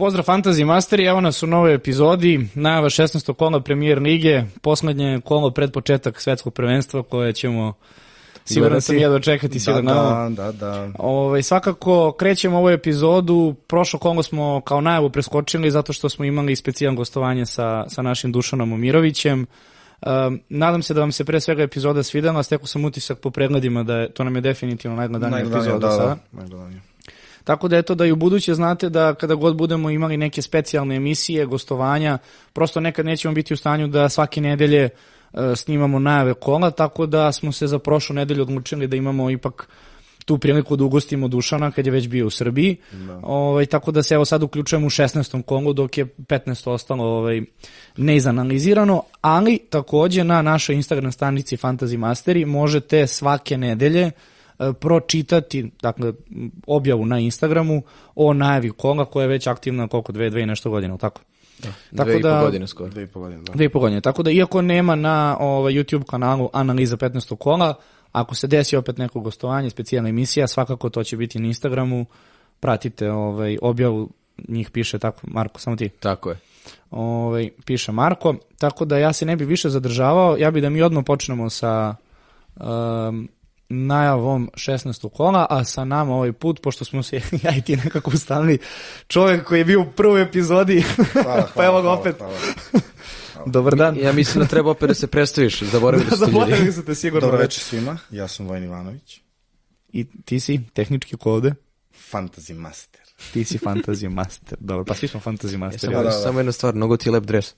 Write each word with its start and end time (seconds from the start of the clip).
pozdrav 0.00 0.24
Fantasy 0.24 0.64
Masteri, 0.64 1.04
evo 1.04 1.20
nas 1.20 1.42
u 1.42 1.46
novoj 1.46 1.74
epizodi, 1.74 2.48
najava 2.54 2.88
16. 2.88 3.32
kola 3.34 3.60
premijer 3.60 3.98
lige, 3.98 4.42
poslednje 4.62 5.20
kolo 5.24 5.50
pred 5.50 5.72
početak 5.72 6.20
svetskog 6.20 6.54
prvenstva 6.54 7.02
koje 7.02 7.32
ćemo 7.32 7.74
Siguran 8.44 8.80
sam 8.80 8.98
ja 8.98 9.08
dočekati 9.08 9.58
da, 9.66 9.72
da, 9.72 10.28
da, 10.30 10.52
da, 10.52 10.52
da. 10.52 10.92
Ovaj, 10.98 11.42
svakako 11.42 12.12
krećemo 12.12 12.58
ovu 12.58 12.68
epizodu, 12.68 13.54
prošlo 13.66 13.98
Kongo 13.98 14.22
smo 14.22 14.60
kao 14.60 14.80
najavu 14.80 15.10
preskočili 15.10 15.70
zato 15.70 15.92
što 15.92 16.08
smo 16.08 16.24
imali 16.24 16.56
specijalno 16.56 16.96
gostovanje 16.96 17.46
sa, 17.46 17.88
sa 17.88 18.02
našim 18.02 18.32
Dušanom 18.32 18.72
Omirovićem. 18.72 19.46
Um, 20.06 20.40
nadam 20.48 20.82
se 20.82 20.94
da 20.94 21.00
vam 21.00 21.12
se 21.12 21.24
pre 21.24 21.40
svega 21.40 21.62
epizoda 21.62 22.02
svidela, 22.02 22.42
stekao 22.42 22.66
sam 22.66 22.84
utisak 22.84 23.18
po 23.18 23.30
pregledima 23.30 23.82
da 23.82 23.96
je, 23.96 24.12
to 24.12 24.24
nam 24.24 24.36
je 24.36 24.40
definitivno 24.40 24.96
najgledanija 24.96 25.30
Najgledanija, 25.30 25.74
epizoda 25.74 25.86
da, 25.86 25.92
sada. 25.92 26.14
da, 26.32 26.40
najgledanija. 26.40 26.89
Tako 27.50 27.68
da 27.68 27.76
eto 27.76 27.94
da 27.94 28.06
i 28.06 28.12
u 28.12 28.16
buduće 28.16 28.54
znate 28.54 28.88
da 28.88 29.14
kada 29.14 29.34
god 29.34 29.56
budemo 29.56 29.90
imali 29.90 30.16
neke 30.16 30.42
specijalne 30.42 30.96
emisije, 30.96 31.46
gostovanja, 31.46 32.18
prosto 32.52 32.80
nekad 32.80 33.06
nećemo 33.06 33.34
biti 33.34 33.54
u 33.54 33.56
stanju 33.56 33.88
da 33.88 34.08
svake 34.08 34.40
nedelje 34.40 34.88
e, 34.88 35.56
snimamo 35.56 35.98
najave 35.98 36.34
kola, 36.34 36.70
tako 36.70 37.06
da 37.06 37.32
smo 37.32 37.52
se 37.52 37.66
za 37.66 37.78
prošlu 37.78 38.14
nedelju 38.14 38.42
odlučili 38.42 38.86
da 38.86 38.96
imamo 38.96 39.30
ipak 39.30 39.68
tu 40.24 40.38
priliku 40.38 40.76
da 40.76 40.84
ugostimo 40.84 41.28
Dušana 41.28 41.70
kad 41.70 41.86
je 41.86 41.92
već 41.92 42.08
bio 42.08 42.26
u 42.26 42.30
Srbiji. 42.30 42.76
Da. 42.92 43.20
Ovaj, 43.22 43.66
tako 43.66 43.90
da 43.90 44.02
se 44.02 44.14
evo 44.14 44.24
sad 44.24 44.42
uključujemo 44.42 44.86
u 44.86 44.90
16. 44.90 45.42
kolu 45.42 45.72
dok 45.72 45.98
je 45.98 46.06
15 46.06 46.70
ostalo 46.70 47.04
ovaj, 47.04 47.42
neizanalizirano, 47.96 49.02
ali 49.20 49.58
takođe 49.70 50.24
na 50.24 50.42
našoj 50.42 50.74
Instagram 50.74 51.12
stranici 51.12 51.56
Fantasy 51.56 51.96
Masteri 51.96 52.44
možete 52.44 53.06
svake 53.06 53.56
nedelje 53.56 54.02
e, 54.02 54.12
pročitati 54.80 55.70
dakle, 55.82 56.12
objavu 56.66 57.06
na 57.06 57.18
Instagramu 57.18 57.82
o 58.14 58.32
najavi 58.32 58.70
kola 58.70 59.04
koja 59.04 59.22
je 59.22 59.28
već 59.28 59.46
aktivna 59.46 59.88
koliko 59.88 60.12
dve, 60.12 60.30
dve 60.30 60.42
i 60.42 60.46
nešto 60.46 60.70
godina, 60.70 60.96
tako? 60.96 61.20
Da, 61.90 62.04
dve 62.04 62.18
i 62.18 62.22
po 62.22 62.28
godine 62.28 62.66
skoro. 62.66 62.90
Dve 62.90 63.02
i 63.02 63.06
po 63.06 63.20
godine, 63.20 63.42
da. 63.42 63.52
Dve 63.52 63.64
i 63.64 63.68
po 63.68 63.80
godine. 63.80 64.00
Tako 64.00 64.22
da, 64.22 64.30
iako 64.30 64.62
nema 64.62 64.94
na 64.94 65.36
ovaj, 65.40 65.72
YouTube 65.72 66.04
kanalu 66.04 66.50
analiza 66.52 66.96
15. 66.96 67.36
kola, 67.36 67.74
ako 68.12 68.34
se 68.34 68.46
desi 68.46 68.76
opet 68.76 68.98
neko 68.98 69.20
gostovanje, 69.20 69.70
specijalna 69.70 70.08
emisija, 70.08 70.46
svakako 70.46 70.90
to 70.90 71.04
će 71.04 71.16
biti 71.16 71.38
na 71.38 71.46
Instagramu. 71.46 72.06
Pratite 72.60 73.10
ovaj, 73.10 73.58
objavu, 73.62 74.10
njih 74.48 74.70
piše 74.70 74.98
tako, 74.98 75.20
Marko, 75.22 75.60
samo 75.60 75.76
ti. 75.76 75.88
Tako 75.88 76.30
je. 76.30 76.36
Ovaj, 76.90 77.50
piše 77.64 77.92
Marko. 77.92 78.34
Tako 78.58 78.84
da 78.84 78.98
ja 78.98 79.12
se 79.12 79.26
ne 79.26 79.36
bi 79.36 79.44
više 79.44 79.68
zadržavao. 79.68 80.36
Ja 80.36 80.50
bi 80.50 80.60
da 80.60 80.70
mi 80.70 80.82
odmah 80.82 81.04
počnemo 81.06 81.50
sa 81.50 81.94
um, 82.56 83.28
najavom 83.70 84.50
16. 84.54 85.08
kola, 85.10 85.46
a 85.50 85.64
sa 85.64 85.84
nama 85.84 86.14
ovaj 86.14 86.32
put, 86.32 86.60
pošto 86.62 86.84
smo 86.84 87.02
se 87.02 87.16
ja 87.44 87.56
i 87.56 87.62
ti 87.62 87.76
nekako 87.76 88.10
ustavili, 88.10 88.58
čovjek 89.06 89.44
koji 89.44 89.58
je 89.58 89.64
bio 89.64 89.80
u 89.80 89.86
prvoj 89.86 90.22
epizodi, 90.22 90.84
Hvala, 91.14 91.48
pa 91.54 91.64
evo 91.64 91.74
ga 91.74 91.82
hvala, 91.82 91.98
opet. 92.00 92.16
hvala. 92.18 92.34
Dobar 93.46 93.74
dan. 93.74 93.96
Ja 93.96 94.12
mislim 94.12 94.42
da 94.42 94.48
treba 94.48 94.70
opet 94.70 94.88
da 94.88 94.94
se 94.94 95.06
predstaviš, 95.06 95.62
zaboravili 95.62 96.10
Da, 96.10 96.16
ljudi. 96.16 96.32
zaboravili 96.32 96.72
su 96.72 96.84
te 96.84 96.94
sigurno. 96.94 97.20
Dobro 97.20 97.38
već. 97.38 97.46
večer 97.46 97.62
svima, 97.62 97.98
ja 98.10 98.28
sam 98.28 98.46
Vojn 98.46 98.64
Ivanović, 98.64 99.20
I 99.92 100.06
ti 100.24 100.40
si 100.40 100.60
tehnički 100.72 101.16
kode, 101.16 101.54
Fantasy 102.12 102.54
Master. 102.54 103.00
ti 103.32 103.44
si 103.44 103.58
fantasy 103.58 104.08
master. 104.08 104.58
Dobro, 104.60 104.84
pa 104.84 104.94
svi 104.94 105.08
smo 105.08 105.20
fantasy 105.20 105.56
master. 105.56 105.80
Samo, 105.80 105.92
da, 105.92 106.02
da. 106.02 106.10
samo 106.12 106.38
jedna 106.38 106.52
stvar, 106.52 106.74
mnogo 106.74 106.96
ti 106.96 107.08
je 107.08 107.12
lep 107.12 107.24
dres. 107.24 107.54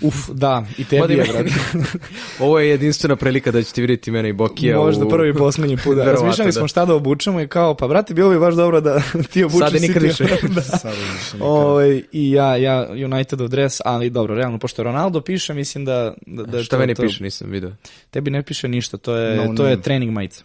Uf, 0.00 0.28
da, 0.28 0.66
i 0.78 0.84
tebi 0.84 1.14
je, 1.14 1.24
brate. 1.32 1.54
Ovo 2.44 2.58
je 2.58 2.68
jedinstvena 2.68 3.16
prilika 3.16 3.50
da 3.50 3.62
ćete 3.62 3.80
vidjeti 3.80 4.10
mene 4.10 4.28
i 4.28 4.32
Bokija 4.32 4.76
Možda 4.78 5.04
u... 5.04 5.08
prvi 5.08 5.30
i 5.30 5.34
poslednji 5.34 5.76
put. 5.76 5.96
Da. 5.96 6.04
Razmišljali 6.12 6.52
smo 6.52 6.62
da. 6.62 6.68
šta 6.68 6.84
da 6.84 6.94
obučemo 6.94 7.40
i 7.40 7.48
kao, 7.48 7.74
pa 7.74 7.88
brate, 7.88 8.14
bilo 8.14 8.30
bi 8.30 8.38
baš 8.38 8.54
dobro 8.54 8.80
da 8.80 9.02
ti 9.32 9.44
obučeš 9.44 9.58
Sada 9.70 9.78
nikad 9.78 10.02
više. 10.02 10.24
da. 10.54 10.62
Sada. 10.62 10.94
Ovaj, 11.40 12.02
I 12.12 12.30
ja, 12.30 12.56
ja 12.56 12.88
Unitedov 13.06 13.48
dres, 13.48 13.80
ali 13.84 14.10
dobro, 14.10 14.34
realno, 14.34 14.58
pošto 14.58 14.82
Ronaldo 14.82 15.20
piše, 15.20 15.54
mislim 15.54 15.84
da... 15.84 16.14
da, 16.26 16.42
da 16.42 16.58
je 16.58 16.64
Šta 16.64 16.76
to, 16.76 16.80
meni 16.80 16.94
to, 16.94 17.02
piše, 17.02 17.24
nisam 17.24 17.50
video. 17.50 17.70
Tebi 18.10 18.30
ne 18.30 18.42
piše 18.42 18.68
ništa, 18.68 18.96
to 18.96 19.16
je, 19.16 19.36
No 19.36 19.54
to 19.56 19.64
je 19.64 19.70
name. 19.70 19.82
trening 19.82 20.12
majica. 20.12 20.44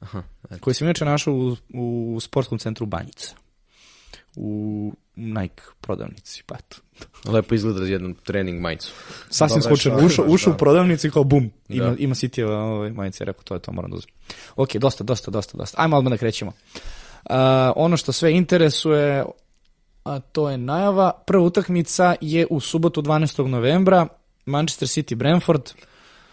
Aha, 0.00 0.22
eto. 0.44 0.56
Koji 0.60 0.74
sam 0.74 0.86
inače 0.86 1.04
našao 1.04 1.34
u, 1.34 1.56
u 2.14 2.20
sportskom 2.20 2.58
centru 2.58 2.86
Banjica. 2.86 3.34
U 4.36 4.92
Nike 5.16 5.62
prodavnici, 5.80 6.42
pa 6.46 6.54
eto. 6.54 6.76
Lepo 7.32 7.54
izgleda 7.54 7.78
za 7.78 7.92
jednu 7.92 8.14
trening 8.14 8.60
majicu. 8.60 8.92
Sasvim 9.30 9.62
slučajno, 9.62 10.06
ušao, 10.06 10.24
ušao 10.28 10.50
u 10.50 10.54
da. 10.54 10.58
prodavnicu 10.58 11.06
i 11.06 11.10
kao 11.10 11.24
bum, 11.24 11.50
ima, 11.68 11.86
Da. 11.86 11.96
ima 11.98 12.14
City 12.14 12.44
ovaj, 12.44 12.90
majice, 12.90 13.24
rekao 13.24 13.42
to 13.42 13.54
je 13.54 13.60
to, 13.60 13.72
moram 13.72 13.90
da 13.90 13.96
uzmem. 13.96 14.14
Ok, 14.56 14.76
dosta, 14.76 15.04
dosta, 15.04 15.30
dosta, 15.30 15.58
dosta. 15.58 15.82
Ajmo 15.82 15.96
odmah 15.96 16.10
da 16.10 16.16
krećemo. 16.16 16.52
Uh, 17.24 17.32
ono 17.76 17.96
što 17.96 18.12
sve 18.12 18.32
interesuje, 18.32 19.24
a 20.04 20.20
to 20.20 20.50
je 20.50 20.58
najava, 20.58 21.12
prva 21.26 21.44
utakmica 21.44 22.14
je 22.20 22.46
u 22.50 22.60
subotu 22.60 23.02
12. 23.02 23.46
novembra, 23.46 24.06
Manchester 24.46 24.88
City 24.88 25.14
Brentford, 25.14 25.62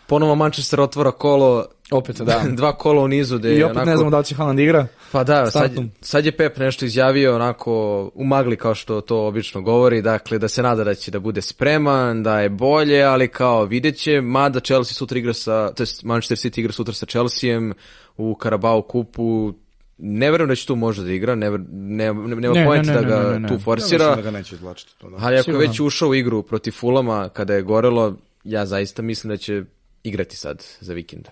Ponovo 0.08 0.36
Manchester 0.36 0.82
otvara 0.82 1.12
kolo, 1.12 1.66
opet 1.94 2.22
da. 2.22 2.44
dva 2.58 2.78
kola 2.78 3.02
u 3.02 3.08
nizu. 3.08 3.38
Gde 3.38 3.56
I 3.56 3.64
opet 3.64 3.76
onako, 3.76 3.90
ne 3.90 3.96
znamo 3.96 4.12
da 4.12 4.18
li 4.18 4.26
će 4.26 4.36
Haaland 4.36 4.60
igra. 4.60 4.88
Pa 5.12 5.24
da, 5.24 5.52
sad, 5.52 5.72
sad 6.02 6.26
je 6.26 6.32
Pep 6.32 6.58
nešto 6.58 6.86
izjavio 6.86 7.36
onako 7.36 8.12
u 8.16 8.24
magli 8.26 8.56
kao 8.58 8.76
što 8.76 9.02
to 9.02 9.28
obično 9.28 9.62
govori, 9.62 10.02
dakle 10.02 10.40
da 10.40 10.48
se 10.48 10.64
nada 10.64 10.84
da 10.84 10.96
će 10.96 11.12
da 11.12 11.20
bude 11.20 11.42
spreman, 11.42 12.24
da 12.24 12.40
je 12.40 12.50
bolje, 12.50 13.04
ali 13.04 13.28
kao 13.28 13.66
vidjet 13.66 13.98
će, 13.98 14.22
mada 14.22 14.60
Chelsea 14.60 14.94
sutra 14.94 15.18
igra 15.18 15.34
sa, 15.34 15.74
to 15.74 15.84
jest 15.84 16.04
Manchester 16.04 16.38
City 16.38 16.60
igra 16.60 16.74
sutra 16.74 16.94
sa 16.94 17.06
Chelseaem 17.06 17.74
u 18.18 18.38
Carabao 18.44 18.82
kupu, 18.82 19.54
ne 19.98 20.32
verujem 20.32 20.50
da 20.50 20.56
će 20.56 20.68
tu 20.68 20.76
može 20.76 21.04
da 21.04 21.12
igra, 21.12 21.36
ne, 21.36 21.50
ne, 21.72 22.14
ne, 22.14 22.36
nema 22.36 22.54
Ne, 22.54 22.66
pojenta 22.66 22.92
ne, 22.94 23.02
da 23.02 23.02
ne, 23.02 23.08
ga 23.08 23.24
ne, 23.24 23.34
ne, 23.34 23.40
ne. 23.40 23.48
tu 23.48 23.54
Ja 23.54 23.60
forsira. 23.60 24.06
mislim 24.08 24.26
da 24.26 24.32
ga 24.32 24.38
neće 24.38 24.56
izvlačiti 24.56 24.92
to, 24.98 25.10
da. 25.10 25.18
Ali 25.20 25.38
ako 25.38 25.52
je 25.52 25.58
već 25.58 25.80
ušao 25.80 26.10
u 26.10 26.16
igru 26.16 26.44
protiv 26.44 26.72
Fulama 26.72 27.30
kada 27.30 27.54
je 27.54 27.62
gorelo, 27.62 28.16
ja 28.44 28.66
zaista 28.66 29.02
mislim 29.02 29.30
da 29.30 29.38
će 29.38 29.64
igrati 30.04 30.36
sad 30.36 30.64
za 30.80 30.94
vikend. 30.94 31.28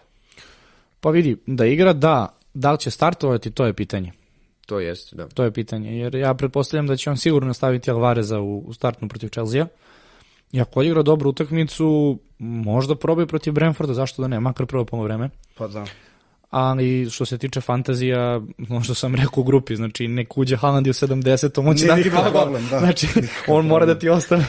Pa 1.02 1.10
vidi, 1.10 1.38
da 1.46 1.66
igra, 1.66 1.94
da. 1.94 2.38
Da 2.54 2.72
li 2.72 2.78
će 2.78 2.92
startovati, 2.92 3.52
to 3.52 3.66
je 3.66 3.74
pitanje. 3.74 4.12
To 4.66 4.80
jest, 4.80 5.14
da. 5.16 5.28
To 5.28 5.44
je 5.44 5.52
pitanje, 5.52 5.98
jer 5.98 6.16
ja 6.16 6.34
pretpostavljam 6.34 6.88
da 6.88 6.98
će 6.98 7.10
on 7.10 7.18
sigurno 7.18 7.54
staviti 7.54 7.92
Alvareza 7.92 8.40
u, 8.40 8.60
u 8.60 8.74
startnu 8.74 9.08
protiv 9.08 9.30
Chelsea. 9.30 9.66
I 10.52 10.62
ako 10.62 10.84
igra 10.84 11.04
dobru 11.04 11.30
utakmicu, 11.30 12.20
možda 12.40 12.96
probaju 12.96 13.28
protiv 13.28 13.54
Brentforda, 13.54 13.94
zašto 13.94 14.22
da 14.22 14.28
ne, 14.28 14.40
makar 14.40 14.66
prvo 14.66 14.86
polovreme. 14.86 15.30
Pa 15.58 15.68
da. 15.68 15.86
Ali 16.52 17.10
što 17.10 17.26
se 17.26 17.38
tiče 17.38 17.62
fantazija, 17.62 18.42
što 18.84 18.94
sam 18.94 19.16
rekao 19.16 19.42
u 19.42 19.44
grupi, 19.44 19.76
znači 19.76 20.08
nek 20.08 20.38
uđe 20.38 20.56
Haaland 20.58 20.88
i 20.88 20.90
u 20.90 20.94
70. 20.94 21.70
on 21.70 21.76
će 21.76 21.86
dati 21.86 22.04
nikakav 22.04 22.22
dva 22.22 22.32
gola. 22.32 22.44
problem, 22.44 22.68
da. 22.70 22.80
Znači, 22.80 23.08
on 23.48 23.66
mora 23.66 23.86
da 23.86 24.00
ti 24.00 24.10
ostane 24.10 24.46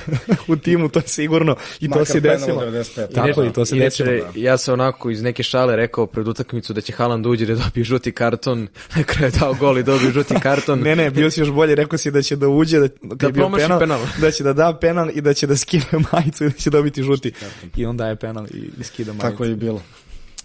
u 0.48 0.56
timu, 0.56 0.88
to 0.88 0.98
je 0.98 1.08
sigurno. 1.08 1.56
I 1.80 1.88
to 1.88 1.90
Makar 1.90 2.06
se 2.06 2.20
penal 2.22 2.38
desilo. 2.38 2.62
95. 2.62 3.14
Tako 3.14 3.44
i 3.44 3.52
to 3.52 3.64
se 3.64 3.76
desilo. 3.76 4.10
ja 4.34 4.56
sam 4.58 4.72
onako 4.72 5.10
iz 5.10 5.22
neke 5.22 5.42
šale 5.42 5.76
rekao 5.76 6.06
pred 6.06 6.28
utakmicu 6.28 6.72
da 6.72 6.80
će 6.80 6.92
Haaland 6.92 7.26
uđe 7.26 7.46
da 7.46 7.54
dobije 7.54 7.84
žuti 7.84 8.12
karton, 8.12 8.68
na 8.96 9.02
kraju 9.02 9.32
je 9.32 9.38
dao 9.38 9.54
gol 9.54 9.78
i 9.78 9.82
dobio 9.82 10.10
žuti 10.10 10.34
karton. 10.42 10.80
Ne, 10.80 10.96
ne, 10.96 11.10
bio 11.10 11.30
si 11.30 11.40
još 11.40 11.50
bolje, 11.50 11.74
rekao 11.74 11.98
si 11.98 12.10
da 12.10 12.22
će 12.22 12.36
da 12.36 12.48
uđe, 12.48 12.78
da, 12.78 13.26
je 13.26 13.32
bio 13.32 13.32
promaši 13.32 13.62
penal, 13.62 13.78
penal. 13.78 14.00
da 14.20 14.30
će 14.30 14.44
da 14.44 14.52
da 14.52 14.78
penal 14.80 15.10
i 15.14 15.20
da 15.20 15.34
će 15.34 15.46
da 15.46 15.56
skine 15.56 15.84
majicu 16.12 16.44
i 16.44 16.48
da 16.48 16.54
će 16.54 16.70
dobiti 16.70 17.02
žuti. 17.02 17.32
I 17.76 17.86
onda 17.86 18.08
je 18.08 18.16
penal 18.16 18.46
i, 18.46 18.70
i 18.80 18.84
skida 18.84 19.12
majicu. 19.12 19.30
Tako 19.30 19.44
je 19.44 19.52
i 19.52 19.54
bilo. 19.54 19.82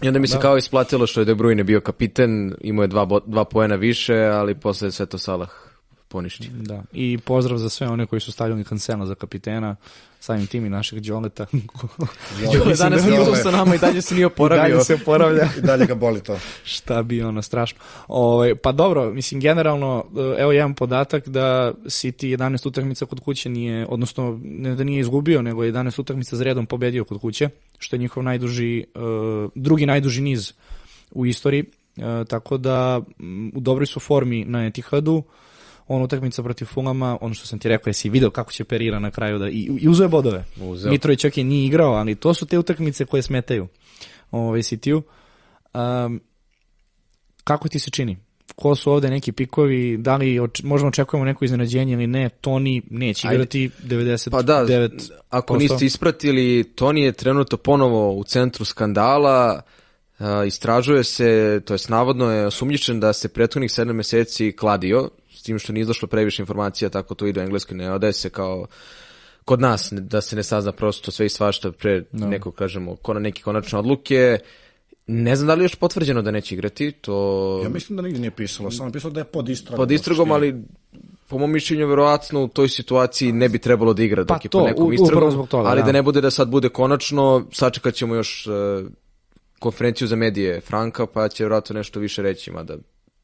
I 0.02 0.08
onda 0.08 0.20
mi 0.20 0.28
se 0.28 0.38
kao 0.40 0.56
isplatilo 0.56 1.06
što 1.06 1.20
je 1.20 1.24
De 1.24 1.34
Bruyne 1.34 1.62
bio 1.62 1.80
kapiten, 1.80 2.54
imao 2.60 2.82
je 2.82 2.88
dva, 2.88 3.04
bo- 3.04 3.20
dva 3.26 3.44
poena 3.44 3.74
više, 3.74 4.16
ali 4.16 4.54
posle 4.54 4.92
sve 4.92 5.06
to 5.06 5.18
Salah 5.18 5.50
poništi. 6.08 6.48
Da. 6.48 6.82
I 6.92 7.18
pozdrav 7.18 7.58
za 7.58 7.68
sve 7.68 7.88
one 7.88 8.06
koji 8.06 8.20
su 8.20 8.32
stavljali 8.32 8.64
Cancelo 8.64 9.06
za 9.06 9.14
kapitena, 9.14 9.76
samim 10.28 10.46
tim 10.46 10.66
i 10.66 10.68
našeg 10.68 11.00
Đoleta. 11.00 11.46
Đole 12.54 12.74
danas 12.76 13.02
da 13.02 13.10
nije 13.10 13.36
sa 13.42 13.50
nama 13.50 13.74
i 13.74 13.78
dalje 13.78 14.02
se 14.02 14.14
nije 14.14 14.22
I 14.28 14.32
oporavio. 14.32 14.62
dalje 14.62 14.84
se 14.84 14.94
oporavlja. 14.94 15.48
I 15.58 15.60
dalje 15.60 15.86
ga 15.86 15.94
boli 15.94 16.20
to. 16.20 16.38
Šta 16.64 17.02
bi 17.02 17.22
ono 17.22 17.42
strašno. 17.42 17.78
Ovaj 18.08 18.54
pa 18.54 18.72
dobro, 18.72 19.12
mislim 19.12 19.40
generalno 19.40 20.04
evo 20.38 20.52
jedan 20.52 20.74
podatak 20.74 21.28
da 21.28 21.72
City 21.84 22.36
11 22.36 22.68
utakmica 22.68 23.06
kod 23.06 23.20
kuće 23.20 23.48
nije 23.48 23.86
odnosno 23.88 24.40
ne 24.42 24.74
da 24.74 24.84
nije 24.84 25.00
izgubio, 25.00 25.42
nego 25.42 25.64
je 25.64 25.72
11 25.72 26.00
utakmica 26.00 26.36
za 26.36 26.44
redom 26.44 26.66
pobedio 26.66 27.04
kod 27.04 27.20
kuće, 27.20 27.48
što 27.78 27.96
je 27.96 28.00
njihov 28.00 28.22
najduži 28.22 28.78
eh, 28.80 28.84
drugi 29.54 29.86
najduži 29.86 30.20
niz 30.22 30.52
u 31.10 31.26
istoriji. 31.26 31.64
Eh, 31.96 32.24
tako 32.28 32.56
da 32.56 33.00
u 33.54 33.60
dobroj 33.60 33.86
su 33.86 34.00
formi 34.00 34.44
na 34.44 34.66
Etihadu. 34.66 35.22
On 35.88 36.02
utakmica 36.02 36.42
protiv 36.42 36.64
Fulama, 36.64 37.18
ono 37.20 37.34
što 37.34 37.46
sam 37.46 37.58
ti 37.58 37.68
rekao, 37.68 37.90
jesi 37.90 38.08
video 38.08 38.30
kako 38.30 38.52
će 38.52 38.64
perira 38.64 38.98
na 38.98 39.10
kraju 39.10 39.38
da 39.38 39.48
i, 39.48 39.70
i 39.80 39.88
uzeo 39.88 40.08
bodove. 40.08 40.44
Uzeo. 40.60 40.90
Mitrović 40.90 41.24
i 41.24 41.44
nije 41.44 41.66
igrao, 41.66 41.92
ali 41.92 42.14
to 42.14 42.34
su 42.34 42.46
te 42.46 42.58
utakmice 42.58 43.04
koje 43.04 43.22
smetaju 43.22 43.68
ovaj 44.30 44.60
City-u. 44.60 45.02
Um, 45.74 46.20
kako 47.44 47.68
ti 47.68 47.78
se 47.78 47.90
čini? 47.90 48.16
Ko 48.56 48.74
su 48.74 48.92
ovde 48.92 49.10
neki 49.10 49.32
pikovi, 49.32 49.96
da 49.96 50.16
li 50.16 50.38
oč 50.38 50.62
možemo 50.62 50.88
očekujemo 50.88 51.24
neko 51.24 51.44
iznenađenje 51.44 51.92
ili 51.92 52.06
ne, 52.06 52.28
Toni 52.28 52.82
neće 52.90 53.28
Ajde. 53.28 53.34
igrati 53.34 53.70
99%. 53.84 54.30
Pa 54.30 54.42
da, 54.42 54.66
ako 55.30 55.56
niste 55.56 55.86
ispratili, 55.86 56.64
Toni 56.74 57.02
je 57.02 57.12
trenutno 57.12 57.58
ponovo 57.58 58.12
u 58.12 58.24
centru 58.24 58.64
skandala, 58.64 59.30
a, 59.30 59.60
istražuje 60.46 61.04
se, 61.04 61.60
to 61.64 61.74
jest 61.74 61.88
navodno 61.88 62.32
je 62.32 62.46
osumnjičen 62.46 63.00
da 63.00 63.12
se 63.12 63.28
prethodnih 63.28 63.72
sedam 63.72 63.96
meseci 63.96 64.52
kladio 64.52 65.10
s 65.30 65.42
tim 65.42 65.58
što 65.58 65.72
nije 65.72 65.82
izašlo 65.82 66.08
previše 66.08 66.42
informacija, 66.42 66.88
tako 66.88 67.14
to 67.14 67.26
ide 67.26 67.40
u 67.40 67.42
engleskoj, 67.42 67.76
ne 67.76 67.92
odaje 67.92 68.12
se 68.12 68.30
kao 68.30 68.66
kod 69.44 69.60
nas, 69.60 69.92
da 69.92 70.20
se 70.20 70.36
ne 70.36 70.42
sazna 70.42 70.72
prosto 70.72 71.10
sve 71.10 71.26
i 71.26 71.28
svašta 71.28 71.72
pre 71.72 72.04
nekog, 72.12 72.54
kažemo, 72.54 72.96
kona 72.96 73.20
neke 73.20 73.42
konačne 73.42 73.78
odluke. 73.78 74.38
Ne 75.06 75.36
znam 75.36 75.46
da 75.46 75.54
li 75.54 75.60
je 75.60 75.64
još 75.64 75.74
potvrđeno 75.74 76.22
da 76.22 76.30
neće 76.30 76.54
igrati, 76.54 76.92
to 76.92 77.60
Ja 77.64 77.68
mislim 77.68 77.96
da 77.96 78.02
nigdje 78.02 78.20
nije 78.20 78.30
pisalo, 78.30 78.70
samo 78.70 78.88
je 78.88 78.92
pisalo 78.92 79.12
da 79.12 79.20
je 79.20 79.24
pod 79.24 79.48
istragom. 79.48 79.76
pod 79.76 79.90
istragom, 79.90 80.32
ali 80.32 80.62
po 81.28 81.38
mom 81.38 81.52
mišljenju 81.52 81.86
verovatno 81.86 82.44
u 82.44 82.48
toj 82.48 82.68
situaciji 82.68 83.32
ne 83.32 83.48
bi 83.48 83.58
trebalo 83.58 83.94
da 83.94 84.02
igra 84.02 84.22
dok 84.22 84.28
Pa 84.28 84.40
je 84.44 84.48
to, 84.48 84.58
po 84.58 84.66
nekom 84.66 84.92
istragom, 84.92 85.46
ali 85.52 85.80
da. 85.80 85.86
da 85.86 85.92
ne 85.92 86.02
bude 86.02 86.20
da 86.20 86.30
sad 86.30 86.48
bude 86.48 86.68
konačno, 86.68 87.46
sačekat 87.52 87.94
ćemo 87.94 88.14
još 88.14 88.46
e, 88.46 88.50
konferenciju 89.58 90.08
za 90.08 90.16
medije 90.16 90.60
Franka, 90.60 91.06
pa 91.06 91.28
će 91.28 91.44
vjerojatno 91.44 91.74
nešto 91.74 92.00
više 92.00 92.22
reći, 92.22 92.50
mada, 92.50 92.76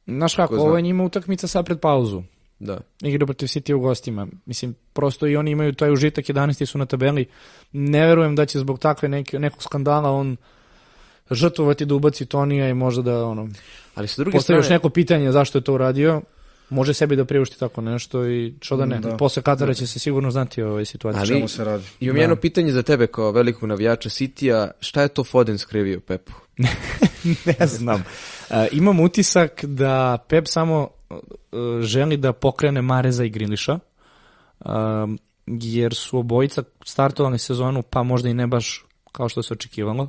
Znaš 0.06 0.34
kako, 0.34 0.54
ovo 0.54 0.76
je 0.76 0.82
njima 0.82 1.04
utakmica 1.04 1.46
sad 1.46 1.64
pred 1.64 1.80
pauzu. 1.80 2.22
da. 2.58 2.80
Igra 3.02 3.26
protiv 3.26 3.46
City 3.46 3.72
u 3.72 3.80
gostima. 3.80 4.26
Mislim, 4.46 4.74
prosto 4.92 5.26
i 5.26 5.36
oni 5.36 5.50
imaju 5.50 5.72
taj 5.72 5.92
užitak, 5.92 6.24
11. 6.24 6.66
su 6.66 6.78
na 6.78 6.86
tabeli. 6.86 7.26
Ne 7.72 8.06
verujem 8.06 8.36
da 8.36 8.46
će 8.46 8.58
zbog 8.58 8.78
takve 8.78 9.08
neke, 9.08 9.38
nekog 9.38 9.62
skandala 9.62 10.10
on 10.10 10.36
žrtvovati 11.30 11.84
da 11.84 11.94
ubaci 11.94 12.26
Tonija 12.26 12.68
i 12.68 12.74
možda 12.74 13.02
da 13.02 13.24
ono, 13.24 13.48
Ali 13.94 14.08
sa 14.08 14.22
druge 14.22 14.36
postavi 14.36 14.58
još 14.58 14.64
strane, 14.64 14.76
neko 14.76 14.88
pitanje 14.88 15.32
zašto 15.32 15.58
je 15.58 15.64
to 15.64 15.74
uradio. 15.74 16.22
Može 16.70 16.94
sebi 16.94 17.16
da 17.16 17.24
priušti 17.24 17.58
tako 17.58 17.80
nešto 17.80 18.26
i 18.26 18.54
što 18.60 18.76
da 18.76 18.86
ne. 18.86 19.00
Da. 19.00 19.16
Posle 19.16 19.42
Katara 19.42 19.74
će 19.74 19.86
se 19.86 19.98
sigurno 19.98 20.30
znati 20.30 20.62
o 20.62 20.68
ovoj 20.68 20.84
situaciji. 20.84 21.20
Ali- 21.20 21.28
čemu 21.28 21.48
se 21.48 21.64
radi. 21.64 21.84
imam 22.00 22.16
jedno 22.16 22.36
pitanje 22.36 22.72
za 22.72 22.82
tebe 22.82 23.06
kao 23.06 23.30
velikog 23.30 23.68
navijača 23.68 24.08
Citya, 24.08 24.70
šta 24.80 25.02
je 25.02 25.08
to 25.08 25.24
Foden 25.24 25.58
skrivio 25.58 26.00
Pepu? 26.00 26.32
ne 27.60 27.66
znam. 27.66 28.04
E, 28.50 28.68
imam 28.72 29.00
utisak 29.00 29.64
da 29.64 30.18
Pep 30.28 30.46
samo 30.46 30.88
e, 31.10 31.14
želi 31.82 32.16
da 32.16 32.32
pokrene 32.32 32.82
Mareza 32.82 33.24
i 33.24 33.30
Griliša, 33.30 33.78
um, 34.64 35.18
jer 35.46 35.94
su 35.94 36.18
obojica 36.18 36.62
startovali 36.84 37.38
sezonu, 37.38 37.82
pa 37.82 38.02
možda 38.02 38.28
i 38.28 38.34
ne 38.34 38.46
baš 38.46 38.84
kao 39.12 39.28
što 39.28 39.42
se 39.42 39.52
očekivalo. 39.52 40.08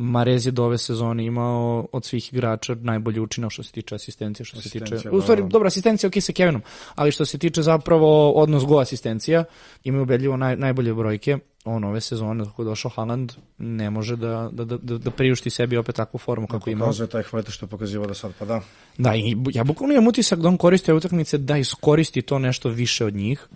Marez 0.00 0.46
je 0.46 0.52
do 0.52 0.64
ove 0.64 0.78
sezone 0.78 1.24
imao 1.24 1.86
od 1.92 2.04
svih 2.04 2.32
igrača 2.32 2.74
najbolji 2.74 3.20
učinak 3.20 3.50
što 3.52 3.62
se 3.62 3.72
tiče 3.72 3.94
asistencije, 3.94 4.46
što 4.46 4.56
se 4.56 4.62
tiče... 4.62 4.84
Asistencija, 4.84 5.12
U 5.12 5.20
stvari, 5.20 5.42
da. 5.42 5.48
dobra 5.48 5.66
asistencija, 5.66 6.08
ok 6.08 6.14
sa 6.20 6.32
Kevinom, 6.32 6.62
ali 6.94 7.12
što 7.12 7.24
se 7.24 7.38
tiče 7.38 7.62
zapravo 7.62 8.32
odnos 8.32 8.64
go 8.64 8.78
asistencija, 8.78 9.44
imaju 9.84 10.02
ubedljivo 10.02 10.36
naj, 10.36 10.56
najbolje 10.56 10.94
brojke. 10.94 11.38
On 11.64 11.84
ove 11.84 12.00
sezone, 12.00 12.44
kako 12.44 12.62
je 12.62 12.66
došao 12.66 12.90
Haaland, 12.90 13.32
ne 13.58 13.90
može 13.90 14.16
da, 14.16 14.48
da, 14.52 14.64
da, 14.64 14.76
da, 14.76 14.98
da 14.98 15.10
priušti 15.10 15.50
sebi 15.50 15.76
opet 15.76 15.96
takvu 15.96 16.18
formu 16.18 16.46
kako 16.46 16.70
ima. 16.70 16.84
Pokazuje 16.84 17.06
taj 17.06 17.22
hvete 17.22 17.52
što 17.52 17.66
je 17.66 17.70
pokazivao 17.70 18.06
do 18.06 18.14
sad, 18.14 18.32
pa 18.38 18.44
da. 18.44 18.60
Da, 18.98 19.14
i 19.14 19.36
ja 19.52 19.64
bukvalno 19.64 19.94
imam 19.94 20.06
utisak 20.06 20.38
da 20.38 20.48
on 20.48 20.56
koristi 20.56 20.92
utakmice 20.92 21.38
da 21.38 21.56
iskoristi 21.58 22.22
to 22.22 22.38
nešto 22.38 22.68
više 22.68 23.04
od 23.04 23.14
njih. 23.14 23.46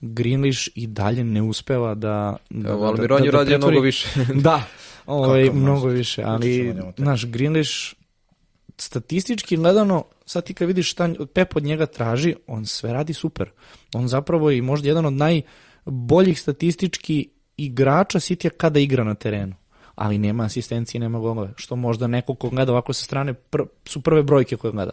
Greenlish 0.00 0.68
i 0.74 0.86
dalje 0.86 1.24
ne 1.24 1.42
uspeva 1.42 1.94
da... 1.94 2.36
da 2.50 2.68
Evo, 2.70 2.80
da- 2.80 2.86
Almiron 2.86 3.18
da- 3.20 3.24
je 3.24 3.30
da 3.32 3.38
radio 3.38 3.58
pretvori- 3.58 3.70
mnogo 3.70 3.80
više. 3.80 4.08
da, 4.34 4.62
ovaj, 5.06 5.50
mnogo 5.50 5.88
više, 5.88 6.22
ali, 6.22 6.74
naš 6.96 7.26
Greenlish, 7.26 7.94
statistički 8.78 9.56
gledano, 9.56 10.04
sad 10.26 10.44
ti 10.44 10.54
kad 10.54 10.68
vidiš 10.68 10.90
šta 10.90 11.10
Pep 11.32 11.56
od 11.56 11.62
njega 11.62 11.86
traži, 11.86 12.34
on 12.46 12.66
sve 12.66 12.92
radi 12.92 13.12
super. 13.12 13.50
On 13.94 14.08
zapravo 14.08 14.50
je 14.50 14.62
možda 14.62 14.88
jedan 14.88 15.06
od 15.06 15.12
najboljih 15.12 16.40
statistički 16.40 17.28
igrača 17.56 18.20
Citya 18.20 18.50
kada 18.50 18.80
igra 18.80 19.04
na 19.04 19.14
terenu 19.14 19.54
ali 19.96 20.18
nema 20.18 20.44
asistencije, 20.44 21.00
nema 21.00 21.18
golove, 21.18 21.52
što 21.56 21.76
možda 21.76 22.06
neko 22.06 22.34
ko 22.34 22.48
gleda 22.48 22.72
ovako 22.72 22.92
sa 22.92 23.04
strane 23.04 23.34
pr 23.34 23.62
su 23.84 24.00
prve 24.00 24.22
brojke 24.22 24.56
koje 24.56 24.72
gleda. 24.72 24.90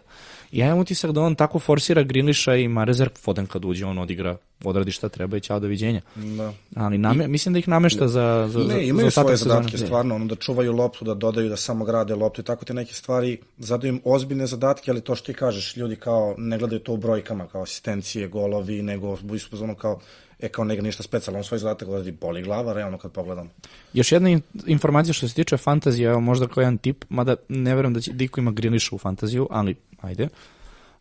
I 0.51 0.59
ja 0.59 0.65
imam 0.65 0.79
utisak 0.79 1.11
da 1.11 1.21
on 1.21 1.35
tako 1.35 1.59
forsira 1.59 2.03
Griliša 2.03 2.55
i 2.55 2.67
Marezer, 2.67 3.09
Foden 3.21 3.45
kad 3.45 3.65
uđe, 3.65 3.85
on 3.85 3.97
odigra, 3.97 4.37
odradi 4.63 4.91
šta 4.91 5.09
treba 5.09 5.37
i 5.37 5.39
ćao 5.39 5.59
doviđenja. 5.59 6.01
Da. 6.15 6.53
Ali 6.75 6.97
name, 6.97 7.27
mislim 7.27 7.53
da 7.53 7.59
ih 7.59 7.67
namešta 7.67 8.07
za, 8.07 8.49
za, 8.51 8.63
za, 8.63 8.73
Ne, 8.73 8.87
imaju 8.87 9.07
za 9.07 9.11
svoje 9.11 9.37
sezone. 9.37 9.55
zadatke, 9.55 9.77
stvarno, 9.77 10.15
ono 10.15 10.25
da 10.25 10.35
čuvaju 10.35 10.73
loptu, 10.73 11.05
da 11.05 11.13
dodaju, 11.13 11.49
da 11.49 11.55
samo 11.57 11.85
grade 11.85 12.15
loptu 12.15 12.41
i 12.41 12.43
tako 12.43 12.65
te 12.65 12.73
neke 12.73 12.93
stvari, 12.93 13.37
zadaju 13.57 13.93
im 13.93 14.01
ozbiljne 14.05 14.47
zadatke, 14.47 14.91
ali 14.91 15.01
to 15.01 15.15
što 15.15 15.25
ti 15.25 15.33
kažeš, 15.33 15.77
ljudi 15.77 15.95
kao 15.95 16.35
ne 16.37 16.57
gledaju 16.57 16.79
to 16.79 16.93
u 16.93 16.97
brojkama, 16.97 17.47
kao 17.47 17.61
asistencije, 17.61 18.27
golovi, 18.27 18.81
nego 18.81 19.17
budu 19.21 19.39
ono 19.61 19.75
kao, 19.75 19.99
e 20.43 20.49
kao 20.49 20.65
nega 20.65 20.81
ništa 20.81 21.03
specijalno, 21.03 21.39
on 21.39 21.43
svoj 21.43 21.59
zadatak 21.59 21.87
gleda 21.87 22.09
i 22.09 22.11
boli 22.11 22.41
glava, 22.41 22.73
realno 22.73 22.97
kad 22.97 23.11
pogledam. 23.11 23.49
Još 23.93 24.11
jedna 24.11 24.29
in- 24.29 24.41
informacija 24.65 25.13
što 25.13 25.27
se 25.27 25.35
tiče 25.35 25.57
fantazije, 25.57 26.09
evo 26.09 26.19
možda 26.19 26.47
kao 26.47 26.61
jedan 26.61 26.77
tip, 26.77 27.05
mada 27.09 27.35
ne 27.49 27.75
verujem 27.75 27.93
da 27.93 28.01
će 28.01 28.13
Diko 28.13 28.39
ima 28.39 28.51
Griliša 28.51 28.95
u 28.95 28.99
fantaziju, 28.99 29.47
ali 29.51 29.75
ajde. 30.01 30.27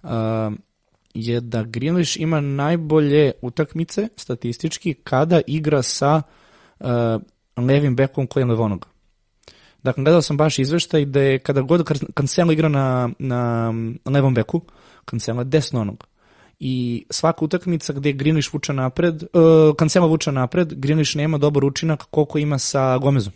Uh, 0.02 0.10
je 1.14 1.40
da 1.40 1.62
Griliš 1.62 2.16
ima 2.16 2.40
najbolje 2.40 3.32
utakmice 3.40 4.08
statistički 4.16 4.94
kada 4.94 5.40
igra 5.46 5.82
sa 5.82 6.22
uh, 6.80 6.86
levim 7.56 7.96
bekom 7.96 8.26
koji 8.26 8.40
je 8.40 8.46
levonog. 8.46 8.86
Dakle, 9.82 10.04
gledao 10.04 10.22
sam 10.22 10.36
baš 10.36 10.58
izveštaj 10.58 11.04
da 11.04 11.20
je 11.20 11.38
kada 11.38 11.60
god 11.60 11.88
Cancelo 12.18 12.52
igra 12.52 12.68
na, 12.68 13.10
na 13.18 13.72
levom 14.06 14.34
beku, 14.34 14.60
Cancelo 15.10 15.40
je 15.40 15.44
desnonog. 15.44 16.11
I 16.64 17.04
svaka 17.10 17.44
utakmica 17.44 17.92
gde 17.92 18.12
Greenlish 18.12 18.52
vuče 18.54 18.72
napred, 18.72 19.22
uh, 19.22 19.76
Cancelo 19.78 20.06
vuče 20.06 20.32
napred, 20.32 20.74
Greenlish 20.74 21.16
nema 21.16 21.38
dobar 21.38 21.64
učinak 21.64 22.04
koliko 22.10 22.38
ima 22.38 22.58
sa 22.58 22.98
Gomezom. 22.98 23.32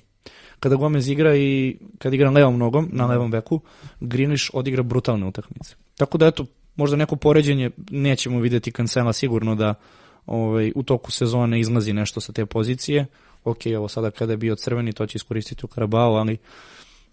Kada 0.61 0.77
Gomez 0.77 1.09
igra 1.09 1.37
i 1.37 1.77
kad 1.99 2.15
igra 2.15 2.31
levom 2.31 2.59
nogom 2.59 2.89
na 2.93 3.07
levom 3.07 3.31
beku, 3.31 3.61
Greenlish 4.01 4.51
odigra 4.55 4.83
brutalne 4.83 5.27
utakmice. 5.27 5.75
Tako 5.97 6.19
da 6.19 6.27
eto, 6.27 6.47
možda 6.77 6.97
neko 6.97 7.17
poređenje 7.17 7.71
nećemo 7.91 8.41
videti 8.41 8.71
Cancela 8.73 9.13
sigurno 9.13 9.55
da 9.55 9.75
ovaj, 10.27 10.73
u 10.75 10.83
toku 10.83 11.11
sezone 11.11 11.61
izlazi 11.61 11.93
nešto 11.93 12.21
sa 12.21 12.33
te 12.33 12.47
pozicije. 12.47 13.07
Ok, 13.45 13.59
ovo 13.79 13.89
sada 13.89 14.11
kada 14.11 14.33
je 14.33 14.37
bio 14.37 14.57
crveni, 14.57 14.93
to 14.93 15.07
će 15.07 15.17
iskoristiti 15.17 15.65
u 15.67 15.69
Karabao, 15.69 16.15
ali 16.15 16.37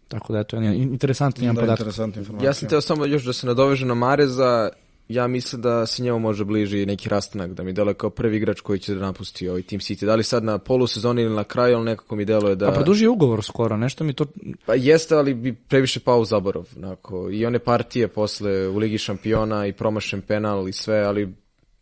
tako 0.08 0.34
da 0.34 0.40
eto, 0.40 0.56
jedan 0.56 0.74
interesantan 0.76 1.44
jedan 1.44 1.56
Da, 1.56 1.62
podatak. 1.62 1.80
interesantna 1.80 2.20
informacija. 2.20 2.50
Ja 2.50 2.54
sam 2.54 2.70
teo 2.70 2.82
samo 2.82 3.06
još 3.06 3.24
da 3.24 3.34
se 3.34 3.48
nadovežem 3.48 3.88
na 3.88 3.94
Mareza, 3.94 4.70
ja 5.10 5.28
mislim 5.28 5.62
da 5.62 5.86
se 5.86 6.04
njemu 6.04 6.20
može 6.20 6.46
bliži 6.46 6.86
neki 6.86 7.10
rastanak, 7.10 7.54
da 7.54 7.64
mi 7.64 7.74
deluje 7.74 7.94
kao 7.94 8.10
prvi 8.10 8.38
igrač 8.38 8.62
koji 8.62 8.80
će 8.80 8.96
da 8.96 9.02
napusti 9.02 9.50
ovaj 9.50 9.62
Team 9.62 9.80
City. 9.80 10.06
Da 10.06 10.16
li 10.16 10.24
sad 10.24 10.44
na 10.44 10.58
polusezoni 10.58 11.22
ili 11.22 11.36
na 11.36 11.44
kraju, 11.44 11.76
ali 11.76 11.86
nekako 11.86 12.16
mi 12.16 12.26
deluje 12.26 12.56
da... 12.56 12.70
A 12.70 12.72
produži 12.72 13.08
ugovor 13.08 13.44
skoro, 13.44 13.78
nešto 13.78 14.04
mi 14.04 14.14
to... 14.14 14.26
Pa 14.66 14.74
jeste, 14.76 15.16
ali 15.16 15.34
bi 15.34 15.54
previše 15.54 16.00
pao 16.00 16.20
u 16.20 16.26
zaborav. 16.26 16.70
Onako. 16.78 17.30
I 17.32 17.46
one 17.46 17.60
partije 17.60 18.08
posle 18.08 18.68
u 18.68 18.78
Ligi 18.78 18.98
šampiona 18.98 19.68
i 19.68 19.74
promašen 19.74 20.22
penal 20.22 20.70
i 20.70 20.74
sve, 20.74 21.00
ali 21.00 21.34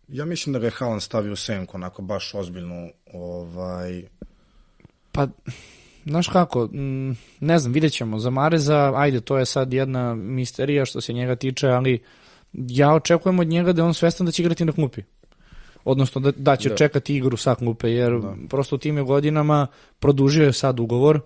Ja 0.07 0.25
mislim 0.25 0.53
da 0.53 0.59
ga 0.59 0.65
je 0.65 0.71
Haaland 0.71 1.01
stavio 1.01 1.33
u 1.33 1.35
senku, 1.35 1.77
onako 1.77 2.01
baš 2.01 2.33
ozbiljnu, 2.33 2.89
ovaj, 3.13 4.03
Pa, 5.11 5.27
znaš 6.05 6.27
kako, 6.27 6.65
mm, 6.65 7.11
ne 7.39 7.59
znam, 7.59 7.73
vidjet 7.73 7.93
ćemo. 7.93 8.19
Za 8.19 8.29
Mareza, 8.29 8.93
ajde, 8.95 9.21
to 9.21 9.37
je 9.37 9.45
sad 9.45 9.73
jedna 9.73 10.15
misterija 10.15 10.85
što 10.85 11.01
se 11.01 11.13
njega 11.13 11.35
tiče, 11.35 11.67
ali 11.67 12.03
ja 12.53 12.93
očekujem 12.93 13.39
od 13.39 13.47
njega 13.47 13.73
da 13.73 13.81
je 13.81 13.85
on 13.85 13.93
svestan 13.93 14.25
da 14.25 14.31
će 14.31 14.41
igrati 14.41 14.65
na 14.65 14.71
klupi. 14.71 15.01
Odnosno 15.83 16.21
da, 16.21 16.31
da 16.31 16.55
će 16.55 16.69
Da. 16.69 16.75
čekati 16.75 17.15
igru 17.15 17.37
sa 17.37 17.55
klupe, 17.55 17.91
jer 17.91 18.21
prosto 18.49 18.75
u 18.75 18.79
tim 18.79 18.97
je 18.97 19.03
godinama 19.03 19.67
produžio 19.99 20.45
je 20.45 20.53
sad 20.53 20.79
ugovor, 20.79 21.19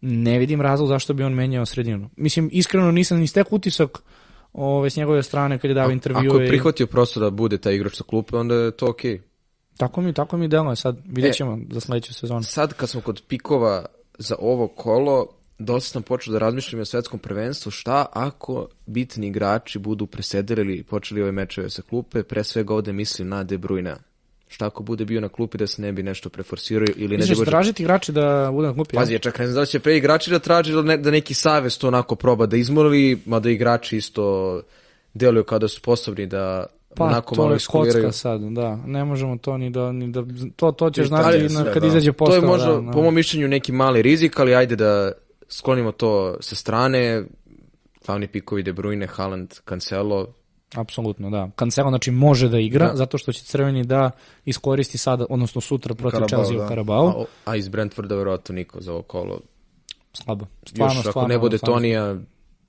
ne 0.00 0.38
vidim 0.38 0.60
razlog 0.60 0.88
zašto 0.88 1.14
bi 1.14 1.22
on 1.22 1.32
menjao 1.32 1.66
sredinu. 1.66 2.10
Mislim, 2.16 2.48
iskreno 2.52 2.92
nisam 2.92 3.18
ni 3.18 3.26
stek 3.26 3.52
utisak 3.52 3.98
ove, 4.52 4.90
s 4.90 4.96
njegove 4.96 5.22
strane 5.22 5.58
kad 5.58 5.70
je 5.70 5.74
dao 5.74 5.90
intervjue. 5.90 6.26
ako 6.28 6.40
je 6.40 6.48
prihvatio 6.48 6.86
prosto 6.86 7.20
da 7.20 7.30
bude 7.30 7.58
taj 7.58 7.74
igrač 7.74 7.96
sa 7.96 8.04
klupe, 8.04 8.36
onda 8.36 8.54
je 8.54 8.70
to 8.70 8.86
okej. 8.90 9.20
Tako 9.76 10.00
mi, 10.00 10.12
tako 10.12 10.36
mi 10.36 10.48
deluje 10.48 10.76
sad, 10.76 10.96
vidjet 11.04 11.34
E, 11.34 11.36
ćemo 11.36 11.58
za 11.70 11.80
sledeću 11.80 12.14
sezonu. 12.14 12.42
Sad 12.42 12.74
kad 12.74 12.88
smo 12.88 13.00
kod 13.00 13.22
pikova 13.28 13.84
za 14.18 14.36
ovo 14.38 14.68
kolo, 14.68 15.26
dosta 15.58 15.90
sam 15.92 16.02
počeo 16.02 16.32
da 16.32 16.38
razmišljam 16.38 16.80
o 16.82 16.84
svetskom 16.84 17.18
prvenstvu, 17.18 17.70
šta 17.70 18.06
ako 18.12 18.68
bitni 18.86 19.26
igrači 19.26 19.78
budu 19.78 20.06
presedeli 20.06 20.74
i 20.74 20.82
počeli 20.82 21.22
ove 21.22 21.32
mečeve 21.32 21.70
sa 21.70 21.82
klupe, 21.82 22.22
pre 22.22 22.44
svega 22.44 22.74
ovde 22.74 22.92
mislim 22.92 23.28
na 23.28 23.44
De 23.44 23.58
Bruyne. 23.58 23.94
Šta 24.48 24.66
ako 24.66 24.82
bude 24.82 25.04
bio 25.04 25.20
na 25.20 25.28
klupi 25.28 25.58
da 25.58 25.66
se 25.66 25.82
ne 25.82 25.92
bi 25.92 26.02
nešto 26.02 26.28
preforsirao 26.28 26.86
ili 26.96 27.16
ne 27.16 27.22
Misliš, 27.22 27.38
da 27.38 27.44
tražiti 27.44 27.82
igrači 27.82 28.12
da 28.12 28.48
bude 28.52 28.68
na 28.68 28.74
klupi? 28.74 28.96
Pazi, 28.96 29.12
ja 29.12 29.18
čak 29.18 29.38
ne 29.38 29.46
znam 29.46 29.62
da 29.62 29.66
će 29.66 29.80
pre 29.80 29.96
igrači 29.96 30.30
da 30.30 30.38
traži 30.38 30.72
ili 30.72 30.82
ne, 30.84 30.96
da 30.96 31.10
neki 31.10 31.34
savez 31.34 31.78
to 31.78 31.88
onako 31.88 32.14
proba 32.14 32.46
da 32.46 32.56
izmoli, 32.56 33.18
mada 33.26 33.50
igrači 33.50 33.96
isto 33.96 34.60
deluju 35.14 35.44
kao 35.44 35.58
da 35.58 35.68
su 35.68 35.76
sposobni 35.76 36.26
da 36.26 36.66
Pa, 36.96 37.04
onako 37.04 37.34
to 37.34 37.42
malo 37.42 37.54
je 37.54 37.56
iskuliraju. 37.56 38.04
kocka 38.04 38.12
sad, 38.12 38.40
da. 38.40 38.76
Ne 38.76 39.04
možemo 39.04 39.36
to 39.38 39.58
ni 39.58 39.70
da, 39.70 39.92
ni 39.92 40.12
da 40.12 40.24
to, 40.56 40.72
to 40.72 40.90
ćeš 40.90 41.04
I 41.04 41.08
znati 41.08 41.48
kad 41.72 41.82
da. 41.82 41.86
izađe 41.88 42.12
To 42.12 42.16
postava. 42.16 42.42
je 42.42 42.46
možda, 42.46 42.72
da, 42.72 42.80
da. 42.80 42.90
po 42.92 43.02
mom 43.02 43.14
mišljenju, 43.14 43.48
neki 43.48 43.72
mali 43.72 44.02
rizik, 44.02 44.38
ali 44.38 44.54
ajde 44.54 44.76
da 44.76 45.12
sklonimo 45.48 45.92
to 45.92 46.36
sa 46.40 46.54
strane. 46.54 47.24
Glavni 48.06 48.26
pikovi 48.28 48.62
De 48.62 48.72
Bruyne, 48.72 49.06
Haaland, 49.06 49.54
Cancelo. 49.68 50.26
Apsolutno, 50.74 51.30
da. 51.30 51.50
Cancelo, 51.58 51.88
znači, 51.90 52.10
može 52.10 52.48
da 52.48 52.58
igra, 52.58 52.88
Da. 52.88 52.96
zato 52.96 53.18
što 53.18 53.32
će 53.32 53.44
crveni 53.44 53.84
da 53.84 54.10
iskoristi 54.44 54.98
sada, 54.98 55.26
odnosno 55.30 55.60
sutra 55.60 55.94
protiv 55.94 56.12
Karabao, 56.20 56.28
Chelsea 56.28 56.56
u 56.56 56.60
da. 56.60 56.68
Karabao. 56.68 57.26
A, 57.44 57.50
a 57.50 57.56
iz 57.56 57.68
Brentforda 57.68 58.14
verovatno 58.16 58.54
niko 58.54 58.80
za 58.80 58.92
ovo 58.92 59.02
kolo. 59.02 59.40
Slabo. 60.12 60.46
Stvarno, 60.66 60.94
Još 60.94 61.00
ako 61.00 61.10
stvarno. 61.10 61.28
ne 61.28 61.38
bude 61.38 61.58
stvarno. 61.58 61.76
Tonija, 61.76 62.16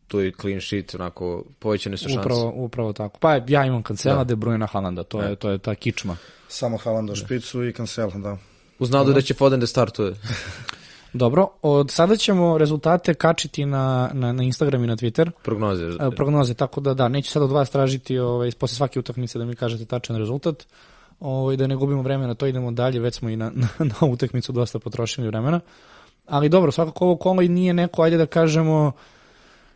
tu 0.08 0.20
je 0.20 0.32
clean 0.41 0.62
sheet, 0.62 0.96
onako, 0.96 1.44
povećane 1.60 1.98
su 1.98 2.03
šanse. 2.10 2.20
Upravo, 2.20 2.53
upravo 2.55 2.94
tako. 2.94 3.20
Pa 3.20 3.39
ja 3.48 3.65
imam 3.65 3.84
Cancela, 3.84 4.24
De 4.24 4.36
Bruyne, 4.36 4.67
Haalanda, 4.72 5.03
to 5.03 5.22
je, 5.22 5.36
to 5.36 5.50
je 5.50 5.58
ta 5.58 5.75
kičma. 5.75 6.17
Samo 6.48 6.77
Haaland 6.77 7.10
u 7.10 7.15
špicu 7.15 7.63
i 7.63 7.74
Cancel, 7.74 8.10
da. 8.15 8.38
Uz 8.79 8.89
nadu 8.91 9.13
da 9.13 9.22
će 9.22 9.34
Foden 9.34 9.60
da 9.60 9.67
startuje. 9.67 10.13
Dobro, 11.16 11.48
od 11.62 11.92
sada 11.92 12.16
ćemo 12.16 12.58
rezultate 12.58 13.14
kačiti 13.14 13.66
na, 13.66 14.10
na, 14.14 14.34
na 14.34 14.44
Instagram 14.44 14.84
i 14.84 14.88
na 14.88 14.96
Twitter. 14.96 15.32
Prognoze. 15.44 15.86
E, 15.86 16.12
prognoze, 16.16 16.54
tako 16.54 16.82
da 16.82 16.94
da, 16.94 17.08
neću 17.08 17.32
sad 17.32 17.44
od 17.44 17.52
vas 17.52 17.70
tražiti 17.70 18.20
ovaj, 18.20 18.52
posle 18.52 18.76
svake 18.76 19.00
utakmice 19.00 19.40
da 19.40 19.46
mi 19.46 19.56
kažete 19.56 19.86
tačan 19.86 20.16
rezultat. 20.16 20.68
Ovaj, 21.20 21.58
da 21.58 21.68
ne 21.68 21.76
gubimo 21.76 22.02
vreme 22.02 22.28
na 22.28 22.34
to, 22.34 22.48
idemo 22.48 22.72
dalje, 22.72 23.00
već 23.00 23.16
smo 23.16 23.30
i 23.30 23.36
na, 23.36 23.52
na, 23.56 23.68
na 23.80 24.08
utakmicu 24.08 24.52
dosta 24.52 24.80
potrošili 24.80 25.28
vremena. 25.28 25.60
Ali 26.26 26.50
dobro, 26.50 26.72
svakako 26.72 27.06
ovo 27.06 27.16
kolo 27.16 27.42
i 27.42 27.50
nije 27.50 27.74
neko, 27.74 28.02
ajde 28.02 28.18
da 28.18 28.26
kažemo, 28.26 28.92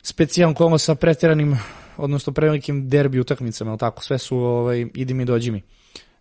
specijalno 0.02 0.56
kolo 0.56 0.78
sa 0.78 0.96
pretjeranim, 0.96 1.60
odnosno 1.98 2.34
prevelikim 2.34 2.90
derbi 2.90 3.20
utakmicama, 3.20 3.72
ali 3.72 3.80
tako, 3.80 4.04
sve 4.04 4.18
su 4.18 4.38
ovaj, 4.38 4.88
idi 4.94 5.14
mi, 5.14 5.26
dođi 5.26 5.52
mi. 5.52 5.62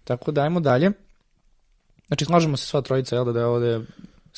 Tako 0.05 0.33
da, 0.33 0.43
ajmo 0.43 0.61
dalje. 0.61 0.93
Znači, 2.07 2.25
slažemo 2.25 2.57
se 2.57 2.67
sva 2.67 2.81
trojica, 2.81 3.17
jel 3.17 3.25
da, 3.25 3.33
da 3.33 3.41
je 3.41 3.47
ovde 3.47 3.81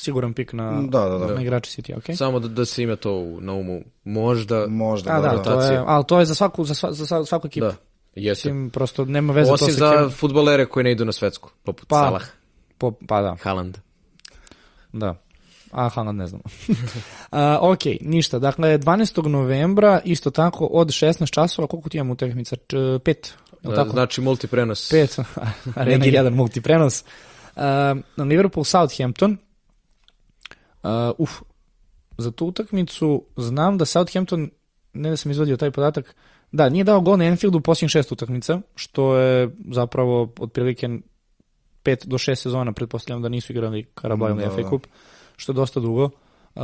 siguran 0.01 0.33
pik 0.33 0.53
na, 0.53 0.81
Da, 0.81 0.99
da, 1.01 1.17
da. 1.17 1.33
na 1.35 1.41
igrači 1.41 1.71
City, 1.71 1.97
ok? 1.97 2.17
Samo 2.17 2.39
da, 2.39 2.47
da 2.47 2.65
se 2.65 2.83
ima 2.83 2.95
to 2.95 3.11
u- 3.13 3.41
na 3.41 3.53
umu. 3.53 3.81
Možda, 4.05 4.67
Možda, 4.67 5.11
A 5.11 5.21
da, 5.21 5.27
da, 5.27 5.35
da. 5.35 5.43
to 5.43 5.61
je, 5.61 5.83
ali 5.87 6.03
to 6.05 6.19
je 6.19 6.25
za 6.25 6.35
svaku, 6.35 6.63
za, 6.63 6.73
sva, 6.73 6.91
za 6.91 7.05
sva- 7.05 7.25
svaku 7.25 7.47
ekipu. 7.47 7.65
da, 7.65 7.75
jeste. 8.15 8.49
Mislim, 8.49 8.69
prosto 8.69 9.05
nema 9.05 9.33
veze 9.33 9.51
Osim 9.51 9.67
to 9.67 9.73
sa 9.73 9.79
za 9.79 9.91
kim- 9.93 10.11
futbolere 10.11 10.65
koji 10.65 10.83
ne 10.83 10.91
idu 10.91 11.05
na 11.05 11.11
svetsku, 11.11 11.49
poput 11.63 11.87
Pa. 11.87 11.95
Salah, 11.97 12.23
Po, 12.77 12.91
pa 13.01 13.21
da, 13.21 13.35
Haaland. 13.41 13.77
da. 14.93 15.15
A 15.71 15.89
Haaland 15.89 16.17
ne 16.17 16.27
znam. 16.27 16.41
A, 17.31 17.57
ok, 17.61 17.79
ništa. 18.01 18.39
Dakle, 18.39 18.77
12. 18.77 19.21
novembra, 19.23 20.01
isto 20.05 20.31
tako, 20.31 20.65
od 20.65 20.87
16 20.87 21.31
časova, 21.31 21.67
koliko 21.67 21.89
ti 21.89 21.97
imamo 21.97 22.13
utakmica? 22.13 22.55
Č- 22.57 22.75
Pet, 23.03 23.33
je 23.63 23.69
li 23.69 23.75
tako? 23.75 23.89
Znači 23.89 24.21
multiprenos. 24.21 24.89
Pet, 24.89 25.17
arena 25.75 25.97
Neki- 25.97 26.11
1, 26.13 26.29
multiprenos. 26.29 27.03
Uh, 27.55 27.61
Liverpool 28.19 28.63
Southampton. 28.63 29.37
Uh, 30.83 30.89
uf, 31.17 31.31
za 32.17 32.31
tu 32.31 32.45
utakmicu 32.45 33.25
znam 33.37 33.77
da 33.77 33.85
Southampton, 33.85 34.49
ne 34.93 35.09
da 35.09 35.17
sam 35.17 35.31
izvadio 35.31 35.57
taj 35.57 35.71
podatak, 35.71 36.15
da, 36.51 36.69
nije 36.69 36.83
dao 36.83 37.01
gol 37.01 37.17
na 37.17 37.25
Enfieldu 37.25 37.57
u 37.57 37.61
posljednjih 37.61 37.91
šest 37.91 38.11
utakmica, 38.11 38.61
što 38.75 39.17
je 39.17 39.49
zapravo 39.71 40.33
otprilike 40.39 40.89
5 41.83 42.07
do 42.07 42.17
6 42.17 42.35
sezona, 42.35 42.71
pretpostavljam 42.71 43.21
da 43.21 43.29
nisu 43.29 43.53
igrali 43.53 43.85
Carabao 44.01 44.29
ili 44.29 44.43
Da, 44.43 44.49
FA 44.49 44.61
da. 44.61 44.69
Cup, 44.69 44.87
što 45.37 45.51
je 45.51 45.55
dosta 45.55 45.79
dugo. 45.79 46.09
Uh, 46.55 46.61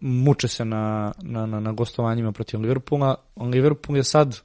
muče 0.00 0.48
se 0.48 0.64
na, 0.64 1.12
na, 1.22 1.46
na, 1.46 1.60
na 1.60 1.72
gostovanjima 1.72 2.32
protiv 2.32 2.60
Liverpoola. 2.60 3.14
Liverpool 3.36 3.96
je 3.96 4.04
sad, 4.04 4.40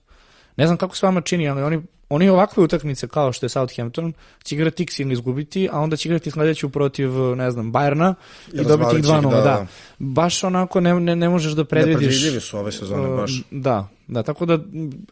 ne 0.57 0.65
znam 0.65 0.77
kako 0.77 0.95
se 0.95 1.05
vama 1.05 1.21
čini, 1.21 1.49
ali 1.49 1.63
oni, 1.63 1.81
oni 2.11 2.29
ovakve 2.29 2.63
utakmice 2.63 3.07
kao 3.07 3.31
što 3.31 3.45
je 3.45 3.49
Southampton 3.49 4.13
će 4.43 4.55
igrati 4.55 4.83
x 4.83 4.99
ili 4.99 5.13
izgubiti, 5.13 5.69
a 5.71 5.79
onda 5.79 5.95
će 5.97 6.09
igrati 6.09 6.31
sledeću 6.31 6.69
protiv, 6.69 7.09
ne 7.35 7.51
znam, 7.51 7.71
Bayerna 7.73 8.13
i, 8.53 8.57
I 8.57 8.63
dobiti 8.63 8.97
ih 8.97 9.03
razvalit 9.03 9.05
će 9.05 9.11
2-0. 9.11 9.17
ih, 9.17 9.23
Da, 9.23 9.29
da, 9.29 9.41
da. 9.41 9.41
da. 9.43 9.67
Baš 9.99 10.43
onako 10.43 10.79
ne, 10.79 10.99
ne, 10.99 11.15
ne 11.15 11.29
možeš 11.29 11.53
da 11.53 11.65
predvidiš. 11.65 12.01
Nepredvidljivi 12.01 12.41
su 12.41 12.57
ove 12.57 12.71
sezone, 12.71 13.09
Uh, 13.09 13.19
baš. 13.19 13.43
Da, 13.51 13.87
da, 14.07 14.23
tako 14.23 14.45
da, 14.45 14.59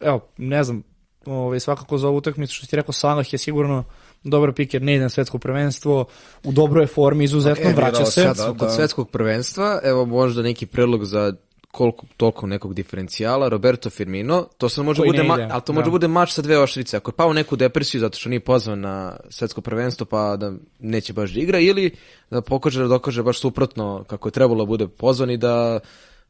evo, 0.00 0.20
ne 0.38 0.64
znam, 0.64 0.82
ovaj, 1.26 1.60
svakako 1.60 1.98
za 1.98 2.08
ovu 2.08 2.16
utakmicu, 2.16 2.54
što 2.54 2.64
si 2.66 2.70
ti 2.70 2.76
rekao, 2.76 2.92
Salah 2.92 3.32
je 3.32 3.38
sigurno 3.38 3.84
dobar 4.24 4.52
pik 4.52 4.74
jer 4.74 4.82
ne 4.82 4.94
ide 4.94 5.02
na 5.02 5.08
svetsko 5.08 5.38
prvenstvo, 5.38 6.04
u 6.44 6.52
dobroj 6.52 6.86
formi, 6.86 7.24
izuzetno 7.24 7.70
E, 7.70 7.72
vraća 7.72 8.04
se. 8.04 8.22
smo 8.22 8.44
Da, 8.44 8.48
kod 8.48 8.56
da. 8.56 8.70
svetskog 8.70 9.10
prvenstva, 9.10 9.80
evo 9.84 10.04
možda 10.04 10.42
neki 10.42 10.66
predlog 10.66 11.04
za 11.04 11.32
koliko 11.70 12.06
toliko 12.16 12.46
nekog 12.46 12.74
diferencijala, 12.74 13.48
Roberto 13.48 13.90
Firmino, 13.90 14.46
to 14.58 14.68
sad 14.68 14.84
može 14.84 14.98
Koji 14.98 15.10
bude, 15.10 15.22
ma, 15.22 15.48
ali 15.50 15.62
to 15.62 15.72
da. 15.72 15.78
može 15.78 15.90
bude 15.90 16.08
mač 16.08 16.32
sa 16.32 16.42
dve 16.42 16.58
oštrice. 16.58 16.96
Ako 16.96 17.10
je 17.10 17.16
pao 17.16 17.28
u 17.28 17.34
neku 17.34 17.56
depresiju 17.56 18.00
zato 18.00 18.18
što 18.18 18.28
nije 18.28 18.40
pozvan 18.40 18.80
na 18.80 19.16
svetsko 19.28 19.60
prvenstvo 19.60 20.06
pa 20.06 20.36
da 20.36 20.52
neće 20.78 21.12
baš 21.12 21.30
da 21.30 21.40
igra 21.40 21.58
ili 21.58 21.94
da 22.30 22.40
pokaže 22.40 22.82
da 22.82 22.88
dokaže 22.88 23.22
baš 23.22 23.40
suprotno 23.40 24.04
kako 24.06 24.28
je 24.28 24.32
trebalo 24.32 24.64
da 24.64 24.68
bude 24.68 24.88
pozvan 24.88 25.30
i 25.30 25.36
da 25.36 25.80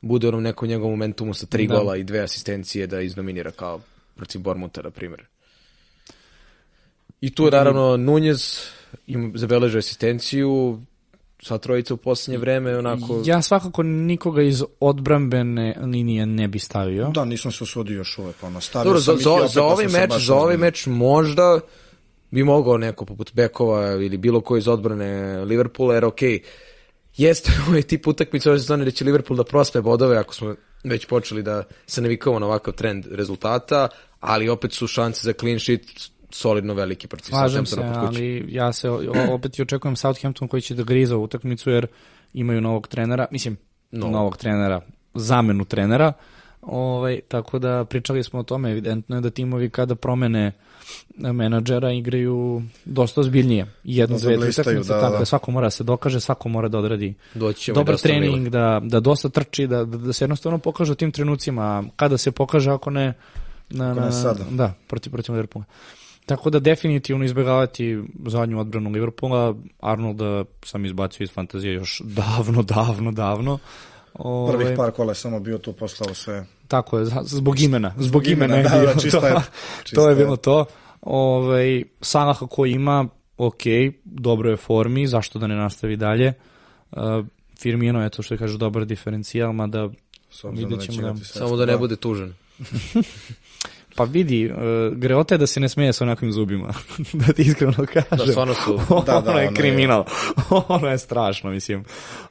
bude 0.00 0.28
onom 0.28 0.42
nekom 0.42 0.68
njegovom 0.68 0.92
momentumu 0.92 1.35
sa 1.35 1.47
tri 1.47 1.66
Da. 1.66 1.75
gola 1.75 1.97
i 1.97 2.04
dve 2.04 2.20
asistencije 2.20 2.87
da 2.87 3.00
iznominira 3.00 3.50
kao 3.50 3.80
protiv 4.16 4.40
Bormuta, 4.40 4.82
na 4.82 4.90
primjer. 4.90 5.25
I 7.20 7.35
tu 7.35 7.44
je 7.44 7.50
naravno 7.50 7.97
Nunez 7.97 8.61
im 9.06 9.32
zabeležio 9.37 9.78
asistenciju, 9.78 10.80
sva 11.42 11.59
trojica 11.59 11.94
u 11.94 11.97
posljednje 11.97 12.38
vreme, 12.38 12.78
onako... 12.78 13.23
Ja 13.25 13.42
svakako 13.42 13.82
nikoga 13.82 14.42
iz 14.42 14.64
odbrambene 14.80 15.76
linije 15.82 16.26
ne 16.26 16.49
bi 16.49 16.59
stavio. 16.59 17.11
Da, 17.14 17.25
nisam 17.25 17.52
se 17.52 17.64
usudio 17.64 17.97
još 17.97 18.18
uvek, 18.18 18.42
ono, 18.42 18.61
stavio 18.61 18.85
Dobro, 18.85 19.00
za, 19.00 19.12
sam 19.12 19.18
za, 19.18 19.47
za 19.49 19.62
ovaj 19.62 19.85
sam 19.85 19.92
se 19.92 20.00
meč, 20.00 20.23
za 20.23 20.35
ovaj 20.35 20.56
meč 20.56 20.87
možda 20.87 21.61
bi 22.30 22.44
mogao 22.44 22.78
neko 22.78 23.04
poput 23.04 23.35
Bekova 23.35 23.92
ili 23.92 24.16
bilo 24.16 24.40
ko 24.40 24.56
iz 24.56 24.68
odbrane 24.68 25.44
Liverpoola, 25.44 25.94
jer 25.94 26.04
okej, 26.04 26.40
jeste 27.16 27.52
ovaj 27.68 27.82
tip 27.82 28.06
utakmice 28.06 28.50
ove 28.50 28.59
sezone 28.59 28.85
da 28.85 28.90
će 28.90 29.04
Liverpool 29.04 29.37
da 29.37 29.44
prospe 29.44 29.80
bodove 29.80 30.16
ako 30.16 30.35
smo 30.35 30.54
već 30.85 31.06
počeli 31.06 31.42
da 31.42 31.62
se 31.87 32.02
navikamo 32.02 32.38
na 32.38 32.47
ovakav 32.47 32.75
trend 32.75 33.06
rezultata, 33.11 33.88
ali 34.20 34.49
opet 34.49 34.73
su 34.73 34.87
šanse 34.87 35.20
za 35.25 35.32
clean 35.32 35.59
sheet 35.59 36.11
solidno 36.31 36.75
veliki 36.75 37.07
protiv 37.07 37.29
Slažem 37.31 37.67
se, 37.67 37.81
ali 37.85 38.45
ja 38.49 38.73
se 38.73 38.91
opet 39.31 39.59
i 39.59 39.63
očekujem 39.63 39.97
Southampton 39.97 40.49
koji 40.49 40.63
će 40.63 40.75
da 40.75 40.83
griza 40.83 41.17
u 41.17 41.23
utakmicu 41.23 41.71
jer 41.71 41.87
imaju 42.35 42.61
novog 42.61 42.89
trenera, 42.89 43.27
mislim, 43.31 43.57
Novog. 43.93 44.13
novog 44.13 44.37
trenera, 44.37 44.81
zamenu 45.15 45.65
trenera. 45.65 46.13
Ovaj, 46.63 47.21
tako 47.29 47.59
da 47.59 47.85
pričali 47.85 48.25
smo 48.25 48.41
o 48.41 48.43
tome, 48.43 48.71
evidentno 48.71 49.17
je 49.17 49.21
da 49.21 49.31
timovi 49.31 49.71
kada 49.71 49.95
promene 49.95 50.53
menadžera 51.17 51.93
igraju 51.93 52.63
dosta 52.85 53.21
ozbiljnije. 53.21 53.67
Jednu, 53.85 54.17
Da 54.19 54.23
dve, 54.23 54.37
tri 54.53 54.61
utakmice, 54.61 54.93
da, 54.93 55.01
tako 55.01 55.13
da. 55.13 55.19
da 55.19 55.25
svako 55.25 55.51
mora 55.51 55.67
da 55.67 55.71
se 55.71 55.85
dokaže, 55.85 56.21
svako 56.21 56.49
mora 56.49 56.69
da 56.69 56.79
odradi 56.79 57.15
Doći 57.35 57.73
dobar 57.73 57.87
Ville. 57.95 57.99
trening, 57.99 58.49
da, 58.49 58.81
da 58.85 59.01
dosta 59.01 59.29
trči, 59.29 59.67
da, 59.67 59.85
da, 59.85 59.97
da 59.99 60.13
se 60.13 60.25
jednostavno 60.25 60.59
pokaže 60.59 60.93
u 60.93 60.95
tim 60.95 61.13
trenucima. 61.13 61.85
Kada 61.97 62.19
se 62.19 62.31
pokaže, 62.33 62.71
ako 62.71 62.91
ne, 62.91 63.15
na, 63.71 63.91
Ako 63.91 64.01
ne 64.01 64.07
na, 64.07 64.13
sada. 64.13 64.45
da, 64.51 64.75
protiv, 64.89 65.13
protiv 65.13 65.33
Liverpoola. 65.33 65.65
Tako 66.27 66.50
da 66.50 66.59
definitivno 66.59 67.25
izbjegavati 67.25 68.03
zadnju 68.27 68.61
odbranu 68.61 68.91
Liverpoola, 68.91 69.55
Arnolda 69.81 70.45
sam 70.65 70.85
izbacio 70.85 71.25
iz 71.25 71.31
fantazije 71.33 71.75
još 71.75 72.03
davno, 72.05 72.62
davno, 72.62 73.12
davno. 73.12 73.59
Ove, 74.15 74.53
Prvih 74.59 74.77
par 74.77 74.91
kola 74.91 75.11
je 75.11 75.15
samo 75.15 75.41
bio 75.41 75.59
tu 75.59 75.73
poslao 75.73 76.15
sve. 76.15 76.47
Tako 76.69 76.99
je, 76.99 77.07
zbog 77.23 77.61
imena. 77.61 77.95
Zbog 77.99 78.27
imena, 78.27 78.55
imena, 78.55 78.57
je 78.57 78.62
da, 78.75 78.81
bilo 78.81 78.95
da, 78.95 79.00
čisto 79.00 79.21
to. 79.21 79.27
je- 79.27 79.33
to 79.35 79.41
čisto 79.85 80.09
je 80.09 80.12
je. 80.12 80.17
bilo 80.25 80.37
to. 80.37 80.65
Ove, 81.00 81.83
Salah 82.00 82.39
koji 82.50 82.73
ima, 82.73 83.09
ok, 83.39 83.62
dobro 84.05 84.50
je 84.50 84.57
formi, 84.57 85.07
zašto 85.07 85.39
da 85.39 85.47
ne 85.47 85.55
nastavi 85.57 85.97
dalje. 85.97 86.33
Uh, 86.93 86.99
Firmino, 87.59 88.05
eto 88.05 88.23
što 88.23 88.37
kaže, 88.37 88.59
dobar 88.59 88.85
diferencijal, 88.85 89.53
mada 89.53 89.89
Vidjet 90.45 90.69
da 90.71 90.77
neće 90.77 90.93
ćemo, 90.93 91.12
da. 91.12 91.25
Samo 91.25 91.57
da 91.57 91.67
ne 91.67 91.77
bude 91.77 91.97
tužan. 91.97 92.35
Pa 94.00 94.04
vidi, 94.04 94.50
uh, 94.50 94.97
greota 94.97 95.35
je 95.35 95.38
da 95.38 95.47
se 95.47 95.61
ne 95.61 95.69
smeje 95.69 95.92
sa 95.92 96.04
onakvim 96.04 96.33
zubima, 96.33 96.75
da 97.26 97.33
ti 97.33 97.42
iskreno 97.42 97.73
kažem. 97.73 98.19
Da, 98.19 98.26
stvarno 98.26 98.54
su... 98.54 98.78
Da, 99.07 99.21
da, 99.21 99.30
ono 99.30 99.30
je 99.30 99.30
ono 99.30 99.38
je- 99.40 99.54
kriminal. 99.54 100.04
ono 100.69 100.88
je 100.88 100.99
strašno, 100.99 101.50
mislim. 101.50 101.85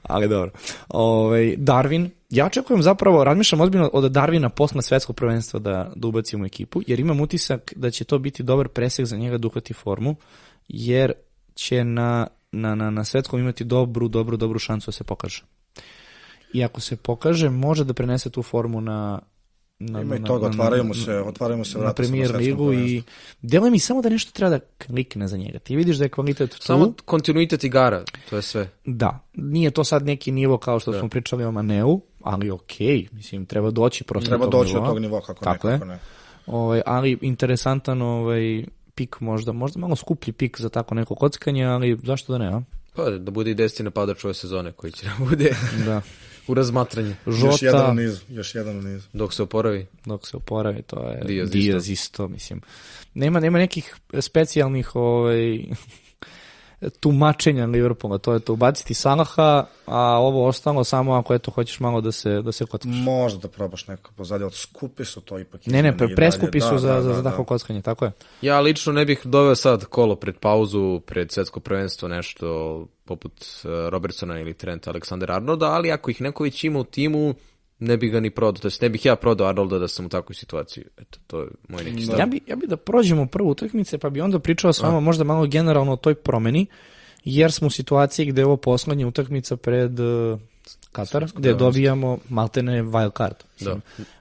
Ali 0.03 0.27
dobro. 0.27 0.51
Ovaj 0.89 1.55
Darwin, 1.57 2.09
ja 2.29 2.45
očekujem 2.45 2.81
zapravo, 2.83 3.23
razmišljam 3.23 3.61
ozbiljno 3.61 3.89
od 3.93 4.11
Darvina 4.11 4.49
posle 4.49 4.81
svetskog 4.81 5.15
prvenstva 5.15 5.59
da, 5.59 5.91
da 5.95 6.07
ubacimo 6.07 6.43
u 6.43 6.45
ekipu, 6.45 6.81
jer 6.88 6.99
imam 6.99 7.21
utisak 7.21 7.73
da 7.75 7.91
će 7.91 8.03
to 8.03 8.19
biti 8.19 8.43
dobar 8.43 8.67
presek 8.67 9.05
za 9.05 9.17
njega 9.17 9.38
da 9.38 9.47
uhvati 9.47 9.73
formu, 9.73 10.15
jer 10.67 11.13
će 11.55 11.83
na, 11.83 12.27
na, 12.51 12.75
na, 12.75 12.89
na 12.89 13.03
svetskom 13.03 13.39
imati 13.39 13.63
dobru, 13.63 14.07
dobru, 14.07 14.38
dobru 14.38 14.59
šansu 14.59 14.88
da 14.88 14.91
se 14.91 15.03
pokaže. 15.03 15.43
I 16.53 16.63
ako 16.63 16.81
se 16.81 16.95
pokaže, 16.95 17.49
može 17.49 17.83
da 17.83 17.93
prenese 17.93 18.29
tu 18.29 18.43
formu 18.43 18.81
na 18.81 19.19
na, 19.79 20.01
Ima 20.01 20.15
i 20.15 20.19
na- 20.19 20.27
toga, 20.27 20.43
na- 20.43 20.50
otvaraju 20.50 20.83
na- 20.83 20.88
mu 20.88 20.93
se, 20.95 21.13
otvaraju 21.15 21.57
mu 21.57 21.65
se 21.65 21.74
na 21.74 21.81
vrata 21.81 21.95
premier 21.95 22.27
svetskom 22.27 22.45
ligu 22.45 22.74
i 22.75 23.03
deluje 23.41 23.71
mi 23.71 23.79
samo 23.79 24.01
da 24.01 24.09
nešto 24.09 24.31
treba 24.31 24.50
da 24.50 24.59
klikne 24.79 25.27
za 25.27 25.38
njega. 25.38 25.59
Ti 25.59 25.75
vidiš 25.75 25.98
da 25.98 26.03
je 26.03 26.09
kvalitet 26.09 26.51
tu, 26.51 26.57
Samo 26.59 26.93
kontinuitet 27.05 27.63
igara, 27.63 28.03
to 28.29 28.36
je 28.36 28.41
sve. 28.41 28.69
da. 28.86 29.19
Nije 29.33 29.71
to 29.71 29.83
sad 29.83 30.05
neki 30.05 30.31
nivo 30.31 30.57
kao 30.57 30.79
što 30.79 30.93
smo 30.93 31.09
pričali 31.09 31.43
o 31.43 31.51
Maneu, 31.51 32.01
ali 32.21 32.51
okej, 32.51 33.07
mislim, 33.12 33.45
treba 33.45 33.71
doći 33.71 34.03
prosto 34.03 34.27
Treba 34.27 34.45
do 34.45 34.51
tog 34.51 34.62
doći 34.62 34.74
do 34.74 34.75
nivoa. 34.75 34.89
tog 34.89 35.00
nivoa, 35.00 35.21
kako 35.21 35.43
Tako 35.43 35.67
ne, 35.67 35.74
kako 35.74 35.86
ne. 35.86 36.00
Ovaj, 36.48 36.81
ali 36.86 37.17
interesantan 37.21 38.01
ovaj, 38.01 38.63
pik 38.95 39.19
možda, 39.19 39.51
možda 39.51 39.79
malo 39.79 39.95
skuplji 39.95 40.33
pik 40.33 40.62
za 40.62 40.69
tako 40.69 40.95
neko 40.95 41.15
kockanje, 41.15 41.65
ali 41.65 42.00
zašto 42.03 42.31
da 42.31 42.38
ne, 42.39 42.48
a? 42.48 42.62
Pa 42.95 43.03
da 43.03 43.31
bude 43.31 43.51
i 43.51 43.55
deseti 43.55 43.83
napadač 43.83 44.25
ove 44.25 44.33
sezone 44.33 44.71
koji 44.71 44.91
će 44.91 45.05
da 45.05 45.25
bude 45.25 45.51
Da. 45.86 46.01
u 46.50 46.53
razmatranju 46.53 47.15
Još 47.25 47.62
jedan 47.62 47.79
Žota, 47.79 47.91
u 47.91 47.94
nizu, 47.94 48.22
još 48.29 48.56
jedan 48.56 48.77
u 48.77 48.82
nizu. 48.82 49.08
dok 49.13 49.34
se 49.34 49.44
oporavi. 49.44 49.88
dok 50.06 50.27
se 50.27 50.38
oporavi, 50.38 50.82
to 50.82 51.10
je 51.10 51.22
Diaz 51.25 51.50
Diaz, 51.51 51.89
isto. 51.89 52.27
mislim. 52.27 52.62
Nema, 53.13 53.39
nema 53.39 53.58
nekih 53.58 53.96
specijalnih 54.20 54.96
ovaj, 54.96 55.63
tumačenja 57.00 57.65
Liverpoola, 57.65 58.17
to 58.17 58.33
je 58.33 58.39
to 58.39 58.53
ubaciti 58.53 58.93
Salaha, 58.93 59.65
a 59.86 60.17
ovo 60.19 60.48
ostalo 60.48 60.83
samo 60.83 61.13
ako 61.13 61.33
eto 61.33 61.51
hoćeš 61.51 61.79
malo 61.79 62.01
da 62.01 62.12
se 62.12 62.41
da 62.41 62.51
se 62.51 62.65
kockaš. 62.65 62.91
Možda 62.95 63.39
da 63.39 63.48
probaš 63.48 63.88
neko 63.88 64.12
pozadnje, 64.15 64.45
od 64.45 64.53
skupi 64.53 65.05
su 65.05 65.21
to 65.21 65.39
ipak. 65.39 65.62
Ne, 65.65 65.83
ne, 65.83 65.91
dalje. 65.91 66.15
preskupi 66.15 66.62
su 66.62 66.71
Da, 66.71 66.77
za, 66.77 66.93
da, 66.93 67.01
za, 67.01 67.09
da, 67.09 67.15
za 67.15 67.21
da. 67.21 67.31
kockanje, 67.31 67.81
tako 67.81 68.05
je. 68.05 68.12
Ja 68.41 68.59
lično 68.59 68.93
ne 68.93 69.05
bih 69.05 69.21
doveo 69.24 69.55
sad 69.55 69.86
kolo 69.86 70.15
pred 70.15 70.36
pauzu, 70.38 71.00
pred 71.05 71.31
svetsko 71.31 71.59
prvenstvo, 71.59 72.07
nešto 72.07 72.86
poput 73.05 73.33
uh, 73.33 73.71
Robertsona 73.89 74.39
ili 74.39 74.53
Trenta 74.53 74.89
Aleksandra 74.89 75.36
Arnolda, 75.36 75.65
ali 75.65 75.91
ako 75.91 76.12
ih 76.12 76.21
neko 76.21 76.43
već 76.43 76.63
ima 76.63 76.79
u 76.79 76.83
timu, 76.83 77.33
ne 77.79 77.98
bih 77.98 78.12
ga 78.12 78.19
ni 78.19 78.29
prodao, 78.29 78.62
to 78.62 78.67
jest 78.67 78.81
ne 78.81 78.89
bih 78.89 79.05
ja 79.05 79.15
prodao 79.15 79.48
Arnolda 79.48 79.79
da 79.79 79.88
sam 79.88 80.05
u 80.05 80.09
takvoj 80.09 80.36
situaciji. 80.36 80.83
Eto, 80.98 81.19
to 81.27 81.41
je 81.41 81.48
moj 81.69 81.83
neki 81.83 82.01
stav. 82.01 82.19
Ja 82.19 82.25
bi, 82.25 82.39
ja 82.48 82.55
bi 82.55 82.67
da 82.67 82.77
prođemo 82.77 83.25
prvu 83.25 83.50
utakmice, 83.50 83.98
pa 83.98 84.09
bi 84.09 84.21
onda 84.21 84.39
pričao 84.39 84.74
s 84.74 84.81
vama 84.81 85.00
možda 85.00 85.24
malo 85.24 85.48
generalno 85.48 85.93
o 85.93 85.95
toj 85.95 86.15
promeni, 86.15 86.65
jer 87.24 87.51
smo 87.51 87.67
u 87.67 87.71
situaciji 87.71 88.25
gde 88.25 88.41
je 88.41 88.45
ovo 88.45 88.57
poslednja 88.57 89.07
utakmica 89.07 89.57
pred 89.57 90.00
uh, 90.00 90.39
Katar, 90.91 91.27
gde 91.36 91.53
dobijamo 91.53 92.17
maltene 92.29 92.83
wild 92.83 93.17
card. 93.17 93.36
Da. 93.59 93.75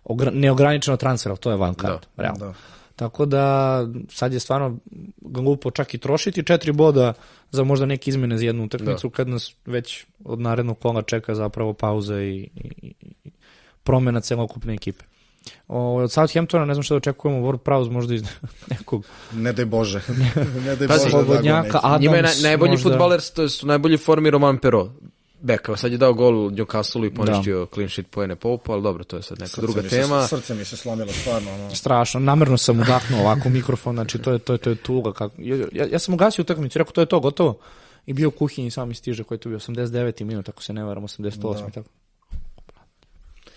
Ogra, 0.05 0.31
neograničeno 0.31 0.97
transfer, 0.97 1.37
to 1.37 1.51
je 1.51 1.57
wild 1.57 1.81
card, 1.81 2.07
Da. 2.17 2.23
realno. 2.23 2.47
Da. 2.47 2.55
Tako 2.97 3.27
da 3.27 3.87
sad 4.11 4.33
je 4.33 4.41
stvarno 4.41 4.79
glupo 5.21 5.71
čak 5.71 5.95
i 5.95 5.99
trošiti 5.99 6.43
četiri 6.43 6.73
boda 6.73 7.13
za 7.51 7.65
možda 7.65 7.87
neke 7.87 8.11
izmene 8.11 8.39
za 8.39 8.45
jednu 8.45 8.65
utakmicu 8.65 9.11
kad 9.11 9.29
nas 9.29 9.55
već 9.67 10.07
od 10.25 10.41
narednog 10.41 10.79
kola 10.79 11.03
čeka 11.03 11.35
zapravo 11.35 11.73
pauza 11.73 12.23
i, 12.23 12.49
i 12.55 12.93
promena 13.89 14.21
celokupne 14.21 14.75
ekipe. 14.75 15.05
O, 15.69 15.95
od 15.95 16.13
Southamptona 16.13 16.65
ne 16.65 16.75
znam 16.75 16.83
što 16.83 16.95
da 16.95 16.97
očekujemo, 16.97 17.47
Ward 17.47 17.59
Prowse 17.59 17.91
možda 17.91 18.15
iz 18.15 18.23
nekog 18.73 19.07
Ne 19.33 19.53
daj 19.53 19.65
Bože. 19.65 20.01
ne 20.67 20.77
daj 20.77 20.89
Pazi, 20.89 21.05
Bože. 21.05 21.05
da 21.05 21.11
slobodnjaka, 21.11 21.73
Dago 21.73 21.87
Adams 21.87 22.03
Njima 22.03 22.17
je 22.17 22.23
naj, 22.23 22.35
najbolji 22.43 22.71
možda... 22.71 22.91
futbaler, 22.91 23.21
to 23.35 23.43
je 23.43 23.49
u 23.63 23.67
najbolji 23.67 23.97
formi 23.97 24.31
Roman 24.31 24.59
Pero. 24.59 24.91
Beka, 25.41 25.77
sad 25.77 25.93
je 25.93 25.99
dao 25.99 26.15
gol 26.15 26.35
Newcastle 26.51 27.07
i 27.07 27.15
poništio 27.15 27.67
clean 27.75 27.89
sheet 27.89 28.07
pojene 28.11 28.37
Poupa, 28.37 28.73
ali 28.73 28.83
dobro, 28.83 29.05
to 29.05 29.17
je 29.17 29.23
sad 29.23 29.39
neka 29.39 29.49
Srce 29.49 29.61
druga 29.61 29.83
mi 29.83 29.89
se- 29.89 29.97
tema. 29.97 30.27
Srce 30.27 30.55
mi 30.55 30.65
se 30.65 30.77
slomilo, 30.77 31.13
stvarno. 31.13 31.55
Ono. 31.55 31.75
Strašno, 31.75 32.21
namerno 32.21 32.57
sam 32.57 32.81
udahnuo 32.81 33.21
ovako 33.21 33.49
mikrofon, 33.49 33.97
znači 33.97 34.19
to 34.19 34.33
je, 34.33 34.39
to 34.39 34.53
je, 34.53 34.59
to 34.59 34.71
je 34.71 34.77
tuga. 34.77 35.13
Kako, 35.13 35.35
ja, 35.73 35.87
ja 35.93 35.99
sam 35.99 36.15
ugasio 36.15 36.43
utakmicu, 36.43 36.79
rekao 36.79 36.93
to 36.93 37.01
je 37.01 37.07
to, 37.07 37.21
gotovo. 37.21 37.59
I 38.07 38.13
bio 38.13 38.29
u 38.29 38.31
kuhinji 38.31 38.71
sam 38.71 38.89
mi 38.89 38.95
stiže 38.95 39.25
koji 39.25 39.37
je 39.37 39.41
tu 39.41 39.49
bio 39.49 39.59
89. 39.59 40.25
minut, 40.25 40.49
ako 40.49 40.63
se 40.63 40.73
ne 40.73 40.85
varam, 40.85 41.03
88. 41.05 41.55
Da. 41.55 41.71
Tako. 41.71 41.89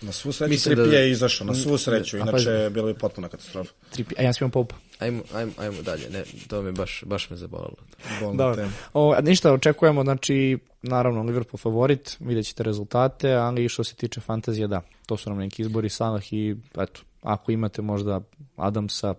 Na 0.02 0.12
svu 0.12 0.32
sreću 0.32 0.50
Mislim 0.50 0.74
da- 0.74 0.82
Trippier 0.82 1.02
je 1.02 1.10
izašao, 1.10 1.46
na 1.46 1.54
svu 1.54 1.78
sreću, 1.78 2.16
A 2.16 2.18
inače 2.18 2.32
pazi. 2.32 2.48
je 2.48 2.70
bilo 2.70 2.90
i 2.90 2.94
potpuna 2.94 3.28
katastrofa. 3.28 3.72
Tripi, 3.90 4.14
a 4.18 4.22
ja 4.22 4.32
sam 4.32 4.44
imam 4.44 4.50
poupa. 4.50 4.74
Ajmo, 4.98 5.22
ajmo, 5.34 5.52
ajmo 5.56 5.82
dalje, 5.82 6.10
ne, 6.10 6.22
to 6.48 6.62
me 6.62 6.72
baš, 6.72 7.02
baš 7.06 7.30
me 7.30 7.36
zabolalo. 7.36 7.74
Bolna 8.20 8.44
Da. 8.44 8.54
tema. 8.54 8.72
O, 8.92 9.12
a 9.12 9.20
ništa, 9.20 9.52
očekujemo, 9.52 10.02
znači, 10.02 10.58
naravno, 10.82 11.22
Liverpool 11.22 11.58
favorit, 11.58 12.16
vidjet 12.20 12.46
ćete 12.46 12.62
rezultate, 12.62 13.32
ali 13.32 13.68
što 13.68 13.84
se 13.84 13.94
tiče 13.94 14.20
fantazije, 14.20 14.68
da, 14.68 14.80
to 15.06 15.16
su 15.16 15.30
nam 15.30 15.38
neki 15.38 15.62
izbori 15.62 15.88
Salah 15.88 16.32
i, 16.32 16.56
eto, 16.74 17.00
ako 17.22 17.52
imate 17.52 17.82
možda 17.82 18.20
Adamsa, 18.56 19.14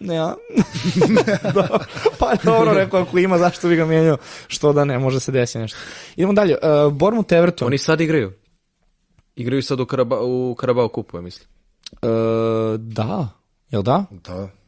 ne, 0.00 0.18
a? 0.18 0.34
Do, 1.54 1.64
pa 2.18 2.34
dobro, 2.44 2.72
rekao, 2.74 3.00
ako 3.00 3.18
ima, 3.18 3.38
zašto 3.38 3.68
bi 3.68 3.76
ga 3.76 3.86
mijenjao, 3.86 4.16
što 4.46 4.72
da 4.72 4.84
ne, 4.84 4.98
može 4.98 5.20
se 5.20 5.32
desiti 5.32 5.58
nešto. 5.58 5.78
Idemo 6.16 6.32
dalje, 6.32 6.54
uh, 6.54 6.92
Bournemouth 6.92 7.32
Everton. 7.32 7.66
Oni 7.66 7.78
sad 7.78 8.00
igraju. 8.00 8.32
Igraju 9.36 9.62
sad 9.62 9.80
u, 9.80 9.86
Karaba, 9.86 10.20
u 10.22 10.54
Karabao 10.54 10.88
kupu, 10.88 11.16
ja 11.16 11.20
mislim. 11.20 11.48
Uh, 11.92 12.80
da, 12.80 13.28
jel 13.70 13.82
da? 13.82 14.04
Da. 14.10 14.59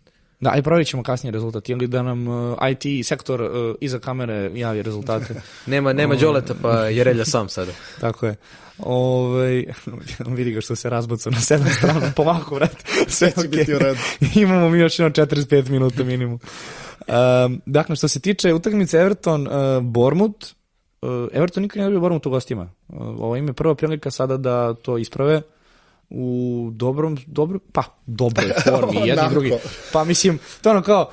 Da, 0.42 0.50
aj 0.50 0.62
provjerit 0.62 0.88
ćemo 0.88 1.02
kasnije 1.02 1.32
rezultat, 1.32 1.68
ili 1.68 1.87
da 1.87 2.02
nam 2.02 2.28
uh, 2.28 2.58
IT 2.70 3.06
sektor 3.06 3.42
uh, 3.42 3.75
iza 3.80 3.99
kamere 3.99 4.50
javi 4.54 4.82
rezultate. 4.82 5.34
Nema, 5.66 5.92
nema 5.92 6.14
Đoleta, 6.14 6.54
pa 6.62 6.70
je 6.70 7.04
relja 7.04 7.25
sam 7.25 7.49
sada. 7.49 7.72
Tako 8.00 8.26
je. 8.26 8.37
Ove, 8.78 9.64
vidi 10.37 10.52
ga 10.52 10.61
što 10.61 10.76
se 10.76 10.90
razbacao 10.90 11.32
na 11.32 11.40
sedam 11.40 11.68
strana, 11.68 12.12
polako, 12.16 12.55
vrat. 12.55 12.76
Sve 13.09 13.31
će 13.31 13.40
okej. 13.40 13.48
biti 13.48 13.74
u 13.74 13.78
redu. 13.78 13.98
Imamo 14.35 14.70
mi 14.70 14.78
još 14.78 14.98
jedno 14.98 15.24
45 15.24 15.70
minuta 15.70 16.05
minimum. 16.05 16.40
Um, 17.09 17.61
dakle, 17.66 17.96
što 17.96 18.09
se 18.09 18.20
tiče 18.20 18.55
utakmice 18.55 18.98
Everton, 18.98 19.46
uh, 19.46 19.83
Bormut, 19.83 20.55
uh, 21.02 21.09
Everton 21.33 21.62
nikad 21.62 21.76
nije 21.76 21.87
dobio 21.87 22.00
Bormut 22.00 22.26
u 22.26 22.31
gostima. 22.31 22.70
Uh, 22.88 22.98
ovo 22.98 23.37
im 23.37 23.46
je 23.46 23.52
prva 23.52 23.74
prilika 23.74 24.11
sada 24.11 24.37
da 24.37 24.74
to 24.74 24.98
isprave 24.98 25.42
u 26.14 26.70
dobrom, 26.72 27.18
dobro, 27.27 27.59
pa, 27.72 27.83
dobroj 28.07 28.53
formi, 28.64 29.09
jedni 29.09 29.29
drugi. 29.31 29.53
Pa 29.92 30.05
mislim, 30.05 30.38
to 30.62 30.70
ono 30.70 30.83
kao, 30.83 31.11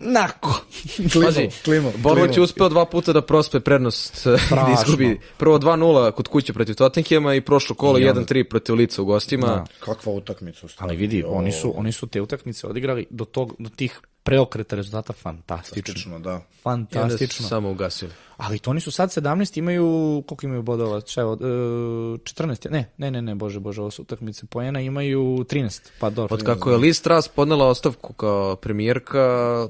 nako. 0.00 0.60
Pazi, 1.24 1.48
klimo, 1.64 1.92
Bournemouth 1.96 2.30
je 2.30 2.34
klimo. 2.34 2.44
uspeo 2.44 2.68
dva 2.68 2.84
puta 2.84 3.12
da 3.12 3.22
prospe 3.22 3.60
prednost, 3.60 4.26
da 4.50 4.76
izgubi. 4.78 5.20
Prvo 5.36 5.58
2-0 5.58 6.12
kod 6.12 6.28
kuće 6.28 6.52
protiv 6.52 6.74
Tottenhema 6.74 7.34
i 7.34 7.40
prošlo 7.40 7.76
kolo 7.76 7.98
1-3 7.98 8.44
protiv 8.44 8.74
Lica 8.74 9.02
u 9.02 9.04
gostima. 9.04 9.46
Da. 9.46 9.64
Kakva 9.80 10.12
utakmica. 10.12 10.66
Ali 10.78 10.96
vidi, 10.96 11.24
oni 11.26 11.52
su, 11.52 11.74
oni 11.76 11.92
su 11.92 12.06
te 12.06 12.20
utakmice 12.20 12.66
odigrali 12.66 13.06
do, 13.10 13.24
tog, 13.24 13.54
do 13.58 13.70
tih 13.76 14.00
preokreta 14.22 14.76
rezultata 14.76 15.12
fantastično. 15.12 15.82
Fantastično, 15.82 16.18
da. 16.18 16.40
Fantastično. 16.62 17.48
samo 17.48 17.70
ugasili. 17.70 18.12
Ali 18.36 18.58
to 18.58 18.70
oni 18.70 18.80
su 18.80 18.90
sad 18.90 19.10
17, 19.10 19.58
imaju, 19.58 19.84
koliko 20.26 20.46
imaju 20.46 20.62
bodova? 20.62 21.00
Šta 21.00 21.20
je, 21.20 21.24
od, 21.24 21.40
e, 21.40 21.44
14, 21.44 22.70
ne, 22.70 22.90
ne, 22.98 23.10
ne, 23.10 23.22
ne, 23.22 23.34
bože, 23.34 23.60
bože, 23.60 23.80
ovo 23.80 23.90
su 23.90 24.02
utakmice 24.02 24.46
pojena, 24.46 24.80
imaju 24.80 25.20
13, 25.20 25.80
pa 26.00 26.10
dobro. 26.10 26.34
Od 26.34 26.42
kako 26.42 26.70
je 26.70 26.76
Liz 26.76 27.02
Truss 27.02 27.28
podnela 27.28 27.66
ostavku 27.66 28.12
kao 28.12 28.56
premijerka, 28.56 29.20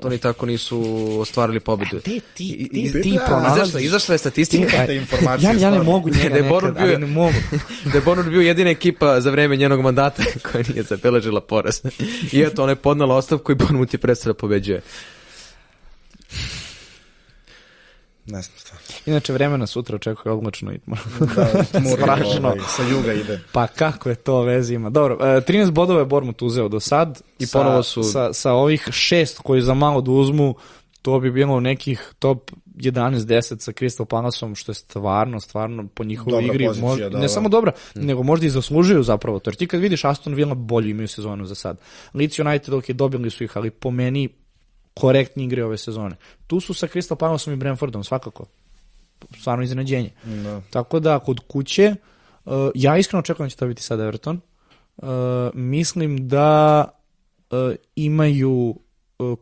oni 0.05 0.19
tako 0.19 0.47
nisu 0.47 0.81
ostvarili 1.21 1.61
pobedu. 1.61 2.01
Te 2.01 2.01
ti, 2.01 2.21
I- 2.49 2.69
ti, 2.69 2.81
i- 2.95 3.03
ti 3.03 3.13
da, 3.19 3.25
pronalaziš. 3.27 3.83
Izašla, 3.83 4.15
je 4.15 4.19
statistika 4.19 4.87
te 4.87 4.97
informacije, 4.97 5.51
ja, 5.51 5.61
ja 5.61 5.71
ne 5.71 5.83
mogu 5.83 6.09
njega 6.09 6.29
Da 6.35 6.43
nekad, 6.43 6.75
bio- 6.75 6.83
ali 6.85 6.99
ne 6.99 7.07
mogu. 7.07 7.35
da 7.93 7.99
je 7.99 8.03
bio 8.31 8.41
jedina 8.41 8.71
ekipa 8.71 9.21
za 9.21 9.31
vreme 9.31 9.57
njenog 9.57 9.81
mandata 9.81 10.23
koja 10.53 10.65
nije 10.69 10.83
zabeležila 10.83 11.41
poraz. 11.41 11.81
I 12.33 12.41
eto, 12.43 12.63
ona 12.63 12.73
je 12.73 12.77
podnela 12.77 13.15
ostavku 13.17 13.53
i 13.53 13.57
je 13.95 13.99
prestao 13.99 14.33
da 14.33 14.38
pobeđuje. 14.39 14.83
Ne 18.27 18.43
znam 18.43 18.57
šta. 18.59 18.75
Inače, 19.07 19.33
vremena 19.33 19.67
sutra 19.67 19.97
očekuje 19.97 20.33
oblačno 20.33 20.73
i 20.73 20.79
Da, 21.37 21.65
Strašno. 21.93 22.49
ovaj, 22.49 22.59
sa 22.69 22.83
juga 22.85 23.13
ide. 23.15 23.41
Pa 23.53 23.67
kako 23.69 24.09
je 24.09 24.15
to 24.15 24.43
veze 24.43 24.75
ima? 24.75 24.91
Dobro, 24.91 25.15
e, 25.17 25.41
13 25.43 25.71
bodova 25.71 25.99
je 26.01 26.07
Bormut 26.07 26.43
uzeo 26.43 26.69
do 26.69 26.81
sad. 26.81 27.21
I 27.39 27.47
sa, 27.47 27.59
ponovo 27.59 27.83
su- 27.83 28.03
Sa, 28.03 28.33
sa 28.33 28.53
ovih 28.53 28.89
šest 28.91 29.39
koji 29.39 29.63
za 29.63 29.75
malo 29.75 30.01
da 30.01 30.11
uzmu, 30.11 30.55
to 31.03 31.21
bi 31.21 31.31
bilo 31.31 31.61
nekih 31.61 32.13
top 32.19 32.51
11-10 32.77 33.59
sa 33.59 33.73
Crystal 33.73 34.05
Palaceom, 34.05 34.55
što 34.55 34.71
je 34.71 34.75
stvarno, 34.75 35.41
stvarno 35.41 35.89
po 35.95 36.05
njihovoj 36.05 36.43
Dobra 36.43 36.55
igri, 36.55 36.67
pozicija, 36.67 36.89
mož- 36.89 37.11
da, 37.11 37.19
ne 37.19 37.23
da. 37.23 37.29
samo 37.29 37.49
dobra, 37.49 37.73
nego 37.95 38.23
možda 38.23 38.47
i 38.47 38.51
zaslužuju 38.51 39.03
zapravo 39.03 39.39
to. 39.39 39.51
Jer 39.51 39.57
ti 39.57 39.67
kad 39.67 39.81
vidiš 39.81 40.05
Aston 40.05 40.35
Villa 40.35 40.55
bolju 40.55 40.89
imaju 40.89 41.09
sezonu 41.09 41.47
za 41.47 41.55
sad. 41.55 41.81
Leeds 42.15 42.39
United, 42.39 42.75
ok, 42.75 42.91
dobili 42.91 43.31
su 43.31 43.45
ih, 43.45 43.57
ali 43.57 43.71
po 43.71 43.91
meni 43.91 44.29
korektni 44.95 45.45
igre 45.45 45.65
ove 45.65 45.79
sezone. 45.79 46.17
Tu 46.47 46.61
su 46.61 46.75
sa 46.75 46.87
Crystal 46.87 47.17
Palaceom 47.17 47.55
i 47.55 47.59
Brentfordom, 47.59 48.05
svakako. 48.05 48.45
Stvarno 49.41 49.65
iznenađenje. 49.65 50.11
Da. 50.25 50.61
Tako 50.71 51.01
da, 51.01 51.19
kod 51.19 51.41
kuće, 51.49 51.95
uh, 52.45 52.53
ja 52.75 52.99
iskreno 52.99 53.21
očekujem 53.21 53.47
da 53.47 53.51
će 53.51 53.57
to 53.57 53.67
biti 53.67 53.83
sad 53.83 54.01
Everton. 54.01 54.41
Uh, 54.97 55.07
mislim 55.55 56.29
da 56.29 56.85
uh, 57.51 57.59
imaju 57.97 58.75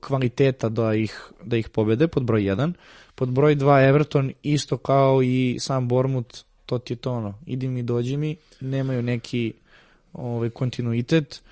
kvaliteta 0.00 0.68
da 0.68 0.94
ih, 0.94 1.30
da 1.44 1.56
ih 1.56 1.68
pobede, 1.68 2.08
pod 2.08 2.22
broj 2.22 2.40
1. 2.40 2.72
Pod 3.14 3.28
broj 3.28 3.56
2 3.56 3.88
Everton, 3.88 4.32
isto 4.42 4.76
kao 4.76 5.22
i 5.22 5.56
sam 5.60 5.88
Bormut, 5.88 6.44
to 6.66 6.78
ti 6.78 6.92
je 6.92 6.96
to 6.96 7.12
ono, 7.12 7.34
idi 7.46 7.68
mi, 7.68 7.82
dođi 7.82 8.16
mi, 8.16 8.36
nemaju 8.60 9.02
neki 9.02 9.52
ovaj, 10.12 10.50
kontinuitet. 10.50 11.42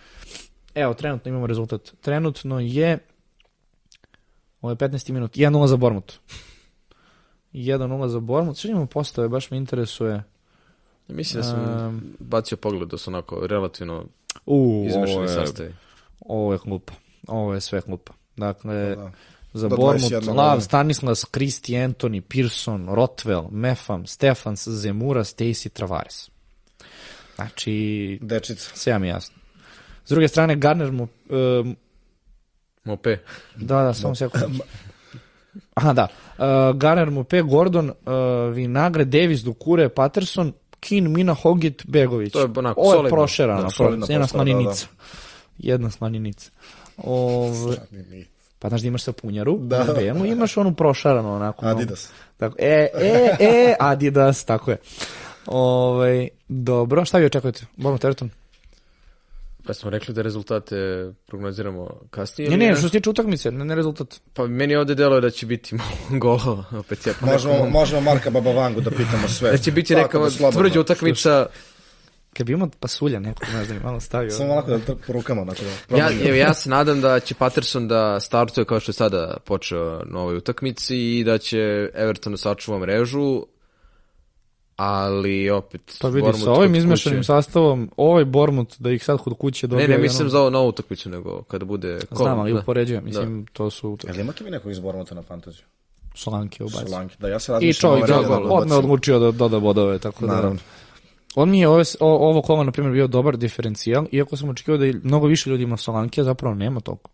Evo, 0.75 0.95
trenutno 0.95 1.29
imamo 1.29 1.47
rezultat. 1.47 1.93
Trenutno 2.01 2.61
je 2.61 2.99
ovo 4.63 4.71
je 4.71 4.77
15. 4.77 5.13
minut, 5.13 5.37
1-0 5.37 5.67
za 5.67 5.77
Bormut. 5.77 6.13
1-0 7.53 8.09
za 8.09 8.21
Bormut. 8.21 8.57
Što 8.57 8.69
imamo 8.69 8.87
postave, 8.87 9.29
baš 9.29 9.51
me 9.51 9.57
interesuje. 9.57 10.23
Mislim 11.09 11.43
da 11.43 11.49
sam 11.49 11.87
Um, 11.89 12.03
bacio 12.19 12.57
pogled 12.57 12.89
da 12.89 12.99
su 12.99 13.11
onako 13.11 13.47
relativno 13.47 14.05
U, 14.47 14.85
izmešani 14.89 15.29
sastavi. 15.29 15.75
ovo 16.21 16.53
je 16.53 16.59
glupa. 16.65 16.93
Ovo 17.27 17.55
je 17.55 17.61
sve 17.61 17.81
glupa. 17.81 18.13
Dakle, 18.37 18.97
Da. 18.97 19.11
za 19.53 19.69
Do 19.69 19.77
Bormut, 19.77 20.03
21 20.03 20.35
Lav. 20.35 20.61
Stanislas, 20.61 21.25
Kristi, 21.25 21.73
Anthony, 21.75 22.21
Pearson, 22.23 22.87
Rotwell, 22.87 23.51
Mefam, 23.51 24.07
Stefans, 24.07 24.69
Zemura, 24.69 25.21
Stacy, 25.21 25.69
Travares. 25.69 26.31
Znači, 27.35 28.19
Dečica. 28.23 28.71
sve 28.75 28.99
mi 28.99 29.07
je 29.07 29.11
jasno. 29.11 29.37
S 30.05 30.11
druge 30.11 30.29
strane, 30.29 30.57
Garner 30.57 30.93
mu... 30.93 31.09
Um, 31.31 31.77
Mope. 32.85 33.17
da, 33.57 33.83
da, 33.83 33.95
samo 33.95 34.15
sekund. 34.15 34.61
Aha, 35.75 35.93
da. 35.93 36.09
Uh, 36.39 36.45
Garner 36.77 37.11
mu 37.11 37.25
P, 37.25 37.43
Gordon, 37.43 37.89
uh, 37.89 37.95
Vinagre, 38.55 39.05
Davis, 39.05 39.41
Dukure, 39.41 39.89
Patterson, 39.89 40.53
Kin, 40.81 41.13
Mina, 41.13 41.35
Hogit, 41.35 41.83
Begović. 41.87 42.33
To 42.33 42.41
je 42.41 42.49
onako 42.57 42.81
Ovo 42.81 42.91
je 42.91 42.97
solidno. 42.97 43.17
prošerano, 43.17 43.63
Da, 43.63 43.71
solidna 43.71 44.07
jedna 44.09 44.25
postava, 44.25 44.45
da, 44.45 44.51
slaninica. 44.51 44.87
Jedna 45.59 45.91
slaninica. 45.91 46.51
Ove, 46.96 47.76
Pa 48.59 48.68
znaš 48.68 48.80
da 48.80 48.88
imaš 48.88 49.02
sapunjaru, 49.02 49.59
Da. 49.59 49.85
belu, 49.96 50.26
i 50.26 50.28
imaš 50.28 50.57
onu 50.57 50.74
prošaranu 50.74 51.35
onako. 51.35 51.66
Adidas. 51.66 52.09
Tako, 52.37 52.57
e, 52.59 52.88
e, 52.94 53.37
e, 53.40 53.74
Adidas, 53.80 54.44
tako 54.44 54.70
je. 54.70 54.76
Ovaj, 55.46 56.28
dobro, 56.48 57.04
šta 57.04 57.18
vi 57.18 57.26
očekujete? 57.26 57.66
Bournemouth 57.76 58.04
Everton? 58.04 58.30
Pa 59.66 59.74
smo 59.74 59.90
rekli 59.90 60.14
da 60.14 60.22
rezultate 60.22 60.76
prognoziramo 61.26 61.90
kasnije. 62.11 62.50
Ne, 62.50 62.57
ili 62.57 62.66
ne, 62.66 62.76
što 62.76 62.88
se 62.88 62.92
tiče 62.92 63.11
utakmice, 63.11 63.50
ne, 63.50 63.64
ne 63.64 63.74
rezultat. 63.74 64.20
Pa 64.33 64.46
meni 64.46 64.76
ovde 64.76 64.94
deluje 64.94 65.20
da 65.20 65.30
će 65.30 65.46
biti 65.46 65.74
malo 65.74 65.90
golova, 66.20 66.64
opet 66.72 67.07
ja 67.07 67.12
Možemo, 67.20 67.66
možemo 67.70 68.00
Marka 68.00 68.30
Babavangu 68.30 68.80
da 68.80 68.90
pitamo 68.90 69.28
sve. 69.28 69.50
Da 69.50 69.59
će 69.59 69.72
biti 69.72 69.94
neka 69.94 70.18
da 70.18 70.50
tvrđa 70.50 70.80
utakmica. 70.80 71.46
Kad 72.37 72.47
bi 72.47 72.53
imao 72.53 72.68
pasulja 72.81 73.20
nekog, 73.20 73.49
ne 73.55 73.64
znam, 73.64 73.81
malo 73.85 74.01
stavio. 74.01 74.31
Samo 74.31 74.53
onako 74.53 74.70
da 74.70 74.79
to 74.79 74.97
rukama, 75.09 75.42
onako 75.42 75.61
da 75.90 75.97
Ja, 75.97 76.11
evo, 76.25 76.37
ja 76.37 76.55
se 76.55 76.70
nadam 76.70 77.01
da 77.01 77.20
će 77.20 77.35
Patterson 77.35 77.88
da 77.88 78.20
startuje 78.20 78.64
kao 78.64 78.81
što 78.81 78.90
je 78.90 78.94
sada 78.94 79.37
počeo 79.44 80.03
na 80.05 80.20
ovoj 80.20 80.37
utakmici 80.37 80.97
i 80.97 81.25
da 81.25 81.38
će 81.38 81.90
Everton 81.94 82.33
da 82.33 82.37
sačuva 82.37 82.79
mrežu, 82.79 83.47
ali 84.77 85.51
opet... 85.51 85.97
Pa 86.01 86.09
vidi, 86.09 86.33
sa 86.33 86.53
ovim 86.53 86.75
izmešanim 86.75 87.18
kuće- 87.18 87.27
sastavom, 87.27 87.90
ovaj 87.97 88.25
Bormut 88.25 88.75
da 88.79 88.90
ih 88.90 89.05
sad 89.05 89.18
kod 89.18 89.38
kuće 89.38 89.66
dobije... 89.66 89.88
Ne, 89.88 89.94
ne, 89.97 90.03
mislim 90.03 90.20
ono- 90.20 90.31
za 90.31 90.40
ovu 90.40 90.51
novu 90.51 90.68
utakmicu, 90.68 91.11
nego 91.11 91.42
kada 91.42 91.64
bude... 91.64 92.01
Znam, 92.11 92.38
ali 92.38 92.53
da. 92.53 92.59
upoređujem, 92.61 93.05
mislim, 93.05 93.47
to 93.53 93.70
su 93.70 93.99
Jel 94.07 94.20
imate 94.20 94.44
vi 94.44 94.51
nekog 94.51 94.73
iz 94.73 94.81
Bormota 94.81 95.14
na 95.14 95.23
fantaziju? 95.23 95.64
solanke 96.14 96.64
ubaci. 96.64 96.85
Solanki. 96.87 97.16
Da, 97.18 97.29
ja 97.29 97.38
se 97.38 97.53
I 97.53 97.55
razmišljam 97.55 97.90
čovjek 97.90 98.09
je 98.09 98.14
redne 98.14 98.29
da 98.29 98.55
odmah 98.55 98.79
odlučio 98.79 99.18
da 99.18 99.31
doda 99.31 99.59
bodove, 99.59 99.99
tako 99.99 100.27
da... 100.27 100.35
Naravno. 100.35 100.59
On 101.35 101.51
mi 101.51 101.61
je 101.61 101.68
ove, 101.68 101.85
o, 102.01 102.29
ovo 102.29 102.42
kola, 102.42 102.64
na 102.64 102.73
primjer, 102.73 102.92
bio 102.92 103.07
dobar 103.07 103.37
diferencijal, 103.37 104.07
iako 104.12 104.37
sam 104.37 104.49
očekivao 104.49 104.79
da 104.79 104.85
je 104.85 105.01
mnogo 105.03 105.27
više 105.27 105.51
ljudi 105.51 105.62
ima 105.62 105.77
Solanke, 105.77 106.20
a 106.20 106.25
zapravo 106.25 106.55
nema 106.55 106.81
toliko. 106.81 107.11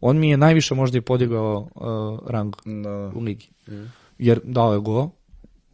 On 0.00 0.18
mi 0.18 0.30
je 0.30 0.36
najviše 0.36 0.74
možda 0.74 0.98
i 0.98 1.00
podigao 1.00 1.68
uh, 1.74 2.30
rang 2.30 2.56
Da. 2.64 3.12
u 3.14 3.20
ligi. 3.20 3.48
Jer 4.18 4.40
dao 4.44 4.72
je 4.72 4.80
go, 4.80 5.10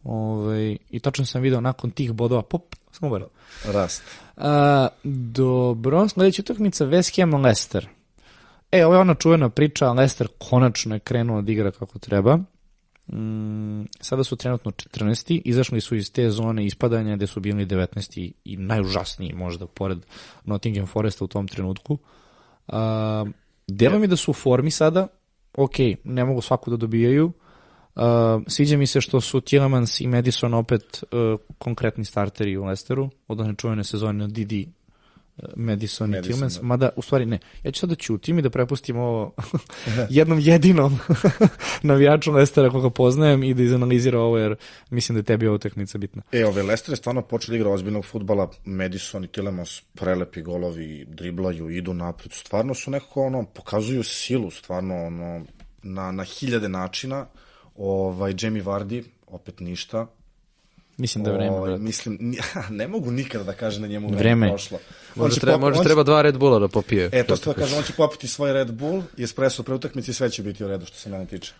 ovaj, 0.03 0.77
i 0.89 0.99
tačno 0.99 1.25
sam 1.25 1.41
video 1.41 1.61
nakon 1.61 1.91
tih 1.91 2.13
bodova, 2.13 2.41
pop, 2.41 2.75
samo 2.91 3.09
gore. 3.09 3.25
Rast. 3.65 4.03
A, 4.37 4.87
dobro, 5.03 6.07
sledeća 6.07 6.41
utakmica 6.41 6.85
West 6.85 7.21
Ham 7.21 7.41
Leicester. 7.41 7.87
E, 8.71 8.85
ovo 8.85 8.95
je 8.95 9.01
ona 9.01 9.15
čuvena 9.15 9.49
priča, 9.49 9.91
Leicester 9.91 10.27
konačno 10.49 10.95
je 10.95 10.99
krenuo 10.99 11.41
da 11.41 11.51
igra 11.51 11.71
kako 11.71 11.99
treba. 11.99 12.39
Mm, 13.07 13.83
sada 13.99 14.23
su 14.23 14.35
trenutno 14.35 14.71
14. 14.71 15.41
Izašli 15.45 15.81
su 15.81 15.95
iz 15.95 16.11
te 16.11 16.29
zone 16.29 16.65
ispadanja 16.65 17.15
gde 17.15 17.27
su 17.27 17.39
bili 17.39 17.65
19. 17.65 18.31
i 18.43 18.57
najužasniji 18.57 19.33
možda 19.33 19.67
pored 19.67 20.05
Nottingham 20.45 20.87
Foresta 20.87 21.25
u 21.25 21.27
tom 21.27 21.47
trenutku. 21.47 21.97
A, 22.67 23.25
delo 23.67 23.99
mi 23.99 24.07
da 24.07 24.15
su 24.15 24.31
u 24.31 24.33
formi 24.33 24.71
sada, 24.71 25.07
ok, 25.57 25.75
ne 26.03 26.25
mogu 26.25 26.41
svaku 26.41 26.69
da 26.69 26.77
dobijaju, 26.77 27.31
Uh, 27.95 28.43
sviđa 28.47 28.77
mi 28.77 28.87
se 28.87 29.01
što 29.01 29.21
su 29.21 29.41
Tielemans 29.41 30.01
i 30.01 30.07
Madison 30.07 30.53
opet 30.53 31.03
uh, 31.03 31.39
konkretni 31.57 32.05
starteri 32.05 32.57
u 32.57 32.65
Leicesteru, 32.65 33.09
od 33.27 33.39
one 33.39 33.55
čuvene 33.55 33.83
sezone 33.83 34.27
Didi 34.27 34.71
uh, 35.37 35.43
Madison, 35.55 36.09
i 36.09 36.11
Madison, 36.11 36.23
Tielemans, 36.23 36.55
da. 36.55 36.63
mada 36.63 36.89
u 36.95 37.01
stvari 37.01 37.25
ne. 37.25 37.39
Ja 37.63 37.71
ću 37.71 37.79
sad 37.79 37.89
da 37.89 37.95
ćutim 37.95 38.39
i 38.39 38.41
da 38.41 38.49
prepustim 38.49 38.97
ovo 38.97 39.33
jednom 40.09 40.39
jedinom 40.39 40.99
navijaču 41.83 42.31
Leicestera 42.31 42.69
koga 42.69 42.89
poznajem 42.89 43.43
i 43.43 43.53
da 43.53 43.63
izanalizira 43.63 44.19
ovo 44.19 44.37
jer 44.37 44.55
mislim 44.89 45.13
da 45.15 45.19
je 45.19 45.23
tebi 45.23 45.47
ova 45.47 45.55
utakmica 45.55 45.97
bitna. 45.97 46.21
E, 46.31 46.45
ove 46.45 46.63
Leicester 46.63 46.93
je 46.93 46.97
stvarno 46.97 47.21
počeli 47.21 47.57
igra 47.57 47.69
ozbiljnog 47.69 48.05
futbala, 48.05 48.51
Madison 48.65 49.23
i 49.23 49.27
Tillemans 49.27 49.81
prelepi 49.81 50.41
golovi, 50.41 51.05
driblaju, 51.05 51.69
idu 51.69 51.93
napred, 51.93 52.31
stvarno 52.33 52.73
su 52.73 52.91
nekako 52.91 53.23
ono, 53.23 53.45
pokazuju 53.45 54.03
silu, 54.03 54.51
stvarno 54.51 55.05
ono, 55.05 55.45
na, 55.83 56.11
na 56.11 56.23
hiljade 56.23 56.69
načina, 56.69 57.25
ovaj, 57.75 58.33
Jamie 58.39 58.63
Vardy, 58.63 59.03
opet 59.27 59.59
ništa, 59.59 60.07
Mislim 60.97 61.23
da 61.23 61.29
je 61.29 61.37
vreme, 61.37 61.59
brate. 61.59 61.77
Mislim, 61.79 62.35
ne 62.71 62.87
mogu 62.87 63.11
nikada 63.11 63.43
da 63.43 63.53
kažem 63.53 63.81
da 63.81 63.87
njemu 63.87 64.07
vreme, 64.07 64.19
Vreme. 64.19 64.49
prošlo. 64.49 64.79
On 65.15 65.21
Možda, 65.21 65.39
treba, 65.41 65.57
pop- 65.57 65.61
možda 65.61 65.79
on 65.79 65.83
će- 65.83 65.87
treba 65.87 66.03
dva 66.03 66.21
Red 66.21 66.37
Bulla 66.37 66.59
da 66.59 66.67
popije. 66.67 67.09
E, 67.11 67.23
to 67.23 67.35
što 67.35 67.53
da 67.53 67.59
kažem, 67.59 67.77
on 67.77 67.83
će 67.83 67.93
popiti 67.93 68.27
svoj 68.27 68.53
Red 68.53 68.71
Bull 68.71 69.03
i 69.17 69.23
espresso 69.23 69.63
pre 69.63 69.75
utakmice 69.75 70.11
i 70.11 70.13
sve 70.13 70.29
će 70.29 70.43
biti 70.43 70.63
u 70.63 70.67
redu 70.67 70.85
što 70.85 70.97
se 70.97 71.09
mene 71.09 71.25
tiče. 71.25 71.53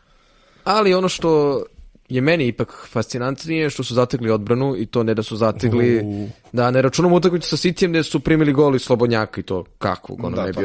Ali 0.63 0.93
ono 0.93 1.09
što 1.09 1.63
je 2.11 2.21
meni 2.21 2.47
ipak 2.47 2.87
fascinantnije 2.87 3.69
što 3.69 3.83
su 3.83 3.93
zategli 3.93 4.29
odbranu 4.29 4.75
i 4.77 4.85
to 4.85 5.03
ne 5.03 5.13
da 5.13 5.23
su 5.23 5.35
zategli 5.35 6.01
da 6.51 6.71
ne 6.71 6.81
računamo 6.81 7.15
utakmicu 7.15 7.49
sa 7.49 7.57
Cityjem 7.57 7.89
gde 7.89 8.03
su 8.03 8.19
primili 8.19 8.53
gol 8.53 8.75
iz 8.75 8.81
Slobodnjaka 8.81 9.39
i 9.41 9.43
to 9.43 9.63
kakvog 9.77 10.23
ono 10.23 10.35
Da, 10.35 10.45
ne 10.45 10.51
bi 10.51 10.59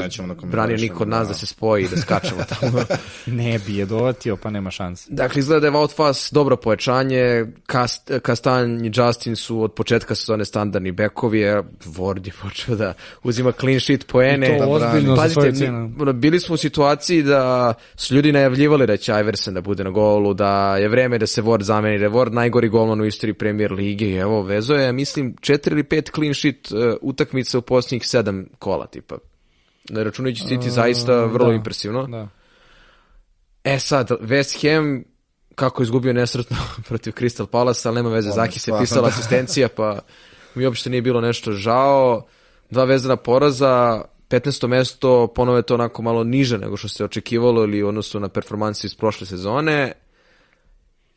branio 0.45 0.77
niko 0.77 1.03
od 1.03 1.09
nas 1.09 1.23
da. 1.23 1.29
da 1.29 1.35
se 1.35 1.47
spoji 1.47 1.85
i 1.85 1.89
da 1.89 1.97
skačemo 1.97 2.41
tamo. 2.61 2.79
Ne 3.27 3.59
bi 3.59 3.77
je 3.77 3.87
dovatio, 3.87 4.37
pa 4.37 4.51
nema 4.51 4.71
šanse. 4.71 5.07
Dakle, 5.11 5.39
izgleda 5.41 5.61
da 5.61 5.67
je 5.67 5.73
Wout 5.73 5.97
Fass 5.97 6.33
dobro 6.33 6.57
pojačanje, 6.57 7.47
Kast, 7.67 8.11
Kastan 8.23 8.85
i 8.85 8.93
Justin 8.95 9.37
su 9.37 9.63
od 9.63 9.73
početka 9.73 10.15
sezone 10.15 10.45
standardni 10.45 10.93
bekovi, 10.93 11.49
a 11.49 11.63
Ward 11.85 12.27
je 12.27 12.33
počeo 12.43 12.77
da 12.77 12.95
uzima 13.23 13.53
clean 13.53 13.81
sheet 13.81 14.07
poene. 14.07 14.47
I 14.47 14.59
to 14.59 14.65
Da 14.65 14.71
ozbiljno 14.71 15.17
Pazite, 15.17 15.71
mi- 15.71 16.13
bili 16.13 16.41
smo 16.41 16.55
u 16.55 16.59
situaciji 16.59 17.23
da 17.23 17.75
su 17.97 18.15
ljudi 18.15 18.33
najavljivali 18.33 18.87
da 18.87 18.97
će 18.97 19.13
Iversen 19.13 19.55
da 19.55 19.61
bude 19.61 19.85
na 19.85 19.91
golu, 19.91 20.35
da 20.35 20.77
je 20.77 20.89
vreme 20.89 21.19
da 21.19 21.27
se 21.27 21.36
Ward 21.43 21.63
zameni, 21.63 21.99
da 21.99 22.05
je 22.05 22.11
Ward 22.11 22.33
najgori 22.33 22.69
golman 22.69 23.01
u 23.01 23.07
istoriji 23.07 23.35
premier 23.35 23.73
lige 23.73 24.07
i 24.07 24.15
evo, 24.15 24.43
vezo 24.43 24.75
je, 24.75 24.93
mislim, 24.93 25.37
četiri 25.41 25.73
ili 25.73 25.85
pet 25.85 26.11
clean 26.15 26.35
sheet 26.35 26.71
uh, 26.73 26.95
utakmica 27.01 27.59
u 27.59 27.63
posljednjih 27.63 28.07
sedam 28.07 28.47
kola, 28.59 28.87
tipa. 28.87 29.19
Ne 29.91 30.05
računajući 30.05 30.45
City 30.45 30.69
zaista 30.69 31.25
vrlo 31.25 31.49
da. 31.49 31.55
impresivno. 31.55 32.07
Da. 32.07 32.29
E 33.65 33.79
sad, 33.79 34.11
West 34.11 34.63
Ham, 34.63 35.05
kako 35.55 35.83
je 35.83 35.85
izgubio 35.85 36.13
nesretno 36.13 36.57
protiv 36.89 37.13
Crystal 37.13 37.47
Palace, 37.47 37.89
ali 37.89 37.97
nema 37.97 38.11
veze, 38.11 38.31
Zaki 38.31 38.59
se 38.59 38.63
stvarno, 38.63 38.83
pisala 38.83 39.09
da. 39.09 39.09
asistencija, 39.15 39.69
pa 39.69 39.99
mi 40.55 40.67
uopšte 40.67 40.91
nije 40.91 41.03
bilo 41.03 41.21
nešto 41.21 41.53
žao. 41.53 42.27
Dva 42.71 42.85
vezana 42.85 43.17
poraza, 43.17 44.03
15. 44.29 44.67
mesto, 44.67 45.27
ponovo 45.27 45.57
je 45.57 45.63
to 45.63 45.75
onako 45.75 46.03
malo 46.03 46.25
niže 46.25 46.59
nego 46.59 46.77
što 46.77 46.89
se 46.89 47.05
očekivalo 47.05 47.63
ili 47.63 47.83
u 47.83 47.89
odnosu 47.89 48.21
na 48.21 48.29
performanse 48.29 48.87
iz 48.87 48.95
prošle 48.95 49.27
sezone. 49.27 49.93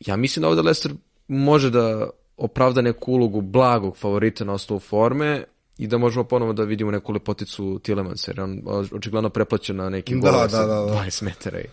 Ja 0.00 0.16
mislim 0.16 0.40
da 0.40 0.48
ovde 0.48 0.62
Leicester 0.62 0.92
može 1.28 1.70
da 1.70 2.10
opravda 2.36 2.80
neku 2.80 3.12
ulogu 3.12 3.40
blagog 3.40 3.96
favorita 3.96 4.44
na 4.44 4.52
osnovu 4.52 4.80
forme 4.80 5.44
i 5.78 5.86
da 5.86 5.98
možemo 5.98 6.24
ponovo 6.24 6.52
da 6.52 6.64
vidimo 6.64 6.90
neku 6.90 7.12
lepoticu 7.12 7.80
Tielemans, 7.82 8.28
jer 8.28 8.40
on 8.40 8.62
očigledno 8.92 9.30
preplaćen 9.30 9.76
na 9.76 9.88
nekim 9.88 10.20
Da, 10.20 10.30
da, 10.30 10.48
sa 10.48 10.66
da, 10.66 10.74
da. 10.74 11.04
20 11.04 11.22
metara. 11.22 11.60
I... 11.60 11.64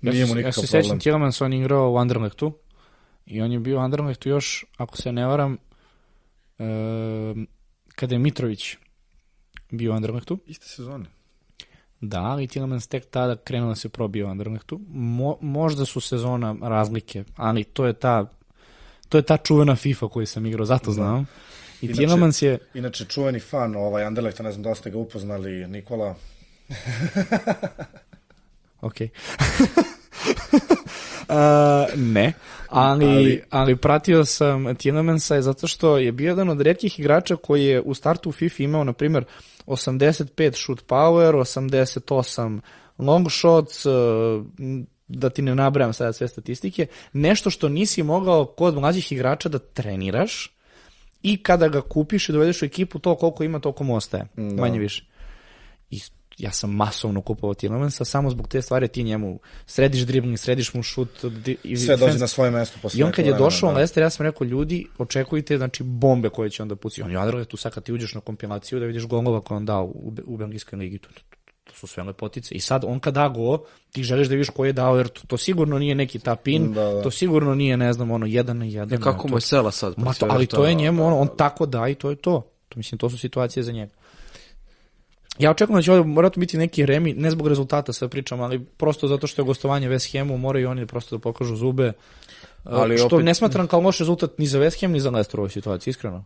Nije 0.00 0.20
ja 0.20 0.26
mu 0.26 0.34
se, 0.34 0.40
ja 0.40 0.52
se 0.52 0.60
sećam 0.60 0.80
problem. 0.80 1.00
Tielemans, 1.00 1.40
on 1.40 1.52
je 1.52 1.60
igrao 1.60 1.92
u 1.92 1.96
Anderlechtu 1.96 2.52
i 3.26 3.40
on 3.40 3.52
je 3.52 3.60
bio 3.60 3.76
u 3.78 3.80
Anderlechtu 3.80 4.28
još, 4.28 4.64
ako 4.76 4.96
se 4.96 5.12
ne 5.12 5.26
varam, 5.26 5.56
um, 6.58 7.46
kada 7.94 8.14
je 8.14 8.18
Mitrović 8.18 8.76
bio 9.70 9.92
u 9.92 9.94
Anderlechtu, 9.94 10.38
Iste 10.46 10.66
sezone. 10.66 11.21
Da, 12.02 12.20
ali 12.20 12.46
Tielemans 12.46 12.86
tek 12.86 13.04
tada 13.06 13.36
krenuo 13.36 13.68
da 13.68 13.74
se 13.74 13.88
probio 13.88 14.26
u 14.26 14.30
Anderlechtu. 14.30 14.80
Mo, 14.88 15.36
možda 15.40 15.84
su 15.84 16.00
sezona 16.00 16.56
razlike, 16.62 17.24
ali 17.36 17.64
to 17.64 17.86
je 17.86 17.92
ta 17.92 18.26
to 19.08 19.18
je 19.18 19.22
ta 19.22 19.36
čuvena 19.36 19.76
FIFA 19.76 20.08
koju 20.08 20.26
sam 20.26 20.46
igrao, 20.46 20.66
zato 20.66 20.92
znam. 20.92 21.26
I 21.80 21.86
Inače- 21.86 21.98
Tielemans 21.98 22.42
je, 22.42 22.58
Inače, 22.74 23.04
čuveni 23.04 23.40
fan 23.40 23.76
ovaj 23.76 24.04
Anderlechta, 24.04 24.42
ne 24.42 24.52
znam 24.52 24.62
da 24.62 24.74
ste 24.74 24.90
ga 24.90 24.98
upoznali, 24.98 25.66
Nikola. 25.66 26.14
ok. 28.82 28.94
Uh, 31.28 31.36
ne, 31.96 32.32
ali, 32.68 33.06
Ali- 33.06 33.42
ali 33.50 33.76
pratio 33.76 34.24
sam 34.24 34.74
Tielemанsa 34.74 35.42
zato 35.42 35.66
što 35.66 35.98
je 35.98 36.12
bio 36.12 36.28
jedan 36.28 36.48
od 36.48 36.60
redkih 36.60 37.00
igrača 37.00 37.36
koji 37.36 37.64
je 37.64 37.80
u 37.80 37.94
startu 37.94 38.28
u 38.28 38.32
FIFA 38.32 38.62
imao, 38.62 38.84
na 38.84 38.92
primjer, 38.92 39.24
85 39.66 40.64
shoot 40.64 40.86
power, 40.86 41.32
88 41.34 42.60
long 42.98 43.26
shots, 43.30 43.86
uh, 43.86 43.92
da 45.08 45.30
ti 45.30 45.42
ne 45.42 45.54
nabrajam 45.54 45.92
sada 45.92 46.12
sve 46.12 46.28
statistike, 46.28 46.86
nešto 47.12 47.50
što 47.50 47.68
nisi 47.68 48.02
mogao 48.02 48.44
kod 48.44 48.74
mlađih 48.74 49.12
igrača 49.12 49.48
da 49.48 49.58
treniraš 49.58 50.56
i 51.22 51.42
kada 51.42 51.68
ga 51.68 51.80
kupiš 51.80 52.28
i 52.28 52.32
dovedeš 52.32 52.62
u 52.62 52.64
ekipu, 52.64 52.98
to 52.98 53.14
koliko 53.14 53.44
ima, 53.44 53.60
toliko 53.60 53.84
mu 53.84 53.96
ostaje, 53.96 54.26
manje 54.36 54.78
više. 54.78 55.04
I 55.90 56.00
ja 56.42 56.50
sam 56.50 56.70
masovno 56.70 57.20
kupovao 57.20 57.54
Tielemанsa 57.54 58.04
samo 58.04 58.30
zbog 58.30 58.48
te 58.48 58.62
stvari 58.62 58.88
ti 58.88 59.02
njemu 59.02 59.40
središ 59.66 60.00
dribling, 60.00 60.38
središ 60.38 60.74
mu 60.74 60.82
šut 60.82 61.24
di- 61.24 61.56
i 61.64 61.76
Sve 61.76 61.96
dođe 61.96 62.18
na 62.18 62.26
svoje 62.26 62.50
mesto 62.50 62.78
posle 62.82 63.00
i 63.00 63.02
on 63.02 63.12
kad 63.12 63.26
je 63.26 63.34
došao 63.34 63.68
u 63.68 63.72
da. 63.72 63.76
Leicester, 63.78 64.02
ja 64.02 64.10
sam 64.10 64.26
rekao, 64.26 64.44
ljudi, 64.44 64.86
očekujte 64.98 65.56
znači, 65.56 65.82
bombe 65.82 66.28
koje 66.28 66.50
će 66.50 66.62
onda 66.62 66.76
pucati. 66.76 67.02
On 67.02 67.10
je 67.10 67.16
Anderlecht 67.16 67.50
tu 67.50 67.56
sad 67.56 67.72
kad 67.74 67.84
ti 67.84 67.92
uđeš 67.92 68.14
na 68.14 68.20
kompilaciju 68.20 68.80
da 68.80 68.86
vidiš 68.86 69.06
golova 69.06 69.40
koje 69.40 69.56
on 69.56 69.66
dao 69.66 69.84
u, 69.84 70.12
u 70.26 70.36
Belgijskoj 70.36 70.78
ligi. 70.78 70.98
To, 70.98 71.08
to, 71.64 71.74
su 71.74 71.86
sve 71.86 72.02
lepotice. 72.02 72.54
I 72.54 72.60
sad 72.60 72.84
on 72.86 73.00
kad 73.00 73.14
da 73.14 73.28
go, 73.28 73.58
ti 73.90 74.02
želiš 74.02 74.28
da 74.28 74.34
vidiš 74.34 74.48
ko 74.50 74.64
je 74.64 74.72
dao, 74.72 74.96
jer 74.96 75.08
to, 75.08 75.20
to 75.26 75.36
sigurno 75.36 75.78
nije 75.78 75.94
neki 75.94 76.18
tapin, 76.18 76.72
Da, 76.72 76.84
da. 76.84 77.02
to 77.02 77.10
sigurno 77.10 77.54
nije, 77.54 77.76
ne 77.76 77.92
znam, 77.92 78.10
ono, 78.10 78.26
jedan 78.26 78.58
na 78.58 78.64
jedan. 78.64 78.90
Ja, 78.90 78.98
kako 78.98 79.28
mu 79.28 79.36
je 79.36 79.40
sela 79.40 79.70
sad? 79.70 79.94
Ma 79.96 80.12
to, 80.14 80.26
ali 80.30 80.46
to 80.46 80.66
je 80.66 80.74
njemu, 80.74 81.06
ono, 81.06 81.18
on 81.18 81.28
tako 81.36 81.66
da 81.66 81.88
i 81.88 81.94
to 81.94 82.10
je 82.10 82.16
to. 82.16 82.42
To 82.68 82.76
mislim, 82.78 82.98
to 82.98 83.10
su 83.10 83.18
situacije 83.18 83.62
za 83.62 83.72
njega. 83.72 83.92
Ja 85.38 85.50
očekujem 85.50 85.76
da 85.76 85.82
će 85.82 85.92
ovdje 85.92 86.04
morati 86.06 86.40
biti 86.40 86.58
neki 86.58 86.86
remi, 86.86 87.14
ne 87.14 87.30
zbog 87.30 87.48
rezultata 87.48 87.92
sve 87.92 88.08
pričam, 88.08 88.40
ali 88.40 88.58
prosto 88.60 89.08
zato 89.08 89.26
što 89.26 89.42
je 89.42 89.46
gostovanje 89.46 89.88
West 89.88 90.18
Hamu, 90.18 90.38
moraju 90.38 90.70
oni 90.70 90.86
prosto 90.86 91.16
da 91.16 91.20
pokažu 91.20 91.56
zube. 91.56 91.92
Ali 92.64 92.80
Ali 92.82 92.98
što 92.98 93.06
opet- 93.08 93.24
ne 93.24 93.34
smatram 93.34 93.66
kao 93.66 93.80
loš 93.80 93.98
rezultat 93.98 94.38
ni 94.38 94.46
za 94.46 94.58
West 94.58 94.80
Ham, 94.80 94.92
ni 94.92 95.00
za 95.00 95.10
Leicester 95.10 95.40
u 95.40 95.42
ovoj 95.42 95.50
situaciji, 95.50 95.90
iskreno. 95.90 96.24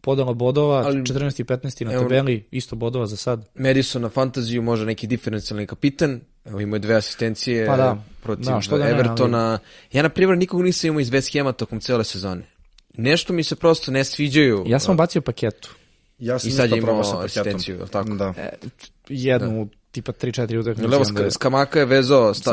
Podala 0.00 0.32
bodova, 0.34 0.82
Ali- 0.86 1.02
14 1.02 1.40
i 1.40 1.44
15 1.44 1.84
na 1.84 1.92
Evo- 1.92 2.02
tabeli, 2.02 2.44
isto 2.50 2.76
bodova 2.76 3.06
za 3.06 3.16
sad. 3.16 3.48
Madison 3.54 4.02
na 4.02 4.08
fantaziju, 4.08 4.62
može 4.62 4.86
neki 4.86 5.06
diferencijalni 5.06 5.66
kapitan, 5.66 6.20
evo 6.44 6.60
imao 6.60 6.76
je 6.76 6.80
dve 6.80 6.94
asistencije 6.94 7.66
Pa 7.66 7.76
da. 7.76 8.02
protiv 8.22 8.44
Da, 8.44 8.60
što 8.60 8.78
da 8.78 8.84
ne, 8.84 8.90
Evertona. 8.90 9.58
Ja, 9.92 10.02
na 10.02 10.08
primjer, 10.08 10.38
nikog 10.38 10.62
nisam 10.62 10.88
imao 10.88 11.00
iz 11.00 11.10
West 11.10 11.38
Hama 11.38 11.52
tokom 11.52 11.80
cele 11.80 12.04
sezone. 12.04 12.42
Nešto 12.94 13.32
mi 13.32 13.44
se 13.44 13.56
prosto 13.56 13.90
ne 13.90 14.04
sviđaju. 14.04 14.64
Ja 14.66 14.78
sam 14.78 14.96
bacio 14.96 15.22
paketu. 15.22 15.74
Ja 16.22 16.38
sam 16.38 16.48
I 16.48 16.52
sad 16.52 16.70
je 16.70 16.78
imao 16.78 17.00
asistenciju, 17.14 17.76
jel 17.76 17.88
tako? 17.88 18.08
Da. 18.10 18.34
E, 18.38 18.48
jednu, 19.08 19.68
tipa 19.90 20.12
3-4 20.12 20.30
utakmice. 20.58 20.82
Jel 20.82 20.94
evo, 20.94 21.04
onda 21.08 21.20
je- 21.20 21.26
Sk- 21.26 21.32
Skamaka 21.32 21.78
je 21.78 21.84
vezao 21.86 22.34
sta, 22.34 22.50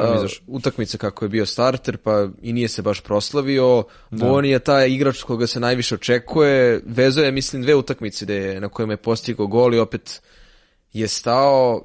utakmice 0.47 0.97
kako 0.97 1.25
je 1.25 1.29
bio 1.29 1.45
starter, 1.45 1.97
pa 1.97 2.27
i 2.41 2.53
nije 2.53 2.67
se 2.67 2.81
baš 2.81 3.01
proslavio. 3.01 3.83
Boni 4.11 4.49
je 4.49 4.59
taj 4.59 4.89
igrač 4.89 5.23
koga 5.23 5.47
se 5.47 5.59
najviše 5.59 5.95
očekuje. 5.95 6.81
Vezao 6.85 7.23
je, 7.23 7.31
mislim, 7.31 7.61
dve 7.61 7.75
utakmice 7.75 8.25
da 8.25 8.33
je, 8.33 8.61
na 8.61 8.69
kojima 8.69 8.93
je 8.93 8.97
postigao 8.97 9.47
gol 9.47 9.75
i 9.75 9.79
opet 9.79 10.21
je 10.93 11.07
stao 11.07 11.81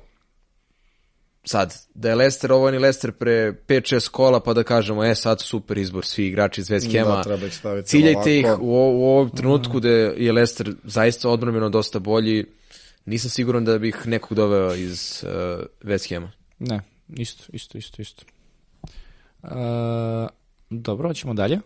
sad, 1.44 1.76
da 1.94 2.08
je 2.08 2.14
Leicester, 2.14 2.52
ovo 2.52 2.70
ni 2.70 2.78
Leicester 2.78 3.12
pre 3.12 3.52
5-6 3.68 4.10
kola, 4.10 4.40
pa 4.40 4.54
da 4.54 4.62
kažemo, 4.62 5.04
e, 5.04 5.14
sad 5.14 5.40
super 5.40 5.78
izbor, 5.78 6.06
svi 6.06 6.26
igrači 6.26 6.60
iz 6.60 6.68
West. 6.68 7.04
Da, 7.04 7.22
treba 7.22 7.46
ih 7.46 7.54
staviti 7.54 7.88
Ciljajte 7.88 8.38
ih 8.38 8.46
u, 8.60 8.70
u 8.70 9.04
ovom 9.04 9.30
trenutku 9.30 9.80
da 9.80 9.88
je 9.88 10.32
Leicester 10.32 10.74
zaista 10.84 11.28
odmrmeno 11.28 11.68
dosta 11.68 11.98
bolji. 11.98 12.44
Nisam 13.06 13.30
siguran 13.30 13.64
da 13.64 13.78
bih 13.78 14.06
nekog 14.06 14.36
doveo 14.36 14.74
iz 14.74 15.24
uh, 15.24 15.30
West 15.82 16.14
Hama. 16.14 16.32
Ne, 16.58 16.80
isto, 17.08 17.44
isto, 17.52 17.78
isto, 17.78 18.02
isto. 18.02 18.24
Uh, 19.42 19.50
dobro, 20.70 21.08
hoćemo 21.08 21.34
dalje. 21.34 21.60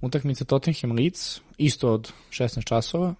Utakmica 0.00 0.44
Tottenham 0.44 0.92
Leeds, 0.92 1.40
isto 1.58 1.92
od 1.92 2.12
16 2.30 2.64
časova. 2.64 3.14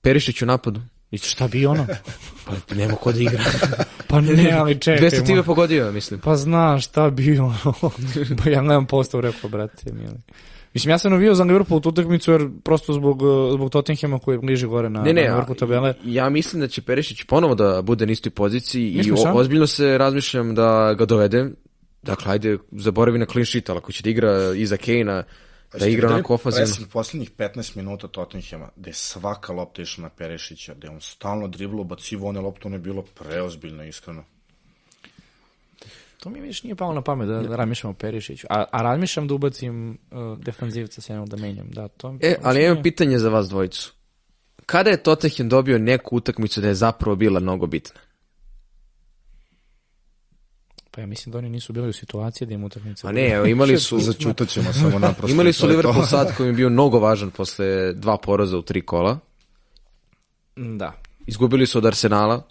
Perišić 0.00 0.42
u 0.42 0.46
napadu. 0.46 0.80
I 1.10 1.18
šta 1.18 1.48
bi 1.48 1.66
ono? 1.66 1.86
Pa 2.68 2.74
nema 2.74 2.94
ko 2.94 3.12
da 3.12 3.20
igra. 3.20 3.44
Pa 4.16 4.32
ne, 4.32 4.52
ali 4.52 4.80
čekaj. 4.80 4.98
Dve 4.98 5.10
se 5.10 5.24
time 5.24 5.40
mo- 5.40 5.44
pogodio, 5.44 5.92
mislim. 5.92 6.20
Pa 6.20 6.36
znaš 6.36 6.84
šta 6.84 7.10
bi 7.10 7.38
ono. 7.38 7.56
pa 8.44 8.50
ja 8.50 8.62
nemam 8.62 8.86
postav 8.86 9.20
rekao, 9.20 9.50
brate, 9.50 9.92
mili. 9.92 10.16
Mislim, 10.74 10.90
ja 10.90 10.98
sam 10.98 11.12
navio 11.12 11.34
za 11.34 11.44
Liverpool 11.44 11.80
tu 11.80 11.88
utakmicu 11.88 12.32
jer 12.32 12.48
prosto 12.64 12.92
zbog, 12.92 13.22
uh, 13.22 13.52
zbog 13.52 13.70
Tottenhama 13.70 14.18
koji 14.18 14.34
je 14.34 14.38
bliže 14.38 14.66
gore 14.66 14.90
na, 14.90 15.02
Ne, 15.02 15.12
ne, 15.12 15.28
na 15.28 15.36
vrhu 15.36 15.54
tabele. 15.54 15.94
ja 16.04 16.28
mislim 16.28 16.60
da 16.60 16.68
će 16.68 16.82
Perišić 16.82 17.22
ponovo 17.22 17.54
da 17.54 17.82
bude 17.82 18.06
na 18.06 18.12
istoj 18.12 18.30
poziciji 18.30 18.88
i 18.88 19.12
o- 19.12 19.32
ozbiljno 19.34 19.66
se 19.66 19.98
razmišljam 19.98 20.54
da 20.54 20.94
ga 20.94 21.04
dovedem. 21.04 21.54
Dakle, 22.02 22.32
ajde, 22.32 22.58
zaboravi 22.72 23.18
na 23.18 23.26
clean 23.26 23.46
sheet, 23.46 23.70
ali 23.70 23.78
ako 23.78 23.92
će 23.92 24.02
da 24.02 24.10
igra 24.10 24.52
iza 24.54 24.76
Kane-a, 24.76 25.22
da 25.72 25.78
Ste 25.78 25.90
igra 25.90 26.08
onako 26.08 26.34
ofanzivno. 26.34 26.66
Pressing 26.66 26.88
poslednjih 26.88 27.30
15 27.32 27.76
minuta 27.76 28.08
Tottenhama, 28.08 28.68
gde 28.76 28.90
je 28.90 28.94
svaka 28.94 29.52
lopta 29.52 29.82
išla 29.82 30.02
na 30.02 30.08
Perešića, 30.08 30.74
gde 30.74 30.86
je 30.86 30.90
on 30.90 31.00
stalno 31.00 31.48
driblo, 31.48 31.84
bacivo 31.84 32.28
one 32.28 32.40
loptu, 32.40 32.68
ono 32.68 32.76
je 32.76 32.80
bilo 32.80 33.02
preozbiljno, 33.02 33.84
iskreno. 33.84 34.24
To 36.20 36.30
mi 36.30 36.40
više 36.40 36.66
nije 36.66 36.74
palo 36.74 36.94
na 36.94 37.02
pamet 37.02 37.28
da, 37.28 37.42
da 37.42 37.56
razmišljam 37.56 37.90
o 37.90 37.94
Perišiću. 37.94 38.46
A, 38.50 38.64
a 38.72 38.82
razmišljam 38.82 39.28
da 39.28 39.34
ubacim 39.34 39.90
uh, 39.90 40.38
defanzivca 40.38 41.00
s 41.00 41.08
jednog 41.08 41.28
da 41.28 41.36
menjam. 41.36 41.70
Da, 41.70 41.88
to, 41.88 42.16
E, 42.20 42.34
to 42.34 42.40
ali 42.42 42.64
imam 42.64 42.82
pitanje 42.82 43.18
za 43.18 43.28
vas 43.28 43.48
dvojicu. 43.48 43.92
Kada 44.66 44.90
je 44.90 45.02
Tottenham 45.02 45.48
dobio 45.48 45.78
neku 45.78 46.16
utakmicu 46.16 46.60
da 46.60 46.68
je 46.68 46.74
zapravo 46.74 47.16
bila 47.16 47.40
mnogo 47.40 47.66
bitna? 47.66 48.00
Pa 50.96 51.00
ja 51.00 51.06
mislim 51.06 51.32
da 51.32 51.38
oni 51.38 51.48
nisu 51.48 51.72
bili 51.72 51.88
u 51.88 51.92
situaciji 51.92 52.46
da 52.48 52.54
im 52.54 52.64
utakmica... 52.64 53.08
A 53.08 53.12
ne, 53.12 53.28
evo, 53.28 53.46
imali 53.46 53.78
su... 53.78 53.98
Začutat 54.08 54.48
ćemo 54.48 54.72
samo 54.72 54.98
naprosto. 55.08 55.32
Imali 55.34 55.52
su. 55.52 55.66
Liverpool 55.66 56.06
sad 56.06 56.36
koji 56.36 56.46
je 56.46 56.52
bio 56.52 56.70
mnogo 56.70 56.98
važan 56.98 57.30
posle 57.30 57.92
dva 57.92 58.16
poraza 58.16 58.58
u 58.58 58.62
tri 58.62 58.80
kola. 58.80 59.18
Da. 60.56 60.92
Izgubili 61.26 61.66
su 61.66 61.78
od 61.78 61.86
Arsenala. 61.86 62.42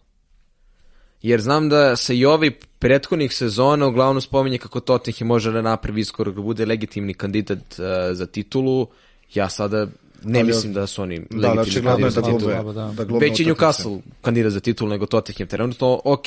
Jer 1.21 1.41
znam 1.41 1.69
da 1.69 1.95
se 1.95 2.17
i 2.17 2.25
ovi 2.25 2.51
prethodnih 2.79 3.33
sezona 3.33 3.87
uglavnom 3.87 4.21
spominje 4.21 4.57
kako 4.57 4.79
Tottenham 4.79 5.27
može 5.27 5.51
da 5.51 5.61
napravi 5.61 6.01
iskorak 6.01 6.35
da 6.35 6.41
bude 6.41 6.65
legitimni 6.65 7.13
kandidat 7.13 7.59
uh, 7.79 7.85
za 8.11 8.25
titulu. 8.25 8.87
Ja 9.33 9.49
sada 9.49 9.87
ne 10.23 10.39
Ali- 10.39 10.47
mislim 10.47 10.73
da 10.73 10.87
su 10.87 11.01
oni 11.01 11.19
Da, 11.19 11.25
da, 11.37 11.53
legitimni 11.53 11.61
očigledno 11.61 12.07
je 12.07 12.11
kandidat 12.11 12.15
da 12.15 12.21
za 12.21 12.21
titulu. 12.21 12.63
glube, 12.63 12.73
da. 12.73 12.93
da 12.97 13.03
glube 13.03 13.25
Već 13.25 13.39
je. 13.39 13.45
Newcastle 13.45 13.99
kandidat 14.21 14.51
za 14.51 14.59
titulu 14.59 14.89
nego 14.89 15.05
Tottenham. 15.05 15.47
Trenutno, 15.47 16.01
ok, 16.03 16.25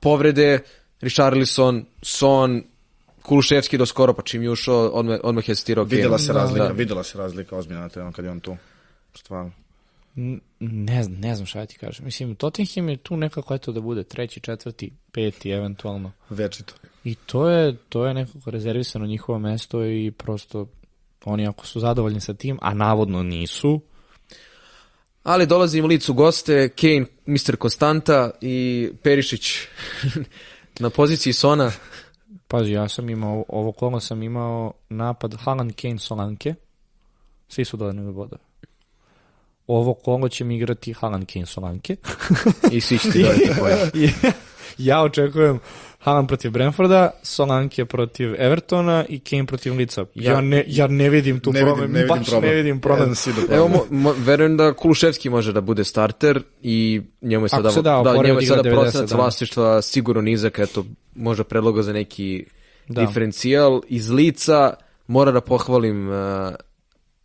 povrede, 0.00 0.58
Richarlison, 1.04 1.84
Son, 2.02 2.62
Kuluševski 3.22 3.78
do 3.78 3.86
skoro, 3.86 4.14
pa 4.14 4.22
čim 4.22 4.42
je 4.42 4.50
ušao, 4.50 4.76
odmah, 4.76 5.20
odmah 5.22 5.48
je 5.48 5.54
stirao 5.54 5.84
Videla 5.84 6.18
se 6.18 6.32
Da, 6.32 6.38
razlika, 6.38 6.64
da. 6.66 6.72
videla 6.72 7.04
se 7.04 7.18
razlika 7.18 7.56
ozbiljna 7.56 7.80
na 7.80 7.88
terenu 7.88 8.12
kad 8.12 8.24
je 8.24 8.30
on 8.30 8.40
tu. 8.40 8.56
Stvarno. 9.14 9.52
Ne 10.60 11.02
znam, 11.02 11.20
ne 11.20 11.34
znam 11.34 11.46
šta 11.46 11.58
ja 11.58 11.66
ti 11.66 11.78
kažem. 11.78 12.04
Mislim, 12.04 12.34
Tottenham 12.34 12.88
je 12.88 12.96
tu 12.96 13.16
nekako 13.16 13.54
eto 13.54 13.72
da 13.72 13.80
bude 13.80 14.04
treći, 14.04 14.40
četvrti, 14.40 14.92
peti 15.12 15.50
eventualno. 15.50 16.12
Večito. 16.30 16.74
I 17.04 17.14
to 17.14 17.48
je, 17.48 17.76
to 17.88 18.06
je 18.06 18.14
nekako 18.14 18.50
rezervisano 18.50 19.06
njihovo 19.06 19.38
mesto 19.38 19.84
i 19.84 20.12
prosto 20.18 20.66
oni 21.24 21.46
ako 21.46 21.66
su 21.66 21.80
zadovoljni 21.80 22.20
sa 22.20 22.34
tim, 22.34 22.58
a 22.62 22.74
navodno 22.74 23.22
nisu, 23.22 23.80
Ali 25.24 25.46
dolazi 25.46 25.78
im 25.78 25.86
licu 25.86 26.14
goste, 26.14 26.68
Kane, 26.68 27.06
Mr. 27.26 27.56
Konstanta 27.56 28.30
i 28.40 28.88
Perišić 29.02 29.52
na 30.80 30.90
poziciji 30.90 31.32
Sona. 31.32 31.72
Pazi, 32.48 32.72
ja 32.72 32.88
sam 32.88 33.10
imao, 33.10 33.44
ovo 33.48 33.72
kolo 33.72 34.00
sam 34.00 34.22
imao 34.22 34.72
napad 34.88 35.34
Haaland, 35.34 35.72
Kane, 35.82 35.98
Solanke. 35.98 36.54
Svi 37.48 37.64
su 37.64 37.76
dodani 37.76 38.12
bodove. 38.12 38.42
Ovo 39.66 39.94
kolo 39.94 40.28
će 40.28 40.44
mi 40.44 40.56
igrati 40.56 40.92
Haaland, 40.92 41.26
Kane, 41.32 41.46
Solanke. 41.46 41.96
I 42.72 42.80
svi 42.80 42.98
će 42.98 43.10
ti 43.10 43.22
dodati 43.22 43.50
poje. 43.60 43.90
ja 44.78 45.02
očekujem 45.02 45.60
Haaland 46.04 46.28
protiv 46.28 46.50
Brentforda, 46.50 47.10
Solanke 47.22 47.84
protiv 47.84 48.34
Evertona 48.38 49.04
i 49.08 49.18
Kane 49.18 49.46
protiv 49.46 49.74
Lica. 49.74 50.04
Ja, 50.14 50.32
Ja- 50.32 50.40
ne, 50.40 50.64
ja 50.66 50.86
ne 50.86 51.10
vidim 51.10 51.40
tu 51.40 51.52
Ne 51.52 51.60
problem, 51.60 51.80
vidim, 51.80 51.92
ne 51.92 52.00
vidim 52.00 52.16
baš 52.16 52.28
problem. 52.28 52.50
ne 52.50 52.56
vidim 52.56 52.80
problem. 52.80 53.14
Do 53.48 53.54
Evo, 53.54 53.68
mo, 53.68 53.84
mo, 53.90 54.14
verujem 54.18 54.56
da 54.56 54.72
Kuluševski 54.72 55.30
može 55.30 55.52
da 55.52 55.60
bude 55.60 55.84
starter 55.84 56.42
i 56.62 57.02
njemu 57.22 57.44
je 57.44 57.48
sada, 57.48 57.70
se 57.70 57.82
da, 57.82 58.02
da, 58.04 58.12
njemu 58.12 58.40
je 58.40 58.44
igra 58.44 58.56
sada 58.56 58.62
90 58.62 58.74
procenac 58.74 59.10
dana. 59.10 59.22
vlasništva 59.22 59.82
sigurno 59.82 60.22
nizak, 60.22 60.58
eto, 60.58 60.84
možda 61.14 61.44
predloga 61.44 61.82
za 61.82 61.92
neki 61.92 62.44
Da. 62.88 63.00
diferencijal. 63.00 63.80
Iz 63.88 64.10
lica 64.10 64.74
mora 65.06 65.32
da 65.32 65.40
pohvalim 65.40 66.08
uh, 66.08 66.14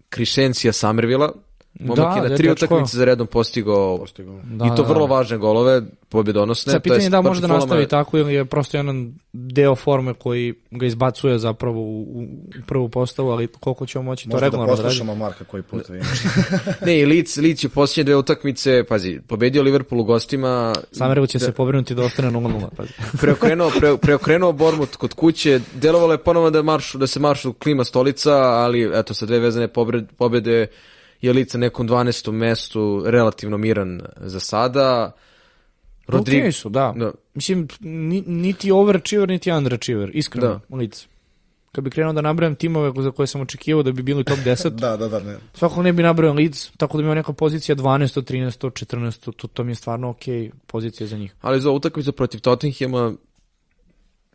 Krišencija 0.10 0.74
Samervila. 0.74 1.34
Momak 1.80 2.16
je 2.16 2.22
na 2.22 2.30
da, 2.30 2.36
tri 2.38 2.50
utakmice 2.52 2.98
za 2.98 3.06
redom 3.06 3.28
postigao 3.28 3.98
Postigao. 3.98 4.40
Da, 4.44 4.66
I 4.66 4.70
to 4.70 4.84
da, 4.84 4.90
vrlo 4.90 5.08
da. 5.08 5.14
važne 5.14 5.38
golove, 5.38 5.82
pobjedonosne. 6.10 6.74
Jest 6.74 6.84
pitanje 6.84 7.04
je 7.04 7.10
da 7.10 7.22
može 7.22 7.42
da 7.42 7.48
nastavi 7.48 7.82
je- 7.82 7.88
tako 7.88 8.18
ili 8.18 8.34
je 8.34 8.46
prosto 8.46 8.78
jedan 8.78 9.14
deo 9.34 9.76
forme 9.76 10.14
koji 10.14 10.54
ga 10.72 10.86
izbacuje 10.86 11.40
zapravo 11.40 11.80
u, 11.82 12.02
u 12.02 12.28
prvu 12.68 12.90
postavu, 12.90 13.30
ali 13.30 13.48
koliko 13.48 13.86
ćemo 13.86 14.04
moći 14.04 14.30
to 14.30 14.38
da 14.38 14.40
regularno 14.40 14.76
da, 14.76 14.82
poslušamo 14.82 15.16
Marka 15.16 15.44
koji 15.44 15.64
put. 15.64 15.84
Ne, 16.86 17.00
i 17.00 17.06
Leeds, 17.06 17.38
Leeds 17.38 17.64
je 17.64 17.70
posljednje 17.70 18.04
dve 18.04 18.16
utakmice, 18.16 18.84
pazi, 18.84 19.20
pobedio 19.28 19.64
Liverpool 19.64 20.02
u 20.02 20.04
gostima, 20.04 20.74
Samerville 20.92 21.28
će 21.28 21.40
se 21.40 21.52
pobrinuti 21.52 21.96
da 21.96 22.04
ostane 22.04 22.32
0-0. 22.32 22.70
Pazi. 22.78 22.92
preokrenuo, 23.22 23.72
pre, 23.80 23.98
preokrenuo 23.98 24.52
Bormut 24.52 24.96
kod 24.96 25.14
kuće, 25.14 25.60
delovalo 25.74 26.12
je 26.14 26.18
ponovo 26.18 26.50
da, 26.50 26.62
maršu, 26.62 26.98
da 26.98 27.08
se 27.08 27.20
maršu 27.20 27.54
klima 27.54 27.84
stolica, 27.84 28.34
ali 28.36 28.92
eto 28.94 29.14
sa 29.14 29.26
dve 29.26 29.40
vezane 29.40 29.68
pobred, 29.68 30.06
pobede 30.18 30.68
je 31.22 31.34
na 31.54 31.60
nekom 31.60 31.88
12. 31.88 32.32
mestu 32.32 33.04
relativno 33.06 33.58
miran 33.58 34.02
za 34.18 34.40
sada. 34.40 35.12
Rodrigo. 36.08 36.48
Okay 36.48 36.52
su, 36.52 36.70
da. 36.70 36.94
Da. 36.98 37.12
Mislim, 37.34 37.68
ni, 37.80 38.24
niti 38.28 38.72
overachiever, 38.72 39.30
niti 39.30 39.52
underachiever, 39.52 40.12
iskreno, 40.14 40.48
Da. 40.48 40.60
u 40.70 40.78
lice. 40.78 41.08
Kad 41.72 41.84
bi 41.84 41.90
krenuo 41.90 42.14
da 42.14 42.22
nabrajam 42.22 42.56
timove 42.56 43.04
za 43.04 43.12
koje 43.12 43.28
sam 43.28 43.42
očekivao 43.42 43.84
da 43.84 43.92
bi 43.92 44.02
bili 44.04 44.24
top 44.24 44.38
10, 44.38 44.70
da, 44.80 44.98
da, 44.98 45.08
da, 45.08 45.20
ne. 45.20 45.38
svakako 45.54 45.84
ne 45.84 45.94
bi 45.94 46.04
nabrajao 46.04 46.36
Leeds, 46.36 46.72
tako 46.78 46.98
da 46.98 47.02
bi 47.02 47.06
imao 47.06 47.16
neka 47.16 47.34
pozicija 47.34 47.76
12, 47.76 48.22
13, 48.22 48.86
14, 48.86 49.32
to, 49.36 49.48
to 49.48 49.64
mi 49.64 49.72
je 49.72 49.76
stvarno 49.76 50.10
ok 50.10 50.24
pozicija 50.68 51.08
za 51.08 51.18
njih. 51.18 51.34
Ali 51.42 51.62
za 51.62 51.72
utakmicu 51.72 52.12
protiv 52.12 52.40
Tottenhama 52.40 53.14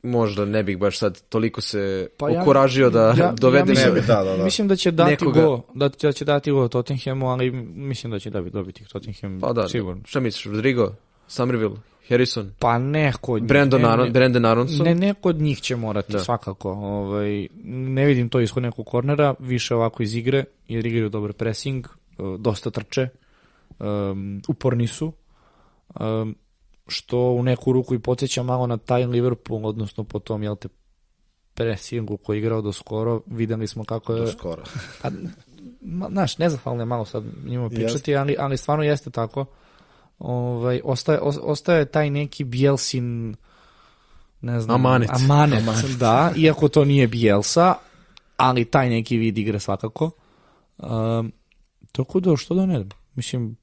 možda 0.04 0.44
ne 0.44 0.62
bih 0.62 0.78
baš 0.78 0.98
sad 0.98 1.22
toliko 1.22 1.60
se 1.60 2.08
Pa 2.16 2.30
ja- 2.30 2.42
ukoražio 2.42 2.90
da 2.90 3.00
ja- 3.00 3.14
ja 3.16 3.32
dovede 3.32 3.70
mislim- 3.70 3.88
Ne 3.88 4.00
bi, 4.00 4.06
da, 4.06 4.24
da, 4.24 4.36
da. 4.36 4.44
Mislim 4.44 4.68
da 4.68 4.76
će 4.76 4.90
dati 4.90 5.10
Nekoga. 5.12 5.40
go, 5.42 5.62
da, 5.74 5.88
da 5.90 6.12
će 6.12 6.24
dati 6.24 6.50
go 6.50 6.68
Tottenhamu, 6.68 7.28
ali 7.28 7.50
mislim 7.66 8.12
da 8.12 8.18
će 8.18 8.30
da 8.30 8.40
dobiti 8.42 8.84
Tottenham 8.84 9.40
Pa 9.40 9.52
da, 9.52 9.68
sigurno. 9.68 10.02
šta 10.06 10.20
misliš, 10.20 10.44
Rodrigo, 10.46 10.92
Somerville, 11.28 11.76
Harrison, 12.08 12.50
Pa 12.58 12.78
neko 12.78 13.32
od 13.32 13.42
njih. 13.42 13.48
Brandon, 13.48 13.80
ne, 13.82 13.88
Aron, 13.88 14.04
ne, 14.04 14.10
Brandon 14.10 14.44
Aronson? 14.44 14.86
Ne, 14.86 14.94
neko 14.96 15.28
od 15.28 15.36
njih 15.36 15.60
će 15.60 15.76
morati, 15.76 16.12
Da. 16.12 16.18
svakako. 16.18 16.70
Ovaj, 16.70 17.48
ne 17.64 18.04
vidim 18.04 18.28
to 18.28 18.40
ishod 18.40 18.62
nekog 18.62 18.86
kornera, 18.86 19.34
više 19.38 19.74
ovako 19.74 20.02
iz 20.02 20.14
igre, 20.14 20.44
jer 20.68 20.86
igraju 20.86 21.08
dobar 21.08 21.32
pressing, 21.32 21.86
eh, 21.86 21.92
dosta 22.38 22.70
trče, 22.70 23.08
um, 23.80 24.42
uporni 24.48 24.86
su. 24.86 25.12
um, 26.00 26.34
što 26.88 27.18
u 27.18 27.42
neku 27.42 27.72
ruku 27.72 27.94
i 27.94 27.98
podsjeća 27.98 28.42
malo 28.42 28.66
na 28.66 28.76
taj 28.76 29.06
Liverpool, 29.06 29.66
odnosno 29.66 30.04
po 30.04 30.18
tom, 30.18 30.42
jel 30.42 30.56
te, 30.56 30.68
presingu 31.54 32.16
koji 32.16 32.36
je 32.36 32.38
igrao 32.38 32.62
do 32.62 32.72
skoro, 32.72 33.20
videli 33.26 33.66
smo 33.66 33.84
kako 33.84 34.14
je... 34.14 34.20
Do 34.20 34.32
skoro. 34.32 34.62
Pa, 35.02 35.10
ma, 35.80 36.08
znaš, 36.10 36.38
nezahvalno 36.38 36.82
je 36.82 36.86
malo 36.86 37.04
sad 37.04 37.24
njima 37.46 37.68
pričati, 37.68 38.16
ali, 38.16 38.36
ali 38.38 38.56
stvarno 38.56 38.84
jeste 38.84 39.10
tako. 39.10 39.44
Ovaj, 40.18 40.80
ostaje, 40.84 41.20
o- 41.20 41.40
ostaje 41.42 41.84
taj 41.84 42.10
neki 42.10 42.44
Bielsin 42.44 43.36
ne 44.40 44.60
znam, 44.60 44.74
Amanet. 44.86 45.10
amanet, 45.12 45.64
da, 45.98 46.32
iako 46.36 46.68
to 46.68 46.84
nije 46.84 47.08
Bielsa, 47.08 47.74
ali 48.36 48.64
taj 48.64 48.90
neki 48.90 49.16
vid 49.16 49.38
igre 49.38 49.60
svakako. 49.60 50.10
Um, 50.78 51.32
tako 51.92 52.20
da, 52.20 52.36
što 52.36 52.54
da 52.54 52.66
ne, 52.66 52.84
mislim, 53.14 53.56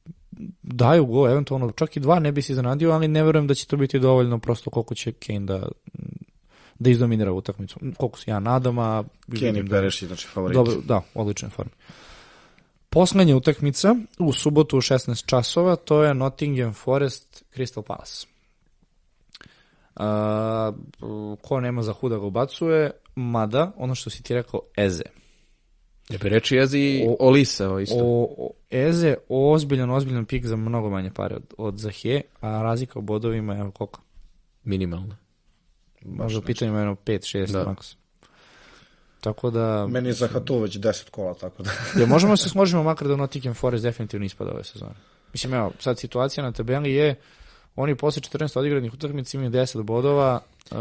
daju 0.63 1.05
go, 1.05 1.29
eventualno 1.29 1.71
čak 1.71 1.97
i 1.97 1.99
dva 1.99 2.19
ne 2.19 2.31
bi 2.31 2.41
se 2.41 2.53
iznenadio, 2.53 2.91
ali 2.91 3.07
ne 3.07 3.23
verujem 3.23 3.47
da 3.47 3.53
će 3.53 3.67
to 3.67 3.77
biti 3.77 3.99
dovoljno 3.99 4.39
prosto 4.39 4.69
koliko 4.69 4.95
će 4.95 5.11
Kane 5.11 5.39
da 5.39 5.67
da 6.79 6.89
izdominira 6.89 7.31
utakmicu. 7.31 7.79
Koliko 7.97 8.19
se 8.19 8.31
ja 8.31 8.39
nadam, 8.39 8.79
a 8.79 9.03
Kane 9.39 9.59
i 9.59 9.63
da- 9.63 9.69
Perešić, 9.69 10.07
znači 10.07 10.27
favorit. 10.27 10.55
dobro, 10.55 10.73
da, 10.85 11.01
odlična 11.13 11.49
forma. 11.49 11.71
Poslednja 12.89 13.35
utakmica 13.35 13.95
u 14.19 14.33
subotu 14.33 14.77
u 14.77 14.81
16 14.81 15.25
časova, 15.25 15.75
to 15.75 16.03
je 16.03 16.13
Nottingham 16.13 16.73
Forest 16.73 17.43
Crystal 17.55 17.81
Palace. 17.81 18.27
A, 19.95 20.71
ko 21.41 21.59
nema 21.59 21.83
za 21.83 21.93
huda 21.93 22.17
ga 22.17 22.25
ubacuje, 22.25 22.91
mada, 23.15 23.71
ono 23.77 23.95
što 23.95 24.09
si 24.09 24.23
ti 24.23 24.33
rekao, 24.33 24.61
Eze. 24.77 25.03
Ja 26.09 26.17
bi 26.17 26.29
reči 26.29 26.55
jezi 26.55 27.05
O- 27.19 27.37
isto. 27.37 27.97
O, 27.97 28.27
o, 28.37 28.49
Eze, 28.69 29.15
ozbiljan, 29.29 29.89
ozbiljan 29.89 30.25
pik 30.25 30.45
za 30.45 30.55
mnogo 30.55 30.89
manje 30.89 31.11
pare 31.11 31.35
od, 31.35 31.53
od 31.57 31.77
Zahe, 31.77 32.21
a 32.41 32.61
razlika 32.61 32.99
u 32.99 33.01
bodovima 33.01 33.53
je 33.55 33.71
koliko? 33.73 34.01
Minimalno. 34.63 35.15
Možda 36.05 36.39
u 36.39 36.41
pitanju 36.41 36.77
jedno 36.77 36.95
5-6 37.05 37.51
Da. 37.51 37.63
maks. 37.63 37.95
Tako 39.21 39.49
da... 39.49 39.87
Meni 39.87 40.09
je 40.09 40.13
za 40.13 40.27
Hatu 40.27 40.59
već 40.59 40.77
10 40.77 41.09
kola, 41.09 41.33
tako 41.33 41.63
da... 41.63 41.71
Ja, 42.01 42.05
možemo 42.05 42.37
se 42.37 42.49
složimo 42.49 42.83
makar 42.83 43.07
da 43.07 43.15
Nottingham 43.15 43.53
Forest 43.53 43.83
definitivno 43.83 44.25
ispada 44.25 44.51
ove 44.51 44.63
sezone. 44.63 44.93
Mislim, 45.33 45.53
evo, 45.53 45.71
sad 45.79 45.99
situacija 45.99 46.43
na 46.43 46.51
tabeli 46.51 46.91
je 46.93 47.15
oni 47.75 47.95
posle 47.95 48.21
14 48.21 48.59
odigranih 48.59 48.93
utakmica 48.93 49.37
imaju 49.37 49.51
10 49.51 49.81
bodova. 49.83 50.39
Uh, 50.71 50.77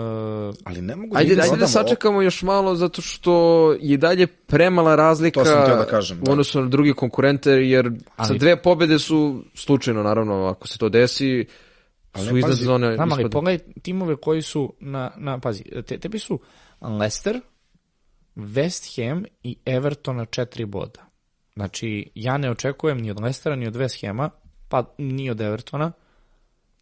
Ali 0.64 0.83
ne 0.83 0.96
mogu 0.96 1.16
Ajde, 1.16 1.35
da 1.35 1.42
ajde 1.42 1.50
da 1.50 1.57
dodam 1.57 1.64
o- 1.64 1.68
sačekamo 1.68 2.22
još 2.22 2.42
malo, 2.42 2.74
zato 2.74 3.03
što 3.03 3.33
je 3.81 3.96
dalje 3.96 4.26
premala 4.26 4.96
razlika 4.96 5.40
To 5.40 5.46
sam 5.46 5.68
da 5.68 5.87
kažem, 5.87 6.18
u 6.18 6.24
da. 6.24 6.33
odnosu 6.33 6.61
na 6.61 6.68
drugi 6.68 6.92
konkurente, 6.92 7.50
jer 7.50 7.90
Ali- 8.16 8.29
sa 8.29 8.35
dve 8.35 8.62
pobede 8.62 8.98
su 8.98 9.44
slučajno, 9.55 10.03
naravno, 10.03 10.44
ako 10.46 10.68
se 10.68 10.79
to 10.79 10.88
desi, 10.88 11.46
Ali 12.12 12.26
su 12.26 12.37
iznad 12.37 12.50
pazi, 12.53 12.64
zone 12.64 12.94
Znam, 12.94 13.12
ali 13.12 13.31
pogledaj 13.31 13.59
timove 13.83 14.16
koji 14.16 14.42
su 14.42 14.74
na, 14.81 15.11
na 15.16 15.38
pazi, 15.38 15.64
te, 15.87 15.98
tebi 15.98 16.18
su 16.18 16.40
Leicester, 16.81 17.40
West 18.37 18.96
Ham 19.11 19.24
i 19.42 19.57
Everton 19.66 20.16
na 20.16 20.24
četiri 20.24 20.64
boda. 20.64 21.07
Znači, 21.55 22.11
ja 22.14 22.38
ne 22.38 22.50
očekujem 22.50 22.98
ni 22.98 23.11
od 23.11 23.20
Leicestera, 23.20 23.57
ni 23.57 23.66
od 23.66 23.74
West 23.74 24.07
Hama, 24.07 24.31
pa 24.68 24.94
ni 24.98 25.31
od 25.31 25.40
Evertona, 25.40 25.92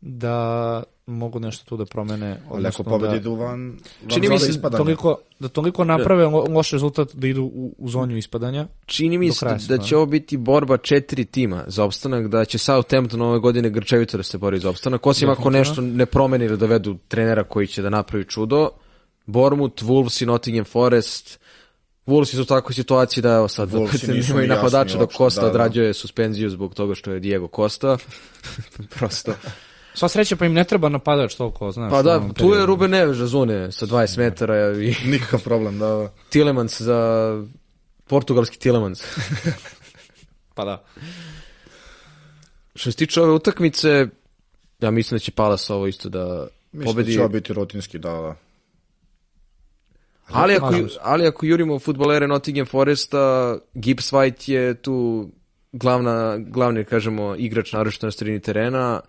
da 0.01 0.83
mogu 1.07 1.41
nešto 1.41 1.65
tu 1.65 1.77
da 1.77 1.85
promene. 1.85 2.27
Ali 2.27 2.41
ako 2.41 2.55
odnosno 2.57 2.85
pobedi 2.85 3.11
da, 3.11 3.17
idu 3.17 3.35
van, 3.35 3.49
van 3.49 3.79
Čini 4.09 4.29
mi 4.29 4.39
se 4.39 4.61
toliko, 4.63 5.19
da 5.39 5.49
toliko 5.49 5.85
naprave 5.85 6.25
lo- 6.27 6.55
loš 6.55 6.71
rezultat 6.71 7.15
da 7.15 7.27
idu 7.27 7.43
u, 7.43 7.75
u 7.79 7.89
zonju 7.89 8.17
ispadanja. 8.17 8.67
Čini 8.87 9.19
mi 9.19 9.33
se 9.33 9.47
da, 9.47 9.77
da 9.77 9.79
će 9.79 9.97
ovo 9.97 10.07
biti 10.07 10.37
borba 10.37 10.77
četiri 10.77 11.25
tima 11.25 11.65
za 11.67 11.85
opstanak, 11.85 12.29
da 12.29 12.45
će 12.45 12.59
Southampton 12.59 13.23
ove 13.23 13.39
godine 13.39 13.71
grčevito 13.71 14.17
da 14.17 14.23
se 14.23 14.39
bori 14.39 14.59
za 14.59 14.71
opstanak, 14.71 15.07
osim 15.07 15.31
ako 15.31 15.51
nešto 15.51 15.81
ne 15.81 16.07
promeni 16.07 16.45
ili 16.45 16.59
dovedu 16.59 16.97
trenera 17.09 17.45
koji 17.45 17.67
će 17.67 17.83
da 17.83 17.91
napravi 17.91 18.25
čudo. 18.25 18.69
Bournemouth, 19.27 19.83
Wolves 19.83 20.23
i 20.23 20.27
Nottingham 20.27 20.65
Forest. 20.65 21.39
Wolves 22.07 22.35
su 22.35 22.43
u 22.43 22.45
takvoj 22.45 22.75
situaciji 22.75 23.23
da 23.23 23.33
evo 23.33 23.49
sad 23.49 23.73
nemaju 23.73 23.89
jasni 24.17 24.47
napadača 24.47 24.99
dok 24.99 25.01
uopšte, 25.01 25.17
Costa 25.17 25.41
da, 25.41 25.47
da. 25.47 25.51
odrađuje 25.51 25.95
suspenziju 25.95 26.51
zbog 26.51 26.75
toga 26.75 26.95
što 26.95 27.13
je 27.13 27.21
Diego 27.21 27.49
Costa. 27.57 27.99
Prosto. 28.99 29.35
Sva 29.99 30.09
sreća 30.09 30.37
pa 30.37 30.47
im 30.47 30.53
ne 30.53 30.65
treba 30.65 30.89
napadač 30.89 31.35
toliko, 31.35 31.71
znaš. 31.71 31.91
Pa 31.91 32.03
da, 32.03 32.21
tu 32.35 32.53
je. 32.55 32.67
Ruben 32.67 32.91
Neves 32.91 33.17
Zune 33.17 33.73
sa 33.73 33.87
20 33.87 34.19
metara 34.19 34.73
i 34.73 34.95
Nikakav 35.11 35.43
problem, 35.43 35.79
da, 35.79 35.87
da. 35.87 36.11
Tillemans 36.31 36.81
za 36.81 37.01
portugalski 38.07 38.59
Tillemans. 38.59 39.03
Pa 40.55 40.65
da. 40.65 40.85
Što 42.75 42.91
se 42.91 42.97
tiče 42.97 43.21
ove 43.23 43.33
utakmice, 43.33 44.07
ja 44.81 44.91
mislim 44.91 45.17
da 45.17 45.19
će 45.19 45.33
Palace 45.33 45.75
ovo 45.75 45.87
isto 45.87 46.09
da 46.09 46.47
Mislim 46.73 46.95
pobedi. 46.95 47.17
da 47.17 47.23
će 47.23 47.29
biti 47.29 47.53
rutinski, 47.53 47.99
da, 47.99 48.11
da. 48.13 48.35
Ali 50.27 50.55
ako, 50.55 50.75
ali 51.01 51.27
ako 51.27 51.47
jurimo 51.47 51.79
futbolere 51.79 52.29
Nottingham 52.29 52.67
Foresta, 52.67 53.59
Gibbs 53.75 54.13
White 54.13 54.51
je 54.51 54.75
tu 54.75 55.29
glavna, 55.73 56.39
glavni, 56.39 56.85
kažemo, 56.85 57.35
igrač 57.39 57.73
naročito 57.73 58.07
na 58.07 58.11
sredini 58.11 58.41
terena. 58.41 59.01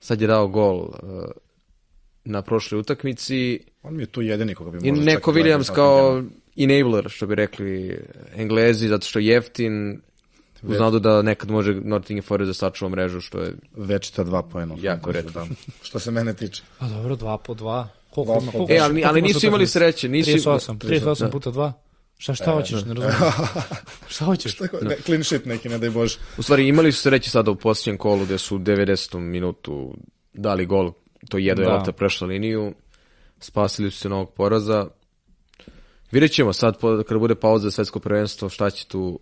Sad 0.00 0.20
je 0.20 0.26
dao 0.26 0.48
gol 0.48 0.78
uh, 0.78 0.90
na 2.24 2.42
prošloj 2.42 2.80
utakmici. 2.80 3.60
On 3.82 3.96
mi 3.96 4.02
je 4.02 4.06
tu 4.06 4.22
jedini 4.22 4.54
koga 4.54 4.70
bi 4.70 4.88
I 4.88 4.92
možda 4.92 5.04
neko 5.04 5.32
čak 5.32 5.36
i 5.36 5.42
Williams 5.42 5.74
kao 5.74 6.22
enabler, 6.56 7.08
što 7.08 7.26
bi 7.26 7.34
rekli 7.34 8.00
englezi, 8.36 8.88
zato 8.88 9.06
što 9.06 9.18
je 9.18 9.26
jeftin, 9.26 10.00
uz 10.62 10.80
nadu 10.80 10.98
da 10.98 11.22
nekad 11.22 11.50
može 11.50 11.74
Nottingham 11.74 12.22
Forest 12.22 12.48
da 12.48 12.54
sačuva 12.54 12.88
mrežu, 12.88 13.20
što 13.20 13.40
je 13.40 13.54
Večita 13.76 14.24
dva 14.24 14.42
pojena. 14.42 14.76
Jako. 14.80 15.12
Da. 15.12 15.46
Što 15.82 15.98
se 15.98 16.10
mene 16.10 16.34
tiče. 16.34 16.62
Pa 16.78 16.88
dobro, 16.88 17.16
dva 17.16 17.38
po 17.38 17.54
dva. 17.54 17.88
Koliko 18.10 18.32
Dva 18.32 18.42
ima? 18.42 18.52
Koliko, 18.52 18.72
E, 18.72 18.78
ali, 18.78 19.04
ali 19.04 19.20
koliko 19.20 19.26
nisu 19.26 19.46
imali 19.46 19.66
sreće. 19.66 20.08
Nisu, 20.08 20.30
38, 20.30 20.78
38 20.78 21.20
da. 21.20 21.30
puta 21.30 21.50
2. 21.50 21.72
Šta, 22.18 22.34
šta 22.34 22.52
hoćeš, 22.52 22.84
ne 22.84 22.94
razumijem. 22.94 23.32
šta 24.08 24.24
hoćeš? 24.24 24.56
Tako, 24.56 24.76
ne, 24.82 24.96
clean 24.96 25.24
shit 25.24 25.44
neki, 25.44 25.68
ne 25.68 25.78
daj 25.78 25.90
Bože. 25.90 26.18
U 26.36 26.42
stvari 26.42 26.68
imali 26.68 26.92
su 26.92 27.02
sreće 27.02 27.30
sada 27.30 27.50
u 27.50 27.56
posljednjem 27.56 27.98
kolu 27.98 28.24
gde 28.24 28.38
su 28.38 28.56
u 28.56 28.58
90. 28.58 29.18
minutu 29.18 29.94
dali 30.34 30.66
gol, 30.66 30.92
to 31.28 31.38
jedno 31.38 31.62
je 31.62 31.68
Da. 31.68 31.74
lopta 31.74 31.92
prešla 31.92 32.26
liniju, 32.26 32.74
spasili 33.40 33.90
su 33.90 33.98
se 33.98 34.08
novog 34.08 34.32
poraza. 34.32 34.86
Vidjet 36.12 36.32
ćemo 36.32 36.52
sad 36.52 36.78
kada 37.06 37.18
bude 37.18 37.34
pauza 37.34 37.64
za 37.64 37.70
svetsko 37.70 37.98
prvenstvo 38.00 38.48
šta 38.48 38.70
će 38.70 38.86
tu 38.86 39.20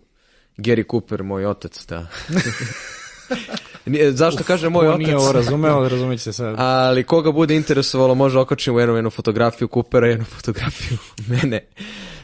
Gary 0.57 0.91
Cooper, 0.91 1.23
moj 1.23 1.45
otac, 1.45 1.85
da. 1.85 2.07
Nije- 3.85 4.11
Zašto 4.11 4.43
kaže 4.43 4.69
moj 4.69 4.87
Ko 4.87 4.97
nije 4.97 5.15
ovo 5.15 5.25
otac? 5.25 5.35
razumeo, 5.35 5.89
razumit 5.89 6.21
će 6.21 6.33
sad. 6.33 6.55
Ali 6.57 7.03
koga 7.03 7.31
bude 7.31 7.55
interesovalo, 7.55 8.15
može 8.15 8.39
okačimo 8.39 8.79
jednu, 8.79 8.95
jednu 8.95 9.09
fotografiju 9.09 9.67
Coopera, 9.73 10.07
jednu 10.07 10.25
fotografiju 10.25 10.97
mene. 11.29 11.67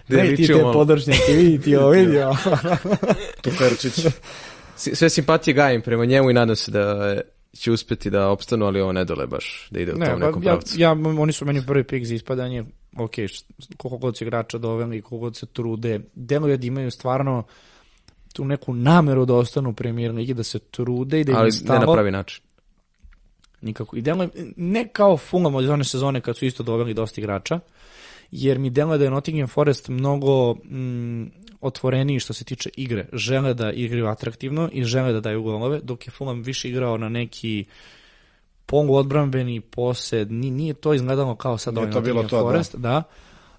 Da 0.08 0.18
Ej, 0.18 0.26
ti 0.26 0.32
ličimo 0.32 0.58
te 0.58 0.64
malo. 0.64 0.74
podršnjake, 0.74 1.32
vidi 1.32 1.62
ti 1.62 1.76
ovo, 1.76 1.90
vidi 1.90 2.18
ovo. 2.24 2.36
Sve 4.76 5.10
simpatije 5.10 5.54
gajim 5.54 5.82
prema 5.82 6.06
njemu 6.06 6.30
i 6.30 6.34
nadam 6.34 6.56
se 6.56 6.72
da 6.72 7.16
će 7.54 7.72
uspeti 7.72 8.10
da 8.10 8.30
opstanu, 8.30 8.66
ali 8.66 8.82
ovo 8.82 8.92
ne 8.92 9.06
dole 9.06 9.28
baš 9.28 9.68
da 9.72 9.80
ide 9.80 9.94
u 9.94 9.98
Ne, 9.98 10.06
tom 10.06 10.20
pa 10.20 10.26
nekom 10.28 10.44
ja, 10.44 10.52
pravcu. 10.52 10.76
ja, 10.80 10.92
oni 11.20 11.34
su 11.34 11.46
meni 11.46 11.66
prvi 11.68 11.84
pik 11.84 12.06
za 12.06 12.16
ispadanje, 12.16 12.64
ok, 12.98 13.12
koliko 13.78 13.98
god 13.98 14.18
se 14.18 14.26
igrača 14.26 14.58
doveli, 14.58 15.02
koliko 15.02 15.18
god 15.18 15.36
se 15.36 15.46
trude, 15.46 16.00
deluje 16.16 16.58
da 16.58 16.68
imaju 16.68 16.92
stvarno 16.92 17.44
tu 18.34 18.46
neku 18.46 18.74
nameru 18.74 19.26
da 19.26 19.34
ostanu 19.34 19.70
u 19.70 19.74
premier 19.74 20.12
ligi, 20.12 20.34
da 20.34 20.44
se 20.44 20.60
trude 20.60 21.20
i 21.20 21.24
da 21.24 21.32
im 21.32 21.38
ali 21.38 21.48
je 21.48 21.54
ne 21.54 21.66
na 21.66 21.76
stalo. 21.78 21.94
pravi 21.94 22.12
način. 22.12 22.44
Nikako. 23.62 23.98
I 23.98 24.02
deluje, 24.02 24.30
ne 24.58 24.88
kao 24.88 25.18
Fulham 25.18 25.56
od 25.56 25.70
one 25.70 25.84
sezone 25.84 26.22
kad 26.22 26.38
su 26.38 26.46
isto 26.46 26.64
doveli 26.64 26.94
dosta 26.94 27.22
igrača, 27.22 27.60
jer 28.36 28.60
mi 28.60 28.70
deluje 28.70 28.98
da 28.98 29.04
je 29.04 29.12
Nottingham 29.12 29.48
Forest 29.48 29.90
mnogo 29.90 30.54
mm, 30.54 31.24
otvoreniji 31.62 32.20
što 32.20 32.34
se 32.34 32.44
tiče 32.44 32.70
igre. 32.78 33.08
Žele 33.14 33.54
da 33.54 33.72
igraju 33.72 34.08
atraktivno 34.08 34.70
i 34.72 34.84
žele 34.84 35.14
da 35.14 35.20
daju 35.20 35.44
golove, 35.44 35.80
dok 35.84 36.08
je 36.08 36.12
Fulham 36.12 36.42
više 36.42 36.70
igrao 36.70 36.98
na 36.98 37.10
neki 37.10 37.66
polu 38.66 38.96
odbrambeni 38.96 39.62
posed, 39.62 40.32
ni, 40.32 40.52
nije 40.52 40.74
to 40.74 40.94
izgledalo 40.94 41.36
kao 41.36 41.58
sad 41.58 41.78
ovaj 41.78 41.90
Nottingham 41.90 42.28
to, 42.28 42.36
da. 42.36 42.42
Forest, 42.42 42.76
da. 42.76 43.04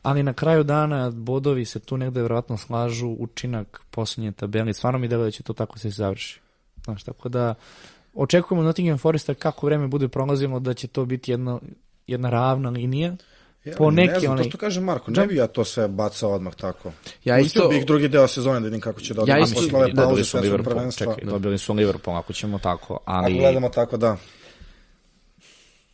ali 0.03 0.23
na 0.23 0.33
kraju 0.33 0.65
dana 0.65 1.11
bodovi 1.11 1.65
se 1.65 1.81
tu 1.81 1.97
negde 1.97 2.23
verovatno 2.23 2.57
slažu 2.57 3.09
učinak 3.09 3.81
posljednje 3.91 4.33
tabeli, 4.33 4.75
stvarno 4.75 4.99
mi 4.99 5.09
deluje 5.09 5.27
da 5.27 5.31
će 5.31 5.43
to 5.43 5.53
tako 5.53 5.79
se 5.79 5.91
završi. 5.91 6.41
Znaš, 6.85 7.03
tako 7.03 7.29
da 7.29 7.55
očekujemo 8.15 8.65
Nottingham 8.65 8.99
Foresta 8.99 9.35
kako 9.35 9.67
vreme 9.67 9.89
bude 9.89 10.09
prolazilo 10.09 10.61
da 10.61 10.75
će 10.75 10.87
to 10.87 11.05
biti 11.05 11.31
jedna, 11.31 11.59
jedna 12.07 12.31
ravna 12.31 12.71
linija. 12.71 13.17
Ja, 13.65 13.75
Po 13.77 13.91
ne 13.91 14.07
neki 14.07 14.21
znam, 14.21 14.33
onaj- 14.33 14.43
to 14.43 14.49
što 14.49 14.59
kaže 14.59 14.81
Marko, 14.81 15.11
ne 15.11 15.27
bi 15.27 15.37
ja 15.37 15.47
to 15.47 15.65
sve 15.65 15.89
bacao 15.89 16.31
odmah 16.33 16.55
tako. 16.55 16.93
Ja 17.25 17.39
Pustio 17.39 17.59
isto- 17.59 17.69
bih 17.69 17.87
drugi 17.87 18.09
deo 18.09 18.27
sezone 18.29 18.61
da 18.61 18.65
vidim 18.65 18.81
kako 18.81 19.01
će 19.01 19.15
da 19.15 19.23
Ja 19.27 19.37
ja 19.37 19.43
isto- 19.45 19.55
posle 19.55 19.79
ove 19.79 19.93
da, 19.93 20.03
pauze 20.03 20.15
svetskog 20.17 20.43
Liverpool, 20.43 20.77
prvenstva. 20.77 21.07
čekaj, 21.07 21.25
dobili 21.25 21.59
su 21.59 21.75
Liverpool, 21.75 22.17
ako 22.17 22.33
ćemo 22.33 22.59
tako, 22.59 22.95
Ako 22.95 23.03
ali... 23.07 23.35
gledamo 23.35 23.69
tako, 23.69 23.97
da. 23.97 24.17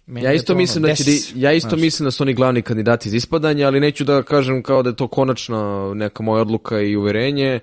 meni 0.06 0.26
Ja 0.26 0.32
isto 0.32 0.46
to 0.46 0.52
ono, 0.52 0.58
mislim 0.58 0.82
da 0.82 0.94
će 0.94 1.04
des- 1.04 1.32
ja 1.36 1.52
isto 1.52 1.68
znaš, 1.68 1.80
mislim 1.80 2.04
da 2.04 2.10
su 2.10 2.22
oni 2.22 2.34
glavni 2.34 2.62
kandidati 2.62 3.10
za 3.10 3.16
ispadanje, 3.16 3.64
ali 3.64 3.80
neću 3.80 4.04
da 4.04 4.22
kažem 4.22 4.62
kao 4.62 4.82
da 4.82 4.90
je 4.90 4.96
to 4.96 5.08
konačna 5.08 5.92
neka 5.94 6.22
moja 6.22 6.42
odluka 6.42 6.80
i 6.80 6.96
uverenje, 6.96 7.60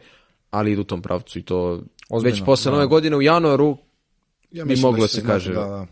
ali 0.51 0.71
idu 0.71 0.81
u 0.81 0.85
tom 0.85 1.01
pravcu 1.01 1.39
i 1.39 1.43
to 1.43 1.81
Ozbiljno, 2.09 2.35
već 2.35 2.45
posle 2.45 2.63
da. 2.63 2.71
da. 2.71 2.75
nove 2.75 2.87
godine 2.87 3.15
u 3.17 3.21
januaru 3.21 3.77
Ja 4.51 4.63
Bi 4.63 4.69
mislim 4.69 4.81
moglo 4.81 5.01
da 5.01 5.07
se 5.07 5.21
će 5.21 5.27
kaže. 5.27 5.53
Da, 5.53 5.59
da. 5.61 5.85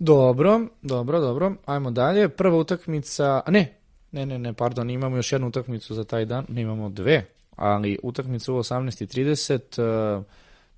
Dobro, 0.00 0.60
dobro, 0.82 1.20
dobro. 1.20 1.52
Ajmo 1.66 1.90
dalje. 1.90 2.28
Prva 2.28 2.56
utakmica, 2.56 3.40
a 3.46 3.50
ne, 3.50 3.74
ne, 4.12 4.26
ne, 4.26 4.38
ne, 4.38 4.52
pardon, 4.52 4.90
imamo 4.90 5.16
još 5.16 5.32
jednu 5.32 5.48
utakmicu 5.48 5.94
za 5.94 6.04
taj 6.04 6.24
dan, 6.24 6.44
ne 6.48 6.62
imamo 6.62 6.88
dve, 6.88 7.24
ali 7.56 7.98
utakmica 8.02 8.52
u 8.52 8.56
18.30, 8.56 10.16
uh, 10.18 10.24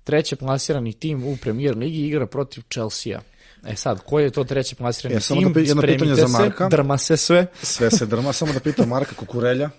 treće 0.03 0.35
plasirani 0.35 0.93
tim 0.93 1.23
u 1.23 1.37
premier 1.37 1.77
ligi 1.77 2.07
igra 2.07 2.25
protiv 2.25 2.63
Chelsea. 2.71 3.19
E 3.67 3.75
sad, 3.75 3.99
koji 3.99 4.23
je 4.23 4.29
to 4.29 4.43
treći 4.43 4.75
plasirani 4.75 5.17
E, 5.17 5.19
samo 5.19 5.41
tim? 5.41 5.53
da 5.53 5.59
jedno 5.59 5.81
pitanje 5.81 5.97
Spremite 5.97 6.21
za 6.21 6.27
se, 6.27 6.33
Marka. 6.33 6.67
drma 6.69 6.97
se 6.97 7.17
sve. 7.17 7.45
Sve 7.61 7.91
se 7.91 8.05
drma, 8.05 8.33
samo 8.33 8.53
da 8.53 8.59
pitam 8.59 8.89
Marka 8.89 9.15
Kukurelja. 9.15 9.69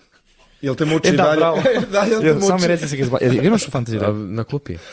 Jel 0.62 0.74
te 0.74 0.84
muči 0.84 1.08
E, 1.08 1.12
da, 1.12 1.22
dalje? 1.22 1.36
bravo. 1.36 1.56
da, 1.92 2.00
jel 2.00 2.20
te 2.22 2.32
muči? 2.34 2.46
samo 2.46 2.58
mi 2.58 2.66
reci 2.66 2.88
se 2.88 2.96
ga 2.96 3.02
izba... 3.02 3.18
Jel 3.20 3.44
imaš 3.44 3.68
u 3.68 3.70
fantaziji? 3.70 4.00
A, 4.00 4.12
na 4.12 4.44
klupi. 4.44 4.76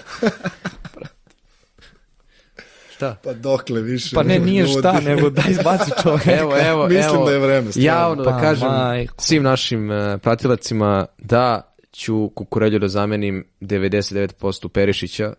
Šta? 3.02 3.16
Pa 3.24 3.34
dokle 3.34 3.82
više. 3.82 4.16
Pa 4.16 4.24
ne, 4.24 4.40
nije 4.40 4.62
ljudi. 4.62 4.74
šta, 4.80 5.00
nego 5.00 5.30
daj 5.30 5.52
izbaci 5.52 5.92
čovjeka. 6.04 6.32
Evo, 6.32 6.54
evo, 6.60 6.88
Mislim 6.88 7.16
evo. 7.16 7.26
da 7.26 7.32
je 7.32 7.40
vreme, 7.40 7.72
stvarno. 7.72 7.88
Javno 7.88 8.24
da 8.24 8.30
Pa, 8.30 8.40
kažem 8.42 8.68
majko. 8.68 9.16
svim 9.18 9.44
našim 9.44 9.90
uh, 9.92 9.98
pratilacima 10.22 11.06
da 11.18 11.76
ću 11.92 12.30
Kukurelju 12.30 12.80
da 12.80 12.88
zamenim 12.88 13.46
99% 13.62 14.68
Perišića. 14.68 15.34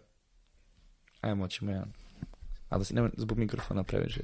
Ajmo, 1.20 1.48
ćemo 1.48 1.70
jedan. 1.70 1.92
A 2.68 2.78
da 2.78 2.84
se 2.84 2.94
nema 2.94 3.10
zbog 3.16 3.38
mikrofona 3.38 3.82
previše. 3.82 4.20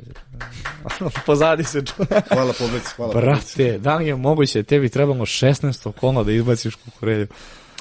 Pozadi 1.26 1.64
se 1.64 1.82
čovjek. 1.84 2.28
Hvala 2.32 2.52
publici, 2.58 2.94
hvala 2.96 3.12
publici. 3.12 3.56
Brate, 3.56 3.78
da 3.78 3.96
li 3.96 4.06
je 4.06 4.16
moguće 4.16 4.62
tebi 4.62 4.88
trebalo 4.88 5.26
16 5.26 5.92
kola 5.92 6.24
da 6.24 6.32
izbaciš 6.32 6.74
kukurelju? 6.74 7.26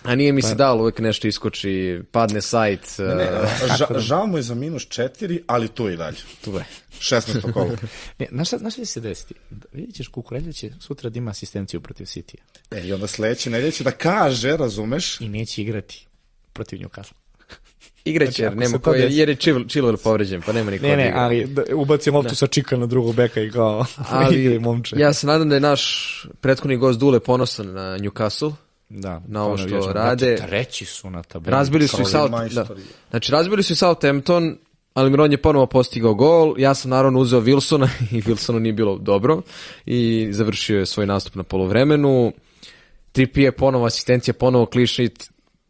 A 0.08 0.16
nije 0.16 0.32
mi 0.32 0.42
se 0.42 0.56
dalo, 0.56 0.82
uvek 0.82 1.00
nešto 1.00 1.28
iskoči, 1.28 2.02
padne 2.12 2.42
sajt. 2.42 2.82
uh, 3.00 3.06
Ne, 3.08 3.30
ža, 3.70 4.00
žao 4.08 4.28
mu 4.28 4.38
je 4.38 4.44
za 4.44 4.56
minus 4.56 4.88
četiri, 4.88 5.44
ali 5.48 5.68
tu 5.68 5.90
i 5.90 5.98
dalje. 5.98 6.18
tu 6.42 6.54
je. 6.54 6.66
16. 6.92 7.52
kolo. 7.54 7.70
Ne, 8.20 8.28
znaš, 8.32 8.50
znaš 8.50 8.74
šta 8.74 8.82
će 8.82 8.86
se 8.86 9.00
desiti? 9.00 9.34
Vidjet 9.72 9.96
ćeš 9.96 10.08
kukurelja 10.08 10.52
će 10.52 10.72
sutra 10.80 11.10
da 11.10 11.18
ima 11.18 11.32
asistenciju 11.32 11.82
protiv 11.82 12.06
City 12.06 12.36
E, 12.72 12.82
I 12.82 12.94
onda 12.94 13.08
sledeće 13.08 13.50
nedelje 13.50 13.72
će 13.72 13.84
da 13.84 13.92
kaže, 13.92 14.58
razumeš, 14.58 15.22
i 15.22 15.30
neće 15.30 15.62
igrati 15.62 16.08
protiv 16.54 16.80
Newcastle. 16.80 17.14
Igraće, 18.06 18.32
Znači, 18.32 18.42
jer 18.44 18.58
nema 18.58 18.80
ko, 18.80 18.94
jer, 18.94 19.10
desi- 19.10 19.14
jer 19.14 19.30
je 19.30 19.36
Chil- 19.36 19.66
Chilwell 19.66 19.98
povređen, 19.98 20.42
pa 20.42 20.52
nema 20.52 20.72
niko 20.72 20.84
Ne, 20.84 20.90
da 20.90 20.96
ne, 20.96 21.08
igra. 21.08 21.20
ali 21.20 21.46
da, 21.46 21.76
ubacim 21.76 22.16
loptu 22.16 22.36
sa 22.36 22.48
čika 22.48 22.78
na 22.78 22.86
drugog 22.86 23.16
beka 23.16 23.42
i 23.42 23.52
kao 23.52 23.86
igri 24.32 24.60
momče. 24.60 24.96
ja 24.98 25.14
se 25.14 25.28
nadam 25.28 25.50
da 25.50 25.56
je 25.56 25.62
naš 25.62 25.84
prethodni 26.42 26.78
gost 26.78 27.00
Dule 27.00 27.20
ponosan 27.20 27.68
na 27.68 27.98
Newcastle. 27.98 28.54
Da, 28.90 29.22
na 29.28 29.44
ovo 29.44 29.58
to 29.58 29.58
što 29.58 29.70
navijačem. 29.70 29.94
rade. 29.94 30.36
Brate, 30.36 30.48
treći 30.48 30.86
su 30.86 31.10
na 31.10 31.24
tabeli. 31.24 31.52
Razbili 31.52 31.88
su 31.88 32.02
i 32.02 32.06
Kao 32.12 32.28
South, 32.28 32.54
da. 32.56 32.68
Znači, 33.10 33.32
razbili 33.32 33.64
su 33.64 33.74
i 33.74 33.76
Southampton, 33.76 34.58
ali 34.94 35.10
Miron 35.10 35.32
je 35.32 35.42
ponovo 35.42 35.66
postigao 35.66 36.14
gol. 36.14 36.56
Ja 36.58 36.74
sam 36.74 36.92
naravno 36.92 37.20
uzeo 37.20 37.42
Wilsona 37.42 37.90
i 38.18 38.22
Wilsonu 38.22 38.60
nije 38.60 38.74
bilo 38.74 38.98
dobro 38.98 39.42
i 39.86 40.28
završio 40.32 40.80
je 40.80 40.86
svoj 40.86 41.06
nastup 41.06 41.36
na 41.36 41.44
polovremenu. 41.44 42.34
3P 43.14 43.40
je 43.40 43.52
ponovo 43.52 43.86
asistencija, 43.86 44.34
ponovo 44.34 44.66
klišit, 44.66 45.30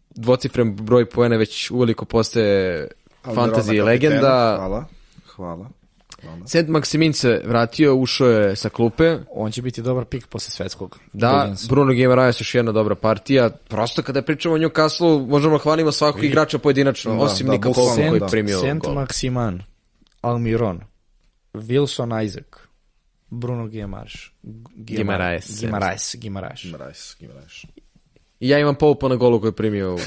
dvocifren 0.09 0.75
broj 0.75 1.09
poena 1.09 1.35
već 1.35 1.71
uveliko 1.71 2.05
postaje 2.05 2.87
fantasy 3.23 3.83
legenda. 3.83 4.55
Hvala, 4.57 4.85
hvala. 5.35 5.76
Hvala. 6.27 6.47
Sent 6.47 6.69
Maksimin 6.69 7.13
se 7.13 7.41
vratio, 7.45 7.95
ušao 7.95 8.29
je 8.29 8.55
sa 8.55 8.69
klupe. 8.69 9.17
On 9.31 9.51
će 9.51 9.61
biti 9.61 9.81
dobar 9.81 10.05
pik 10.05 10.27
posle 10.27 10.51
svetskog. 10.51 10.99
Da, 11.13 11.27
Williamsa. 11.29 11.69
Bruno 11.69 11.93
Guimaraes 11.93 12.41
još 12.41 12.55
jedna 12.55 12.71
dobra 12.71 12.95
partija. 12.95 13.49
Prosto 13.49 14.01
kada 14.01 14.21
pričamo 14.21 14.55
o 14.55 14.57
Newcastle, 14.57 15.27
možemo 15.27 15.53
da 15.53 15.63
hvalimo 15.63 15.91
svakog 15.91 16.23
igrača 16.23 16.57
pojedinačno, 16.57 17.11
Da, 17.11 17.19
osim 17.19 17.47
da, 17.47 17.53
Nika 17.53 17.71
Polma 17.71 17.95
koji 18.07 18.19
da. 18.19 18.25
je 18.25 18.31
primio 18.31 18.59
Sent 18.59 18.83
gol. 18.83 18.93
Maximan, 18.95 19.59
Almiron, 20.21 20.81
Wilson 21.53 22.25
Isaac, 22.25 22.45
Bruno 23.29 23.67
Guimaraes, 23.67 24.13
Guimaraes. 24.75 25.59
Guimaraes, 25.61 26.15
Guimaraes. 26.15 26.61
Gimaraes, 26.63 27.15
Gimaraes. 27.19 27.53
I 28.39 28.49
ja 28.49 28.59
imam 28.59 28.75
Poupa 28.75 29.07
na 29.07 29.15
golu 29.15 29.39
koji 29.39 29.49
je 29.49 29.55
primio. 29.55 29.95
u- 29.95 29.99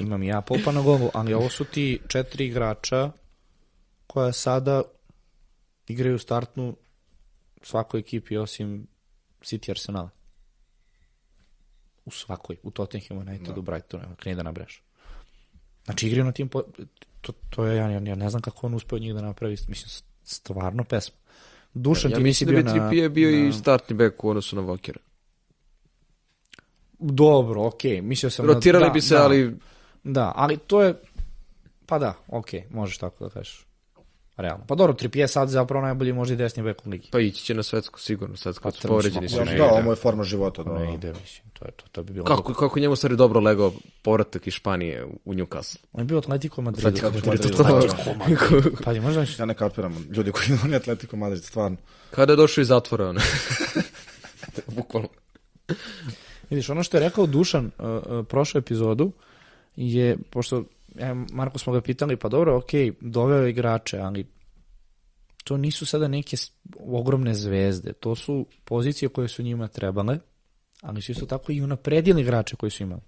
Imam 0.00 0.22
i 0.22 0.26
ja 0.26 0.40
Popa 0.40 0.72
na 0.72 0.82
golu, 0.82 1.10
ali 1.14 1.34
ovo 1.34 1.48
su 1.48 1.64
ti 1.64 1.98
četiri 2.08 2.46
igrača 2.46 3.10
koja 4.14 4.32
sada 4.32 4.82
igraju 5.88 6.18
startnu 6.18 6.76
svakoj 7.62 8.00
ekipi 8.00 8.36
osim 8.36 8.86
City 9.42 9.70
Arsenala. 9.70 10.10
U 12.04 12.10
svakoj, 12.10 12.56
u 12.62 12.70
Tottenhamu, 12.70 13.20
Unitedu, 13.20 13.62
Brightonu, 13.62 14.04
evo, 14.04 14.14
kreni 14.16 14.36
da 14.36 14.42
nabraš. 14.42 14.82
Znači 15.84 16.06
igraju 16.06 16.24
na 16.24 16.32
tim, 16.32 16.48
po... 16.48 16.62
to, 17.20 17.32
to 17.50 17.64
je, 17.64 17.76
ja, 17.76 17.90
ja, 17.90 18.00
ja 18.00 18.14
ne 18.14 18.30
znam 18.30 18.42
kako 18.42 18.66
on 18.66 18.74
uspeo 18.74 18.98
njih 18.98 19.14
da 19.14 19.22
napravi, 19.22 19.56
mislim, 19.68 20.04
stvarno 20.22 20.84
pesma. 20.84 21.16
Dušan, 21.74 22.10
ja 22.10 22.16
ti 22.16 22.22
nisi 22.22 22.44
da 22.44 22.50
bio 22.50 22.62
bi 22.62 22.64
na... 22.64 22.72
Trippier 22.72 23.10
bio 23.10 23.30
na... 23.30 23.48
i 23.48 23.52
startni 23.52 23.96
bek 23.96 24.24
u 24.24 24.28
odnosu 24.28 24.56
na 24.56 24.62
Vokera. 24.62 25.00
Dobro, 26.98 27.66
okej, 27.66 28.02
mislio 28.02 28.30
sam 28.30 28.46
Rotirali 28.46 28.84
da, 28.84 28.90
bi 28.90 29.00
se, 29.00 29.14
da, 29.14 29.24
ali 29.24 29.56
Da, 30.04 30.32
ali 30.36 30.58
to 30.58 30.82
je, 30.82 30.94
pa 31.86 31.98
da, 31.98 32.14
okej, 32.28 32.66
možeš 32.70 32.98
tako 32.98 33.24
da 33.24 33.30
kažeš. 33.30 33.66
Realno. 34.36 34.64
Pa 34.68 34.74
dobro, 34.74 34.94
Trippier 34.94 35.28
sad 35.28 35.48
zapravo 35.48 35.84
najbolji 35.84 36.12
možda 36.12 36.34
i 36.34 36.36
desni 36.36 36.62
bek 36.62 36.86
u 36.86 36.90
ligi. 36.90 37.08
pa 37.12 37.20
ići 37.20 37.44
će 37.44 37.54
na 37.54 37.62
svetsku 37.62 38.00
sigurno, 38.00 38.36
sad 38.36 38.54
Pa 38.54 38.60
kad 38.60 38.74
su 38.74 38.82
to 38.82 38.88
povređeni 38.88 39.28
su 39.28 39.36
Da, 39.36 39.42
ide. 39.42 39.62
ovo 39.62 39.92
je 39.92 39.96
forma 39.96 40.24
života. 40.24 40.62
Da. 40.62 40.78
Ne 40.78 40.94
ide, 40.94 41.08
mislim, 41.08 41.50
to 41.52 41.64
je 41.64 41.70
to, 41.70 41.84
to 41.92 42.02
bi 42.02 42.12
bilo... 42.12 42.24
Kako, 42.24 42.54
kako 42.54 42.80
njemu 42.80 42.96
stvari 42.96 43.16
dobro 43.16 43.40
legao 43.40 43.72
povratak 44.02 44.46
iz 44.46 44.52
Španije 44.54 45.06
u 45.24 45.34
Newcastle. 45.34 45.76
On 45.92 46.00
je 46.00 46.04
bio 46.04 46.18
Atletico 46.18 46.62
Madrid. 46.62 46.86
Atletico 46.86 47.06
Madrid, 47.06 47.40
Atletico 47.40 47.62
da. 47.62 47.68
Madrid. 47.72 48.72
Pa 48.84 48.92
je 48.92 49.00
možda 49.00 49.24
Ja 49.38 49.44
ne 49.44 49.54
kapiram, 49.54 50.06
ljudi 50.10 50.32
koji 50.32 50.46
je 50.70 50.76
Atletico 50.76 51.16
Madrid, 51.16 51.44
stvarno. 51.44 51.76
Kada 52.10 52.32
je 52.32 52.36
došao 52.36 52.62
iz 52.62 52.68
zatvora, 52.68 53.08
on. 53.08 53.18
Bukvalno. 54.76 55.08
Vidiš, 56.50 56.68
ono 56.70 56.82
što 56.82 56.96
je 56.96 57.00
rekao 57.00 57.26
Dušan 57.26 57.70
uh, 57.78 57.84
uh, 57.86 58.26
prošlu 58.26 58.58
epizodu 58.58 59.12
je, 59.76 60.16
pošto 60.30 60.64
ja, 60.94 61.14
Marko 61.32 61.58
smo 61.58 61.72
ga 61.72 61.80
pitali, 61.80 62.16
pa 62.16 62.28
dobro, 62.28 62.56
okej, 62.56 62.92
doveo 63.00 63.46
igrače, 63.46 63.98
ali 63.98 64.26
to 65.44 65.56
nisu 65.56 65.86
sada 65.86 66.08
neke 66.08 66.36
ogromne 66.80 67.34
zvezde, 67.34 67.92
to 67.92 68.14
su 68.14 68.46
pozicije 68.64 69.08
koje 69.08 69.28
su 69.28 69.42
njima 69.42 69.68
trebale, 69.68 70.18
ali 70.80 71.02
su 71.02 71.12
isto 71.12 71.26
tako 71.26 71.52
i 71.52 71.62
unapredili 71.62 72.22
igrače 72.22 72.56
koji 72.56 72.70
su 72.70 72.82
imali. 72.82 73.00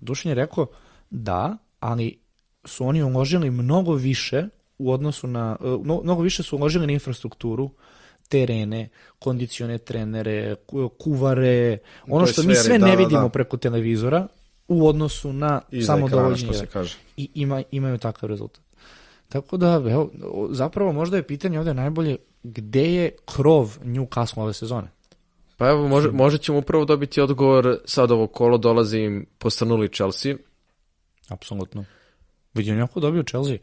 Dušan 0.00 0.30
je 0.30 0.34
rekao, 0.34 0.66
da, 1.10 1.56
ali 1.80 2.18
su 2.64 2.86
oni 2.86 3.02
uložili 3.02 3.50
mnogo 3.50 3.94
više 3.94 4.44
u 4.78 4.92
odnosu 4.92 5.26
na, 5.26 5.56
uh, 5.60 5.84
mno- 5.84 6.00
mnogo 6.04 6.22
više 6.22 6.42
su 6.42 6.56
uložili 6.56 6.86
na 6.86 6.92
infrastrukturu, 6.92 7.70
terene, 8.28 8.88
kondicione 9.18 9.78
trenere, 9.78 10.54
ku- 10.66 10.88
kuvare, 10.88 11.78
ono 12.08 12.26
što 12.26 12.42
mi 12.42 12.54
sve 12.54 12.78
da, 12.78 12.86
ne 12.86 12.96
da, 12.96 12.98
vidimo 13.02 13.22
da. 13.22 13.28
preko 13.28 13.56
televizora 13.56 14.26
u 14.72 14.86
odnosu 14.86 15.32
na 15.32 15.60
Iza 15.70 15.86
samo 15.86 16.08
dovođenje 16.08 16.52
se 16.52 16.66
kaže. 16.66 16.98
i 17.16 17.28
ima, 17.34 17.62
imaju 17.70 17.98
takav 17.98 18.28
rezultat. 18.28 18.62
Tako 19.28 19.56
da, 19.56 19.72
evo, 19.72 20.10
zapravo 20.50 20.92
možda 20.92 21.16
je 21.16 21.26
pitanje 21.26 21.58
ovde 21.58 21.74
najbolje 21.74 22.16
gde 22.42 22.94
je 22.94 23.10
krov 23.24 23.78
Newcastle 23.84 24.42
ove 24.42 24.52
sezone? 24.52 24.88
Pa 25.56 25.68
evo, 25.68 25.88
može, 25.88 26.10
možda 26.10 26.38
ćemo 26.38 26.58
upravo 26.58 26.84
dobiti 26.84 27.20
odgovor, 27.20 27.78
sad 27.84 28.10
ovo 28.10 28.26
kolo 28.26 28.58
dolazi 28.58 28.98
im 28.98 29.26
postanuli 29.38 29.88
Chelsea. 29.88 30.34
Apsolutno. 31.28 31.84
Vidim 32.54 32.78
jako 32.78 33.00
dobio 33.00 33.22
Chelsea. 33.22 33.56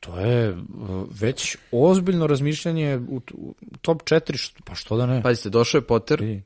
To 0.00 0.20
je 0.20 0.50
uh, 0.50 0.58
već 1.20 1.56
ozbiljno 1.72 2.26
razmišljanje 2.26 3.00
u, 3.08 3.20
top 3.80 4.02
4, 4.02 4.36
što, 4.36 4.60
pa 4.64 4.74
što 4.74 4.96
da 4.96 5.06
ne? 5.06 5.22
Pazite, 5.22 5.50
došao 5.50 5.78
je 5.78 5.86
Potter. 5.86 6.40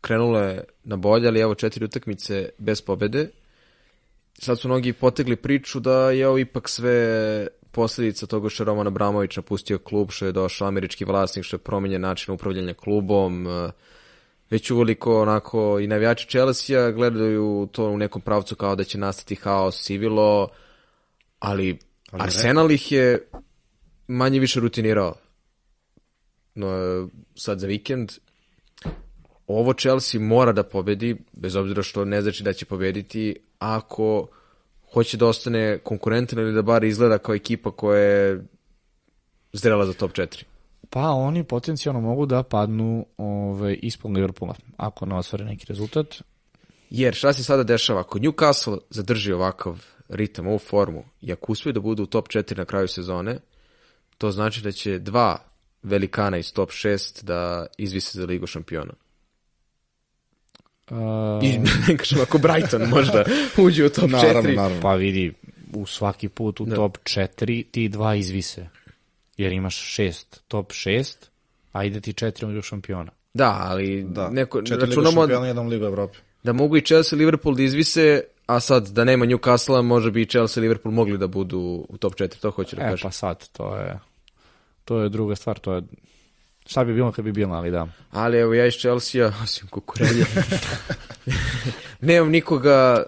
Krenulo 0.00 0.38
je 0.38 0.64
na 0.84 0.96
bolje, 0.96 1.28
ali 1.28 1.40
evo 1.40 1.54
četiri 1.54 1.84
utakmice 1.84 2.48
bez 2.58 2.80
pobede. 2.80 3.28
Sad 4.38 4.60
su 4.60 4.68
mnogi 4.68 4.92
potegli 4.92 5.36
priču 5.36 5.80
da 5.80 6.10
je 6.10 6.28
ovo 6.28 6.38
ipak 6.38 6.68
sve 6.68 7.46
posljedica 7.70 8.26
toga 8.26 8.48
što 8.48 8.62
je 8.62 8.64
Roman 8.64 8.86
Abramović 8.86 9.36
napustio 9.36 9.78
klub, 9.78 10.10
što 10.10 10.26
je 10.26 10.32
došao 10.32 10.68
američki 10.68 11.04
vlasnik, 11.04 11.44
što 11.44 11.56
je 11.56 11.60
promenjen 11.60 12.00
način 12.00 12.34
upravljanja 12.34 12.74
klubom. 12.74 13.46
Već 14.50 14.70
uvoliko 14.70 15.22
onako 15.22 15.78
i 15.80 15.86
navijači 15.86 16.28
Chelsea 16.28 16.90
gledaju 16.90 17.68
to 17.72 17.88
u 17.88 17.98
nekom 17.98 18.22
pravcu 18.22 18.56
kao 18.56 18.76
da 18.76 18.84
će 18.84 18.98
nastati 18.98 19.34
haos, 19.34 19.82
sivilo, 19.82 20.48
ali, 21.38 21.78
Arsenal 22.12 22.70
ih 22.70 22.92
je 22.92 23.28
manje 24.06 24.40
više 24.40 24.60
rutinirao. 24.60 25.14
No, 26.54 26.68
sad 27.34 27.58
za 27.58 27.66
vikend 27.66 28.12
ovo 29.58 29.72
Chelsea 29.72 30.20
mora 30.20 30.52
da 30.52 30.62
pobedi, 30.62 31.16
bez 31.32 31.56
obzira 31.56 31.82
što 31.82 32.04
ne 32.04 32.22
znači 32.22 32.42
da 32.42 32.52
će 32.52 32.64
pobediti, 32.64 33.36
ako 33.58 34.28
hoće 34.92 35.16
da 35.16 35.26
ostane 35.26 35.78
konkurentan 35.78 36.38
ili 36.38 36.52
da 36.52 36.62
bar 36.62 36.84
izgleda 36.84 37.18
kao 37.18 37.34
ekipa 37.34 37.70
koja 37.70 38.00
je 38.00 38.44
zrela 39.52 39.86
za 39.86 39.92
top 39.92 40.12
4. 40.12 40.44
Pa 40.90 41.10
oni 41.10 41.44
potencijalno 41.44 42.00
mogu 42.00 42.26
da 42.26 42.42
padnu 42.42 43.06
ovaj, 43.16 43.78
ispod 43.82 44.12
Liverpoola, 44.12 44.54
ako 44.76 45.06
ne 45.06 45.14
osvare 45.14 45.44
neki 45.44 45.66
rezultat. 45.68 46.22
Jer 46.90 47.14
šta 47.14 47.32
se 47.32 47.44
sada 47.44 47.62
dešava? 47.62 48.00
Ako 48.00 48.18
Newcastle 48.18 48.78
zadrži 48.90 49.32
ovakav 49.32 49.84
ritam, 50.08 50.46
ovu 50.46 50.58
formu, 50.58 51.04
i 51.20 51.32
ako 51.32 51.52
uspije 51.52 51.72
da 51.72 51.80
bude 51.80 52.02
u 52.02 52.06
top 52.06 52.28
4 52.28 52.56
na 52.56 52.64
kraju 52.64 52.88
sezone, 52.88 53.38
to 54.18 54.30
znači 54.30 54.62
da 54.62 54.72
će 54.72 54.98
dva 54.98 55.38
velikana 55.82 56.38
iz 56.38 56.52
top 56.52 56.70
6 56.70 57.24
da 57.24 57.66
izvise 57.78 58.18
za 58.18 58.26
ligu 58.26 58.46
šampiona. 58.46 58.92
Uh, 60.90 60.96
I 61.44 61.58
ne 61.88 61.96
kažem, 61.96 62.20
ako 62.20 62.38
Brighton 62.38 62.82
možda 62.88 63.24
uđe 63.64 63.84
u 63.84 63.88
top 63.88 64.04
4. 64.04 64.12
Naravno, 64.12 64.50
naravno. 64.52 64.80
Pa 64.82 64.94
vidi, 64.94 65.32
u 65.72 65.86
svaki 65.86 66.28
put 66.28 66.60
u 66.60 66.66
top 66.66 66.98
4 66.98 67.64
ti 67.64 67.88
dva 67.88 68.14
izvise. 68.14 68.66
Jer 69.36 69.52
imaš 69.52 69.76
šest, 69.76 70.42
top 70.48 70.68
6, 70.68 71.14
a 71.72 71.84
ide 71.84 72.00
ti 72.00 72.12
četiri 72.12 72.58
u 72.58 72.62
šampiona. 72.62 73.10
Da, 73.34 73.56
ali 73.60 74.02
Da, 74.04 74.30
neko, 74.30 74.62
četiri 74.62 74.86
računamo 74.86 75.20
šampiona, 75.20 75.46
jedan 75.46 75.68
liga 75.68 75.86
Evrope. 75.86 76.18
da 76.42 76.52
mogu 76.52 76.76
i 76.76 76.80
Chelsea 76.80 77.16
i 77.16 77.20
Liverpool 77.20 77.54
da 77.54 77.62
izvise, 77.62 78.20
a 78.46 78.60
sad 78.60 78.88
da 78.88 79.04
nema 79.04 79.26
Newcastle, 79.26 79.82
može 79.82 80.10
bi 80.10 80.22
i 80.22 80.26
Chelsea 80.26 80.60
i 80.60 80.62
Liverpool 80.62 80.94
mogli 80.94 81.18
da 81.18 81.26
budu 81.26 81.58
u 81.88 81.96
top 81.96 82.14
4, 82.14 82.40
to 82.40 82.50
hoću 82.50 82.76
da 82.76 82.82
E, 82.82 82.90
kažem. 82.90 83.02
pa 83.02 83.10
sad, 83.10 83.48
to 83.48 83.76
je, 83.76 83.98
to 84.84 85.00
je 85.00 85.08
druga 85.08 85.36
stvar, 85.36 85.58
to 85.58 85.74
je, 85.74 85.82
šta 86.66 86.84
bi 86.84 86.94
bilo 86.94 87.12
kad 87.12 87.24
bi 87.24 87.32
bilo, 87.32 87.54
ali 87.54 87.70
da. 87.70 87.86
Ali 88.10 88.38
evo 88.38 88.54
ja 88.54 88.66
iz 88.66 88.74
Chelsea, 88.74 89.32
osim 89.42 89.68
kukurelja, 89.68 90.26
nemam 92.00 92.30
nikoga, 92.30 93.02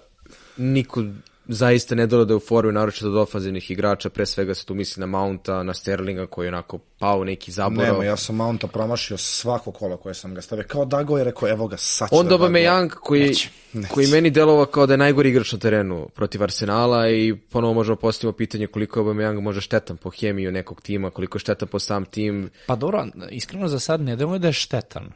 niko 0.57 1.05
zaista 1.53 1.95
ne 1.95 2.07
dolaze 2.07 2.35
u 2.35 2.41
formu, 2.41 2.73
naročito 2.73 3.09
od 3.09 3.17
ofanzivnih 3.17 3.71
igrača, 3.71 4.11
pre 4.11 4.27
svega 4.27 4.55
se 4.55 4.67
tu 4.67 4.75
misli 4.75 5.01
na 5.01 5.07
Mounta, 5.07 5.63
na 5.63 5.75
Sterlinga 5.75 6.27
koji 6.27 6.47
je 6.47 6.49
onako 6.49 6.79
pao 6.99 7.25
neki 7.25 7.53
zaborav. 7.53 7.93
Nema, 7.93 8.05
ja 8.05 8.17
sam 8.17 8.37
Mounta 8.37 8.67
promašio 8.67 9.17
svako 9.19 9.73
kola 9.73 9.97
koje 9.97 10.15
sam 10.15 10.35
ga 10.35 10.43
stavio. 10.43 10.65
Kao 10.69 10.85
Dago 10.85 11.19
je 11.19 11.25
rekao, 11.25 11.49
evo 11.49 11.67
ga, 11.67 11.77
sad 11.77 12.09
će 12.09 12.15
Onda 12.15 12.31
da 12.31 12.37
da 12.39 12.45
Aubameyang 12.45 12.89
koji, 12.89 13.27
Neće, 13.27 13.49
neće. 13.73 13.89
koji 13.89 14.07
meni 14.07 14.31
delova 14.31 14.67
kao 14.67 14.87
da 14.87 14.93
je 14.93 14.99
najgori 14.99 15.29
igrač 15.29 15.53
na 15.53 15.59
terenu 15.59 16.09
protiv 16.15 16.43
Arsenala 16.43 17.11
i 17.11 17.37
ponovo 17.51 17.75
možemo 17.75 17.97
postaviti 17.97 18.37
pitanje 18.37 18.67
koliko 18.67 19.01
je 19.01 19.05
Aubameyang 19.05 19.41
može 19.41 19.61
štetan 19.61 19.97
po 19.97 20.11
hemiju 20.11 20.53
nekog 20.53 20.81
tima, 20.81 21.11
koliko 21.11 21.37
je 21.37 21.41
štetan 21.41 21.69
po 21.69 21.79
sam 21.79 22.05
tim. 22.05 22.51
Pa 22.67 22.77
dobro, 22.77 23.07
iskreno 23.31 23.69
za 23.69 23.79
sad 23.79 24.01
ne 24.01 24.17
deluje 24.17 24.39
da 24.39 24.47
je 24.47 24.53
štetan. 24.53 25.13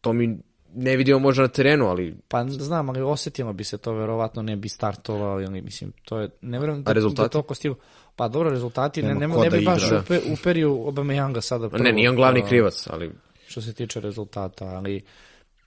To 0.00 0.12
mi 0.12 0.38
ne 0.74 0.96
vidimo 0.96 1.18
možda 1.18 1.42
na 1.42 1.48
terenu, 1.48 1.86
ali 1.86 2.14
Pa 2.28 2.44
znam, 2.48 2.88
ali 2.88 3.00
osetilo 3.00 3.52
bi 3.52 3.64
se 3.64 3.78
to, 3.78 3.92
verovatno 3.92 4.42
ne 4.42 4.56
bi 4.56 4.68
startovao, 4.68 5.40
ili 5.40 5.62
mislim, 5.62 5.92
to 6.04 6.18
je, 6.18 6.28
ne 6.40 6.58
verujem 6.58 6.82
da, 6.82 6.92
rezultati? 6.92 7.22
da 7.38 7.42
toliko. 7.42 7.54
Pa 8.16 8.28
dobro, 8.28 8.50
rezultati, 8.50 9.02
ne, 9.02 9.14
Nema 9.14 9.26
ne, 9.26 9.34
ko 9.34 9.44
ne 9.44 9.50
da 9.50 9.56
bi 9.56 9.64
baš 9.64 9.86
igra. 9.86 10.00
upe, 10.00 10.20
uperio 10.32 10.68
Aubameyanga 10.68 11.40
sada 11.40 11.68
prvo. 11.68 11.84
ne, 11.84 11.92
nije 11.92 12.10
on 12.10 12.16
glavni 12.16 12.42
a, 12.44 12.46
krivac, 12.48 12.86
ali 12.90 13.12
Što 13.46 13.60
se 13.60 13.72
tiče 13.72 14.00
rezultata, 14.00 14.64
ali 14.64 15.02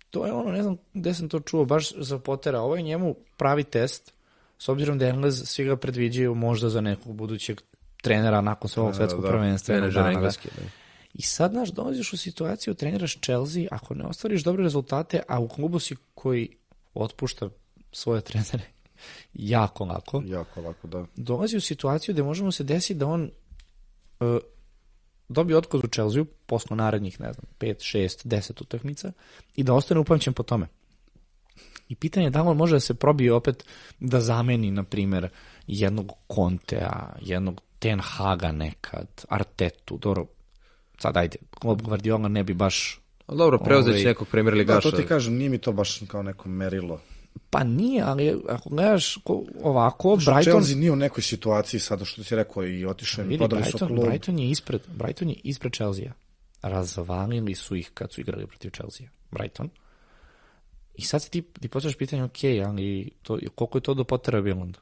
to 0.10 0.26
je 0.26 0.32
ono, 0.32 0.52
ne 0.52 0.64
znam 0.64 0.78
gde 0.94 1.14
sam 1.14 1.30
to 1.30 1.40
čuo, 1.40 1.66
baš 1.66 1.92
za 1.98 2.20
Potera, 2.20 2.60
ovo 2.60 2.76
je 2.76 2.82
njemu 2.82 3.16
pravi 3.38 3.64
test, 3.64 4.14
s 4.58 4.70
obzirom 4.70 4.98
da 4.98 5.08
Englez, 5.08 5.42
svi 5.46 5.66
ga 5.66 5.76
predviđaju 5.76 6.36
možda 6.36 6.70
za 6.70 6.82
nekog 6.82 7.16
budućeg 7.16 7.62
trenera 8.02 8.42
nakon 8.42 8.70
svog 8.70 8.96
svetskog 8.96 9.22
da, 9.22 9.30
prvenstva. 9.30 9.76
jednog 9.76 9.94
menadžer 9.94 10.04
dana, 10.04 10.14
da. 10.14 10.18
engleski. 10.18 10.50
Da. 10.58 10.81
I 11.14 11.22
sad, 11.22 11.52
znaš, 11.52 11.70
dolaziš 11.70 12.14
u 12.14 12.18
situaciju, 12.18 12.74
treniraš 12.74 13.20
Chelsea, 13.22 13.68
ako 13.72 13.94
ne 13.94 14.06
ostvariš 14.06 14.44
dobre 14.44 14.64
rezultate, 14.64 15.22
a 15.28 15.40
u 15.40 15.48
klubu 15.48 15.80
si 15.80 15.96
koji 16.14 16.50
otpušta 16.94 17.50
svoje 17.92 18.22
trenere 18.32 18.64
jako 19.34 19.86
lako, 19.86 20.24
Jako 20.26 20.62
lako, 20.62 20.88
da. 20.88 21.06
dolazi 21.16 21.58
u 21.58 21.62
situaciju 21.62 22.14
gde 22.14 22.24
možemo 22.24 22.52
se 22.52 22.64
desiti 22.64 23.00
da 23.00 23.08
on 23.08 23.32
uh, 24.20 24.38
dobije 25.30 25.58
otkaz 25.58 25.82
u 25.84 25.88
Chelsea 25.88 26.24
posle 26.46 26.78
narednih, 26.78 27.20
ne 27.20 27.34
znam, 27.34 27.46
5, 27.60 27.98
6, 27.98 28.28
10 28.28 28.62
utakmica 28.62 29.12
i 29.56 29.64
da 29.64 29.74
ostane 29.74 30.00
upamćen 30.00 30.34
po 30.34 30.44
tome. 30.44 30.68
I 31.90 31.96
pitanje 31.96 32.26
je 32.26 32.30
da 32.30 32.44
on 32.44 32.58
može 32.58 32.76
da 32.76 32.80
se 32.80 32.94
probije 32.94 33.34
opet 33.34 33.66
da 34.00 34.22
zameni, 34.22 34.72
na 34.72 34.84
primer, 34.84 35.30
jednog 35.68 36.12
Contea, 36.36 37.16
jednog 37.22 37.62
Ten 37.80 38.00
Haga 38.00 38.52
nekad, 38.52 39.08
Artetu, 39.30 39.98
dobro, 39.98 40.26
sad 41.02 41.18
ajde, 41.18 41.38
Guardiola 41.62 42.28
ne 42.28 42.44
bi 42.44 42.54
baš, 42.54 43.02
dobro, 43.28 43.58
preuzet 43.58 43.86
će 43.86 43.98
Ovaj, 43.98 44.04
nekog 44.06 44.28
premier 44.28 44.54
Da, 44.54 44.58
ligaša. 44.58 44.82
to 44.82 44.98
ti 44.98 45.06
kažem, 45.06 45.34
nije 45.34 45.50
mi 45.50 45.58
to 45.58 45.72
baš 45.72 46.02
kao 46.08 46.24
neko 46.24 46.50
merilo. 46.50 47.02
pa 47.50 47.64
nije, 47.64 48.04
ali 48.04 48.42
ako 48.50 48.70
gledaš 48.70 49.18
ko- 49.18 49.44
ovako, 49.64 50.16
Brighton, 50.16 50.44
Chelsea 50.44 50.76
nije 50.76 50.92
u 50.92 50.96
nekoj 50.96 51.24
situaciji 51.24 51.80
sada, 51.80 52.06
što 52.06 52.24
si 52.24 52.36
rekao, 52.36 52.66
i 52.66 52.86
otišao 52.86 53.26
im, 53.26 53.38
prodali 53.38 53.64
su 53.64 53.70
Brighton, 53.70 53.88
klub. 53.88 54.06
Brighton 54.06 54.40
je 54.40 54.50
ispred, 54.50 54.82
Brighton 54.88 55.30
je 55.30 55.36
ispred 55.44 55.74
Chelsea. 55.74 56.12
Razvalili 56.62 57.56
su 57.56 57.76
ih 57.76 57.92
kad 57.94 58.12
su 58.12 58.22
igrali 58.22 58.48
protiv 58.48 58.70
Chelsea. 58.70 59.08
Brighton. 59.32 59.70
I 60.96 61.02
sad 61.02 61.24
se 61.24 61.30
ti, 61.30 61.42
ti 61.42 61.68
postavljaš 61.68 61.98
pitanje, 61.98 62.24
ok, 62.24 62.38
ali 62.68 63.10
to, 63.24 63.40
koliko 63.56 63.78
je 63.78 63.82
to 63.82 63.94
do 63.94 64.04
Pottera 64.04 64.42
bilo 64.42 64.62
onda? 64.62 64.80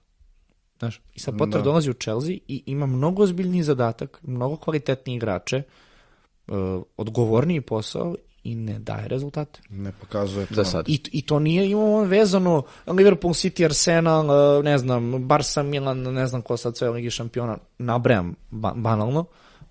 Znaš, 0.79 1.01
i 1.15 1.19
sad 1.19 1.37
Potter 1.37 1.59
Da. 1.59 1.63
dolazi 1.63 1.89
u 1.89 1.93
Chelsea 1.93 2.35
i 2.47 2.63
ima 2.65 2.85
mnogo 2.85 3.23
ozbiljniji 3.23 3.63
zadatak, 3.63 4.19
mnogo 4.23 4.55
kvalitetniji 4.57 5.15
igrače, 5.15 5.57
uh, 5.57 5.63
odgovorniji 6.97 7.61
posao 7.61 8.15
i 8.43 8.55
ne 8.55 8.79
daje 8.79 9.07
rezultate. 9.07 9.61
Ne 9.69 9.91
pokazuje 9.91 10.45
to. 10.45 10.53
Za 10.53 10.65
sad. 10.65 10.89
I, 10.89 11.01
I 11.11 11.21
to 11.21 11.39
nije 11.39 11.69
imamo 11.69 12.03
vezano 12.03 12.63
Liverpool, 12.87 13.33
City, 13.33 13.65
Arsenal, 13.65 14.25
uh, 14.57 14.63
ne 14.63 14.77
znam, 14.77 15.27
Barca, 15.27 15.63
Milan, 15.63 16.01
ne 16.01 16.27
znam 16.27 16.41
ko 16.41 16.57
sad 16.57 16.77
sve 16.77 16.89
u 16.89 16.93
Ligi 16.93 17.09
šampiona, 17.09 17.57
nabrajam 17.77 18.35
ba 18.51 18.73
banalno, 18.75 19.25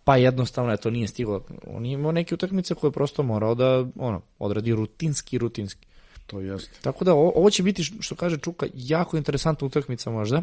pa 0.04 0.16
jednostavno 0.16 0.72
eto 0.72 0.90
nije 0.90 1.08
stiglo. 1.08 1.44
On 1.66 1.86
je 1.86 1.92
imao 1.92 2.12
neke 2.12 2.34
utakmice 2.34 2.74
koje 2.74 2.88
je 2.88 2.92
prosto 2.92 3.22
morao 3.22 3.54
da 3.54 3.86
ono, 3.96 4.20
odradi 4.38 4.74
rutinski, 4.74 5.38
rutinski. 5.38 5.86
To 6.26 6.40
jeste. 6.40 6.78
Tako 6.82 7.04
da 7.04 7.14
ovo, 7.14 7.32
ovo 7.36 7.50
će 7.50 7.62
biti, 7.62 7.82
što 7.82 8.14
kaže 8.14 8.36
Čuka, 8.36 8.66
jako 8.74 9.16
interesantna 9.16 9.66
utakmica 9.66 10.10
možda, 10.10 10.42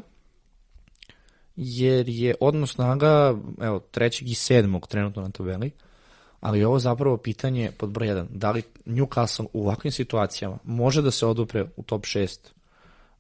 jer 1.56 2.10
je 2.10 2.36
odnos 2.40 2.74
snaga, 2.74 3.36
evo, 3.62 3.80
trećeg 3.80 4.30
i 4.30 4.34
sedmog 4.36 4.88
trenutno 4.88 5.22
na 5.22 5.30
tabeli, 5.30 5.72
ali 6.46 6.60
je 6.60 6.68
ovo 6.68 6.80
zapravo 6.80 7.18
pitanje 7.18 7.72
pod 7.78 7.90
broj 7.90 8.08
1. 8.08 8.26
Da 8.30 8.52
li 8.52 8.64
Newcastle 8.86 9.46
u 9.54 9.62
ovakvim 9.62 9.92
situacijama 9.92 10.58
može 10.64 11.02
da 11.02 11.12
se 11.12 11.26
odupre 11.26 11.66
u 11.76 11.84
top 11.84 12.02
6 12.04 12.38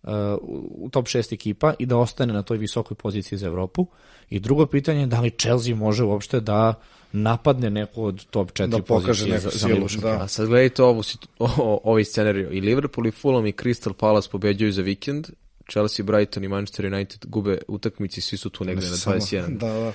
uh, 0.03 0.09
u 0.71 0.89
top 0.91 1.05
6 1.05 1.33
ekipa 1.33 1.73
i 1.79 1.85
da 1.85 1.97
ostane 1.97 2.33
na 2.33 2.41
toj 2.41 2.57
visokoj 2.57 2.95
poziciji 2.95 3.37
za 3.39 3.47
Evropu. 3.47 3.87
I 4.29 4.39
drugo 4.39 4.65
pitanje 4.65 4.99
je 4.99 5.07
da 5.07 5.21
li 5.21 5.31
Chelsea 5.31 5.75
može 5.75 6.03
uopšte 6.03 6.39
da 6.39 6.73
napadne 7.11 7.69
neku 7.69 8.03
od 8.03 8.25
top 8.25 8.51
4 8.51 8.67
Da 8.67 8.79
pokaže 8.79 9.07
pozicije 9.07 9.29
neku 9.29 9.43
za, 9.43 9.49
za 9.49 9.59
silu, 9.59 9.87
šampiona. 9.87 10.17
da. 10.17 10.23
A 10.23 10.27
sad 10.27 10.47
gledajte 10.47 10.83
ovu, 10.83 11.01
o, 11.39 11.45
o, 11.57 11.79
ovaj 11.83 12.03
scenariju. 12.03 12.53
I 12.53 12.61
Liverpool 12.61 13.07
i 13.07 13.11
Fulham 13.11 13.45
i 13.47 13.51
Crystal 13.51 13.93
Palace 13.93 14.29
pobeđuju 14.31 14.71
za 14.71 14.81
vikend. 14.81 15.27
Chelsea, 15.71 16.05
Brighton 16.05 16.43
i 16.43 16.47
Manchester 16.47 16.85
United 16.85 17.25
gube 17.25 17.57
utakmici, 17.67 18.21
svi 18.21 18.37
su 18.37 18.49
tu 18.49 18.63
negde 18.65 18.85
na 18.85 18.97
Samo- 18.97 19.15
21 19.15 19.57
Da, 19.57 19.67
da. 19.69 19.93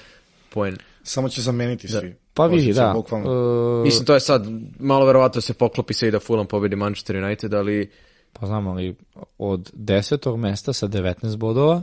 poen. 0.50 0.76
Samo 1.02 1.28
će 1.28 1.42
zameniti 1.42 1.88
svi. 1.88 2.14
Pa 2.34 2.46
vidi, 2.46 2.72
da. 2.72 2.92
Bukvalno. 2.94 3.30
Uh, 3.78 3.84
Mislim, 3.84 4.04
to 4.06 4.14
je 4.14 4.20
sad, 4.20 4.46
malo 4.78 5.06
verovatno 5.06 5.40
se 5.40 5.54
poklopi 5.54 5.94
sve 5.94 6.08
i 6.08 6.10
da 6.10 6.20
Fulham 6.20 6.46
pobedi 6.46 6.76
Manchester 6.76 7.16
United, 7.16 7.54
ali 7.54 7.90
Pa 8.32 8.46
znam, 8.46 8.66
ali 8.66 8.94
od 9.38 9.70
desetog 9.74 10.38
mesta 10.38 10.72
sa 10.72 10.88
19 10.88 11.36
bodova 11.36 11.82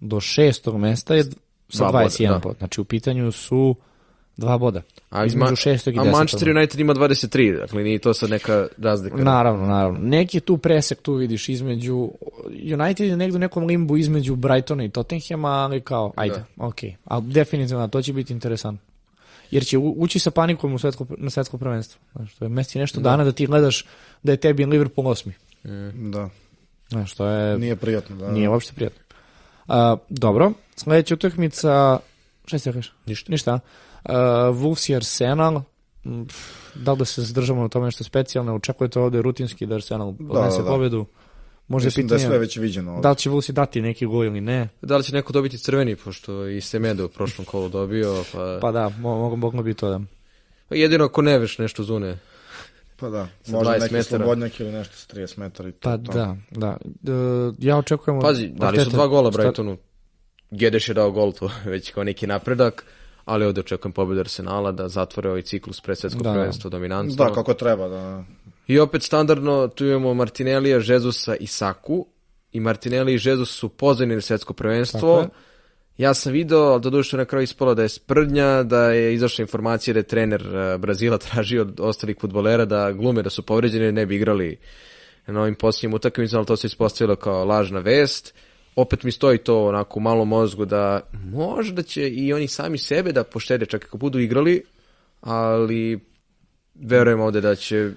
do 0.00 0.20
šestog 0.20 0.76
mesta 0.76 1.14
je 1.14 1.24
sa 1.24 1.30
Dva 1.78 1.92
boda, 1.92 2.04
21 2.04 2.28
da. 2.28 2.38
bod. 2.38 2.56
Znači 2.58 2.80
u 2.80 2.84
pitanju 2.84 3.32
su 3.32 3.74
dva 4.36 4.58
boda. 4.58 4.82
a, 5.10 5.24
između 5.24 5.50
Ma- 5.50 5.56
šestog 5.56 5.94
i 5.94 5.98
a 5.98 6.02
desetog. 6.02 6.18
Manchester 6.18 6.56
United 6.56 6.80
ima 6.80 6.94
23, 6.94 7.58
dakle 7.58 7.82
nije 7.82 7.98
to 7.98 8.14
sad 8.14 8.30
neka 8.30 8.66
razlika. 8.78 9.16
Naravno, 9.16 9.66
naravno. 9.66 9.98
Neki 10.02 10.40
tu 10.40 10.58
presek 10.58 11.02
tu 11.02 11.14
vidiš 11.14 11.48
između 11.48 12.10
United 12.80 13.06
je 13.08 13.16
negdje 13.16 13.36
u 13.36 13.40
nekom 13.40 13.64
limbu 13.66 13.96
između 13.96 14.36
Brightona 14.36 14.84
i 14.84 14.88
Tottenhama, 14.88 15.48
ali 15.48 15.80
kao, 15.80 16.12
ajde, 16.16 16.34
Da. 16.56 16.66
ok. 16.66 16.76
Ali 17.04 17.24
definitivno, 17.26 17.88
to 17.88 18.02
će 18.02 18.12
biti 18.12 18.32
interesantno. 18.32 18.80
Jer 19.50 19.64
će 19.64 19.78
ući 19.78 20.18
sa 20.18 20.30
panikom 20.30 20.74
u 20.74 20.78
svetsko, 20.78 21.06
na 21.18 21.30
svetsko 21.30 21.58
prvenstvo. 21.58 22.00
Znaš, 22.12 22.34
to 22.34 22.44
je 22.44 22.48
mesti 22.48 22.78
nešto 22.78 23.00
dana 23.00 23.24
da 23.24 23.32
ti 23.32 23.46
gledaš 23.46 23.84
da 24.22 24.32
je 24.32 24.36
tebi 24.36 24.64
Liverpool 24.64 25.08
osmi. 25.08 25.32
Da. 25.94 26.28
Znaš, 26.88 27.14
to 27.14 27.26
je... 27.26 27.58
Nije 27.58 27.76
prijatno. 27.76 28.16
Da. 28.16 28.30
Nije 28.30 28.48
uopšte 28.48 28.72
prijatno. 28.72 29.00
A, 29.68 29.96
dobro, 30.08 30.52
sledeća 30.76 31.14
utakmica, 31.14 31.98
šta 32.46 32.58
si 32.58 32.64
kažeš? 32.64 32.92
Ništa. 33.06 33.32
Ništa. 33.32 33.54
Uh, 34.04 34.10
Wolves 34.54 34.90
i 34.90 34.96
Arsenal, 34.96 35.62
Mm, 36.08 36.24
pff, 36.26 36.74
da 36.74 36.92
li 36.92 36.98
da 36.98 37.04
se 37.04 37.22
zadržamo 37.22 37.62
na 37.62 37.68
tome 37.68 37.84
nešto 37.84 38.04
specijalno, 38.04 38.54
očekujete 38.54 39.00
ovde 39.00 39.22
rutinski 39.22 39.66
da 39.66 39.74
Arsenal 39.74 40.08
odnese 40.08 40.58
da, 40.58 40.62
da. 40.62 40.70
pobedu? 40.70 41.06
Možda 41.68 41.84
je 41.84 41.88
Mislim 41.88 42.06
da 42.06 42.14
je 42.14 42.18
pitanje 42.18 42.30
sve 42.30 42.38
već 42.38 42.56
viđeno. 42.56 42.90
ovdje. 42.90 43.02
da 43.02 43.10
li 43.10 43.16
će 43.16 43.30
Wolves 43.30 43.50
dati 43.50 43.80
neki 43.80 44.06
gol 44.06 44.24
ili 44.24 44.40
ne, 44.40 44.68
Da 44.82 44.96
li 44.96 45.04
će 45.04 45.14
neko 45.14 45.32
dobiti 45.32 45.58
crveni, 45.58 45.96
pošto 45.96 46.46
i 46.46 46.60
Semedo 46.60 47.04
u 47.04 47.08
prošlom 47.08 47.44
kolu 47.44 47.68
dobio, 47.68 48.24
pa... 48.32 48.58
pa 48.60 48.72
da, 48.72 48.88
mo- 48.90 49.18
mogu, 49.18 49.36
moglo 49.36 49.62
bi 49.62 49.74
to 49.74 49.88
da. 49.88 50.00
Jedino 50.70 51.04
ako 51.04 51.22
Neveš 51.22 51.58
nešto 51.58 51.82
zune. 51.82 52.18
Pa 52.96 53.08
da. 53.08 53.28
Možda 53.46 53.70
20 53.70 53.80
neki 53.80 53.94
metara. 53.94 54.18
slobodnjak 54.18 54.60
ili 54.60 54.72
nešto 54.72 54.96
sa 54.96 55.06
30 55.08 55.38
metara 55.38 55.68
i 55.68 55.72
to. 55.72 55.78
Pa 55.80 55.96
to. 55.96 56.12
da, 56.12 56.36
da. 56.50 56.76
E, 57.04 57.12
ja 57.58 57.76
očekujem... 57.78 58.18
od 58.18 58.22
Pazi, 58.22 58.48
dali 58.48 58.84
su 58.84 58.90
dva 58.90 59.06
gola 59.06 59.32
šta- 59.32 59.38
Brightonu. 59.38 59.76
Gedeš 60.50 60.88
je 60.88 60.94
dao 60.94 61.10
gol, 61.10 61.32
to 61.32 61.50
već 61.64 61.90
kao 61.90 62.04
neki 62.04 62.26
napredak, 62.26 62.84
ali 63.24 63.44
ovde 63.44 63.60
očekujem 63.60 63.92
pobedu 63.92 64.20
Arsenala 64.20 64.72
da 64.72 64.88
zatvore 64.88 65.28
ovaj 65.28 65.42
ciklus 65.42 65.80
pre 65.80 65.96
svetskog 65.96 66.22
Da. 66.22 66.32
prvenstva 66.32 66.70
dominantno. 66.70 67.14
Da, 67.16 67.32
kako 67.32 67.54
treba, 67.54 67.88
da. 67.88 68.24
I 68.68 68.78
opet 68.78 69.02
standardno 69.02 69.68
tu 69.68 69.84
imamo 69.84 70.14
Martinellija, 70.14 70.80
Žezusa 70.80 71.36
i 71.36 71.46
Saku. 71.46 72.06
I 72.52 72.60
Martinelli 72.60 73.14
i 73.14 73.18
Žezus 73.18 73.50
su 73.50 73.68
pozvani 73.68 74.14
na 74.14 74.20
svetsko 74.20 74.52
prvenstvo. 74.52 75.28
Ja 75.98 76.14
sam 76.14 76.32
video, 76.32 76.78
doduše 76.78 77.16
na 77.16 77.24
kraju 77.24 77.42
ispalo 77.42 77.74
da 77.74 77.82
je 77.82 77.88
sprdnja, 77.88 78.62
da 78.62 78.90
je 78.90 79.14
izašla 79.14 79.42
informacija 79.42 79.94
da 79.94 80.00
je 80.00 80.02
trener 80.02 80.42
uh, 80.46 80.80
Brazila 80.80 81.18
tražio 81.28 81.62
od 81.62 81.80
ostalih 81.80 82.16
futbolera 82.20 82.64
da 82.64 82.92
glume 82.92 83.22
da 83.22 83.30
su 83.30 83.42
povređeni, 83.42 83.92
ne 83.92 84.06
bi 84.06 84.16
igrali 84.16 84.56
na 85.26 85.42
ovim 85.42 85.54
posljednjim 85.54 85.94
utakmicama, 85.94 86.38
ali 86.38 86.46
to 86.46 86.56
se 86.56 86.66
ispostavilo 86.66 87.16
kao 87.16 87.44
lažna 87.44 87.80
vest. 87.80 88.34
Opet 88.76 89.02
mi 89.02 89.12
stoji 89.12 89.38
to 89.38 89.66
onako 89.66 89.98
u 89.98 90.02
malom 90.02 90.28
mozgu 90.28 90.64
da 90.64 91.00
možda 91.12 91.82
će 91.82 92.08
i 92.08 92.32
oni 92.32 92.48
sami 92.48 92.78
sebe 92.78 93.12
da 93.12 93.24
poštede 93.24 93.66
čak 93.66 93.84
ako 93.84 93.98
budu 93.98 94.18
igrali, 94.18 94.62
ali 95.20 96.00
verujem 96.74 97.20
ovde 97.20 97.40
da 97.40 97.54
će 97.54 97.92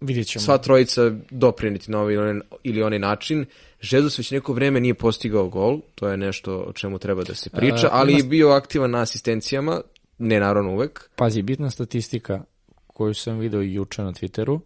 Vidjet 0.00 0.26
ćemo. 0.26 0.42
sva 0.42 0.58
trojica 0.58 1.02
dopriniti 1.30 1.90
na 1.90 2.00
ovaj 2.00 2.14
ili 2.14 2.22
onaj- 2.24 2.40
ili 2.62 2.82
onaj 2.82 2.98
način. 2.98 3.44
Jesus 3.82 4.18
već 4.18 4.30
neko 4.30 4.52
vreme 4.52 4.80
nije 4.80 4.94
postigao 4.94 5.48
gol, 5.48 5.80
to 5.94 6.08
je 6.08 6.16
nešto 6.16 6.56
o 6.58 6.72
čemu 6.72 6.98
treba 6.98 7.24
da 7.24 7.34
se 7.34 7.50
priča, 7.50 7.86
E, 7.86 7.90
ali 7.92 8.12
ima- 8.12 8.18
je 8.18 8.24
bio 8.24 8.48
aktivan 8.48 8.90
na 8.90 9.00
asistencijama, 9.00 9.80
ne 10.18 10.40
naravno 10.40 10.72
uvek. 10.72 11.10
Pazi, 11.16 11.42
bitna 11.42 11.70
statistika 11.70 12.42
koju 12.86 13.14
sam 13.14 13.38
video 13.38 13.62
i 13.62 13.74
juče 13.74 14.02
na 14.02 14.12
Twitteru 14.12 14.60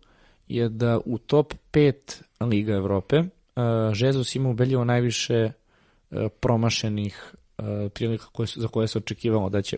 je 0.49 0.69
da 0.69 1.01
u 1.05 1.19
top 1.19 1.55
5 1.71 1.95
Liga 2.41 2.73
Evrope 2.75 3.19
uh, 3.19 3.27
Jesus 3.95 4.35
ima 4.35 4.49
ubedljivo 4.51 4.85
najviše 4.85 5.51
uh, 6.11 6.19
promašenih 6.41 7.35
uh, 7.59 7.65
prilika 7.91 8.27
koje 8.27 8.47
su, 8.47 8.61
za 8.61 8.69
koje 8.69 8.89
se 8.89 8.99
očekivalo 8.99 9.49
da 9.49 9.63
će 9.63 9.77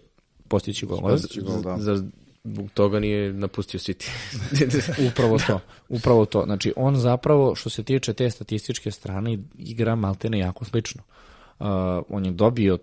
postići 0.49 0.87
golove. 0.87 1.13
Postići 1.13 1.41
gol, 1.41 1.63
da. 1.63 1.77
Zar 1.79 1.99
zbog 2.45 2.71
toga 2.75 3.01
nije 3.01 3.33
napustio 3.33 3.81
City? 3.81 4.11
Upravo 5.11 5.39
to, 5.47 5.61
upravo 5.89 6.25
to. 6.25 6.43
Znači, 6.45 6.73
on 6.77 6.97
zapravo, 6.97 7.55
što 7.55 7.71
se 7.71 7.83
tiče 7.83 8.13
te 8.13 8.31
statističke 8.31 8.91
strane, 8.91 9.39
igra 9.59 9.95
maltene 9.95 10.39
jako 10.39 10.65
slično. 10.65 11.03
Uh, 11.59 11.67
on 12.09 12.25
je 12.25 12.31
dobio 12.31 12.79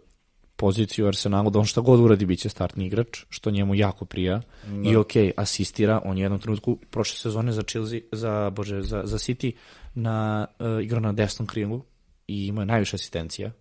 poziciju 0.55 1.05
u 1.05 1.07
Arsenalu 1.07 1.49
da 1.49 1.59
on 1.59 1.65
šta 1.65 1.81
god 1.81 1.99
uradi 1.99 2.25
biće 2.25 2.49
startni 2.49 2.85
igrač, 2.85 3.23
što 3.29 3.51
njemu 3.51 3.75
jako 3.75 4.05
prija. 4.05 4.41
I 4.83 4.95
ok, 4.95 5.11
asistira, 5.37 6.01
on 6.05 6.17
je 6.17 6.21
u 6.21 6.25
jednom 6.25 6.39
trenutku 6.39 6.77
prošle 6.89 7.17
sezone 7.17 7.51
za 7.51 7.63
Chelsea, 7.63 7.99
za, 8.11 8.49
bože, 8.49 8.81
za, 8.81 9.01
za 9.05 9.17
City 9.17 9.51
na, 9.95 10.47
uh, 10.59 10.83
igra 10.83 10.99
na 10.99 11.13
desnom 11.13 11.47
krilu 11.47 11.81
i 12.27 12.47
ima 12.47 12.65
najviše 12.65 12.95
asistencija 12.95 13.51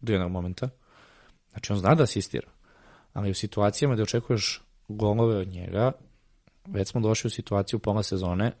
do 0.00 0.12
jednog 0.12 0.30
momenta. 0.30 0.68
Znači, 1.50 1.72
on 1.72 1.78
zna 1.78 1.94
da 1.94 2.02
asistira. 2.02 2.48
Ali 3.12 3.30
u 3.30 3.34
situacijama 3.34 3.94
gde 3.94 4.02
očekuješ 4.02 4.65
golove 4.88 5.36
od 5.36 5.48
njega, 5.48 5.92
već 6.66 6.88
smo 6.88 7.00
došli 7.00 7.28
u 7.28 7.30
situaciju 7.30 7.78
pola 7.78 8.02
sezone, 8.02 8.52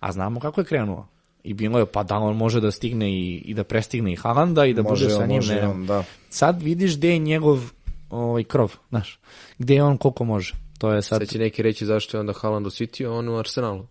a 0.00 0.12
znamo 0.12 0.40
kako 0.40 0.60
je 0.60 0.64
krenuo. 0.64 1.08
I 1.44 1.54
bilo 1.54 1.78
je, 1.78 1.86
pa 1.86 2.02
da 2.02 2.16
on 2.16 2.36
može 2.36 2.60
da 2.60 2.70
stigne 2.70 3.10
i, 3.12 3.36
i 3.36 3.54
da 3.54 3.64
prestigne 3.64 4.12
i 4.12 4.16
Haalanda 4.16 4.64
i 4.66 4.74
da 4.74 4.82
Može 4.82 5.04
bude 5.04 5.14
sa 5.16 5.26
njim. 5.26 5.36
može 5.36 5.60
on, 5.60 5.86
da. 5.86 6.04
Sad 6.30 6.62
vidiš 6.62 6.96
gde 6.96 7.08
je 7.08 7.18
njegov 7.18 7.70
ovaj, 8.10 8.44
krov, 8.44 8.74
znaš, 8.88 9.18
gde 9.58 9.74
je 9.74 9.82
on 9.82 9.96
koliko 9.96 10.24
može. 10.24 10.54
To 10.78 10.92
je 10.92 11.02
sad, 11.02 11.18
Sad 11.20 11.28
će 11.28 11.38
neki 11.38 11.62
reći 11.62 11.86
zašto 11.86 12.16
je 12.16 12.20
onda 12.20 12.32
Haaland 12.32 12.66
u 12.66 12.70
City, 12.70 13.06
a 13.06 13.12
on 13.12 13.28
u 13.28 13.36
Arsenalu. 13.38 13.86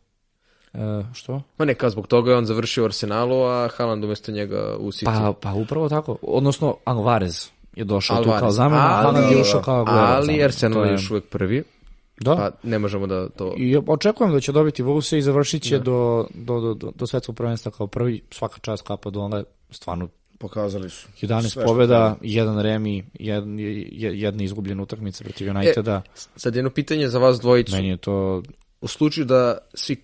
e, 0.74 0.80
što? 1.14 1.42
Ma 1.58 1.66
ne, 1.66 1.74
kao 1.74 1.90
zbog 1.90 2.08
toga 2.08 2.32
je 2.32 2.38
on 2.38 2.46
završio 2.46 2.84
u 2.84 2.86
Arsenalu, 2.86 3.44
a 3.44 3.70
Haaland 3.78 4.04
umjesto 4.04 4.32
njega 4.32 4.76
u 4.80 4.88
City. 4.88 5.06
Pa, 5.06 5.34
pa 5.42 5.54
upravo 5.54 5.90
tako. 5.90 6.18
Odnosno, 6.22 6.76
Alvarez 6.86 7.50
je 7.76 7.84
došao 7.84 8.16
tu 8.16 8.24
Alvarez. 8.24 8.40
kao 8.40 8.52
zamena, 8.52 8.86
a 8.86 9.02
Haaland 9.02 9.32
je 9.32 9.42
ušao 9.42 9.62
kao 9.62 9.82
Aguero 9.82 10.00
ali. 10.00 10.44
Arsenal 10.44 10.86
je 10.86 10.92
još 10.92 11.12
uvek 11.12 11.24
prvi, 11.30 11.64
Da, 12.22 12.36
pa 12.36 12.70
ne 12.70 12.80
možemo 12.80 13.08
da 13.08 13.30
to... 13.30 13.54
I 13.58 13.78
očekujem 13.88 14.34
da 14.34 14.40
će 14.40 14.52
dobiti 14.52 14.84
Wolves 14.84 15.18
i 15.18 15.22
završit 15.22 15.64
će 15.64 15.80
do, 15.80 16.28
do, 16.34 16.60
do, 16.60 16.74
do, 16.74 16.92
do 16.96 17.08
svetskog 17.08 17.36
prvenstva 17.36 17.72
kao 17.72 17.88
prvi. 17.88 18.22
Svaka 18.32 18.60
čast 18.60 18.88
kapa 18.88 19.10
dole, 19.10 19.44
stvarno 19.70 20.08
Pokazali 20.40 20.90
su. 20.90 21.08
11 21.22 21.50
Sve 21.50 21.66
pobjeda, 21.66 22.16
jedan 22.22 22.60
remi, 22.62 23.06
jedan, 23.14 23.56
jedna 24.00 24.44
izgubljena 24.44 24.84
utakmica 24.84 25.24
protiv 25.24 25.50
Uniteda. 25.50 26.02
Sad 26.36 26.56
jedno 26.56 26.70
pitanje 26.70 27.10
za 27.10 27.20
vas 27.20 27.40
dvojicu. 27.40 27.76
Meni 27.76 27.88
je 27.88 27.98
to 27.98 28.44
u 28.82 28.88
slučaju 28.88 29.26
da 29.26 29.58
svi 29.74 29.96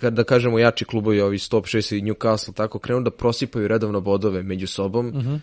kad 0.00 0.12
da 0.12 0.24
kažemo 0.24 0.58
jači 0.58 0.84
klubovi, 0.84 1.20
ovi 1.20 1.38
Stop 1.38 1.66
6 1.66 1.96
i 1.96 2.02
Newcastle, 2.02 2.54
tako 2.54 2.78
krenu 2.78 3.00
da 3.00 3.10
prosipaju 3.10 3.68
redovno 3.68 4.00
bodove 4.00 4.42
među 4.42 4.66
sobom, 4.66 5.40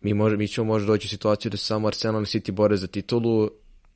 mi, 0.00 0.14
može, 0.14 0.36
mi 0.36 0.48
ćemo 0.48 0.64
možda 0.64 0.86
doći 0.86 1.06
u 1.06 1.08
situaciju 1.08 1.50
da 1.50 1.56
se 1.56 1.64
samo 1.64 1.88
Arsenal 1.88 2.22
i 2.22 2.24
City 2.24 2.50
bore 2.50 2.76
za 2.76 2.86
titulu 2.86 3.50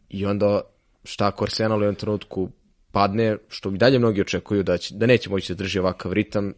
i 0.09 0.27
onda 0.27 0.61
šta 1.05 1.27
ako 1.27 1.45
Arsenal 1.45 1.79
u 1.79 1.83
jednom 1.83 1.95
trenutku 1.95 2.49
padne, 2.93 3.37
što 3.49 3.69
i 3.69 3.79
dalje 3.79 3.99
mnogi 3.99 4.21
očekuju 4.21 4.63
da, 4.63 4.79
će, 4.79 4.95
da 4.95 5.07
neće 5.07 5.31
moći 5.31 5.55
da 5.55 5.59
drži 5.59 5.79
ovakav 5.79 6.13
ritam, 6.13 6.53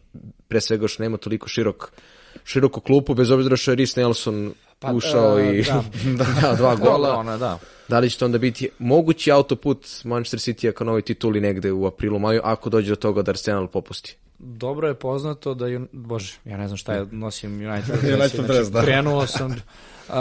pre 0.47 0.61
svega 0.61 0.87
što 0.87 1.03
nema 1.03 1.17
toliko 1.17 1.47
širok 1.47 1.91
široku 2.43 2.81
klupu, 2.81 3.13
bez 3.13 3.31
obzira 3.31 3.55
što 3.55 3.71
je 3.71 3.77
Rhys 3.77 3.97
Nelson 3.97 4.53
ušao 4.93 5.39
e, 5.39 5.59
i 5.59 5.63
da. 5.63 5.83
da, 6.41 6.55
dva 6.55 6.75
gola. 6.75 7.15
Ona, 7.17 7.37
da. 7.37 7.59
Da 7.87 7.99
li 7.99 8.09
će 8.09 8.17
to 8.17 8.25
onda 8.25 8.37
biti 8.37 8.69
mogući 8.79 9.31
autoput 9.31 9.87
Manchester 10.03 10.39
City 10.39 10.71
ka 10.71 10.83
novoj 10.83 11.01
tituli 11.01 11.41
negde 11.41 11.71
u 11.71 11.85
aprilu, 11.85 12.19
maju, 12.19 12.41
ako 12.43 12.69
dođe 12.69 12.89
do 12.89 12.95
toga 12.95 13.21
da 13.21 13.31
Arsenal 13.31 13.67
popusti? 13.67 14.17
Dobro 14.39 14.87
je 14.87 14.93
poznato 14.93 15.53
da, 15.53 15.65
Jun- 15.65 15.87
bože, 15.91 16.33
ja 16.45 16.57
ne 16.57 16.67
znam 16.67 16.77
šta 16.77 16.93
je, 16.93 17.05
nosim 17.11 17.51
United 17.51 17.95
United 18.03 18.17
dres, 18.17 18.31
znači, 18.31 18.47
dres, 18.47 18.71
da. 18.71 18.81
krenuo 18.81 19.27
sam, 19.27 19.51
uh, 19.51 20.15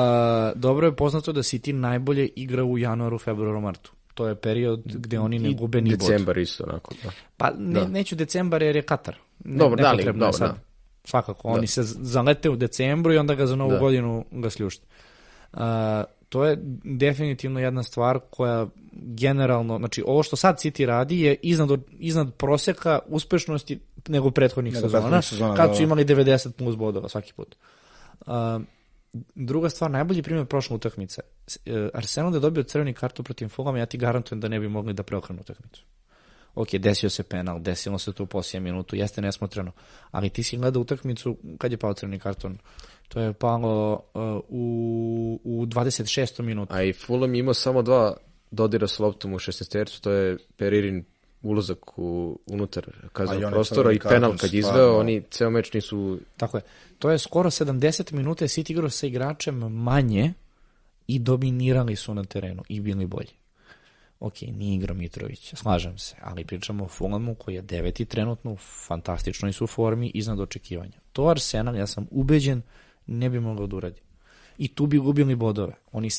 dobro 0.54 0.86
je 0.86 0.96
poznato 0.96 1.32
da 1.32 1.42
City 1.42 1.72
najbolje 1.72 2.28
igra 2.36 2.64
u 2.64 2.78
januaru, 2.78 3.18
februaru, 3.18 3.60
martu. 3.60 3.92
To 4.14 4.28
je 4.28 4.34
period 4.34 4.82
gde 4.84 5.18
oni 5.18 5.38
ne 5.38 5.52
gube 5.52 5.80
ni 5.80 5.90
bod. 5.90 5.98
Decembar 5.98 6.38
isto, 6.38 6.64
onako. 6.64 6.94
Da. 7.04 7.10
Pa 7.36 7.50
ne, 7.58 7.88
neću 7.88 8.16
decembar 8.16 8.62
jer 8.62 8.76
je 8.76 8.82
Katar. 8.82 9.16
Ne, 9.44 9.58
Dobro, 9.58 9.82
da 9.82 9.92
li, 9.92 10.04
dobro, 10.04 10.32
sad. 10.32 10.48
da. 10.48 10.58
Svakako, 11.04 11.48
oni 11.48 11.66
se 11.66 11.82
zalete 11.82 12.50
u 12.50 12.56
decembru 12.56 13.12
i 13.12 13.18
onda 13.18 13.34
ga 13.34 13.46
za 13.46 13.56
novu 13.56 13.70
Da. 13.70 13.78
godinu 13.78 14.24
ga 14.30 14.50
sljušte. 14.50 14.86
Uh, 15.52 15.60
to 16.28 16.44
je 16.44 16.58
definitivno 16.84 17.60
jedna 17.60 17.82
stvar 17.82 18.18
koja 18.30 18.66
generalno, 18.92 19.78
znači 19.78 20.02
ovo 20.06 20.22
što 20.22 20.36
sad 20.36 20.56
City 20.56 20.86
radi 20.86 21.20
je 21.20 21.36
iznad, 21.42 21.80
iznad 21.98 22.34
proseka 22.34 22.98
uspešnosti 23.06 23.80
nego 24.08 24.30
prethodnih 24.30 24.74
Nego 24.74 24.88
sezona, 24.88 25.22
sezona, 25.22 25.54
kad 25.56 25.68
da, 25.68 25.74
su 25.74 25.80
da. 25.80 25.84
imali 25.84 26.04
90 26.04 26.52
plus 26.52 26.76
bodova 26.76 27.08
svaki 27.08 27.32
put. 27.32 27.56
Uh, 28.20 28.32
druga 29.34 29.70
stvar, 29.70 29.90
najbolji 29.90 30.22
primjer 30.22 30.46
prošle 30.46 30.76
utakmice. 30.76 31.22
E, 31.66 31.88
Arsenal 31.94 32.30
da 32.30 32.36
je 32.36 32.40
dobio 32.40 32.62
crveni 32.62 32.94
kartu 32.94 33.22
protiv 33.22 33.48
Fulhama, 33.48 33.78
ja 33.78 33.86
ti 33.86 33.98
garantujem 33.98 34.40
da 34.40 34.48
ne 34.48 34.60
bi 34.60 34.68
mogli 34.68 34.92
da 34.92 35.02
preokrenu 35.02 35.40
utakmicu. 35.40 35.84
Ok, 36.54 36.74
desio 36.74 37.10
se 37.10 37.22
penal, 37.22 37.60
desilo 37.60 37.98
se 37.98 38.12
to 38.12 38.22
u 38.22 38.26
posljednjem 38.26 38.62
minutu, 38.62 38.96
jeste 38.96 39.22
nesmotreno, 39.22 39.72
ali 40.10 40.30
ti 40.30 40.42
si 40.42 40.56
gledao 40.56 40.82
utakmicu 40.82 41.36
kad 41.58 41.72
je 41.72 41.78
pao 41.78 41.94
crveni 41.94 42.18
karton. 42.18 42.58
To 43.08 43.20
je 43.20 43.32
palo 43.32 43.92
uh, 44.14 44.22
u, 44.48 45.40
u 45.44 45.66
26. 45.66 46.42
minutu. 46.42 46.74
A 46.74 46.82
i 46.82 46.92
Fulham 46.92 47.34
imao 47.34 47.54
samo 47.54 47.82
dva 47.82 48.16
dodira 48.50 48.88
s 48.88 48.98
loptom 48.98 49.32
u 49.32 49.38
16 49.38 49.72
tercu, 49.72 50.00
to 50.00 50.10
je 50.10 50.36
Peririn 50.56 51.04
ulazak 51.44 51.98
u, 51.98 52.38
unutar 52.46 52.86
kaznog 53.12 53.42
prostora 53.50 53.92
i 53.92 53.98
penal 53.98 54.36
kad 54.36 54.54
je 54.54 54.62
stvarno. 54.62 54.80
izveo, 54.80 55.00
oni 55.00 55.22
ceo 55.30 55.50
meč 55.50 55.72
nisu... 55.72 56.18
Tako 56.36 56.56
je. 56.56 56.62
To 56.98 57.10
je 57.10 57.18
skoro 57.18 57.50
70 57.50 58.12
minuta 58.12 58.44
City 58.44 58.70
igrao 58.70 58.90
sa 58.90 59.06
igračem 59.06 59.58
manje 59.58 60.32
i 61.06 61.18
dominirali 61.18 61.96
su 61.96 62.14
na 62.14 62.24
terenu 62.24 62.62
i 62.68 62.80
bili 62.80 63.06
bolji. 63.06 63.32
Ok, 64.20 64.40
nije 64.40 64.74
igrao 64.74 64.96
Mitrović, 64.96 65.54
slažem 65.54 65.98
se, 65.98 66.16
ali 66.20 66.44
pričamo 66.44 66.84
o 66.84 66.88
Fulamu 66.88 67.34
koji 67.34 67.54
je 67.54 67.62
deveti 67.62 68.04
trenutno 68.04 68.52
u 68.52 68.56
fantastičnoj 68.86 69.52
su 69.52 69.66
formi 69.66 70.10
iznad 70.14 70.40
očekivanja. 70.40 70.98
To 71.12 71.28
Arsenal, 71.28 71.76
ja 71.76 71.86
sam 71.86 72.06
ubeđen, 72.10 72.62
ne 73.06 73.30
bi 73.30 73.40
mogao 73.40 73.66
da 73.66 73.76
uradi. 73.76 74.00
I 74.58 74.68
tu 74.68 74.86
bi 74.86 74.98
gubili 74.98 75.34
bodove. 75.34 75.72
Oni 75.92 76.10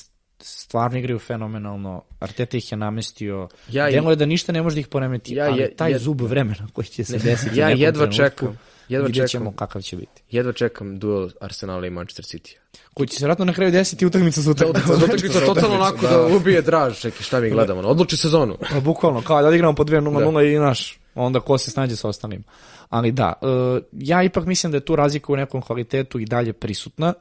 stvarno 0.45 0.97
igraju 0.97 1.19
fenomenalno, 1.19 2.03
Arteta 2.19 2.57
ih 2.57 2.71
je 2.71 2.77
namestio, 2.77 3.47
Ja 3.69 3.89
Delo 3.91 4.09
je 4.09 4.15
da 4.15 4.25
ništa 4.25 4.51
ne 4.51 4.61
može 4.61 4.73
da 4.73 4.79
ih 4.79 4.87
poremeti, 4.87 5.33
Ja 5.33 5.45
ali 5.45 5.61
je- 5.61 5.75
taj 5.75 5.91
je- 5.91 5.99
zub 5.99 6.21
vremena 6.21 6.67
koji 6.73 6.85
će 6.85 7.03
se 7.03 7.17
desiti 7.19 7.59
Ja 7.59 7.69
jedva 7.69 7.91
trenutku, 8.05 8.15
čekam, 8.15 8.59
jedva 8.89 9.05
vidjet 9.07 9.29
ćemo 9.29 9.45
čekam. 9.45 9.55
kakav 9.57 9.81
će 9.81 9.95
biti. 9.95 10.21
Jedva 10.31 10.53
čekam 10.53 10.99
duel 10.99 11.29
Arsenala 11.41 11.87
i 11.87 11.89
Manchester 11.89 12.25
City. 12.25 12.55
Koji 12.93 13.07
će 13.07 13.19
se 13.19 13.25
vratno 13.25 13.45
na 13.45 13.53
kraju 13.53 13.71
desiti 13.71 14.05
utakmica 14.05 14.41
za 14.41 14.51
utakmicu. 14.51 14.87
Za 14.87 15.05
utakmicu 15.05 15.39
totalno 15.45 15.75
onako 15.75 16.07
da 16.07 16.27
ubije 16.27 16.61
draž, 16.61 16.99
čekaj 16.99 17.21
šta 17.21 17.39
mi 17.39 17.49
gledamo, 17.49 17.79
ono, 17.79 17.89
odluči 17.89 18.17
sezonu. 18.17 18.57
Pa 18.71 18.79
bukvalno, 18.79 19.21
kao 19.21 19.41
da 19.41 19.55
igramo 19.55 19.75
po 19.75 19.83
2-0-0 19.83 20.55
i 20.55 20.59
naš, 20.59 20.99
onda 21.15 21.39
ko 21.39 21.57
se 21.57 21.71
snađe 21.71 21.95
sa 21.95 22.07
ostalim. 22.07 22.43
Ali 22.89 23.11
da, 23.11 23.33
e, 23.41 23.45
ja 23.93 24.23
ipak 24.23 24.45
mislim 24.45 24.71
da 24.71 24.77
je 24.77 24.85
tu 24.85 24.95
razlika 24.95 25.33
u 25.33 25.37
nekom 25.37 25.61
kvalitetu 25.61 26.19
i 26.19 26.25
dalje 26.25 26.53
prisutna. 26.53 27.13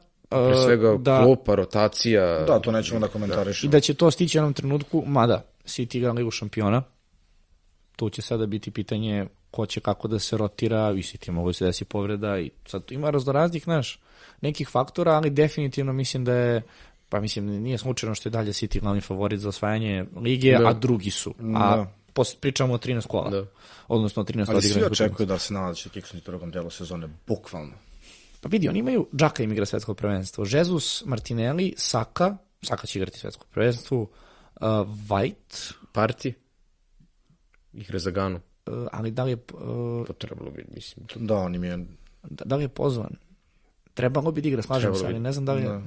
Pre 0.47 0.57
svega 0.57 0.97
da, 0.99 1.23
klupa, 1.25 1.55
rotacija. 1.55 2.45
Da, 2.45 2.59
to 2.59 2.73
nećemo 2.73 3.01
da 3.01 3.09
komentarišemo. 3.09 3.69
I 3.69 3.73
da 3.73 3.81
će 3.81 3.95
to 3.95 4.11
stići 4.11 4.39
u 4.39 4.41
jednom 4.41 4.53
trenutku, 4.53 5.03
mada 5.07 5.45
City 5.65 5.97
igra 5.97 6.13
Ligu 6.13 6.31
šampiona, 6.31 6.83
tu 7.97 8.11
će 8.11 8.23
sada 8.23 8.47
biti 8.47 8.71
pitanje 8.71 9.27
ko 9.51 9.67
će 9.67 9.81
kako 9.81 10.09
da 10.09 10.19
se 10.19 10.37
rotira, 10.37 10.91
i 10.91 11.03
City 11.03 11.31
mogu 11.31 11.53
se 11.53 11.65
desi 11.65 11.85
povreda 11.85 12.39
i 12.39 12.51
sad 12.67 12.85
tu 12.85 12.95
ima 12.95 13.11
raznoraznih, 13.11 13.65
znaš, 13.65 14.01
nekih 14.41 14.69
faktora, 14.69 15.13
ali 15.13 15.31
definitivno 15.31 15.93
mislim 15.93 16.25
da 16.25 16.35
je 16.35 16.63
pa 17.15 17.21
mislim, 17.21 17.47
nije 17.47 17.79
slučajno 17.79 18.15
što 18.15 18.29
je 18.29 18.31
dalje 18.31 18.53
City 18.53 18.81
glavni 18.81 19.01
favorit 19.01 19.41
za 19.41 19.49
osvajanje 19.49 20.05
lige, 20.17 20.59
Da. 20.59 20.69
a 20.69 20.73
drugi 20.73 21.11
su. 21.11 21.35
A 21.55 21.77
Da. 21.77 21.87
pos, 22.13 22.35
pričamo 22.35 22.75
o 22.75 22.79
13 22.79 23.07
kola. 23.07 23.31
Da. 23.31 23.45
Odnosno 23.89 24.23
o 24.23 24.25
13 24.25 24.51
Ali 24.51 24.63
svi 24.63 24.85
očekuju 24.85 25.27
da 25.27 25.35
Arsenal 25.35 25.75
će 25.75 25.89
kiksnuti 25.89 26.25
u 26.25 26.31
drugom 26.31 26.51
delu 26.51 26.71
sezone, 26.71 27.09
bukvalno. 27.27 27.73
Pa 28.45 28.49
vidi, 28.49 28.69
oni 28.69 28.79
imaju, 28.79 29.07
Džaka 29.17 29.43
im 29.43 29.53
igra 29.53 29.67
svetsko 29.67 29.95
prvenstvo, 29.95 30.45
Jesus, 30.49 31.03
Martinelli, 31.07 31.75
Saka, 31.77 32.37
Saka 32.63 32.87
će 32.87 32.99
igrati 32.99 33.19
svetsko 33.19 33.47
prvenstvo, 33.51 34.01
uh, 34.01 34.09
White, 35.09 35.73
Parti? 35.93 36.35
Igre 37.73 37.99
za 37.99 38.11
Ganu. 38.11 38.41
uh, 38.67 38.87
ali 38.93 39.11
da 39.11 39.25
li 39.25 39.31
je, 39.31 39.37
uh, 39.37 40.07
To 40.07 40.13
trebalo 40.13 40.51
bi, 40.51 40.65
mislim. 40.75 41.07
Da, 41.15 41.37
on 41.37 41.55
im 41.55 41.65
je... 41.65 41.77
da, 42.23 42.45
da 42.45 42.57
li 42.57 42.65
je 42.65 42.69
pozvan? 42.69 43.17
Trebalo 43.95 44.33
bi 44.33 44.41
da 44.41 44.49
igra, 44.49 44.63
slažem 44.63 44.83
Trebalo 44.83 45.01
se, 45.01 45.07
ali 45.07 45.15
bi. 45.15 45.21
ne 45.21 45.33
znam 45.33 45.45
da 45.45 45.53
li 45.53 45.63
je 45.63 45.69
Da. 45.69 45.83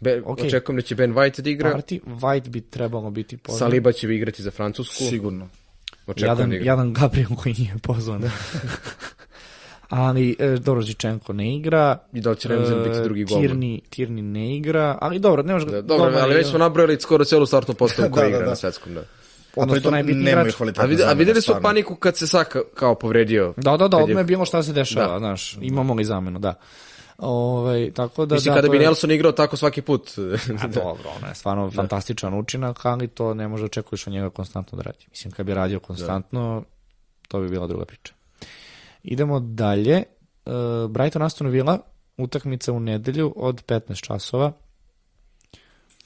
Be, 0.00 0.22
Okej. 0.24 0.46
Očekujem 0.46 0.76
da 0.76 0.82
će 0.82 0.94
Ben 0.94 1.14
White 1.14 1.40
da 1.40 1.50
igra. 1.50 1.72
Parti, 1.72 2.00
White 2.06 2.48
bi 2.48 2.60
trebalo 2.60 3.10
biti 3.10 3.36
pozvan. 3.36 3.58
Saliba 3.58 3.92
će 3.92 4.14
igrati 4.14 4.42
za 4.42 4.50
Francusku. 4.50 5.04
Sigurno. 5.10 5.48
Očekujem 6.06 6.30
Jadan, 6.30 6.50
da 6.50 6.56
igra. 6.56 6.66
jadan 6.66 6.92
Gabriel 6.92 7.34
koji 7.36 7.54
nije 7.58 7.74
pozvan. 7.82 8.22
ali, 9.88 10.36
e, 10.38 10.48
dobro, 10.48 10.82
Zičenko 10.82 11.32
ne 11.32 11.56
igra. 11.56 11.98
I 12.12 12.20
da 12.20 12.34
će 12.34 12.48
Remzen 12.48 12.82
biti 12.84 12.98
E, 12.98 13.02
drugi 13.02 13.24
golman? 13.24 13.42
Tirni, 13.42 13.80
Tirni 13.90 14.22
ne 14.22 14.56
igra, 14.56 14.98
ali 15.00 15.18
dobro, 15.18 15.42
ne 15.42 15.52
može 15.52 15.66
Da, 15.66 15.72
dobro, 15.72 15.96
golman 15.98 16.22
ali 16.22 16.34
već 16.34 16.46
smo 16.46 16.58
nabrojali 16.58 17.00
skoro 17.00 17.24
celu 17.24 17.46
startnu 17.46 17.74
postavu 17.74 18.10
koja 18.12 18.22
Da, 18.22 18.28
igra 18.28 18.38
da, 18.38 18.44
da. 18.44 18.50
na 18.50 18.56
svetskom. 18.56 18.94
Da. 18.94 19.02
Odnosno, 19.56 19.74
pritom 19.74 19.92
najbitniji 19.92 20.24
nemaju 20.24 20.42
igrač. 20.42 20.56
kvalitetne 20.56 21.04
A, 21.04 21.08
a 21.08 21.12
videli 21.12 21.36
su 21.36 21.42
stvarno. 21.42 21.62
paniku 21.62 21.94
kad 21.96 22.16
se 22.16 22.26
Saka 22.26 22.60
kao 22.74 22.94
povredio. 22.94 23.54
Da, 23.56 23.70
da, 23.70 23.76
da, 23.78 23.88
Kad 23.88 23.98
je- 23.98 24.04
odmah 24.04 24.20
je 24.20 24.24
bilo 24.24 24.44
šta 24.44 24.62
se 24.62 24.72
dešava, 24.72 25.12
Da. 25.12 25.18
znaš, 25.18 25.58
imamo 25.60 25.94
li 25.94 26.04
zamenu, 26.04 26.38
da. 26.38 26.54
Ovaj 27.18 27.90
tako 27.90 28.26
da 28.26 28.34
Mislim, 28.34 28.50
da, 28.50 28.56
kada 28.56 28.66
to 28.66 28.70
bi 28.70 28.76
je- 28.76 28.82
Nelson 28.82 29.10
igrao 29.10 29.32
tako 29.32 29.56
svaki 29.56 29.82
put. 29.82 30.10
A 30.60 30.66
dobro, 30.74 31.10
ono 31.18 31.28
je 31.28 31.34
stvarno 31.34 31.70
fantastičan 31.70 32.34
učinak, 32.34 32.84
ali 32.84 33.08
to 33.08 33.34
ne 33.34 33.48
može 33.48 33.62
da 33.62 33.66
očekuješ 33.66 34.06
od 34.06 34.12
njega 34.12 34.30
konstantno 34.30 34.76
da 34.76 34.82
radi. 34.82 35.06
Mislim, 35.10 35.30
kad 35.32 35.46
bi 35.46 35.54
radio 35.54 35.80
konstantno, 35.80 36.64
to 37.28 37.40
bi 37.40 37.48
bila 37.48 37.66
druga 37.66 37.84
priča. 37.84 38.12
Idemo 39.04 39.40
dalje. 39.40 40.02
Uh, 40.46 40.90
Brighton 40.90 41.22
Aston 41.22 41.48
Villa, 41.48 41.78
utakmica 42.16 42.72
u 42.72 42.80
nedelju 42.80 43.32
od 43.36 43.64
15 43.66 44.06
časova. 44.06 44.52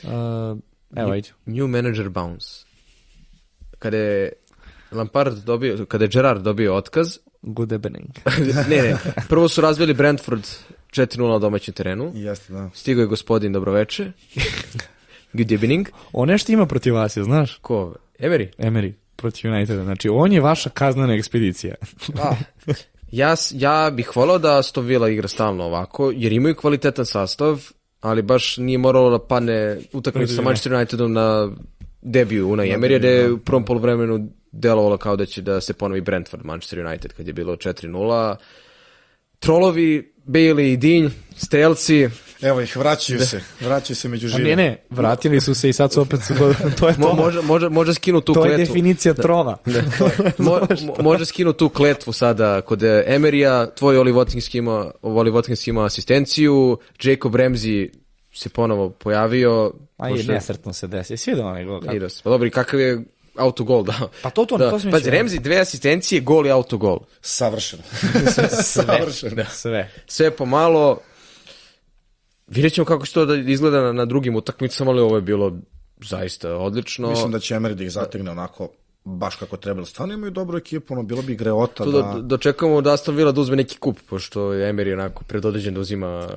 Uh, 0.02 0.10
evo, 0.96 1.10
ajde. 1.10 1.28
New 1.46 1.66
manager 1.66 2.08
bounce. 2.08 2.64
Kada 3.78 3.96
je 3.96 4.32
Lampard 4.92 5.44
dobio, 5.44 5.86
kada 5.86 6.04
je 6.04 6.08
Gerard 6.08 6.42
dobio 6.42 6.74
otkaz, 6.74 7.18
Good 7.42 7.72
evening. 7.72 8.10
ne, 8.70 8.82
ne, 8.82 8.96
prvo 9.28 9.48
su 9.48 9.60
razvili 9.60 9.94
Brentford 9.94 10.46
4-0 10.90 11.28
na 11.28 11.38
domaćem 11.38 11.74
terenu. 11.74 12.12
Jeste, 12.14 12.52
da. 12.52 12.70
Stigao 12.74 13.00
je 13.00 13.06
gospodin 13.06 13.52
Dobroveče. 13.52 14.12
Good 15.32 15.52
evening. 15.52 15.88
On 16.12 16.28
nešto 16.28 16.52
ima 16.52 16.66
protiv 16.66 16.94
vas, 16.94 17.16
je, 17.16 17.24
znaš? 17.24 17.58
Ko? 17.58 17.94
Emery? 18.18 18.48
Emery, 18.58 18.92
protiv 19.18 19.50
Uniteda. 19.50 19.84
Znači, 19.84 20.08
on 20.08 20.32
je 20.32 20.40
vaša 20.40 20.70
kaznana 20.70 21.14
ekspedicija. 21.14 21.74
A, 22.22 22.32
ja, 23.10 23.34
ja 23.52 23.90
bih 23.90 24.16
volao 24.16 24.38
da 24.38 24.58
Aston 24.58 24.86
Villa 24.86 25.08
igra 25.08 25.28
stalno 25.28 25.64
ovako, 25.64 26.12
jer 26.16 26.32
imaju 26.32 26.54
kvalitetan 26.54 27.06
sastav, 27.06 27.64
ali 28.00 28.22
baš 28.22 28.56
nije 28.56 28.78
moralo 28.78 29.10
da 29.10 29.26
padne 29.26 29.78
utakmica 29.92 30.28
sa 30.28 30.34
Protiv 30.34 30.44
Manchester 30.44 30.74
Unitedom 30.74 31.12
na 31.12 31.50
debiju 32.02 32.50
Una 32.50 32.62
Emery, 32.62 32.98
da 32.98 33.08
je 33.08 33.32
u 33.32 33.38
prvom 33.38 33.64
polovremenu 33.64 34.28
delovalo 34.52 34.96
kao 34.96 35.16
da 35.16 35.26
će 35.26 35.42
da 35.42 35.60
se 35.60 35.74
ponovi 35.74 36.00
Brentford 36.00 36.44
Manchester 36.44 36.86
United 36.86 37.12
kad 37.12 37.26
je 37.26 37.32
bilo 37.32 37.56
4-0. 37.56 38.36
Trolovi, 39.38 40.14
Bailey 40.26 40.72
i 40.72 40.76
Dinj, 40.76 41.08
strelci, 41.36 42.08
Evo 42.42 42.60
ih, 42.60 42.76
vraćaju 42.76 43.20
se. 43.20 43.40
Vraćaju 43.60 43.96
se 43.96 44.08
među 44.08 44.26
A 44.26 44.30
žive. 44.30 44.48
ne, 44.50 44.56
ne, 44.56 44.82
vratili 44.90 45.40
su 45.40 45.54
se 45.54 45.68
i 45.68 45.72
sad 45.72 45.92
su 45.92 46.00
opet 46.00 46.20
su, 46.22 46.34
to 46.78 46.88
je 46.88 46.94
to. 46.94 47.00
mo, 47.00 47.12
može, 47.14 47.40
može, 47.42 47.68
može 47.68 47.94
skinu 47.94 48.20
tu 48.20 48.32
to 48.34 48.44
je 48.44 48.48
kletvu. 48.48 48.66
definicija 48.66 49.14
trola. 49.14 49.56
Mo, 50.38 50.60
mo- 50.60 51.02
može 51.02 51.26
skinu 51.26 51.52
tu 51.52 51.68
kletvu 51.68 52.12
sada 52.12 52.60
kod 52.60 52.82
e, 52.82 53.04
Emerija, 53.06 53.70
tvoj 53.70 53.98
Oli 53.98 54.12
Watkins 54.12 54.56
ima, 54.58 54.90
Oli 55.02 55.30
Watkins 55.30 55.68
ima 55.68 55.84
asistenciju, 55.84 56.78
Jacob 57.02 57.34
Ramsey 57.34 57.88
se 58.34 58.48
ponovo 58.48 58.90
pojavio. 58.90 59.72
A 59.96 60.08
je, 60.08 60.14
pošto- 60.14 60.32
nesretno 60.32 60.72
se 60.72 60.86
desi. 60.86 61.16
Svi 61.16 61.34
da 61.34 61.46
onaj 61.46 61.64
gol. 61.64 61.80
se. 62.08 62.20
Pa 62.22 62.30
dobro, 62.30 62.46
i 62.46 62.50
kakav 62.50 62.80
je 62.80 63.04
autogol 63.36 63.84
dao? 63.84 64.08
Pa 64.22 64.30
to, 64.30 64.44
to, 64.44 64.56
da. 64.56 64.70
to 64.70 64.78
sam 64.78 64.90
mislio. 64.92 65.12
Ramsey, 65.12 65.38
dve 65.38 65.58
asistencije, 65.60 66.20
gol 66.20 66.46
i 66.46 66.50
autogol. 66.50 66.98
Savršeno. 67.20 67.82
Savršeno. 68.62 69.44
Sve. 69.52 69.90
Sve 70.06 70.30
pomalo. 70.30 70.98
Vidjet 72.48 72.72
ćemo 72.72 72.84
kako 72.84 73.06
će 73.06 73.12
to 73.12 73.26
da 73.26 73.34
izgleda 73.34 73.82
na, 73.82 73.92
na 73.92 74.04
drugim 74.04 74.36
utakmicama, 74.36 74.90
ali 74.90 75.00
ovo 75.00 75.16
je 75.16 75.22
bilo 75.22 75.58
zaista 76.00 76.56
odlično. 76.56 77.10
Mislim 77.10 77.32
da 77.32 77.38
će 77.38 77.54
Emery 77.54 77.74
da 77.74 77.84
ih 77.84 77.92
zategne 77.92 78.30
onako 78.30 78.68
baš 79.04 79.36
kako 79.36 79.56
treba. 79.56 79.84
Stvarno 79.84 80.14
imaju 80.14 80.30
dobru 80.30 80.58
ekipu, 80.58 80.94
ono, 80.94 81.02
bilo 81.02 81.22
bi 81.22 81.36
greota 81.36 81.84
da... 81.84 82.02
da, 82.02 82.20
dočekamo 82.22 82.80
da 82.80 82.92
Aston 82.92 83.16
Villa 83.16 83.32
da 83.32 83.40
uzme 83.40 83.56
neki 83.56 83.78
kup, 83.78 83.98
pošto 84.08 84.52
je 84.52 84.72
Emery 84.72 84.92
onako 84.92 85.24
predodređen 85.24 85.74
da 85.74 85.80
uzima 85.80 86.28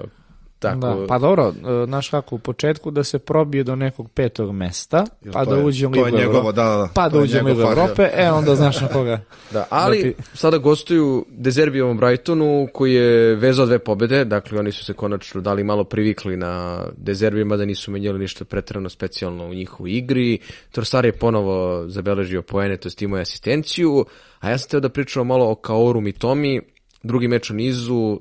tako... 0.62 0.80
Da, 0.80 1.08
pa 1.08 1.20
dobro, 1.20 1.54
e, 1.84 1.86
znaš 1.86 2.10
kako, 2.10 2.36
u 2.36 2.40
početku 2.40 2.92
da 2.92 3.04
se 3.04 3.20
probije 3.20 3.64
do 3.64 3.76
nekog 3.76 4.12
petog 4.12 4.52
mesta, 4.52 5.06
Jer 5.22 5.34
pa 5.34 5.46
da 5.46 5.56
je- 5.56 5.64
uđe 5.64 5.88
u 5.88 5.96
je 5.96 6.04
Ligu 6.04 6.18
Evrope. 6.18 6.46
da, 6.46 6.64
da, 6.64 6.76
da. 6.76 6.90
Pa 6.96 7.10
da 7.10 7.18
je 7.18 7.24
uđe 7.24 7.42
u 7.42 7.46
Ligu. 7.46 7.62
Evrope, 7.62 8.10
e 8.14 8.32
onda 8.32 8.56
znaš 8.56 8.82
na 8.82 8.88
koga. 8.88 9.20
Da, 9.52 9.66
ali 9.70 9.98
Da 9.98 10.04
ti- 10.04 10.16
sada 10.34 10.58
gostuju 10.58 11.26
Dezerbijevom 11.30 11.98
Brightonu 11.98 12.68
koji 12.74 12.94
je 12.94 13.36
vezao 13.36 13.66
dve 13.66 13.80
pobede, 13.80 14.26
dakle 14.26 14.60
oni 14.60 14.72
su 14.72 14.86
se 14.86 14.94
konačno 14.94 15.42
dali 15.42 15.64
malo 15.64 15.84
privikli 15.84 16.38
na 16.38 16.52
Dezerbi, 16.98 17.44
mada 17.44 17.66
nisu 17.66 17.92
menjali 17.92 18.20
ništa 18.20 18.46
pretrano 18.46 18.90
specijalno 18.90 19.46
u 19.46 19.54
njihovoj 19.54 19.92
igri. 19.92 20.40
Trossard 20.72 21.06
je 21.06 21.12
ponovo 21.14 21.52
zabeležio 21.88 22.42
poene, 22.42 22.78
to 22.78 22.88
jest 22.88 23.02
imao 23.02 23.18
je 23.18 23.22
asistenciju, 23.22 24.06
a 24.40 24.50
ja 24.50 24.58
sam 24.58 24.70
teo 24.70 24.80
da 24.80 24.90
pričam 24.90 25.28
malo 25.28 25.52
o 25.52 25.56
Kaoru 25.56 26.02
Mitomi, 26.02 26.62
drugi 27.04 27.28
meč 27.28 27.50
u 27.50 27.54
nizu, 27.54 28.20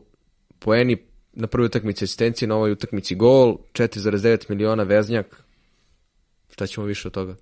poeni 0.59 0.97
na 1.33 1.47
prvoj 1.47 1.66
utakmici 1.66 2.05
asistencije, 2.05 2.49
na 2.49 2.57
ovoj 2.57 2.72
utakmici 2.72 3.14
gol, 3.14 3.57
4,9 3.72 4.45
miliona 4.49 4.83
veznjak. 4.83 5.45
Šta 6.53 6.66
ćemo 6.66 6.87
više 6.87 7.09
od 7.09 7.14
toga? 7.14 7.35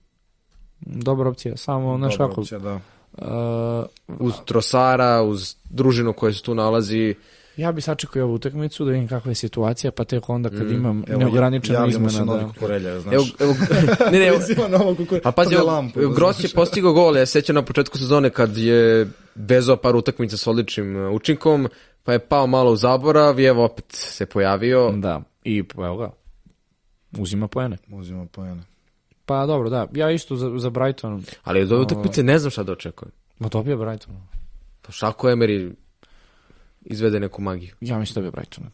Dobra 0.80 1.28
opcija, 1.28 1.56
samo, 1.56 1.98
Dobra 1.98 2.16
kako, 2.16 2.40
opcija, 2.40 2.58
da. 2.58 2.80
e, 3.18 4.12
Uz 4.18 4.34
Trosara, 4.44 5.22
uz 5.22 5.56
družinu 5.70 6.12
koja 6.12 6.32
se 6.32 6.42
tu 6.42 6.54
nalazi, 6.54 7.14
ja 7.58 7.72
bi 7.72 7.80
sačekao 7.80 8.20
i 8.20 8.22
ovu 8.22 8.34
utakmicu 8.34 8.84
da 8.84 8.90
vidim 8.90 9.08
kakva 9.08 9.30
je 9.30 9.34
situacija, 9.34 9.90
pa 9.90 10.04
tek 10.04 10.28
onda 10.28 10.50
kad 10.50 10.70
imam 10.70 11.04
Evo, 11.08 11.30
mu 11.30 11.64
se 11.64 11.86
izmena 11.88 12.34
da... 12.34 12.46
kukurelja, 12.46 13.00
znaš. 13.00 13.14
Evo, 13.14 13.24
evo, 13.40 13.54
ne, 14.12 14.18
ne, 14.18 14.26
evo, 14.26 14.38
a 15.24 15.32
pazi, 15.32 15.54
evo, 15.54 15.66
lampu, 15.66 16.00
Gross 16.16 16.44
je 16.44 16.48
postigao 16.48 16.92
gol, 16.92 17.16
ja 17.16 17.26
se 17.26 17.32
sjećam 17.32 17.54
na 17.54 17.62
početku 17.62 17.98
sezone 17.98 18.30
kad 18.30 18.56
je 18.56 19.08
vezao 19.34 19.76
par 19.76 19.96
utakmica 19.96 20.36
s 20.36 20.46
odličnim 20.46 20.96
uh, 20.96 21.12
učinkom, 21.12 21.68
pa 22.08 22.12
je 22.12 22.18
pao 22.18 22.46
malo 22.46 22.72
u 22.72 22.76
zaborav 22.76 23.40
i 23.40 23.44
evo 23.44 23.64
opet 23.64 23.84
se 23.88 24.26
pojavio. 24.26 24.92
Da, 24.92 25.22
i 25.44 25.64
evo 25.76 25.96
ga, 25.96 26.10
uzima 27.18 27.48
poene. 27.48 27.76
Uzima 27.88 28.26
pojene. 28.26 28.62
Pa 29.24 29.46
dobro, 29.46 29.70
da, 29.70 29.86
ja 29.92 30.10
isto 30.10 30.36
za, 30.36 30.58
za 30.58 30.70
Brighton, 30.70 31.24
Ali 31.44 31.62
od 31.62 31.72
ove 31.72 31.82
utakmice 31.82 32.22
ne 32.22 32.38
znam 32.38 32.50
šta 32.50 32.62
da 32.62 32.72
očekujem. 32.72 33.12
ma 33.38 33.48
dobija 33.48 33.76
Brighton. 33.76 34.16
Pa 34.82 34.92
šako 34.92 35.28
Emery 35.28 35.74
izvede 36.80 37.20
neku 37.20 37.42
magiju. 37.42 37.74
Ja 37.80 37.98
mislim 37.98 38.14
da 38.14 38.30
bi 38.30 38.36
Brighton. 38.36 38.64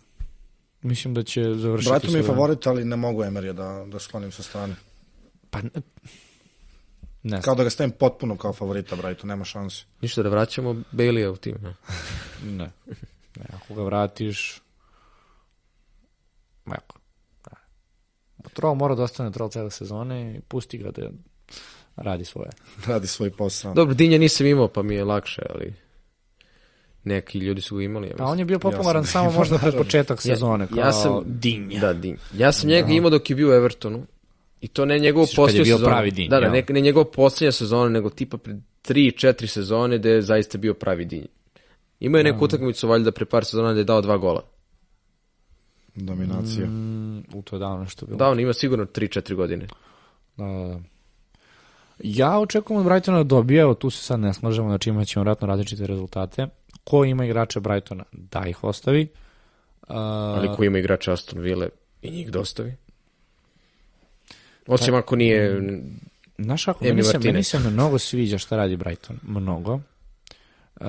Mislim 0.82 1.14
da 1.14 1.22
će 1.22 1.54
završiti 1.54 1.90
Brighton 1.90 2.12
mi 2.12 2.18
je 2.18 2.22
favorit, 2.22 2.66
ali 2.66 2.84
ne 2.84 2.96
mogu 2.96 3.24
Emerija 3.24 3.52
da, 3.52 3.86
da 3.88 3.98
sklonim 3.98 4.32
sa 4.32 4.42
strane. 4.42 4.74
Pa 5.50 5.62
ne, 5.62 5.70
ne 7.22 7.28
znam. 7.28 7.42
Kao 7.42 7.54
da 7.54 7.64
ga 7.64 7.70
stavim 7.70 7.90
potpuno 7.90 8.36
kao 8.36 8.52
favorita 8.52 8.96
Brighton, 8.96 9.28
nema 9.28 9.44
šanse. 9.44 9.84
Ništa 10.00 10.22
da 10.22 10.28
vraćamo 10.28 10.82
Bailey 10.92 11.28
u 11.28 11.36
tim. 11.36 11.56
Ne? 11.62 11.74
Ne. 12.52 12.70
ne. 13.36 13.44
Ako 13.54 13.74
ga 13.74 13.82
vratiš... 13.82 14.60
Meko. 16.64 16.98
Da. 17.44 17.50
Troll 18.48 18.74
mora 18.74 18.94
da 18.94 19.02
ostane 19.02 19.32
troll 19.32 19.50
cele 19.50 19.70
sezone 19.70 20.34
i 20.34 20.40
pusti 20.40 20.78
ga 20.78 20.90
da 20.90 21.10
radi 21.96 22.24
svoje. 22.24 22.50
Radi 22.88 23.06
svoj 23.06 23.30
posao. 23.30 23.74
Dobro, 23.74 23.94
Dinja 23.94 24.18
nisam 24.18 24.46
imao 24.46 24.68
pa 24.68 24.82
mi 24.82 24.94
je 24.94 25.04
lakše, 25.04 25.42
ali 25.50 25.74
neki 27.04 27.38
ljudi 27.38 27.60
su 27.60 27.76
ga 27.76 27.82
imali. 27.82 28.08
Ja 28.08 28.16
Pa 28.16 28.24
on 28.24 28.38
je 28.38 28.44
bio 28.44 28.58
popularan 28.58 29.04
sam- 29.04 29.12
samo 29.12 29.38
možda 29.38 29.58
pred 29.58 29.74
početak 29.82 30.22
sezone. 30.22 30.66
Kao 30.66 30.78
ja 30.78 30.92
sam- 30.92 31.22
dinja. 31.26 31.80
Da, 31.80 31.92
Dinj. 31.92 32.16
Ja 32.34 32.52
sam 32.52 32.68
njega 32.68 32.92
imao 32.92 33.10
dok 33.10 33.30
je 33.30 33.36
bio 33.36 33.50
u 33.50 33.54
Evertonu. 33.54 34.06
I 34.60 34.68
to 34.68 34.84
ne 34.84 34.98
njegovu 34.98 35.22
Misliš 35.22 35.36
kad 35.36 35.42
je 35.42 35.46
posljednju 35.46 35.64
bio 35.64 35.76
sezonu. 35.76 35.90
pravi 35.90 36.10
Dinj, 36.10 36.28
Da, 36.28 36.40
da, 36.40 36.48
ne, 36.48 36.64
ne 36.68 36.80
njegovu 36.80 37.04
posljednja 37.06 37.52
sezona, 37.52 37.88
nego 37.88 38.10
tipa 38.10 38.38
pred 38.38 38.56
3-4 38.84 39.46
sezone 39.46 39.98
gde 39.98 40.10
je 40.10 40.22
zaista 40.22 40.58
bio 40.58 40.74
pravi 40.74 41.04
Dinj. 41.04 41.24
Imao 42.04 42.18
je 42.18 42.24
neku 42.24 42.44
utakmicu 42.44 42.88
valjda 42.88 43.12
pre 43.12 43.24
par 43.24 43.44
sezona 43.44 43.72
gde 43.72 43.80
je 43.80 43.84
dao 43.84 44.00
dva 44.00 44.16
gola. 44.16 44.42
Dominacija. 45.94 46.66
Mm, 46.66 47.18
u 47.34 47.42
to 47.42 47.56
je 47.56 47.60
davno 47.60 47.86
što 47.86 48.06
bilo. 48.06 48.18
Da, 48.18 48.28
on 48.28 48.40
ima 48.40 48.52
sigurno 48.52 48.84
3-4 48.84 49.34
godine. 49.34 49.66
Da, 50.36 50.44
da, 50.44 50.52
da. 50.52 50.80
Ja 51.98 52.38
očekujem 52.38 52.80
od 52.80 52.86
Brightona 52.86 53.18
da 53.18 53.24
dobije, 53.24 53.60
evo 53.60 53.74
tu 53.74 53.90
se 53.90 54.04
sad 54.04 54.20
ne 54.20 54.34
slažemo, 54.34 54.68
znači 54.68 54.90
imat 54.90 55.08
ćemo 55.08 55.22
vratno 55.22 55.46
različite 55.46 55.86
rezultate. 55.86 56.46
Ko 56.84 57.04
ima 57.04 57.24
igrače 57.24 57.60
Brightona, 57.60 58.04
da 58.12 58.46
ih 58.46 58.64
ostavi. 58.64 59.02
Uh, 59.88 59.96
Ali 59.96 60.48
ko 60.56 60.64
ima 60.64 60.78
igrača 60.78 61.12
Aston 61.12 61.40
Ville 61.40 61.68
i 62.02 62.10
njih 62.10 62.30
dostavi. 62.30 62.74
Osim 64.66 64.94
ako 64.94 65.16
nije... 65.16 65.62
Znaš 66.38 66.64
kako, 66.64 66.84
meni 66.84 67.02
se, 67.02 67.18
meni 67.18 67.42
se 67.42 67.58
mnogo 67.58 67.98
sviđa 67.98 68.38
šta 68.38 68.56
radi 68.56 68.76
Brighton. 68.76 69.18
Mnogo. 69.22 69.74
Uh, 69.74 70.86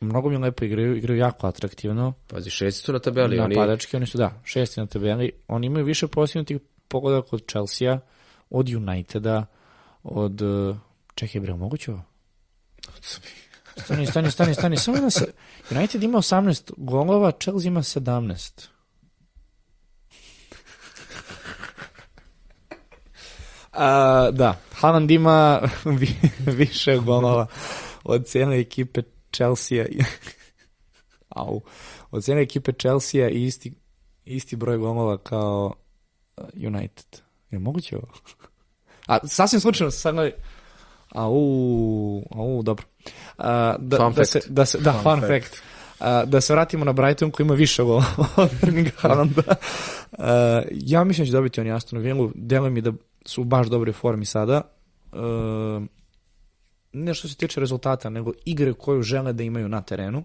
mnogo 0.00 0.30
mi 0.30 0.36
lepo 0.38 0.64
igraju, 0.64 0.96
igraju 0.96 1.18
jako 1.18 1.46
atraktivno. 1.46 2.12
Pazi, 2.26 2.50
šesti 2.50 2.82
su 2.84 2.92
na 2.92 2.98
tabeli. 2.98 3.38
Oni... 3.38 3.54
Napadački, 3.54 3.96
oni 3.96 4.06
su, 4.06 4.18
da, 4.18 4.40
šesti 4.44 4.80
na 4.80 4.86
tabeli. 4.86 5.32
Oni 5.48 5.66
imaju 5.66 5.84
više 5.84 6.06
postignutih 6.06 6.58
pogoda 6.88 7.22
od 7.30 7.42
Chelsea-a, 7.50 7.98
od 8.50 8.68
Uniteda, 8.74 9.46
od... 10.02 10.42
uh, 10.42 10.76
Čekaj, 11.14 11.40
bre, 11.40 11.54
moguće 11.54 11.90
ovo? 11.90 12.02
Stani, 13.76 14.06
stani, 14.06 14.30
stani, 14.30 14.54
stani. 14.54 14.76
Samo 14.76 14.98
da 14.98 15.10
se... 15.10 15.32
United 15.70 16.02
ima 16.02 16.18
18 16.18 16.72
golova, 16.76 17.32
Chelsea 17.42 17.68
ima 17.68 17.82
17. 17.82 18.66
A, 23.72 24.30
da, 24.32 24.60
Haaland 24.72 25.10
ima 25.10 25.60
vi- 26.00 26.30
više 26.46 26.96
golova 26.96 27.46
od 28.04 28.26
cijele 28.26 28.60
ekipe 28.60 29.02
Chelsea. 29.32 29.84
Au. 31.28 31.60
Od 32.10 32.24
cijele 32.24 32.42
ekipe 32.42 32.72
Chelsea 32.72 33.28
i 33.28 33.44
isti, 33.44 33.72
isti 34.24 34.56
broj 34.56 34.76
golova 34.76 35.18
kao 35.18 35.74
uh, 36.36 36.44
United. 36.54 37.20
Je 37.50 37.58
moguće 37.58 37.96
ovo? 37.96 38.06
A, 39.06 39.26
sasvim 39.26 39.60
slučajno, 39.60 39.90
sad 39.90 40.14
gledaj. 40.14 40.32
Au, 41.10 42.22
au, 42.30 42.62
dobro. 42.62 42.84
A, 43.38 43.76
da, 43.78 43.96
Fun 43.96 44.12
da 44.12 44.14
fact. 44.14 44.28
se, 44.28 44.40
da 44.48 44.66
se, 44.66 44.78
da, 44.78 44.92
fun, 44.92 45.02
Fun 45.02 45.20
fact. 45.20 45.62
A, 46.00 46.24
da 46.24 46.40
se 46.40 46.52
vratimo 46.52 46.84
na 46.84 46.92
Brighton 46.92 47.30
koji 47.30 47.44
ima 47.44 47.54
više 47.54 47.82
golova 47.82 48.06
od 48.36 48.50
Erlinga 48.62 48.90
Haalanda. 48.96 49.42
Ja 50.70 51.04
mislim 51.04 51.24
da 51.24 51.26
će 51.26 51.32
dobiti 51.32 51.60
oni 51.60 51.72
Aston 51.72 51.98
Villa. 51.98 52.30
Deluje 52.34 52.70
mi 52.70 52.80
da 52.80 52.92
su 53.24 53.40
u 53.40 53.44
baš 53.44 53.66
dobroj 53.66 53.92
formi 53.92 54.24
sada. 54.24 54.62
A, 55.12 55.80
ne 57.04 57.14
što 57.14 57.28
se 57.28 57.36
tiče 57.36 57.60
rezultata, 57.60 58.10
nego 58.10 58.32
igre 58.44 58.72
koju 58.72 59.02
žele 59.02 59.32
da 59.32 59.42
imaju 59.42 59.68
na 59.68 59.82
terenu. 59.82 60.24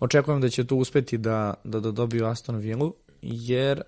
Očekujem 0.00 0.40
da 0.40 0.48
će 0.48 0.66
tu 0.66 0.76
uspeti 0.76 1.18
da, 1.18 1.54
da, 1.64 1.80
da 1.80 1.90
dobiju 1.90 2.26
Aston 2.26 2.56
Villa, 2.56 2.90
jer 3.22 3.82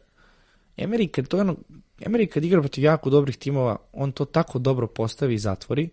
Emery 0.76 1.10
kad, 1.10 1.28
to 1.28 1.36
je 1.36 1.40
ono, 1.40 1.56
Emery 2.00 2.26
kad 2.26 2.44
igra 2.44 2.60
protiv 2.60 2.84
jako 2.84 3.10
dobrih 3.10 3.36
timova, 3.36 3.76
on 3.92 4.12
to 4.12 4.24
tako 4.24 4.58
dobro 4.58 4.86
postavi 4.86 5.34
i 5.34 5.38
zatvori, 5.38 5.88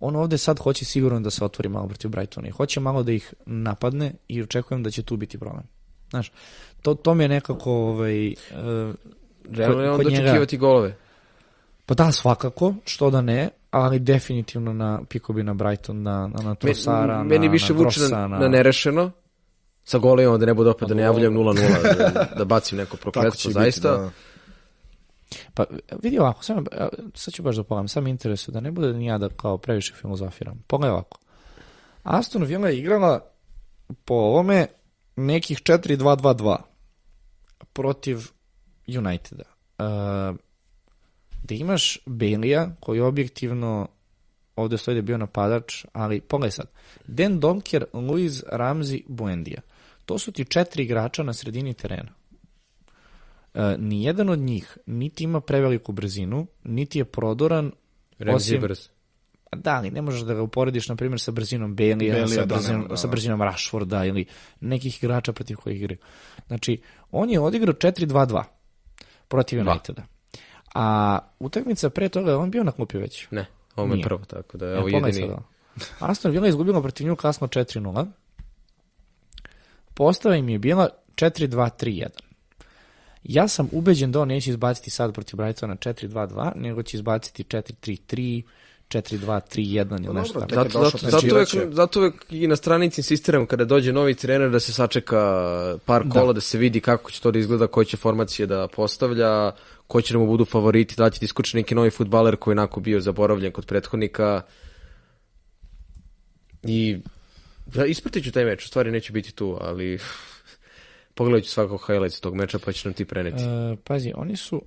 on 0.00 0.16
ovde 0.16 0.38
sad 0.38 0.58
hoće 0.58 0.84
sigurno 0.84 1.20
da 1.20 1.30
se 1.30 1.44
otvori 1.44 1.68
malo 1.68 1.88
protiv 1.88 2.10
Brightona 2.10 2.48
i 2.48 2.50
hoće 2.50 2.80
malo 2.80 3.02
da 3.02 3.12
ih 3.12 3.34
napadne 3.46 4.12
i 4.28 4.42
očekujem 4.42 4.82
da 4.82 4.90
će 4.90 5.02
tu 5.02 5.16
biti 5.16 5.38
problem. 5.38 5.64
Znaš, 6.10 6.32
to, 6.82 6.94
to 6.94 7.14
mi 7.14 7.24
je 7.24 7.28
nekako 7.28 7.72
ovaj, 7.72 8.28
uh, 8.28 8.34
Realno 9.50 9.82
je 9.82 9.90
on 9.90 9.96
kod 9.96 10.06
njega- 10.06 10.22
dočekivati 10.22 10.56
golove. 10.56 10.96
pa 11.86 11.94
da, 11.94 12.12
svakako, 12.12 12.74
što 12.84 13.10
da 13.10 13.20
ne, 13.20 13.48
ali 13.70 13.98
definitivno 13.98 14.72
na 14.72 15.00
pikobi 15.08 15.42
na 15.42 15.54
Brighton, 15.54 16.02
na, 16.02 16.26
na, 16.26 16.42
na 16.42 16.54
Trosara, 16.54 17.24
Meni 17.24 17.46
na, 17.46 17.52
više 17.52 17.72
na 17.72 17.78
vuče 17.78 18.00
Grossa, 18.00 18.28
na, 18.28 18.38
na 18.38 18.48
nerešeno. 18.48 19.10
Sa 19.84 19.98
golejom 19.98 20.40
da 20.40 20.46
ne 20.46 20.54
bude 20.54 20.70
opet 20.70 20.88
da 20.88 20.94
ne 20.94 21.02
javljam 21.02 21.34
0-0, 21.34 21.98
da, 21.98 22.26
da 22.38 22.44
bacim 22.44 22.78
neko 22.78 22.96
prokletstvo, 22.96 23.48
biti, 23.48 23.54
zaista. 23.54 23.90
da. 23.90 24.10
Pa 25.54 25.64
vidi 26.02 26.18
ovako, 26.18 26.44
sam, 26.44 26.64
sad 27.14 27.34
ću 27.34 27.42
baš 27.42 27.56
da 27.56 27.62
pogledam, 27.62 27.88
sam 27.88 28.04
me 28.04 28.10
interesuje 28.10 28.52
da 28.52 28.60
ne 28.60 28.70
bude 28.70 28.92
ni 28.92 29.06
ja 29.06 29.18
da 29.18 29.28
kao 29.28 29.58
previše 29.58 29.94
filozofiram. 29.94 30.64
Pogledaj 30.66 30.92
ovako. 30.92 31.18
Aston 32.02 32.44
Villa 32.44 32.68
je 32.68 32.78
igrala 32.78 33.20
po 34.04 34.14
ovome 34.14 34.66
nekih 35.16 35.58
4-2-2-2 35.58 36.56
protiv 37.72 38.18
Uniteda. 38.98 39.44
Uh, 39.78 40.36
da 41.42 41.54
imaš 41.54 41.98
Belija 42.06 42.76
koji 42.80 43.00
objektivno 43.00 43.88
ovde 44.56 44.78
stoji 44.78 44.94
da 44.94 44.98
je 44.98 45.02
bio 45.02 45.18
napadač, 45.18 45.84
ali 45.92 46.20
pogledaj 46.20 46.50
sad. 46.50 46.66
Den 47.06 47.40
Donker, 47.40 47.84
Luiz, 47.92 48.42
Ramzi, 48.52 49.02
Buendija. 49.08 49.60
To 50.06 50.18
su 50.18 50.32
ti 50.32 50.44
četiri 50.44 50.82
igrača 50.82 51.22
na 51.22 51.32
sredini 51.32 51.74
terena. 51.74 52.12
E, 53.54 53.76
nijedan 53.78 54.28
od 54.28 54.38
njih 54.38 54.78
niti 54.86 55.24
ima 55.24 55.40
preveliku 55.40 55.92
brzinu, 55.92 56.46
niti 56.64 56.98
je 56.98 57.04
prodoran, 57.04 57.72
Remzi 58.18 58.54
je 58.54 58.58
osim- 58.58 58.60
brz. 58.60 58.88
Da, 59.56 59.74
ali 59.76 59.90
ne 59.90 60.02
možeš 60.02 60.20
da 60.20 60.34
ga 60.34 60.42
uporediš, 60.42 60.88
na 60.88 60.96
primjer, 60.96 61.20
sa 61.20 61.30
brzinom 61.30 61.76
Bailey, 61.76 62.12
Baileyja, 62.12 62.34
sa, 62.34 62.44
da, 62.44 62.54
brzinom, 62.54 62.80
ne, 62.82 62.88
da, 62.88 62.96
sa 62.96 63.06
da. 63.06 63.10
brzinom 63.10 63.42
Rashforda 63.42 64.04
ili 64.04 64.24
nekih 64.60 65.02
igrača 65.02 65.32
protiv 65.32 65.56
kojih 65.56 65.78
igraju. 65.78 65.98
Znači, 66.46 66.80
on 67.10 67.30
je 67.30 67.40
odigrao 67.40 67.74
4-2-2 67.74 68.42
protiv. 69.28 69.60
Uniteda. 69.60 70.02
A 70.74 71.18
utakmica 71.38 71.90
pre 71.90 72.08
toga, 72.08 72.30
je 72.30 72.36
on 72.36 72.50
bio 72.50 72.64
na 72.64 72.72
klupi 72.72 72.98
već. 72.98 73.26
Ne, 73.30 73.46
ovo 73.76 73.86
mi 73.86 73.92
je 73.92 73.96
Nije. 73.96 74.04
prvo, 74.04 74.24
tako 74.24 74.58
da 74.58 74.66
je 74.66 74.72
Evo, 74.72 74.78
ovo 74.78 74.86
pogledaj 74.86 75.08
jedini. 75.10 75.26
sad 75.26 75.30
ovo. 75.30 75.44
Aston 76.00 76.30
Villa 76.32 76.46
je 76.46 76.50
izgubila 76.50 76.82
protiv 76.82 77.06
Newcastle 77.06 77.48
4-0. 77.48 78.06
Postava 79.94 80.36
im 80.36 80.48
je 80.48 80.58
bila 80.58 80.88
4-2-3-1. 81.14 82.06
Ja 83.24 83.48
sam 83.48 83.68
ubeđen 83.72 84.12
da 84.12 84.20
on 84.20 84.28
neće 84.28 84.50
izbaciti 84.50 84.90
sad 84.90 85.14
protiv 85.14 85.36
Brightona 85.36 85.76
4-2-2, 85.76 86.52
nego 86.56 86.82
će 86.82 86.96
izbaciti 86.96 87.44
4-3-3, 87.44 88.42
4-2-3-1 88.88 90.04
ili 90.04 90.14
nešto 90.14 90.40
dobro, 90.40 90.48
tako. 90.48 90.62
tek- 90.62 90.72
Zato, 90.72 90.84
zato, 90.90 91.10
zato, 91.10 91.34
uvek, 91.34 91.48
zato 91.74 92.00
uvek 92.00 92.14
i 92.30 92.46
na 92.46 92.56
stranici 92.56 93.00
insistiram 93.00 93.46
kada 93.46 93.64
dođe 93.64 93.92
novi 93.92 94.14
trener 94.14 94.50
da 94.50 94.60
se 94.60 94.72
sačeka 94.72 95.20
par 95.84 96.08
kola, 96.08 96.32
da, 96.32 96.40
se 96.40 96.58
vidi 96.58 96.80
kako 96.80 97.10
će 97.10 97.20
to 97.20 97.30
da 97.30 97.38
izgleda, 97.38 97.66
koje 97.66 97.84
će 97.84 97.96
formacije 97.96 98.46
da 98.46 98.68
postavlja, 98.68 99.52
ko 99.90 100.00
će 100.00 100.14
da 100.14 100.18
mu 100.18 100.26
budu 100.26 100.44
favoriti, 100.44 100.94
da 100.96 101.10
će 101.10 101.20
da 101.20 101.24
iskuči 101.24 101.56
neki 101.56 101.74
novi 101.74 101.90
futbaler 101.90 102.36
koji 102.36 102.52
je 102.52 102.58
onako 102.58 102.80
bio 102.80 103.00
zaboravljen 103.00 103.52
kod 103.52 103.66
prethodnika. 103.66 104.42
I 106.62 106.98
ja, 107.74 107.86
ispratit 107.86 108.24
ću 108.24 108.32
taj 108.32 108.44
meč, 108.44 108.64
u 108.64 108.68
stvari 108.68 108.90
neće 108.90 109.12
biti 109.12 109.32
tu, 109.32 109.58
ali 109.60 109.98
pogledat 111.16 111.44
ću 111.44 111.50
svakog 111.50 111.80
highlights 111.86 112.20
tog 112.20 112.34
meča 112.34 112.58
pa 112.58 112.72
će 112.72 112.88
nam 112.88 112.94
ti 112.94 113.04
preneti. 113.04 113.42
E, 113.42 113.76
pazi, 113.84 114.12
oni 114.14 114.36
su... 114.36 114.62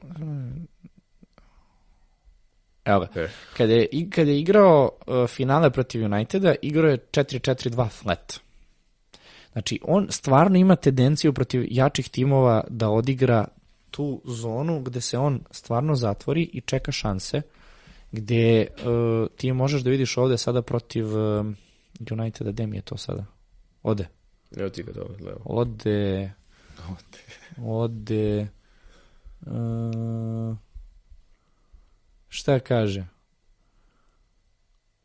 Evo 2.85 2.99
ga. 2.99 3.21
E. 3.21 3.29
Kada 3.57 3.73
je, 3.73 3.87
kada 4.09 4.31
je 4.31 4.39
igrao 4.39 4.89
uh, 5.07 5.27
finale 5.27 5.69
protiv 5.69 6.05
Uniteda, 6.05 6.55
igrao 6.61 6.91
je 6.91 6.97
4-4-2 6.97 7.89
flat. 7.89 8.33
Znači, 9.51 9.79
on 9.83 10.07
stvarno 10.09 10.57
ima 10.57 10.75
tendenciju 10.75 11.33
protiv 11.33 11.65
jačih 11.69 12.09
timova 12.09 12.63
da 12.69 12.89
odigra 12.89 13.47
tu 13.93 14.21
zonu 14.25 14.81
gde 14.81 15.01
se 15.01 15.17
on 15.17 15.39
stvarno 15.51 15.95
zatvori 15.95 16.49
i 16.53 16.61
čeka 16.61 16.91
šanse, 16.91 17.41
gde 18.11 18.67
uh, 18.67 19.27
ti 19.37 19.53
možeš 19.53 19.81
da 19.81 19.89
vidiš 19.89 20.17
ovde 20.17 20.37
sada 20.37 20.61
protiv 20.61 21.17
uh, 21.17 21.45
Uniteda, 22.11 22.51
gde 22.51 22.67
mi 22.67 22.77
je 22.77 22.81
to 22.81 22.97
sada? 22.97 23.25
Ode. 23.83 24.07
Evo 24.57 24.69
ti 24.69 24.83
ga 24.83 24.91
dobro, 24.91 25.25
levo. 25.25 25.41
Ode... 25.45 26.31
Ode... 27.65 28.47
Uh, 29.45 30.55
šta 32.29 32.59
kaže? 32.59 33.05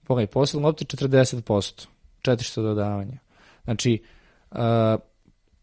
Pogledaj, 0.04 0.26
posledno 0.26 0.68
lopte 0.68 0.84
40%. 0.84 1.86
400 2.22 2.62
dodavanja. 2.62 3.18
Znači, 3.64 4.02
uh, 4.50 4.58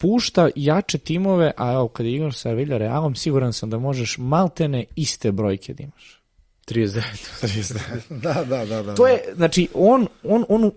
pušta 0.06 0.50
jače 0.56 0.98
timove, 0.98 1.52
a 1.58 1.72
evo, 1.74 1.88
kada 1.88 2.10
je 2.10 2.16
igraš 2.16 2.38
sa 2.38 2.52
Villa 2.52 2.78
Realom, 2.78 3.16
siguran 3.16 3.54
sam 3.54 3.70
da 3.70 3.80
možeš 3.80 4.18
maltene 4.18 4.86
iste 4.96 5.32
brojke 5.32 5.74
da 5.74 5.84
imaš. 5.84 6.22
39. 6.68 7.02
da, 8.24 8.34
da, 8.34 8.66
da, 8.66 8.84
da. 8.84 8.96
To 8.96 9.08
je, 9.08 9.24
znači, 9.36 9.68
on, 9.74 10.08
on, 10.24 10.46
on 10.50 10.72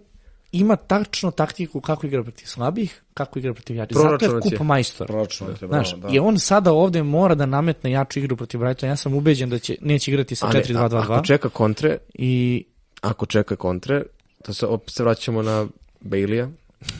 ima 0.52 0.76
tačno 0.76 1.30
taktiku 1.30 1.80
kako 1.80 2.06
igra 2.06 2.22
protiv 2.22 2.46
slabih, 2.46 3.02
kako 3.14 3.38
igra 3.38 3.54
protiv 3.54 3.76
jačih. 3.76 3.96
Zato 3.96 4.24
je 4.24 4.30
je. 4.30 4.40
kup 4.40 4.66
majstor. 4.66 5.06
Proračunate, 5.06 5.66
Znaš, 5.66 5.90
bravo, 5.96 6.08
da. 6.08 6.16
i 6.16 6.18
on 6.18 6.38
sada 6.38 6.72
ovde 6.72 7.02
mora 7.02 7.34
da 7.34 7.46
nametne 7.46 7.90
jaču 7.90 8.18
igru 8.18 8.36
protiv 8.36 8.60
Brightona. 8.60 8.92
Ja 8.92 8.96
sam 8.96 9.14
ubeđen 9.14 9.50
da 9.50 9.58
će, 9.58 9.76
neće 9.80 10.10
igrati 10.10 10.36
sa 10.36 10.46
Ali, 10.46 10.58
a- 10.58 10.62
4-2-2-2. 10.62 11.02
Ako 11.02 11.24
čeka 11.24 11.48
kontre, 11.48 11.98
I 12.14 12.64
ako 13.00 13.26
čeka 13.26 13.56
kontre, 13.56 14.02
to 14.44 14.54
se 14.54 14.66
opet 14.66 14.94
se 14.94 15.02
vraćamo 15.02 15.42
na 15.42 15.66
Bailey-a. 16.00 16.48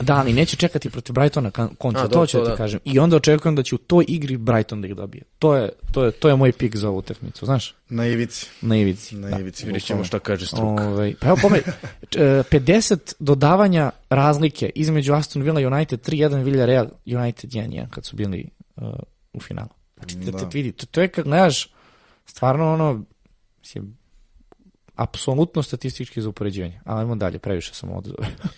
Da, 0.01 0.15
ali 0.15 0.33
neće 0.33 0.55
čekati 0.57 0.89
protiv 0.89 1.13
Brightona 1.13 1.51
kontra, 1.77 2.03
A, 2.03 2.07
to 2.07 2.25
ću 2.25 2.37
da 2.37 2.43
ti 2.43 2.49
da. 2.49 2.55
kažem. 2.55 2.79
I 2.85 2.99
onda 2.99 3.15
očekujem 3.15 3.55
da 3.55 3.63
će 3.63 3.75
u 3.75 3.77
toj 3.77 4.05
igri 4.07 4.37
Brighton 4.37 4.81
da 4.81 4.87
ih 4.87 4.95
dobije. 4.95 5.23
To 5.39 5.55
je, 5.55 5.69
to 5.91 6.03
je, 6.05 6.11
to 6.11 6.29
je 6.29 6.35
moj 6.35 6.51
pik 6.51 6.75
za 6.75 6.89
ovu 6.89 6.97
utakmicu, 6.97 7.45
znaš, 7.45 7.75
Na 7.89 8.07
ivici. 8.07 8.47
na 8.61 8.77
ivici. 8.77 9.15
Na 9.15 9.39
ivici. 9.39 9.65
Vidjet 9.65 9.83
ćemo 9.83 10.03
šta 10.03 10.19
kaže 10.19 10.45
struka. 10.47 10.87
Ovaj, 10.87 11.15
pa 11.19 11.27
evo 11.27 11.37
pogledaj, 11.41 11.73
č- 12.09 12.19
e, 12.19 12.43
50 12.51 13.13
dodavanja 13.19 13.91
razlike 14.09 14.71
između 14.75 15.13
Aston 15.13 15.41
Villa 15.41 15.61
i 15.61 15.65
United, 15.65 16.07
3-1 16.07 16.43
Villarreal, 16.43 16.87
United 17.05 17.49
1-1 17.49 17.89
kad 17.89 18.05
su 18.05 18.15
bili 18.15 18.49
uh, 18.75 18.83
u 19.33 19.39
finalu. 19.39 19.69
Znači, 19.97 20.15
da. 20.15 20.31
Da. 20.31 20.49
vidi, 20.53 20.71
to, 20.71 20.85
to 20.85 21.01
je 21.01 21.07
kad 21.07 21.25
gledaš 21.25 21.73
stvarno 22.25 22.73
ono, 22.73 23.03
mislim, 23.59 23.97
apsolutno 24.99 25.63
statistički 25.63 26.21
za 26.21 26.29
upoređivanje. 26.29 26.79
Ali 26.85 26.99
ajmo 26.99 27.15
dalje, 27.15 27.39
previše 27.39 27.73
sam 27.73 27.91
ovdje. 27.91 28.13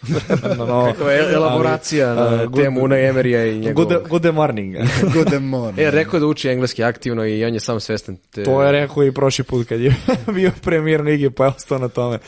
no, 0.58 0.66
no, 0.66 0.86
Kakva 0.86 1.12
je 1.12 1.34
elaboracija 1.34 2.14
na 2.16 2.22
ali, 2.22 2.46
uh, 2.46 2.54
temu 2.54 2.84
Una 2.84 3.00
Emerija 3.00 3.46
i 3.46 3.60
njegovog. 3.60 3.94
good, 3.94 4.08
good 4.10 4.36
morning. 4.36 4.76
Good 5.14 5.42
morning. 5.42 5.80
E, 5.80 5.92
rekao 5.92 6.18
je 6.18 6.20
da 6.20 6.28
uči 6.28 6.50
engleski 6.50 6.84
aktivno 6.84 7.26
i 7.26 7.46
on 7.46 7.54
je 7.54 7.60
sam 7.60 7.80
svestan 7.80 8.18
te... 8.32 8.44
To 8.44 8.64
je 8.64 8.72
rekao 8.72 9.04
i 9.04 9.12
prošli 9.12 9.44
put 9.44 9.68
kad 9.68 9.82
je 9.82 9.96
bio 10.36 10.52
premijer 10.62 11.02
Ligi, 11.02 11.30
pa 11.30 11.44
je 11.46 11.50
ostao 11.50 11.80
na 11.80 11.88
tome. 11.88 12.20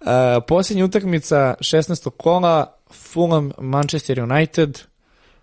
Uh, 0.00 0.06
posljednja 0.48 0.84
utakmica 0.84 1.54
16. 1.60 2.10
kola, 2.10 2.76
Fulham, 2.90 3.50
Manchester 3.58 4.20
United, 4.20 4.78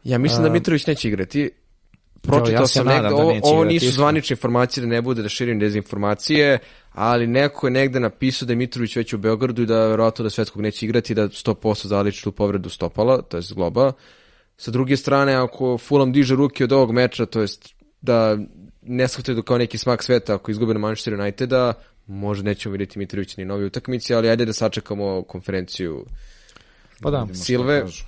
Ja 0.04 0.18
mislim 0.18 0.44
da 0.44 0.50
Mitrović 0.50 0.88
neće 0.88 1.08
igrati. 1.08 1.50
Pročitao 2.22 2.62
ja 2.62 2.68
se 2.68 2.74
sam 2.74 2.88
negde, 2.88 3.10
da 3.10 3.16
ovo, 3.16 3.40
ovo 3.44 3.64
nisu 3.64 3.92
zvanične 3.92 4.34
informacije 4.34 4.82
da 4.82 4.88
ne 4.88 5.02
bude 5.02 5.22
da 5.22 5.30
širim 5.30 5.60
dezinformacije, 5.60 6.60
ali 6.96 7.28
neko 7.28 7.68
je 7.68 7.72
negde 7.72 8.00
napisao 8.00 8.46
da 8.46 8.52
je 8.52 8.58
Mitrović 8.58 8.96
već 8.96 9.14
u 9.14 9.18
Beogradu 9.18 9.62
i 9.62 9.66
da 9.66 9.88
verovatno 9.88 10.24
da 10.24 10.30
svetskog 10.30 10.62
neće 10.62 10.86
igrati 10.86 11.14
i 11.14 11.16
da 11.16 11.28
100% 11.30 11.88
zaliči 11.88 12.24
tu 12.24 12.32
povredu 12.32 12.70
stopala, 12.70 13.22
to 13.22 13.38
je 13.38 13.42
zgloba. 13.42 13.92
Sa 14.58 14.72
druge 14.72 14.98
strane, 14.98 15.34
ako 15.34 15.78
Fulham 15.78 16.12
diže 16.12 16.36
ruke 16.36 16.64
od 16.64 16.72
ovog 16.72 16.92
meča, 16.92 17.26
to 17.26 17.42
jest 17.42 17.74
da 18.02 18.38
ne 18.82 19.08
shvataju 19.08 19.36
da 19.36 19.42
kao 19.42 19.58
neki 19.58 19.78
smak 19.78 20.04
sveta 20.04 20.36
ako 20.36 20.52
izgube 20.52 20.74
na 20.74 20.80
Manchester 20.80 21.14
Uniteda, 21.14 21.74
možda 22.08 22.46
nećemo 22.46 22.72
vidjeti 22.72 23.00
Mitrović 23.00 23.38
ni 23.38 23.46
novi 23.46 23.66
utakmici, 23.66 24.14
ali 24.16 24.30
ajde 24.30 24.46
da 24.46 24.54
sačekamo 24.54 25.24
konferenciju 25.24 26.06
pa 27.02 27.12
da. 27.12 27.28
Silve. 27.34 27.82
kažu. 27.82 28.04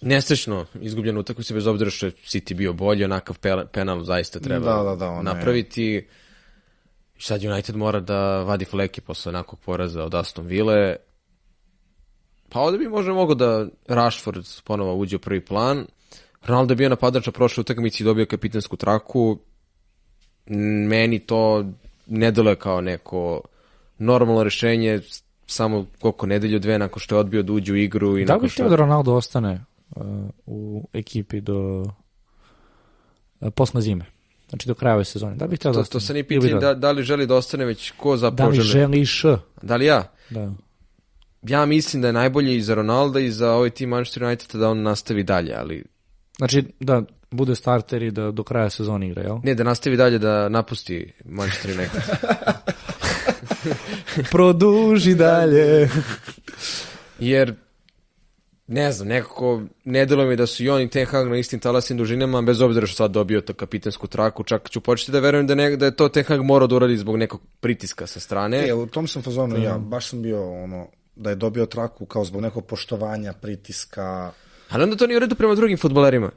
Nesrećno 0.00 0.66
izgubljena 0.80 1.20
utakmica 1.20 1.54
bez 1.54 1.66
obzira 1.66 1.90
što 1.90 2.06
je 2.06 2.12
City 2.12 2.54
bio 2.54 2.72
bolji, 2.72 3.04
onakav 3.04 3.38
pe- 3.42 3.66
penal 3.66 4.04
zaista 4.04 4.40
treba 4.40 4.66
Da, 4.66 4.82
da, 4.82 4.96
da, 4.96 5.06
je- 5.06 5.22
napraviti. 5.22 5.84
I 5.84 6.04
sad 7.18 7.44
United 7.44 7.76
mora 7.76 8.00
da 8.00 8.42
vadi 8.42 8.64
fleke 8.64 9.00
posle 9.00 9.30
onakvog 9.30 9.60
poraza 9.60 10.04
od 10.04 10.14
Aston 10.14 10.46
Ville. 10.46 10.96
Pa 12.48 12.60
ovde 12.60 12.78
bi 12.78 12.88
možda 12.88 13.12
mogo 13.12 13.34
da 13.34 13.66
Rashford 13.88 14.46
ponovo 14.64 14.94
uđe 14.94 15.16
u 15.16 15.18
prvi 15.18 15.44
plan. 15.44 15.86
Ronaldo 16.42 16.72
je 16.72 16.76
bio 16.76 16.88
napadač 16.88 17.26
na 17.26 17.32
prošle 17.32 17.60
utakmici 17.60 18.02
i 18.02 18.06
dobio 18.06 18.26
kapitansku 18.26 18.76
traku. 18.76 19.38
Meni 20.88 21.18
to 21.18 21.64
ne 22.06 22.30
deluje 22.30 22.56
kao 22.56 22.80
neko 22.80 23.40
normalno 23.98 24.42
rešenje 24.44 25.00
samo 25.46 25.86
koliko 26.00 26.26
nedelju 26.26 26.58
dve 26.58 26.78
nakon 26.78 27.00
što 27.00 27.14
je 27.14 27.20
odbio 27.20 27.42
da 27.42 27.52
uđe 27.52 27.72
u 27.72 27.76
igru 27.76 28.18
i 28.18 28.24
Da 28.24 28.32
nakon 28.32 28.48
što... 28.48 28.62
htio 28.62 28.68
da 28.68 28.76
Ronaldo 28.76 29.14
ostane 29.14 29.64
uh, 29.96 30.04
u 30.46 30.88
ekipi 30.92 31.40
do 31.40 31.84
uh, 33.40 33.48
posle 33.54 33.80
zime. 33.80 34.17
Znači 34.48 34.68
do 34.68 34.74
kraja 34.74 34.94
ove 34.94 35.04
sezone. 35.04 35.36
Da 35.36 35.46
bih 35.46 35.58
htio 35.58 35.70
da 35.70 35.74
To, 35.74 35.80
ostane. 35.80 35.92
to 35.92 36.00
se 36.00 36.14
ni 36.14 36.22
pitanje 36.22 36.54
da, 36.54 36.74
da 36.74 36.90
li 36.90 37.02
želi 37.02 37.26
da 37.26 37.34
ostane, 37.34 37.64
već 37.64 37.90
ko 37.90 38.10
Da 38.10 38.16
zapravo 38.16 38.50
li 38.50 38.56
želi. 38.56 38.68
želiš? 38.70 39.22
Da 39.62 39.76
li 39.76 39.84
ja? 39.84 40.12
Da. 40.30 40.52
Ja 41.42 41.66
mislim 41.66 42.02
da 42.02 42.08
je 42.08 42.12
najbolje 42.12 42.56
i 42.56 42.62
za 42.62 42.74
Ronalda 42.74 43.20
i 43.20 43.30
za 43.30 43.52
ovaj 43.52 43.70
tim 43.70 43.88
Manchester 43.88 44.24
United 44.24 44.48
da 44.52 44.70
on 44.70 44.82
nastavi 44.82 45.22
dalje, 45.22 45.54
ali 45.54 45.84
Znači 46.38 46.64
da 46.80 47.02
bude 47.30 47.54
starter 47.54 48.02
i 48.02 48.10
da 48.10 48.30
do 48.30 48.42
kraja 48.42 48.70
sezone 48.70 49.08
igra, 49.08 49.22
jel? 49.22 49.38
ne 49.42 49.54
da 49.54 49.64
nastavi 49.64 49.96
dalje 49.96 50.18
da 50.18 50.48
napusti 50.48 51.12
Manchester 51.24 51.70
United. 51.70 52.02
Produži 54.30 55.14
dalje. 55.14 55.88
Jer 57.18 57.54
ne 58.68 58.92
znam, 58.92 59.08
nekako 59.08 59.62
ne 59.84 60.06
deluje 60.06 60.28
mi 60.28 60.36
da 60.36 60.46
su 60.46 60.64
i 60.64 60.68
on 60.68 60.80
i 60.80 60.88
Ten 60.88 61.06
Hag 61.06 61.28
na 61.28 61.36
istim 61.36 61.60
talasnim 61.60 61.98
dužinama, 61.98 62.42
bez 62.42 62.60
obzira 62.60 62.86
što 62.86 62.96
sad 62.96 63.10
dobio 63.10 63.40
to 63.40 63.54
kapitensku 63.54 64.06
traku, 64.06 64.44
čak 64.44 64.70
ću 64.70 64.80
početi 64.80 65.12
da 65.12 65.20
verujem 65.20 65.46
da, 65.46 65.54
ne, 65.54 65.76
da 65.76 65.84
je 65.84 65.96
to 65.96 66.08
Ten 66.08 66.24
Hag 66.24 66.42
morao 66.42 66.66
da 66.66 66.76
uradi 66.76 66.96
zbog 66.96 67.16
nekog 67.16 67.40
pritiska 67.60 68.06
sa 68.06 68.20
strane. 68.20 68.68
E, 68.68 68.74
u 68.74 68.86
tom 68.86 69.08
sam 69.08 69.22
fazonu 69.22 69.62
ja, 69.62 69.78
baš 69.78 70.08
sam 70.08 70.22
bio 70.22 70.62
ono, 70.62 70.86
da 71.16 71.30
je 71.30 71.36
dobio 71.36 71.66
traku 71.66 72.06
kao 72.06 72.24
zbog 72.24 72.42
nekog 72.42 72.66
poštovanja, 72.66 73.32
pritiska, 73.32 74.32
Ali 74.68 74.82
onda 74.82 74.96
to 74.96 75.06
nije 75.06 75.16
u 75.16 75.20
redu 75.20 75.34
prema 75.34 75.54
drugim 75.54 75.78
futbolerima 75.78 76.30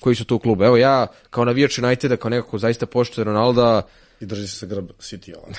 koji 0.00 0.16
su 0.16 0.24
tu 0.24 0.36
u 0.36 0.38
klubu. 0.38 0.64
Evo 0.64 0.76
ja, 0.76 1.06
kao 1.30 1.44
navijač 1.44 1.78
Uniteda, 1.78 2.16
kao 2.16 2.28
neko 2.28 2.48
ko 2.48 2.58
zaista 2.58 2.86
poštuje 2.86 3.24
Ronalda, 3.24 3.82
i 4.20 4.26
drži 4.26 4.48
se 4.48 4.66
grb 4.66 4.90
City 5.00 5.34
ovako. 5.36 5.52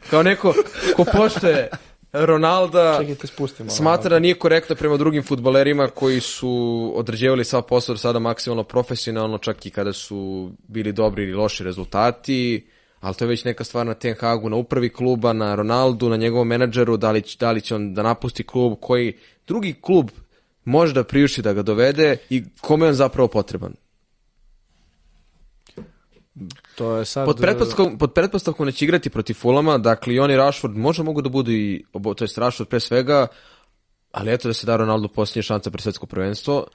kao 0.10 0.22
neko 0.22 0.54
ko 0.96 1.04
poštuje 1.04 1.68
Ronalda, 2.12 2.98
Čekajte, 3.00 3.26
spustimo. 3.26 3.70
smatra 3.70 4.10
da 4.10 4.18
nije 4.18 4.34
korektno 4.34 4.76
prema 4.76 4.96
drugim 4.96 5.22
futbolerima 5.22 5.88
koji 5.88 6.20
su 6.20 6.92
odrađevali 6.96 7.44
sav 7.44 7.62
posao 7.62 7.96
sada 7.96 8.18
maksimalno 8.18 8.64
profesionalno, 8.64 9.38
čak 9.38 9.66
i 9.66 9.70
kada 9.70 9.92
su 9.92 10.50
bili 10.68 10.92
dobri 10.92 11.22
ili 11.22 11.34
loši 11.34 11.64
rezultati, 11.64 12.66
ali 13.00 13.14
to 13.14 13.24
je 13.24 13.28
već 13.28 13.44
neka 13.44 13.64
stvar 13.64 13.86
na 13.86 13.94
Ten 13.94 14.14
Hagu, 14.20 14.48
na 14.48 14.56
upravi 14.56 14.88
kluba, 14.88 15.32
na 15.32 15.54
Ronaldu, 15.54 16.08
na 16.08 16.16
njegovom 16.16 16.48
menadžeru, 16.48 16.96
da 16.96 17.10
li, 17.10 17.22
da 17.40 17.52
li 17.52 17.60
će 17.60 17.74
on 17.74 17.94
da 17.94 18.02
napusti 18.02 18.42
klub, 18.42 18.74
koji 18.80 19.16
drugi 19.46 19.74
klub 19.80 20.10
može 20.64 20.94
da 20.94 21.04
priuši 21.04 21.42
da 21.42 21.52
ga 21.52 21.62
dovede 21.62 22.16
i 22.30 22.44
kome 22.60 22.86
je 22.86 22.88
on 22.88 22.94
zapravo 22.94 23.28
potreban. 23.28 23.74
To 26.82 26.96
je 26.96 27.04
sad... 27.04 27.26
Pod 27.26 27.36
pretpostavkom, 27.36 27.98
pod 27.98 28.12
pretpostavkom 28.12 28.66
da 28.66 28.72
će 28.72 28.84
igrati 28.84 29.10
protiv 29.10 29.34
Fulama, 29.34 29.78
dakle 29.78 30.14
i 30.14 30.20
oni 30.20 30.36
Rashford 30.36 30.76
možda 30.76 31.02
mogu 31.02 31.22
da 31.22 31.28
budu 31.28 31.52
i, 31.52 31.84
obo- 31.92 32.14
to 32.14 32.24
jest 32.24 32.38
Rashford 32.38 32.68
pre 32.68 32.80
svega, 32.80 33.26
ali 34.12 34.32
eto 34.32 34.48
da 34.48 34.54
se 34.54 34.66
da 34.66 34.76
Ronaldo 34.76 35.08
posljednje 35.08 35.42
šanca 35.42 35.70
pre 35.70 35.82
svetsko 35.82 36.06
prvenstvo, 36.06 36.66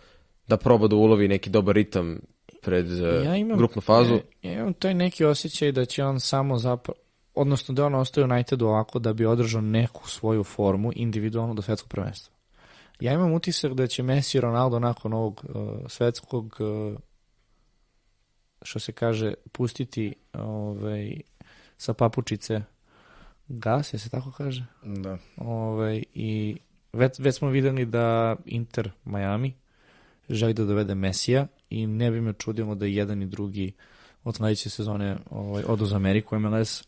da 0.48 0.58
proba 0.58 0.88
da 0.88 0.96
ulovi 0.96 1.28
neki 1.28 1.50
dobar 1.50 1.76
ritam 1.76 2.20
pred 2.62 2.92
eh, 2.92 3.24
ja 3.26 3.36
imam, 3.36 3.58
grupnu 3.58 3.82
fazu. 3.82 4.14
Ja, 4.14 4.52
ja 4.52 4.60
imam 4.60 4.74
taj 4.74 4.94
neki 4.94 5.26
osjećaj 5.26 5.72
da 5.72 5.86
će 5.86 6.04
on 6.04 6.20
samo 6.20 6.58
zapravo 6.58 7.00
odnosno 7.36 7.74
da 7.74 7.86
on 7.86 7.96
ostaje 7.96 8.26
u 8.26 8.30
Unitedu 8.30 8.66
ovako 8.66 9.00
da 9.00 9.14
bi 9.14 9.26
održao 9.26 9.62
neku 9.62 10.10
svoju 10.10 10.44
formu 10.44 10.92
individualno 10.96 11.54
do 11.54 11.62
svetskog 11.62 11.90
prvenstva. 11.90 12.36
Ja 13.00 13.14
imam 13.14 13.34
utisak 13.34 13.74
da 13.74 13.88
će 13.88 14.04
Messi 14.04 14.38
i 14.38 14.42
Ronaldo 14.42 14.80
nakon 14.80 15.14
ovog 15.14 15.46
uh, 15.50 15.80
svetskog 15.88 16.58
uh, 16.60 17.00
što 18.68 18.80
se 18.80 18.92
kaže 18.92 19.34
pustiti 19.52 20.14
ovaj, 20.34 21.22
sa 21.78 21.94
papučice 21.94 22.62
gas, 23.48 23.94
je 23.94 24.00
se 24.00 24.10
tako 24.10 24.32
kaže? 24.32 24.66
Da. 24.84 25.18
Ovaj, 25.38 26.04
I 26.14 26.58
već, 26.94 27.20
već 27.20 27.36
smo 27.36 27.50
videli 27.50 27.86
da 27.86 28.36
Inter 28.46 28.92
Miami 29.06 29.54
želi 30.30 30.54
da 30.54 30.66
dovede 30.66 30.96
Mesija 30.96 31.48
i 31.70 31.88
ne 31.88 32.12
bi 32.12 32.22
me 32.22 32.34
čudilo 32.34 32.76
da 32.76 32.86
jedan 32.86 33.22
i 33.22 33.26
drugi 33.26 33.74
od 34.24 34.36
sledeće 34.36 34.70
sezone 34.70 35.18
ovaj, 35.30 35.64
odu 35.68 35.86
za 35.86 35.96
Ameriku 35.96 36.40
MLS 36.40 36.84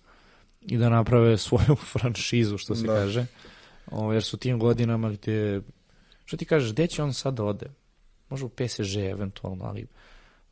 i 0.62 0.78
da 0.78 0.90
naprave 0.90 1.38
svoju 1.38 1.76
franšizu, 1.94 2.58
što 2.58 2.76
se 2.76 2.88
Da. 2.88 2.94
kaže. 2.94 3.26
Ovaj, 3.92 4.16
jer 4.16 4.24
su 4.24 4.38
tim 4.38 4.60
godinama 4.60 5.10
gde... 5.10 5.62
Što 6.26 6.38
ti 6.38 6.46
kažeš, 6.46 6.72
gde 6.72 6.88
će 6.88 7.04
on 7.04 7.14
sad 7.14 7.34
da 7.34 7.44
ode? 7.44 7.66
Možda 8.30 8.46
u 8.46 8.50
PSG 8.50 8.96
eventualno, 8.96 9.66
ali 9.66 9.88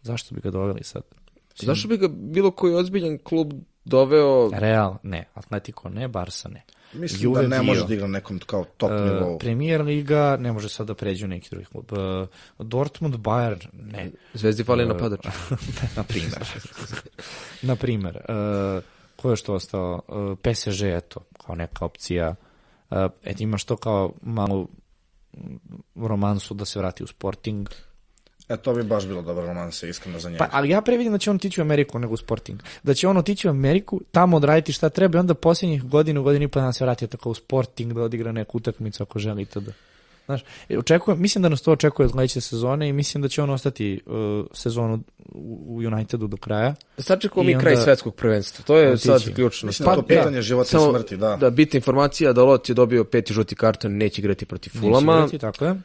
zašto 0.01 0.36
bi 0.36 0.41
ga 0.41 0.51
doveli 0.51 0.84
sad? 0.84 1.16
Zašto 1.66 1.88
bi 1.88 1.97
ga 1.97 2.08
bilo 2.08 2.51
koji 2.51 2.74
ozbiljan 2.74 3.18
klub 3.24 3.53
doveo 3.86 4.49
Real, 4.53 4.95
ne. 5.03 5.28
Atletico, 5.34 5.89
ne. 5.89 6.08
Barca, 6.08 6.49
ne. 6.49 6.64
Mislim 6.93 7.24
Juve 7.24 7.41
da 7.41 7.47
ne 7.47 7.60
bio. 7.60 7.64
može 7.64 7.88
da 7.88 7.93
igra 7.93 8.08
na 8.08 8.14
nekom 8.14 8.39
kao 8.45 8.66
top 8.78 8.91
Uh, 8.91 8.97
nivou. 8.97 9.38
Premier 9.39 9.82
Liga 9.82 10.38
ne 10.39 10.51
može 10.51 10.70
sad 10.70 10.88
da 10.88 10.93
pređe 10.95 11.26
u 11.26 11.28
neki 11.28 11.49
drugi 11.49 11.66
klub. 11.66 11.91
Uh, 11.91 12.68
Dortmund, 12.68 13.16
Bayern, 13.16 13.68
ne. 13.74 14.12
Zvezdi 14.34 14.64
fali 14.64 14.86
napadač? 14.86 15.26
na 15.97 16.03
primer. 16.03 16.47
na 17.62 17.76
primer. 17.76 18.18
Uh, 18.18 18.84
ko 19.16 19.30
je 19.30 19.36
što 19.36 19.53
ostao? 19.53 20.01
Uh, 20.08 20.38
PSG, 20.41 20.82
eto, 20.84 21.20
kao 21.45 21.55
neka 21.55 21.86
opcija. 21.86 22.36
Uh, 22.89 22.97
eto, 23.24 23.43
imaš 23.43 23.64
to 23.64 23.78
kao 23.78 24.14
malo 24.22 24.68
mm, 25.38 25.55
romansu 26.05 26.53
da 26.53 26.66
se 26.66 26.80
vrati 26.80 27.03
u 27.03 27.08
Sporting. 27.08 27.70
E, 28.50 28.58
to 28.58 28.74
bi 28.74 28.84
baš 28.84 29.08
bilo 29.08 29.22
dobar 29.22 29.45
romanse, 29.45 29.89
iskreno 29.89 30.20
za 30.20 30.30
njega. 30.30 30.38
Pa, 30.39 30.58
ali 30.58 30.70
ja 30.70 30.82
previdim 30.82 31.12
da 31.12 31.18
će 31.18 31.30
on 31.30 31.36
otići 31.36 31.62
u 31.62 31.64
Ameriku 31.64 32.00
nego 32.00 32.14
u 32.14 32.18
Sporting. 32.18 32.60
Da 32.84 32.93
će 32.93 33.08
on 33.08 33.18
otići 33.18 33.48
u 33.48 33.52
Ameriku, 33.52 34.02
tamo 34.12 34.38
odraditi 34.38 34.74
šta 34.74 34.89
treba 34.89 35.18
i 35.18 35.20
onda 35.20 35.34
posljednjih 35.34 35.84
godinu, 35.84 36.24
godinu 36.24 36.45
i 36.45 36.48
pa 36.48 36.62
da 36.62 36.74
se 36.74 36.84
vrati 36.84 37.08
tako 37.08 37.30
u 37.30 37.34
Sporting 37.34 37.93
da 37.93 38.02
odigra 38.02 38.32
neku 38.32 38.58
utakmicu 38.58 39.04
ako 39.04 39.20
želi 39.20 39.45
to 39.45 39.60
da. 39.60 39.72
Znaš, 40.26 40.41
e, 40.70 40.78
očekujem, 40.78 41.22
mislim 41.22 41.41
da 41.41 41.50
nas 41.50 41.62
to 41.62 41.72
očekuje 41.72 42.06
od 42.06 42.12
sledeće 42.12 42.41
sezone 42.41 42.89
i 42.89 42.93
mislim 42.93 43.22
da 43.22 43.28
će 43.28 43.41
on 43.41 43.50
ostati 43.50 44.02
uh, 44.06 44.14
sezonu 44.54 45.00
u, 45.32 45.82
Unitedu 45.88 46.28
do 46.28 46.38
kraja. 46.38 46.76
Sačekamo 46.98 47.43
I 47.43 47.56
mi 47.56 47.60
kraj 47.62 47.74
onda- 47.74 47.84
svetskog 47.84 48.16
prvenstva. 48.16 48.66
To 48.66 48.78
je 48.78 48.91
Otići. 48.91 49.08
sad 49.08 49.34
ključno. 49.36 49.68
Mislim 49.68 49.86
da 49.86 49.91
je 49.91 49.95
to 49.95 50.02
Pa, 50.02 50.08
pitanje 50.08 50.36
da. 50.36 50.41
života 50.41 50.68
i 50.68 50.72
Samo 50.72 50.89
smrti, 50.89 51.18
da. 51.18 51.36
Da, 51.36 51.50
bitna 51.50 51.78
informacija 51.78 52.34
da 52.34 52.43
Lot 52.43 52.70
je 52.70 52.76
dobio 52.76 53.04
peti 53.04 53.34
žuti 53.34 53.56
karton, 53.56 53.98
neće 53.98 54.22
igrati 54.22 54.45
protiv 54.45 54.72
Fulama. 54.80 55.22
Neće 55.22 55.36
igrati, 55.36 55.54
tako 55.54 55.66
je. 55.66 55.76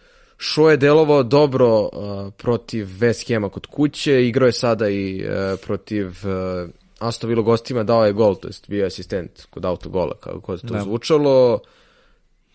Šo 0.45 0.71
je 0.71 0.77
delovao 0.77 1.23
dobro 1.23 1.81
uh, 1.83 1.89
protiv 2.35 2.87
West 2.89 3.29
Hema 3.29 3.49
kod 3.49 3.67
kuće, 3.67 4.27
igrao 4.27 4.47
je 4.47 4.53
sada 4.55 4.89
i 4.89 5.25
uh, 5.25 5.31
protiv 5.61 6.07
uh, 6.07 6.71
Aston 6.99 7.31
Villa 7.31 7.43
gostima, 7.43 7.83
dao 7.83 8.05
je 8.07 8.13
gol, 8.13 8.35
to 8.35 8.49
jest 8.49 8.69
bio 8.69 8.81
je 8.81 8.87
asistent 8.87 9.47
kod 9.51 9.65
autogola, 9.65 10.15
kako 10.15 10.53
je 10.53 10.59
to 10.59 10.67
Da. 10.67 10.81
zvučalo. 10.81 11.61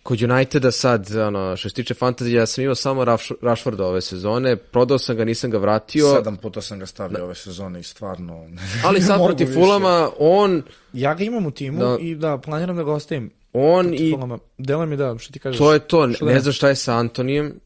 Kod 0.04 0.22
Uniteda 0.22 0.72
sad, 0.72 1.16
ono, 1.18 1.58
što 1.58 1.70
se 1.70 1.76
tiče 1.76 1.94
fantazija, 1.94 2.40
ja 2.40 2.46
sam 2.46 2.64
imao 2.64 2.76
samo 2.76 3.04
Rash- 3.04 3.36
Rashforda 3.42 3.86
ove 3.86 4.02
sezone, 4.02 4.56
prodao 4.56 4.98
sam 4.98 5.16
ga, 5.18 5.26
nisam 5.26 5.52
ga 5.52 5.58
vratio, 5.58 6.16
Sedam 6.16 6.38
puta 6.38 6.62
sam 6.62 6.80
ga 6.80 6.86
stavio 6.86 7.24
ove 7.24 7.36
sezone 7.36 7.80
i 7.80 7.84
stvarno... 7.84 8.46
ali 8.86 9.02
sad 9.02 9.20
protiv. 9.28 9.48
Fulama, 9.48 10.10
on, 10.20 10.64
Ja 10.94 11.14
ga 11.14 11.24
imam 11.24 11.46
u 11.46 11.52
timu 11.52 11.80
Da. 11.80 11.98
i 12.00 12.16
da, 12.16 12.38
planiram 12.38 12.76
da 12.76 12.84
ga 12.84 12.92
ostavim. 12.94 13.30
on 13.54 13.94
i 13.94 14.16
Delo 14.58 14.86
mi 14.86 14.98
da, 14.98 15.16
što 15.18 15.34
ti 15.34 15.40
kažeš? 15.40 15.58
to 15.58 15.74
je 15.74 15.80
to, 15.80 16.10
Što 16.14 16.26
da 16.26 16.32
ne 16.32 16.40
znam 16.40 16.54
šta 16.54 16.70
je 16.70 16.76
sa 16.76 16.94
Antonijem, 16.94 17.60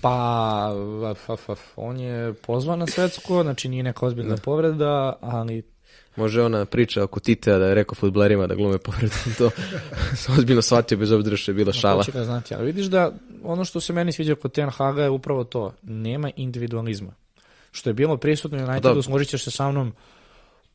Pa, 0.00 0.72
f, 1.14 1.48
f, 1.48 1.60
on 1.76 2.00
je 2.00 2.34
pozvan 2.34 2.78
na 2.78 2.86
svetsko, 2.86 3.42
znači 3.42 3.68
nije 3.68 3.82
neka 3.82 4.06
ozbiljna 4.06 4.36
povreda, 4.36 5.16
ali 5.20 5.62
Može 6.16 6.42
ona 6.42 6.64
priča 6.64 7.04
oko 7.04 7.20
Titea 7.20 7.58
da 7.58 7.66
je 7.66 7.74
rekao 7.74 7.94
futblerima 7.94 8.46
da 8.46 8.54
glume 8.54 8.78
povredu. 8.78 9.14
To 9.38 9.50
sam 10.20 10.38
ozbiljno 10.38 10.62
shvatio 10.62 10.98
bez 10.98 11.12
obzira 11.12 11.36
što 11.36 11.50
je 11.50 11.54
bila 11.54 11.72
šala. 11.72 12.02
To 12.02 12.12
će 12.12 12.18
ga 12.18 12.24
znati, 12.24 12.54
ali 12.54 12.66
vidiš 12.66 12.86
da 12.86 13.12
ono 13.44 13.64
što 13.64 13.80
se 13.80 13.92
meni 13.92 14.12
sviđa 14.12 14.34
kod 14.34 14.52
Ten 14.52 14.70
Haga 14.70 15.02
je 15.02 15.10
upravo 15.10 15.44
to. 15.44 15.72
Nema 15.82 16.30
individualizma. 16.36 17.12
Što 17.70 17.90
je 17.90 17.94
bilo 17.94 18.16
prisutno 18.16 18.58
u 18.58 18.60
Unitedu, 18.60 18.94
Da. 18.94 19.02
složit 19.02 19.28
ćeš 19.28 19.44
se 19.44 19.50
sa 19.50 19.70
mnom, 19.70 19.92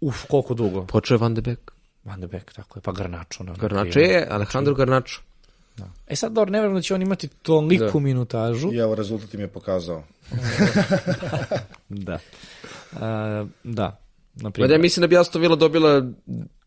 uf, 0.02 0.26
koliko 0.30 0.54
dugo. 0.54 0.86
Počeo 0.86 1.16
je 1.16 1.20
Van 1.20 1.34
de 1.34 1.42
Beek. 1.42 1.72
Van 2.04 2.22
de 2.22 2.28
Beek, 2.28 2.54
tako 2.54 2.80
je, 2.80 2.82
pa 2.84 2.92
Garnačo. 2.92 3.44
Na 3.44 3.54
Garnačo 3.54 4.00
je, 4.00 4.28
Alejandro 4.30 4.74
Garnačo. 4.74 5.22
E 6.08 6.16
sad, 6.16 6.32
dobro, 6.32 6.52
ne 6.52 6.60
verujem 6.60 6.76
da 6.76 6.82
će 6.82 6.96
on 6.96 7.02
imati 7.02 7.28
toliku 7.28 7.86
Da. 7.86 8.00
minutažu. 8.00 8.74
I 8.74 8.78
evo, 8.78 8.96
rezultat 8.96 9.34
im 9.34 9.40
je 9.40 9.48
pokazao. 9.48 10.04
Da. 11.90 12.20
Uh, 12.94 13.00
da. 13.66 14.00
Na 14.36 14.52
Ma 14.58 14.68
da, 14.68 14.78
mislim 14.78 15.02
da 15.02 15.08
bi 15.08 15.18
Aston 15.18 15.42
Villa 15.42 15.56
dobila 15.56 16.04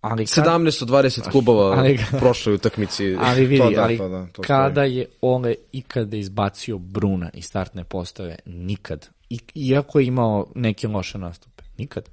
ali 0.00 0.26
kad- 0.26 0.44
17 0.46 0.82
od 0.82 0.88
20 0.88 1.30
klubova 1.30 1.72
Ali- 1.78 1.98
u 2.14 2.18
prošloj 2.18 2.54
utakmici. 2.54 3.16
Ali 3.20 3.46
vidi, 3.46 3.60
To 3.60 3.70
da, 3.70 3.82
ali 3.82 3.98
to 3.98 4.08
da, 4.08 4.26
to 4.26 4.42
kada 4.42 4.84
je 4.84 5.06
Ole 5.20 5.54
ikada 5.72 6.16
izbacio 6.16 6.78
Bruna 6.78 7.30
iz 7.34 7.44
startne 7.44 7.84
postave? 7.84 8.36
Nikad. 8.46 9.08
I, 9.30 9.38
iako 9.54 9.98
je 10.00 10.06
imao 10.06 10.46
neke 10.54 10.88
loše 10.88 11.18
nastupe. 11.18 11.62
Nikad. 11.78 12.08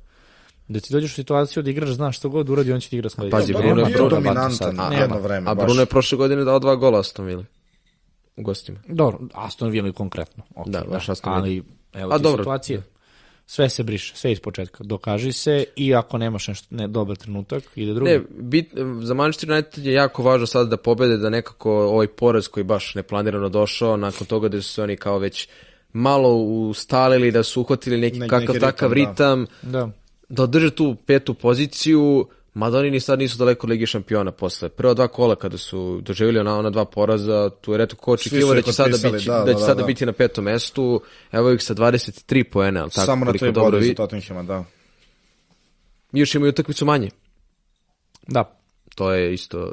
Da 0.68 0.80
ti 0.80 0.93
dođeš 0.93 1.11
u 1.11 1.16
situaciju 1.16 1.64
da 1.64 1.70
igrač 1.70 1.89
znaš 1.89 2.18
što 2.18 2.30
god 2.30 2.49
uradi, 2.49 2.74
on 2.74 2.80
će 2.80 2.89
ti 2.89 2.95
igra 2.95 3.09
sledeći. 3.09 3.32
Pazi, 3.32 3.53
Bruno 3.53 3.82
je 3.88 3.93
Bruno 3.93 4.09
dominantan 4.09 4.93
jedno 4.99 5.20
vreme. 5.20 5.51
A. 5.51 5.55
Bruno 5.55 5.82
je 5.82 5.86
prošle 5.86 6.18
godine 6.18 6.43
dao 6.43 6.59
dva 6.59 6.76
gola 6.76 6.99
Aston 6.99 7.26
Villa. 7.26 7.43
U 8.38 8.43
gostima. 8.43 8.80
Dobro, 8.88 9.20
Aston 9.34 9.70
Villa 9.70 9.91
konkretno. 9.91 10.43
Okay, 10.55 10.70
Da, 10.70 10.84
baš 10.91 11.09
Aston 11.09 11.34
Villa. 11.34 11.43
Ali, 11.43 11.64
evo 11.93 12.14
A 12.14 12.18
ti 12.18 12.24
dobro. 12.24 12.43
situacije. 12.43 12.84
Sve 13.45 13.70
se 13.70 13.84
briše, 13.84 14.16
sve 14.16 14.32
iz 14.32 14.39
početka. 14.39 14.84
Dokaži 14.84 15.32
se 15.32 15.66
i 15.76 15.95
ako 15.95 16.18
nemaš 16.18 16.47
nešto, 16.47 16.68
ne, 16.70 16.88
dobar 16.88 17.18
trenutak, 17.18 17.64
ide 17.76 17.93
drugi. 17.93 18.11
Ne, 18.11 18.22
bit, 18.30 18.74
za 19.01 19.14
Manchester 19.14 19.51
United 19.51 19.86
je 19.86 19.93
jako 19.93 20.24
važno 20.24 20.47
sada 20.47 20.70
da 20.70 20.78
pobede, 20.78 21.18
da 21.18 21.30
nekako 21.30 21.72
ovaj 21.72 22.07
poraz 22.07 22.47
koji 22.47 22.64
baš 22.64 22.95
neplanirano 22.95 23.49
došao, 23.49 23.97
nakon 23.97 24.28
toga 24.28 24.49
da 24.49 24.61
su 24.61 24.74
se 24.74 24.84
oni 24.84 24.97
kao 24.97 25.18
već 25.18 25.47
malo 25.93 26.36
ustalili, 26.70 27.32
da 27.32 27.43
su 27.43 27.61
uhvatili 27.61 27.97
neki, 27.97 28.20
Neki- 28.20 28.30
kakav 28.30 28.47
neki 28.47 28.59
takav 28.59 28.93
ritam, 28.93 29.41
ritam, 29.41 29.72
Da. 29.72 29.89
Da 30.30 30.43
održe 30.43 30.71
tu 30.76 30.95
petu 31.05 31.34
poziciju, 31.34 32.28
mada 32.53 32.78
oni 32.78 32.91
ni 32.91 32.99
sad 32.99 33.19
nisu 33.19 33.38
daleko 33.38 33.67
Ligi 33.67 33.86
šampiona 33.86 34.32
posle. 34.32 34.69
Prva 34.69 34.93
dva 34.93 35.07
kola 35.07 35.36
kada 35.36 35.57
su 35.57 36.01
doživjeli 36.01 36.39
ona, 36.39 36.57
ona 36.57 36.69
dva 36.69 36.86
poraza, 36.86 37.49
tu 37.61 37.71
je 37.71 37.78
reto 37.78 37.95
ko 37.95 38.11
očekivao 38.11 38.53
da 38.53 38.61
će 38.61 38.74
sada, 38.74 38.97
biti, 38.97 39.28
da, 39.28 39.38
da, 39.38 39.43
da, 39.45 39.53
će 39.53 39.59
da, 39.59 39.65
sada 39.65 39.82
da. 39.82 39.86
biti 39.86 40.05
na 40.05 40.11
petom 40.13 40.43
mestu, 40.43 41.01
evo 41.32 41.51
ih 41.51 41.63
sa 41.63 41.76
23 41.76 42.43
poena, 42.43 42.82
ali 42.82 42.91
tako 42.91 43.05
Samo 43.05 43.26
na 43.26 43.32
koliko 43.32 43.45
tri 43.45 43.51
dobro 43.51 43.80
vi. 43.80 43.95
Tottenhama, 43.95 44.43
da. 44.43 44.63
Još 46.11 46.36
imaju 46.36 46.49
utakmicu 46.49 46.86
manje. 46.86 47.09
Da. 48.28 48.59
To 48.95 49.11
je 49.11 49.34
isto 49.34 49.71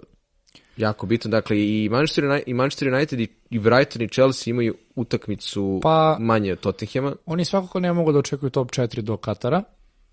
jako 0.76 1.06
bitno. 1.06 1.30
Dakle, 1.30 1.56
i 1.58 1.88
Manchester 1.90 2.24
United, 2.24 2.48
i, 2.48 2.54
Manchester 2.54 2.94
United 2.94 3.20
i, 3.20 3.28
i 3.50 3.58
Brighton 3.58 4.02
i 4.02 4.08
Chelsea 4.08 4.50
imaju 4.50 4.74
utakmicu 4.96 5.80
Pa- 5.82 6.16
manje 6.20 6.52
od 6.52 6.60
Tottenhama. 6.60 7.16
Oni 7.26 7.44
svakako 7.44 7.80
ne 7.80 7.92
mogu 7.92 8.12
da 8.12 8.18
očekuju 8.18 8.50
top 8.50 8.70
4 8.70 9.00
do 9.00 9.16
Katara, 9.16 9.62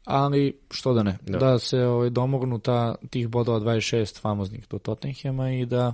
ali 0.07 0.59
što 0.71 0.93
da 0.93 1.03
ne, 1.03 1.17
da, 1.21 1.59
se 1.59 1.79
ovaj, 1.79 2.09
domognu 2.09 2.59
ta, 2.59 2.95
tih 3.09 3.27
bodova 3.27 3.59
26 3.59 4.19
famoznih 4.21 4.67
do 4.69 4.79
Tottenhama 4.79 5.51
i 5.51 5.65
da 5.65 5.93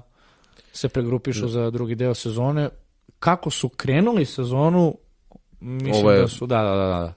se 0.74 0.89
pregrupišu 0.89 1.47
za 1.47 1.70
drugi 1.70 1.95
deo 1.95 2.14
sezone. 2.14 2.70
Kako 3.20 3.49
su 3.49 3.70
krenuli 3.70 4.26
sezonu, 4.26 4.97
mislim 5.61 5.95
Ovo 5.95 6.11
je- 6.11 6.22
da 6.22 6.28
su, 6.28 6.45
da, 6.45 6.57
da, 6.57 6.70
da, 6.70 6.88
da. 6.88 7.14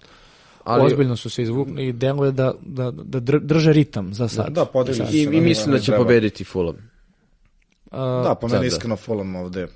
Ali, 0.64 0.84
Ozbiljno 0.84 1.16
su 1.16 1.30
se 1.30 1.42
izvukli 1.42 1.86
i 1.88 1.92
deluje 1.92 2.32
da, 2.32 2.54
da, 2.60 2.90
da 2.90 3.20
dr- 3.20 3.40
drže 3.40 3.72
ritam 3.72 4.14
za 4.14 4.28
sad. 4.28 4.52
Da, 4.52 4.64
podižu 4.64 5.02
i, 5.02 5.06
se 5.06 5.18
i 5.22 5.40
mislim 5.40 5.72
da 5.72 5.78
će 5.78 5.96
pobediti 5.96 6.44
Fulham. 6.44 6.90
A, 7.90 8.22
Da, 8.24 8.34
po 8.34 8.48
Sad, 8.48 8.58
meni 8.58 8.70
da. 8.70 8.76
iskreno 8.76 8.96
Fulham 8.96 9.36
ovde 9.36 9.68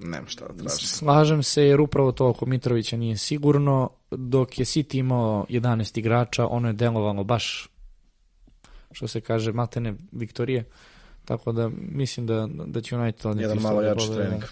nema 0.00 0.26
šta 0.26 0.44
da 0.48 0.54
traži. 0.62 0.86
Slažem 0.86 1.42
se 1.42 1.64
jer 1.64 1.80
upravo 1.80 2.12
to 2.12 2.28
oko 2.28 2.46
Mitrovića 2.46 2.96
nije 2.96 3.16
sigurno. 3.16 3.90
Dok 4.10 4.58
je 4.58 4.64
City 4.64 4.98
imao 4.98 5.46
11 5.48 5.98
igrača, 5.98 6.46
ono 6.46 6.68
je 6.68 6.72
delovalo 6.72 7.24
baš, 7.24 7.68
što 8.92 9.08
se 9.08 9.20
kaže, 9.20 9.52
matene 9.52 9.94
Viktorije. 10.12 10.64
Tako 11.24 11.52
da 11.52 11.70
mislim 11.78 12.26
da, 12.26 12.48
da 12.66 12.80
će 12.80 12.96
United 12.96 13.26
odneti 13.26 13.42
Jedan 13.42 13.62
malo 13.62 13.80
da 13.80 13.86
jači 13.86 14.06
pobede. 14.06 14.22
trening. 14.22 14.42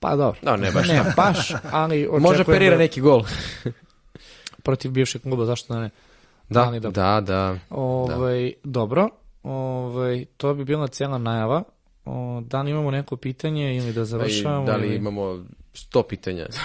Pa 0.00 0.16
dobro. 0.16 0.40
Da, 0.42 0.56
ne 0.56 0.70
baš. 0.72 0.88
Ne, 0.88 1.04
baš, 1.16 1.52
ali 1.72 2.08
Može 2.20 2.44
perira 2.44 2.76
da 2.76 2.78
neki 2.78 3.00
gol. 3.00 3.24
protiv 4.62 4.90
bivšeg 4.90 5.22
kluba, 5.22 5.44
zašto 5.44 5.74
da 5.74 5.80
ne? 5.80 5.90
Da, 6.48 6.64
Ali 6.64 6.80
da, 6.80 6.90
da. 6.90 7.20
da. 7.20 7.58
Ovaj, 7.70 8.52
Dobro, 8.64 9.08
ovaj, 9.42 10.24
to 10.36 10.54
bi 10.54 10.64
bila 10.64 10.88
cijela 10.88 11.18
najava. 11.18 11.62
O, 12.04 12.40
da 12.40 12.62
li 12.62 12.70
imamo 12.70 12.90
neko 12.90 13.16
pitanje 13.16 13.76
ili 13.76 13.92
da 13.92 14.00
I 14.02 14.04
završavamo? 14.04 14.66
da 14.66 14.76
li 14.76 14.86
ili- 14.86 14.96
imamo 14.96 15.44
sto 15.74 16.02
pitanja? 16.02 16.46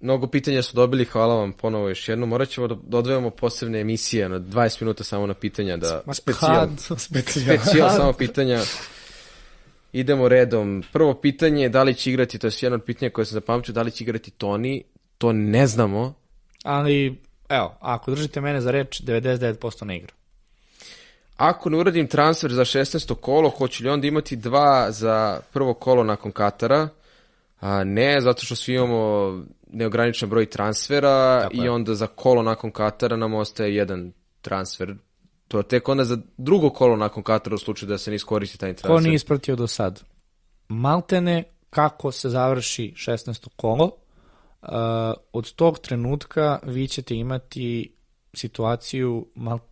Mnogo 0.00 0.26
pitanja 0.26 0.62
su 0.62 0.76
dobili, 0.76 1.04
hvala 1.04 1.34
vam 1.34 1.52
ponovo 1.52 1.88
još 1.88 2.08
jednom. 2.08 2.28
Morat 2.28 2.48
ćemo 2.48 2.66
da 2.68 2.76
dodvojamo 2.82 3.30
posebne 3.30 3.80
emisije 3.80 4.28
na 4.28 4.40
20 4.40 4.82
minuta 4.82 5.04
samo 5.04 5.26
na 5.26 5.34
pitanja 5.34 5.76
da... 5.76 6.02
Specijal. 6.12 6.68
Specijal. 6.98 7.58
Specijal 7.58 7.90
samo 7.90 8.12
pitanja. 8.12 8.60
Idemo 9.92 10.28
redom. 10.28 10.82
Prvo 10.92 11.14
pitanje, 11.14 11.68
da 11.68 11.82
li 11.82 11.94
će 11.94 12.10
igrati, 12.10 12.38
to 12.38 12.46
je 12.46 12.50
jedno 12.60 12.76
od 12.76 12.84
pitanja 12.84 13.10
koje 13.10 13.24
sam 13.24 13.34
zapamću, 13.34 13.72
da 13.72 13.82
li 13.82 13.90
će 13.90 14.04
igrati 14.04 14.30
Toni, 14.30 14.84
to 15.18 15.32
ne 15.32 15.66
znamo. 15.66 16.14
Ali, 16.64 17.20
evo, 17.48 17.74
ako 17.80 18.10
držite 18.10 18.40
mene 18.40 18.60
za 18.60 18.70
reč, 18.70 19.00
99% 19.02 19.84
ne 19.84 19.96
igra. 19.96 20.12
Ako 21.36 21.70
ne 21.70 21.76
uradim 21.78 22.06
transfer 22.06 22.52
za 22.52 22.64
16. 22.64 23.14
kolo, 23.14 23.50
hoću 23.50 23.84
li 23.84 23.90
onda 23.90 24.06
imati 24.06 24.36
dva 24.36 24.90
za 24.90 25.40
prvo 25.52 25.74
kolo 25.74 26.04
nakon 26.04 26.32
Katara? 26.32 26.88
A, 27.60 27.84
ne, 27.84 28.20
zato 28.20 28.44
što 28.44 28.56
svi 28.56 28.74
imamo 28.74 29.32
neograničen 29.66 30.30
broj 30.30 30.46
transfera 30.46 31.48
i 31.52 31.68
onda 31.68 31.94
za 31.94 32.06
kolo 32.06 32.42
nakon 32.42 32.70
Katara 32.70 33.16
nam 33.16 33.34
ostaje 33.34 33.74
jedan 33.74 34.12
transfer. 34.40 34.94
To 35.48 35.58
je 35.58 35.62
tek 35.68 35.88
onda 35.88 36.04
za 36.04 36.18
drugo 36.36 36.70
kolo 36.70 36.96
nakon 36.96 37.22
Katara 37.22 37.54
u 37.54 37.58
slučaju 37.58 37.88
da 37.88 37.98
se 37.98 38.10
ne 38.10 38.16
iskoristi 38.16 38.58
taj 38.58 38.74
Ko 38.74 38.80
transfer. 38.80 39.02
nije 39.02 39.14
ispratio 39.14 39.56
do 39.56 39.66
sad? 39.66 40.02
Maltene, 40.68 41.44
kako 41.70 42.12
se 42.12 42.28
završi 42.28 42.92
16. 42.96 43.48
kolo, 43.56 43.84
uh, 43.84 44.68
od 45.32 45.52
tog 45.52 45.78
trenutka 45.78 46.58
vi 46.62 46.88
ćete 46.88 47.14
imati 47.14 47.93
situaciju 48.36 49.26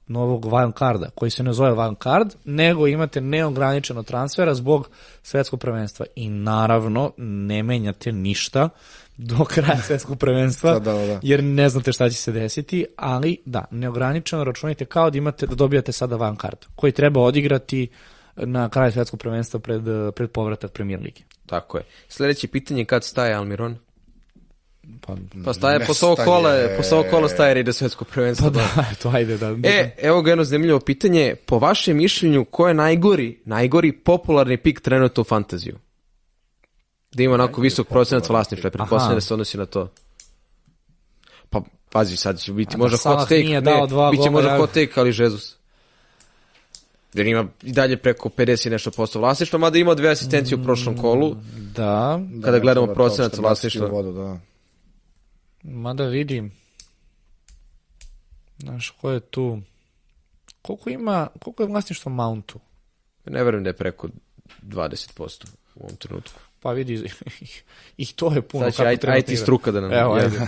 novog 0.06 0.44
wild 0.44 0.78
carda, 0.78 1.10
koji 1.14 1.30
se 1.30 1.42
ne 1.42 1.52
zove 1.52 1.70
wild 1.70 2.02
card, 2.02 2.34
nego 2.44 2.86
imate 2.86 3.20
neograničeno 3.20 4.02
transfera 4.02 4.54
zbog 4.54 4.90
svetskog 5.22 5.60
prvenstva. 5.60 6.06
I 6.16 6.28
naravno, 6.28 7.12
ne 7.16 7.62
menjate 7.62 8.12
ništa 8.12 8.68
do 9.16 9.44
kraja 9.44 9.82
svetskog 9.86 10.18
prvenstva, 10.18 10.72
Da, 10.72 10.92
da, 10.92 11.06
da. 11.06 11.20
jer 11.22 11.44
ne 11.44 11.68
znate 11.68 11.92
šta 11.92 12.10
će 12.10 12.16
se 12.16 12.32
desiti, 12.32 12.84
ali 12.96 13.36
da, 13.44 13.64
neograničeno 13.70 14.44
računajte 14.44 14.84
kao 14.84 15.10
da 15.10 15.18
imate 15.18 15.46
da 15.46 15.54
dobijate 15.54 15.92
sada 15.92 16.16
van 16.16 16.36
kart, 16.36 16.66
koji 16.76 16.92
treba 16.92 17.20
odigrati 17.20 17.88
na 18.36 18.68
kraju 18.68 18.92
svetskog 18.92 19.20
prvenstva 19.20 19.60
pred, 19.60 19.82
pred 20.16 20.30
povratak 20.30 20.72
premier 20.72 21.00
lige. 21.00 21.22
Tako 21.46 21.78
je. 21.78 21.84
Sljedeće 22.08 22.48
pitanje, 22.48 22.84
kad 22.84 23.04
staje 23.04 23.34
Almiron? 23.34 23.76
Pa, 25.00 25.16
Pa 25.44 25.52
staje 25.54 25.78
Ne 25.78 25.86
posle 25.86 26.06
ovog 26.06 26.16
staje. 26.16 26.26
kola, 26.26 26.76
posle 26.76 26.98
ovog 26.98 27.10
kola 27.10 27.28
staje 27.28 27.60
ide 27.60 27.72
svetsko 27.72 28.04
prvenstvo. 28.04 28.46
pa 28.46 28.52
da, 28.52 28.84
to 29.02 29.10
ajde 29.10 29.36
da. 29.38 29.56
E, 29.62 29.94
evo 29.98 30.22
ga 30.22 30.30
jedno 30.30 30.44
zanimljivo 30.44 30.80
pitanje. 30.80 31.34
Po 31.46 31.58
vašem 31.58 31.96
mišljenju, 31.96 32.44
ko 32.44 32.68
je 32.68 32.74
najgori, 32.74 33.38
najgori 33.44 33.92
popularni 33.92 34.56
pik 34.56 34.80
trenutno 34.80 35.20
u 35.20 35.24
fantaziju? 35.24 35.78
Da 37.12 37.22
ima 37.22 37.34
onako 37.34 37.60
visok 37.60 37.88
procenat 37.88 38.28
vlasništva, 38.28 38.70
pretpostavljam 38.70 39.14
da 39.14 39.20
se 39.20 39.34
odnosi 39.34 39.58
na 39.58 39.66
to. 39.66 39.92
Pa, 41.50 41.60
pazi, 41.90 42.16
sad 42.16 42.40
će 42.40 42.52
biti 42.52 42.74
A 42.74 42.78
možda 42.78 42.98
da 43.04 43.10
hot 43.10 43.28
take, 43.28 43.42
nije 43.42 43.60
dao 43.60 43.86
dva 43.86 44.10
biće 44.10 44.20
gola, 44.20 44.30
možda 44.30 44.50
ja- 44.50 44.58
hot 44.58 44.70
take, 44.70 44.92
ali 44.96 45.12
Žezus. 45.12 45.56
Jer 47.14 47.26
ima 47.26 47.46
i 47.62 47.72
dalje 47.72 47.96
preko 47.96 48.28
50 48.28 48.66
i 48.66 48.70
nešto 48.70 48.90
posto 48.90 49.18
vlasništva, 49.18 49.58
mada 49.58 49.78
ima 49.78 49.94
dve 49.94 50.08
asistencije 50.08 50.58
u 50.58 50.64
prošlom 50.64 50.98
kolu. 50.98 51.36
Da, 51.76 52.20
Kada 52.44 52.58
gledamo 52.58 52.86
procenat 52.86 53.38
vlasništva. 53.38 53.86
Vodu, 53.86 54.12
da. 54.12 54.38
Mada 55.62 56.06
vidim. 56.06 56.52
Znaš, 58.58 58.90
ko 58.90 59.10
je 59.10 59.20
tu? 59.20 59.62
Koliko 60.62 60.90
ima, 60.90 61.28
koliko 61.40 61.62
je 61.62 61.66
vlasništvo 61.66 62.12
Mountu? 62.12 62.60
Ne 63.26 63.44
verujem 63.44 63.64
da 63.64 63.70
je 63.70 63.76
preko 63.76 64.08
20% 64.62 65.46
u 65.74 65.84
ovom 65.84 65.96
trenutku. 65.96 66.40
Pa 66.60 66.72
vidi, 66.72 67.10
i 67.96 68.06
to 68.06 68.32
je 68.34 68.42
puno. 68.42 68.70
Sad 68.70 69.00
će 69.00 69.18
IT, 69.18 69.38
struka 69.38 69.70
da 69.70 69.80
nam... 69.80 69.92
Evo, 69.92 70.14
ajde. 70.14 70.40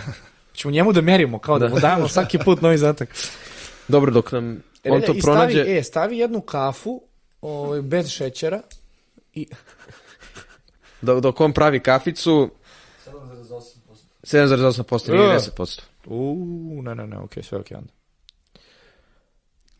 Ćemo 0.55 0.73
njemu 0.73 0.93
da 0.93 1.01
merimo, 1.01 1.39
kao 1.39 1.59
da, 1.59 1.69
Da. 1.69 1.75
mu 1.75 1.81
damo 1.81 2.09
svaki 2.09 2.39
put 2.39 2.61
novi 2.61 2.79
zatak. 2.79 3.09
Dobro, 3.89 4.11
dok 4.11 4.33
nam 4.33 4.63
on 4.85 5.03
to 5.03 5.15
pronađe... 5.23 5.63
Stavi, 5.63 5.79
e, 5.79 5.83
stavi 5.83 6.19
jednu 6.19 6.41
kafu 6.41 7.03
ovaj, 7.41 7.83
bez 7.83 8.09
šećera 8.09 8.63
i... 9.33 9.47
Dok, 11.01 11.21
dok 11.21 11.41
on 11.41 11.53
pravi 11.53 11.81
kaficu... 11.81 12.51
7,8%. 14.25 14.83
7,8% 14.83 15.13
nije 15.13 15.25
Ja. 15.25 15.39
10%. 15.39 15.81
Uuu, 16.07 16.83
ne, 16.83 16.95
ne, 16.95 17.07
ne, 17.07 17.19
okej, 17.19 17.43
sve 17.43 17.59
okej 17.59 17.77
onda. 17.77 17.93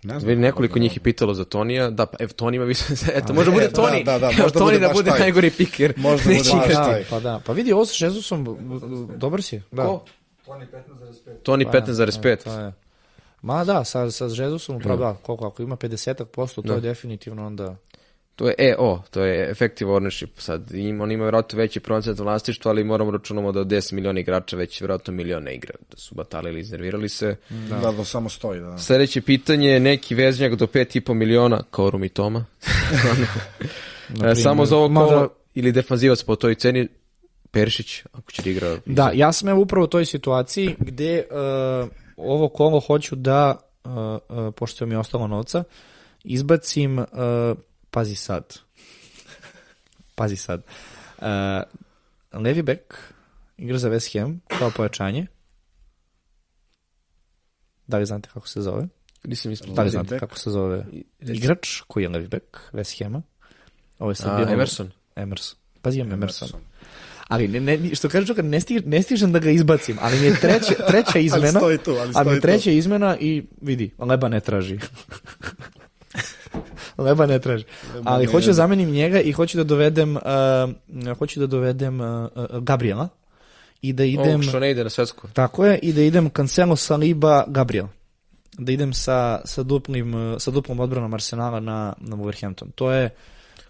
Ne 0.03 0.21
znam. 0.21 0.41
Nekoliko 0.41 0.79
njih 0.79 0.97
je 0.97 1.03
pitalo 1.03 1.35
za 1.35 1.45
Tonija, 1.45 1.91
da, 1.91 2.07
pa 2.07 2.17
evo 2.21 2.33
Tonima 2.33 2.65
mislim, 2.65 2.99
eto, 3.19 3.33
može 3.35 3.51
bude 3.51 3.69
da, 3.69 3.73
Toni, 3.73 4.05
da, 4.05 4.19
da, 4.19 4.27
evo 4.27 4.43
možda 4.43 4.59
Toni 4.59 4.73
bude 4.73 4.87
da 4.87 4.93
bude 4.93 5.11
taj. 5.11 5.21
najgori 5.21 5.51
piker. 5.51 5.93
Možda 5.97 6.25
bude 6.25 6.39
baš 6.57 6.75
taj. 6.75 7.05
Pa 7.11 7.21
da, 7.21 7.41
pa 7.47 7.53
vidi, 7.53 7.73
ovo 7.73 7.87
sa 7.87 7.95
b- 8.45 9.17
dobar 9.17 9.43
si. 9.43 9.63
Da. 9.71 9.85
Ko? 9.85 10.05
Toni 10.47 10.67
15,5. 10.67 11.43
Toni 11.43 11.65
Pa, 11.65 11.71
15,5. 11.71 12.45
to 12.45 12.61
je. 12.61 12.73
Ma 13.43 13.65
da, 13.65 13.85
sa, 13.85 14.11
sa 14.11 14.25
Jezusom, 14.25 14.77
upravo 14.77 14.99
da, 14.99 15.15
koliko, 15.15 15.47
ako 15.47 15.63
ima 15.63 15.77
50%, 15.77 16.67
to 16.67 16.75
je 16.75 16.81
definitivno 16.81 17.47
onda... 17.47 17.77
To 18.37 18.49
je 18.49 18.55
EO, 18.59 19.03
to 19.11 19.25
je 19.25 19.51
effective 19.51 19.91
ownership. 19.91 20.29
Sad, 20.37 20.71
im, 20.75 21.01
on 21.01 21.13
ima 21.13 21.25
vjerojatno 21.25 21.59
veći 21.59 21.81
procent 21.81 22.19
vlasništva, 22.19 22.71
ali 22.71 22.85
moramo 22.85 23.11
računamo 23.11 23.53
da 23.53 23.61
od 23.61 23.67
10 23.67 23.93
miliona 23.93 24.21
igrača 24.21 24.57
već 24.57 24.81
vjerojatno 24.81 25.15
milion 25.15 25.43
ne 25.43 25.55
igra. 25.55 25.75
Da 25.91 25.97
su 25.97 26.15
batalili, 26.15 26.61
iznervirali 26.61 27.09
se. 27.09 27.37
Da, 27.71 27.93
da, 27.93 28.05
samo 28.05 28.29
stoji, 28.29 28.61
da. 28.61 28.79
Sljedeće 28.79 29.21
pitanje 29.21 29.69
je 29.69 29.81
neki 29.81 30.15
veznjak 30.15 30.55
do 30.55 30.67
5,5 30.67 31.15
miliona, 31.15 31.63
kao 31.71 31.91
Rumi 31.91 32.09
Toma. 32.09 32.45
E, 34.25 34.35
Samo 34.35 34.67
za 34.67 34.77
ovo 34.77 34.89
Mada- 34.89 35.09
kolo, 35.09 35.29
ili 35.55 35.73
defanzivac 35.73 36.23
po 36.23 36.37
toj 36.37 36.55
ceni, 36.55 36.89
Perišić, 37.51 38.03
ako 38.13 38.33
će 38.33 38.43
da 38.43 38.51
igra. 38.51 38.77
Da, 38.87 39.11
ja 39.15 39.33
sam 39.33 39.49
evo 39.49 39.61
upravo 39.61 39.85
u 39.85 39.89
toj 39.89 40.05
situaciji 40.05 40.75
gde 40.79 41.23
uh, 41.31 41.89
ovo 42.17 42.49
kolo 42.49 42.81
hoću 42.81 43.17
da, 43.17 43.57
uh, 43.85 43.91
uh, 43.93 44.55
pošto 44.55 44.87
mi 44.87 44.95
je 44.95 44.99
ostalo 44.99 45.27
novca, 45.27 45.65
izbacim, 46.25 46.99
uh, 46.99 47.07
pazi 47.95 48.15
sad, 48.15 48.59
pazi 50.15 50.37
sad, 50.37 50.63
uh, 51.19 51.27
levi 52.33 52.63
bek 52.63 52.95
igra 53.57 53.79
za 53.79 53.91
West 53.91 54.19
Ham 54.19 54.41
kao 54.59 54.71
pojačanje. 54.71 55.27
Da 57.87 57.99
li 57.99 58.07
znate 58.07 58.29
kako 58.33 58.49
se 58.49 58.63
zove? 58.63 58.87
Nisam 59.25 59.53
ispred. 59.53 59.75
Da 59.75 59.83
li 59.83 59.91
znate 59.91 60.19
kako 60.19 60.39
se 60.39 60.51
zove 60.51 60.87
igrač 61.21 61.81
koji 61.87 62.03
je 62.03 62.09
levi 62.09 62.29
bek 62.29 62.61
West 62.73 63.05
Hama? 63.05 63.23
Ovo 63.99 64.11
je 64.11 64.15
sad 64.15 64.51
Emerson. 64.51 64.91
Emerson. 65.17 65.59
Pazi, 65.83 66.01
imam 66.01 66.13
Emerson. 66.13 66.49
Emerson. 66.49 66.75
Ali 67.29 67.49
ne, 67.49 67.61
ne, 67.61 67.95
što 67.95 68.09
kaže 68.09 68.27
čovjek, 68.27 68.47
ne, 68.47 68.61
sti, 68.61 68.81
ne 68.81 69.03
stižem 69.03 69.33
da 69.33 69.39
ga 69.39 69.51
izbacim, 69.51 69.97
ali 70.01 70.21
mi 70.21 70.27
je 70.27 70.41
treća, 70.41 70.75
treća 70.91 71.19
izmena. 71.19 71.61
stoji 71.61 71.79
tu, 71.79 71.91
ali 71.91 72.01
ali 72.01 72.09
mi 72.09 72.13
stoji 72.15 72.37
je 72.37 72.41
treća 72.41 72.71
izmena 72.71 73.17
i 73.21 73.43
vidi, 73.61 73.91
leba 73.99 74.29
ne 74.29 74.41
traži. 74.41 74.79
leba 76.99 77.27
ne 77.27 77.39
traži. 77.39 77.65
ali 78.05 78.27
ne 78.27 78.33
hoću 78.33 78.47
da 78.47 78.53
zamenim 78.53 78.91
njega 78.91 79.21
i 79.21 79.33
hoću 79.33 79.57
da 79.57 79.65
dovedem, 79.65 80.17
uh, 80.17 81.17
hoću 81.19 81.41
da 81.41 81.47
dovedem 81.47 82.01
uh, 82.01 82.29
uh, 82.35 82.59
Gabriela 82.59 83.09
i 83.83 83.93
da 83.93 84.05
idem... 84.05 84.29
Ovog 84.29 84.45
što 84.45 84.61
ne 84.61 84.71
ide 84.71 84.85
na 84.85 84.91
svetsko. 84.91 85.29
Tako 85.33 85.67
je, 85.67 85.79
i 85.79 85.93
da 85.93 86.03
idem 86.03 86.31
Cancelo, 86.31 86.77
Saliba, 86.77 87.45
Gabriel. 87.47 87.87
Da 88.59 88.73
idem 88.73 88.93
sa, 88.93 89.41
sa, 89.45 89.63
duplim, 89.63 90.15
uh, 90.15 90.37
sa 90.39 90.51
duplom 90.51 90.81
odbranom 90.81 91.15
Arsenala 91.15 91.61
na, 91.61 91.95
na 91.99 92.17
Wolverhampton. 92.17 92.71
To 92.75 92.93
je 92.93 93.11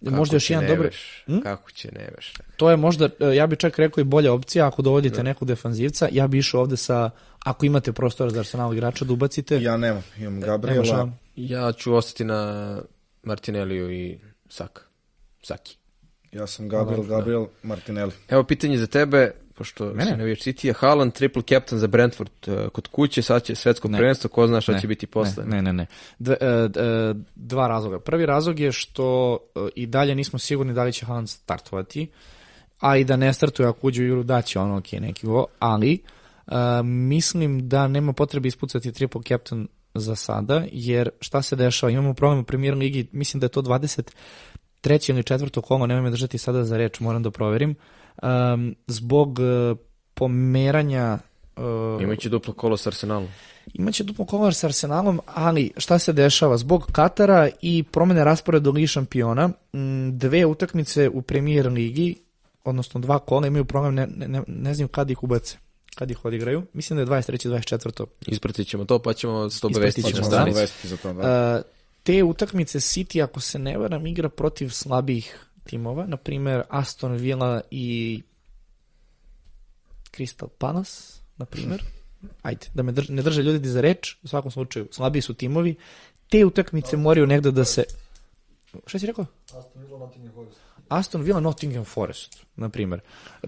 možda 0.01 0.37
još 0.37 0.51
jedan 0.51 0.67
dobar... 0.67 0.91
Hm? 1.27 1.41
Kako 1.41 1.71
će 1.71 1.93
ne 1.93 2.09
veš? 2.17 2.33
To 2.57 2.71
je 2.71 2.77
možda, 2.77 3.09
ja 3.35 3.47
bih 3.47 3.59
čak 3.59 3.79
rekao 3.79 4.01
i 4.01 4.05
bolja 4.05 4.33
opcija 4.33 4.67
ako 4.67 4.83
dovodite 4.83 5.23
nekog 5.23 5.49
defanzivca. 5.49 6.09
Ja 6.13 6.27
bi 6.27 6.39
išao 6.39 6.61
ovde 6.61 6.77
sa, 6.77 7.11
ako 7.45 7.67
imate 7.67 7.93
prostora 7.93 8.31
za 8.31 8.39
Arsenal 8.39 8.75
igrača 8.75 9.05
da 9.05 9.13
ubacite. 9.13 9.63
Ja 9.63 9.77
nemam, 9.77 10.03
imam 10.19 10.35
Nemaš, 10.35 10.47
Gabriela. 10.47 11.01
a? 11.01 11.24
Ja 11.37 11.73
ću 11.73 11.95
ostati 11.95 12.25
na 12.25 12.79
Martinelliju 13.23 13.93
i 13.93 14.19
Saka. 14.49 14.83
Saki. 15.43 15.77
Ja 16.33 16.47
sam 16.47 16.69
Gabriel, 16.69 17.03
Gabriel, 17.03 17.47
Martinelli. 17.63 18.13
Evo 18.29 18.45
pitanje 18.45 18.79
za 18.79 18.87
tebe, 18.87 19.31
pošto 19.55 19.85
Mene? 19.85 20.05
se 20.05 20.17
navijač 20.17 20.39
City, 20.39 20.75
Haaland 20.77 21.13
triple 21.13 21.43
captain 21.43 21.79
za 21.79 21.87
Brentford 21.87 22.31
uh, 22.47 22.69
kod 22.69 22.89
kuće, 22.89 23.23
sad 23.23 23.43
će 23.45 23.55
svetsko 23.55 23.89
Ne. 23.89 23.99
prvenstvo, 23.99 24.31
ko 24.31 24.47
zna 24.47 24.61
šta 24.61 24.73
Ne, 24.73 24.81
će 24.81 24.87
biti 24.89 25.07
posle. 25.07 25.45
Ne, 25.45 25.63
ne, 25.63 25.73
ne. 25.73 25.87
Dve- 26.19 26.37
e, 26.41 26.69
d- 26.69 26.81
e, 26.81 27.15
dva 27.35 27.69
razloga. 27.69 28.01
Prvi 28.01 28.27
razlog 28.27 28.61
je 28.61 28.73
što 28.73 29.39
i 29.75 29.87
dalje 29.87 30.15
nismo 30.15 30.39
sigurni 30.39 30.73
da 30.75 30.85
li 30.85 30.93
će 30.93 31.07
Haaland 31.07 31.29
startovati, 31.29 32.11
a 32.81 32.97
i 32.97 33.05
da 33.05 33.17
ne 33.17 33.33
startuje 33.33 33.69
ako 33.69 33.87
uđe 33.87 34.03
u 34.03 34.07
igru 34.07 34.23
da 34.23 34.43
će 34.43 34.59
ono 34.59 34.77
ok 34.77 34.93
neki 34.93 35.27
go, 35.27 35.47
ali 35.59 35.93
e, 36.47 36.55
mislim 36.83 37.69
da 37.69 37.89
nema 37.89 38.13
potrebe 38.13 38.49
ispucati 38.49 38.93
triple 38.93 39.21
captain 39.29 39.69
za 39.95 40.17
sada, 40.17 40.65
jer 40.73 41.09
šta 41.21 41.43
se 41.43 41.57
dešava, 41.57 41.91
imamo 41.91 42.15
problem 42.15 42.41
u 42.41 42.45
premier 42.45 42.75
ligi, 42.75 43.07
mislim 43.13 43.41
da 43.41 43.45
je 43.45 43.51
to 43.51 43.63
23. 43.63 45.11
ili 45.11 45.23
četvrto 45.23 45.63
kolo, 45.63 45.87
nemoj 45.87 46.03
me 46.03 46.11
držati 46.11 46.39
sada 46.39 46.65
za 46.65 46.77
reč, 46.77 47.01
moram 47.01 47.23
da 47.23 47.31
proverim, 47.31 47.75
um, 48.23 48.75
zbog 48.87 49.39
e, 49.41 49.75
pomeranja 50.15 51.19
e, 51.57 52.03
Imaće 52.03 52.29
duplo 52.29 52.55
kolo 52.55 52.77
s 52.77 52.87
Arsenalom. 52.87 53.29
Imaće 53.75 54.05
duplo 54.05 54.25
kolar 54.25 54.55
sa 54.55 54.67
Arsenalom, 54.67 55.21
ali 55.35 55.71
šta 55.77 55.99
se 55.99 56.13
dešava? 56.13 56.57
Zbog 56.57 56.89
Katara 56.93 57.49
i 57.63 57.83
promene 57.83 58.25
rasporeda 58.25 58.71
Ligi 58.71 58.87
šampiona, 58.87 59.51
dve 60.13 60.47
utakmice 60.47 61.09
u 61.09 61.23
premier 61.23 61.73
ligi, 61.73 62.17
odnosno 62.65 63.01
dva 63.01 63.19
kola 63.19 63.47
imaju 63.47 63.65
problem, 63.65 63.95
ne, 63.95 64.07
ne, 64.07 64.43
ne, 64.47 64.75
znaju 64.75 64.89
kad 64.89 65.11
ih 65.11 65.23
ubace, 65.23 65.59
kad 65.95 66.11
ih 66.11 66.25
odigraju. 66.25 66.67
Mislim 66.73 66.97
da 66.97 67.17
je 67.17 67.23
23. 67.23 67.49
24. 67.49 68.07
Ispratit 68.27 68.69
ćemo 68.69 68.85
to, 68.85 68.99
pa 68.99 69.13
ćemo 69.13 69.51
se 69.51 69.61
to 69.61 69.69
Ispratit 69.69 69.77
obavestiti 69.77 70.15
ćemo, 70.15 70.29
da. 70.29 70.67
za 70.85 70.97
to, 70.97 71.13
da. 71.13 71.57
Uh, 71.57 71.65
te 72.03 72.23
utakmice 72.23 72.79
City, 72.79 73.25
ako 73.25 73.41
se 73.41 73.59
ne 73.59 73.79
varam, 73.79 74.07
igra 74.07 74.29
protiv 74.29 74.69
slabijih 74.69 75.39
timova, 75.65 76.07
na 76.07 76.17
primjer 76.17 76.63
Aston 76.69 77.13
Villa 77.13 77.61
i 77.71 78.23
Crystal 80.17 80.49
Palace, 80.59 81.23
na 81.37 81.45
primjer. 81.45 81.83
Ajde, 82.43 82.67
da 82.75 82.83
me 82.83 82.93
drž, 82.93 83.09
ne 83.09 83.23
drže 83.23 83.43
ljudi 83.43 83.69
za 83.69 83.81
reč, 83.81 84.17
u 84.23 84.29
svakom 84.29 84.51
slučaju, 84.51 84.89
slabiji 84.91 85.23
su 85.23 85.35
timovi. 85.35 85.75
Te 86.29 86.45
utakmice 86.45 86.97
moraju 86.97 87.27
negde 87.27 87.51
da 87.51 87.65
se... 87.65 87.85
Šta 88.87 88.99
si 88.99 89.07
rekao? 89.07 89.27
Aston 89.45 89.83
Villa, 89.83 89.99
Nottingham 89.99 90.35
Forest. 90.35 90.64
Aston 90.89 91.23
Villa, 91.23 91.41
Nottingham 91.41 91.85
Forest, 91.85 92.37
na 92.57 92.69
primjer. 92.69 93.01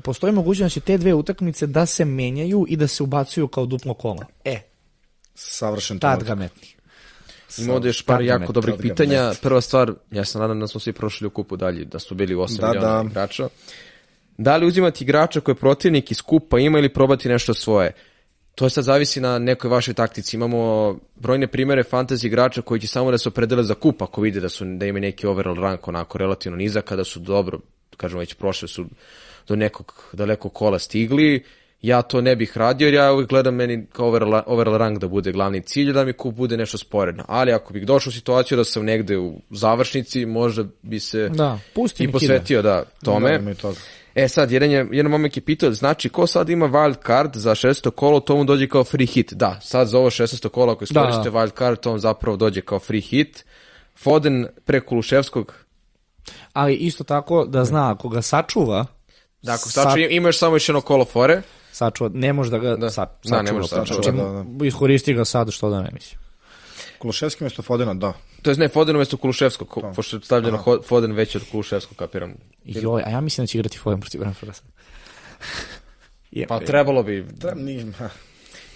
Postoji 0.02 0.32
mogućnost 0.32 0.74
da 0.74 0.80
će 0.80 0.86
te 0.86 0.98
dve 0.98 1.14
utakmice 1.14 1.66
da 1.66 1.86
se 1.86 2.04
menjaju 2.04 2.66
i 2.68 2.76
da 2.76 2.86
se 2.86 3.02
ubacuju 3.02 3.48
kao 3.48 3.66
duplo 3.66 3.94
kola. 3.94 4.26
E, 4.44 4.60
Savršen 5.34 5.98
tad 5.98 6.24
ga 6.24 6.34
metni. 6.34 6.68
Ima 7.58 7.74
ovdje 7.74 7.88
još 7.88 8.02
par 8.02 8.22
jako 8.22 8.52
dobrih 8.52 8.74
pitanja. 8.80 9.32
Prva 9.42 9.60
stvar, 9.60 9.92
ja 10.10 10.24
se 10.24 10.38
nadam 10.38 10.60
da 10.60 10.66
smo 10.66 10.80
svi 10.80 10.92
prošli 10.92 11.26
u 11.26 11.30
kupu 11.30 11.56
dalje, 11.56 11.84
da 11.84 11.98
su 11.98 12.14
bili 12.14 12.34
u 12.34 12.38
8 12.38 12.60
Da, 12.60 12.66
miliona 12.68 13.02
da. 13.02 13.08
igrača. 13.10 13.48
Da 14.38 14.56
li 14.56 14.66
uzimati 14.66 15.04
igrača 15.04 15.40
koje 15.40 15.54
protivnik 15.54 16.10
iz 16.10 16.22
kupa 16.22 16.58
ima 16.58 16.78
ili 16.78 16.92
probati 16.92 17.28
nešto 17.28 17.54
svoje? 17.54 17.92
To 18.56 18.70
sad 18.70 18.84
zavisi 18.84 19.20
na 19.20 19.38
nekoj 19.38 19.70
vašoj 19.70 19.94
taktici. 19.94 20.36
Imamo 20.36 20.96
brojne 21.16 21.46
primere 21.46 21.82
fantasy 21.82 22.26
igrača 22.26 22.62
koji 22.62 22.80
će 22.80 22.86
samo 22.86 23.10
da 23.10 23.18
se 23.18 23.28
opredele 23.28 23.62
za 23.62 23.74
kup 23.74 24.02
ako 24.02 24.20
vide 24.20 24.40
da 24.40 24.48
su 24.48 24.64
da 24.64 24.86
ima 24.86 25.00
neki 25.00 25.26
overall 25.26 25.60
rank 25.60 25.88
onako 25.88 26.18
relativno 26.18 26.56
nizak, 26.56 26.84
kada 26.84 27.04
su 27.04 27.20
dobro, 27.20 27.60
kažemo 27.96 28.20
već 28.20 28.34
prošle 28.34 28.68
su 28.68 28.86
do 29.48 29.56
nekog 29.56 30.04
dalekog 30.12 30.52
kola 30.52 30.78
stigli. 30.78 31.44
Ja 31.82 32.02
to 32.02 32.20
ne 32.20 32.36
bih 32.36 32.56
radio 32.56 32.86
jer 32.86 32.94
ja 32.94 33.12
uvijek 33.12 33.28
gledam 33.28 33.54
meni 33.54 33.86
kao 33.92 34.06
overall, 34.06 34.42
overall 34.46 34.76
rank 34.76 34.98
da 34.98 35.08
bude 35.08 35.32
glavni 35.32 35.62
cilj, 35.62 35.92
da 35.92 36.04
mi 36.04 36.12
kup 36.12 36.34
bude 36.34 36.56
nešto 36.56 36.78
sporedno. 36.78 37.24
Ali 37.28 37.52
ako 37.52 37.72
bih 37.72 37.86
došao 37.86 38.10
u 38.10 38.12
situaciju 38.12 38.56
da 38.56 38.64
sam 38.64 38.84
negde 38.84 39.18
u 39.18 39.40
završnici, 39.50 40.26
možda 40.26 40.64
bi 40.82 41.00
se 41.00 41.28
Da, 41.28 41.58
pusti 41.74 42.04
i 42.04 42.12
posvetio 42.12 42.62
da, 42.62 42.84
tome. 43.04 43.38
Da, 43.38 43.50
i 43.50 43.54
toga. 43.54 43.78
E 44.16 44.28
sad, 44.28 44.51
jedan, 44.51 44.70
je, 44.70 44.88
jedan 44.93 45.10
momak 45.10 45.36
je 45.36 45.43
pitao, 45.43 45.72
znači 45.72 46.09
ko 46.09 46.26
sad 46.26 46.48
ima 46.48 46.68
wild 46.68 47.06
card 47.06 47.34
za 47.34 47.51
16. 47.51 47.90
kolo, 47.90 48.20
to 48.20 48.36
mu 48.36 48.44
dođe 48.44 48.68
kao 48.68 48.84
free 48.84 49.06
hit. 49.06 49.32
Da, 49.32 49.60
sad 49.62 49.88
za 49.88 49.98
ovo 49.98 50.10
16. 50.10 50.48
kolo, 50.48 50.72
ako 50.72 50.80
Da, 50.80 50.84
iskoriste 50.84 51.30
da. 51.30 51.38
wild 51.38 51.59
card, 51.59 51.80
to 51.80 51.90
vam 51.90 51.98
zapravo 51.98 52.36
dođe 52.36 52.60
kao 52.60 52.78
free 52.78 53.01
hit. 53.01 53.44
Foden 53.97 54.47
pre 54.64 54.80
Kuluševskog, 54.80 55.55
Ali 56.52 56.74
isto 56.74 57.05
tako 57.05 57.44
da 57.44 57.64
zna, 57.64 57.93
ako 57.93 58.09
ga 58.09 58.22
sačuva, 58.22 58.86
da 59.43 59.52
ako 59.52 59.68
sa- 59.68 59.82
znači, 59.82 60.09
ima 60.10 60.28
još 60.28 60.38
samo 60.38 60.56
još 60.56 60.68
jedno 60.68 60.80
kolo 60.80 61.05
fore, 61.05 61.43
sačuva, 61.72 62.10
ne 62.14 62.32
može 62.32 62.51
da 62.51 62.59
ga 62.59 62.76
Da. 62.76 62.90
sa, 62.90 63.05
Da, 63.05 63.10
sačuva. 63.22 63.43
ne 63.43 63.52
može 63.52 63.68
da 63.68 63.74
znači, 63.76 63.94
sačuva, 63.94 64.44
čim 64.44 64.66
Iskoristi 64.66 65.14
ga 65.14 65.24
sad, 65.24 65.51
što 65.51 65.70
da 65.70 65.82
ne 65.82 65.90
mislim. 65.93 66.20
Kuluševski 66.98 67.44
mjesto 67.44 67.62
Fodena, 67.62 67.94
da. 67.94 68.12
to 68.43 68.51
je 68.51 68.56
ne, 68.56 68.68
Foden 68.68 68.97
umjesto 68.97 69.16
Kuluševskog, 69.16 69.68
ko- 69.68 69.93
pošto 69.97 70.16
je 70.16 70.20
stavljeno 70.23 70.59
Ho- 70.59 70.82
Foden 70.82 71.12
veći 71.12 71.39
od 71.39 71.44
Kuluševskog, 71.51 71.97
kapiram. 71.97 72.35
Joj, 72.64 73.02
a 73.02 73.10
ja 73.10 73.20
mislim 73.20 73.43
da 73.43 73.47
će 73.47 73.59
igrati 73.59 73.78
Foden 73.78 74.01
protiv 74.01 74.20
Brentforda 74.20 74.52
sad. 74.59 74.64
Pa 76.48 76.60
trebalo 76.60 77.02
bi. 77.02 77.27
Da, 77.32 77.55
nije, 77.55 77.93
ha. 77.93 78.09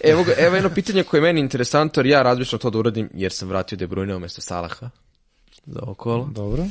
Evo, 0.05 0.25
ga, 0.25 0.33
evo 0.39 0.55
jedno 0.55 0.71
pitanje 0.71 1.03
koje 1.03 1.19
je 1.19 1.23
meni 1.23 1.41
interesantno, 1.41 2.01
jer 2.01 2.07
ja 2.07 2.23
razmišljam 2.23 2.59
to 2.59 2.71
da 2.71 2.79
uradim, 2.79 3.11
jer 3.15 3.33
sam 3.33 3.49
vratio 3.49 3.79
De 3.79 3.87
Bruyne 3.87 4.17
umjesto 4.17 4.41
Salaha 4.41 4.91
za 5.67 5.81
ovo 5.83 5.95
kolo. 5.95 6.29
Dobro. 6.33 6.65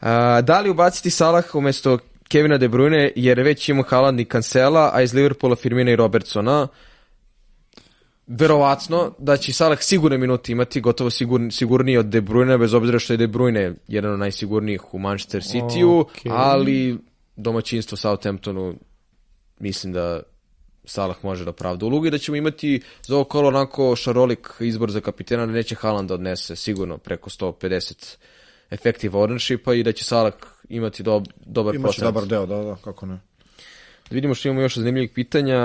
A, 0.00 0.40
da 0.40 0.60
li 0.60 0.70
ubaciti 0.70 1.10
Salah 1.10 1.54
umjesto 1.54 1.98
Kevina 2.28 2.58
De 2.58 2.68
Bruyne, 2.68 3.12
jer 3.16 3.40
već 3.40 3.68
ima 3.68 3.82
Haaland 3.82 4.20
i 4.20 4.24
Cancela, 4.24 4.90
a 4.94 5.02
iz 5.02 5.14
Liverpoola 5.14 5.56
Firmina 5.56 5.90
i 5.90 5.96
Robertsona, 5.96 6.68
verovatno 8.26 9.14
da 9.18 9.36
će 9.36 9.52
Salah 9.52 9.82
sigurne 9.82 10.18
minuti 10.18 10.52
imati, 10.52 10.80
gotovo 10.80 11.10
sigurni, 11.10 11.50
sigurniji 11.50 11.96
od 11.96 12.06
De 12.06 12.22
Bruyne, 12.22 12.58
bez 12.58 12.74
obzira 12.74 12.98
što 12.98 13.12
je 13.12 13.16
De 13.16 13.28
Bruyne 13.28 13.74
jedan 13.88 14.12
od 14.12 14.18
najsigurnijih 14.18 14.94
u 14.94 14.98
Manchester 14.98 15.42
City-u, 15.42 16.00
Okej. 16.00 16.32
ali 16.34 16.98
domaćinstvo 17.36 17.96
Southamptonu 17.96 18.74
mislim 19.58 19.92
da 19.92 20.22
Salah 20.84 21.16
može 21.24 21.44
da 21.44 21.52
pravda 21.52 21.86
ulogu 21.86 22.06
i 22.06 22.10
da 22.10 22.18
ćemo 22.18 22.36
imati 22.36 22.82
za 23.02 23.14
ovo 23.14 23.24
kolo 23.24 23.48
onako 23.48 23.96
šarolik 23.96 24.48
izbor 24.60 24.90
za 24.90 25.00
kapitena, 25.00 25.46
da 25.46 25.52
neće 25.52 25.74
Haaland 25.74 26.08
da 26.08 26.14
odnese 26.14 26.56
sigurno 26.56 26.98
preko 26.98 27.30
150 27.30 28.16
effective 28.70 29.18
ownershipa 29.18 29.80
i 29.80 29.82
da 29.82 29.92
će 29.92 30.04
Salah 30.04 30.32
imati 30.68 31.02
do, 31.02 31.22
dobar 31.46 31.74
Imaće 31.74 31.82
procenat. 31.82 32.14
dobar 32.14 32.28
deo, 32.28 32.46
da, 32.46 32.64
da, 32.64 32.76
kako 32.84 33.06
ne. 33.06 33.20
Da 34.10 34.14
vidimo 34.14 34.34
što 34.34 34.48
imamo 34.48 34.60
još 34.60 34.76
zanimljivih 34.76 35.10
pitanja. 35.14 35.58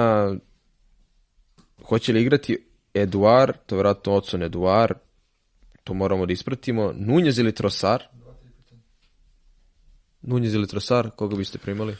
Hoće 1.89 2.13
li 2.13 2.21
igrati 2.21 2.65
Eduard, 2.93 3.55
to 3.65 3.75
je 3.75 3.77
vjerojatno 3.77 4.13
Otson 4.13 4.43
Eduard, 4.43 4.97
to 5.83 5.93
moramo 5.93 6.25
da 6.25 6.33
ispratimo. 6.33 6.93
Nunjez 6.95 7.39
ili 7.39 7.55
Trosar? 7.55 8.03
Nunjez 10.21 10.53
ili 10.53 10.67
Trosar, 10.67 11.09
koga 11.15 11.35
biste 11.35 11.57
primali? 11.57 11.95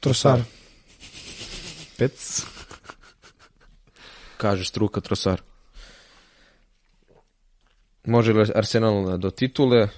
Trosar. 0.00 0.40
Pec. 1.98 2.44
Kaže 4.36 4.64
struka 4.64 5.00
Trosar. 5.00 5.42
Može 8.04 8.32
li 8.32 8.50
Arsenal 8.54 9.18
do 9.18 9.30
titule? 9.30 9.88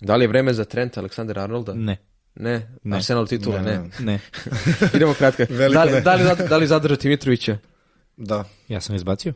Da 0.00 0.16
li 0.16 0.24
je 0.24 0.28
vreme 0.28 0.52
za 0.52 0.64
Trenta 0.64 1.00
Aleksandra 1.00 1.42
Arnolda? 1.42 1.74
Ne. 1.74 1.96
Ne. 2.34 2.76
Arsenal 2.92 3.26
titule? 3.26 3.62
Ne. 3.62 3.78
Ne, 3.78 3.78
ne. 3.78 3.90
Ne. 4.00 4.20
Idemo 4.94 5.14
kratka. 5.14 5.46
Veliko 5.50 5.78
da, 5.78 5.84
li, 5.84 5.92
ne. 5.92 6.00
da, 6.00 6.14
li, 6.14 6.48
da 6.48 6.56
li 6.56 6.66
zadržati 6.66 7.08
Mitrovića? 7.08 7.58
Da. 8.20 8.44
Ja 8.68 8.80
sam 8.80 8.96
izbacio. 8.96 9.32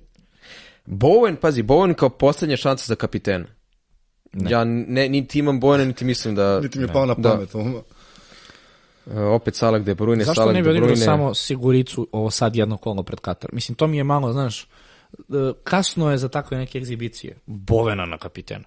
Bowen, 0.86 1.36
pazi, 1.36 1.62
Bowen 1.62 1.94
kao 1.94 2.08
poslednja 2.08 2.56
šansa 2.56 2.86
za 2.86 2.94
kapitena. 2.94 3.46
Ne. 4.32 4.50
Ja 4.50 4.64
ne, 4.64 5.08
niti 5.08 5.38
imam 5.38 5.60
Bowena, 5.60 5.84
niti 5.84 6.04
mislim 6.04 6.34
da... 6.34 6.60
Niti 6.60 6.78
mi 6.78 6.84
je 6.84 6.92
pao 6.92 7.06
na 7.06 7.14
Da. 7.14 7.30
pamet. 7.30 7.54
E, 9.06 9.20
opet 9.20 9.54
Salah 9.54 9.82
De 9.82 9.94
Bruyne, 9.94 10.24
Zašto 10.24 10.34
Salah 10.34 10.54
ne 10.54 10.62
bi 10.62 10.68
odigrao 10.68 10.88
Bruyne. 10.90 11.04
samo 11.04 11.34
siguricu 11.34 12.08
ovo 12.12 12.30
sad 12.30 12.56
jedno 12.56 12.76
kolo 12.76 13.02
pred 13.02 13.20
Katar? 13.20 13.50
Mislim, 13.52 13.76
to 13.76 13.86
mi 13.86 13.96
je 13.96 14.04
malo, 14.04 14.32
znaš, 14.32 14.62
e, 14.62 14.66
kasno 15.64 16.10
je 16.10 16.18
za 16.18 16.28
takve 16.28 16.56
neke 16.58 16.78
egzibicije. 16.78 17.36
Bovena 17.46 18.06
na 18.06 18.18
kapitena. 18.18 18.64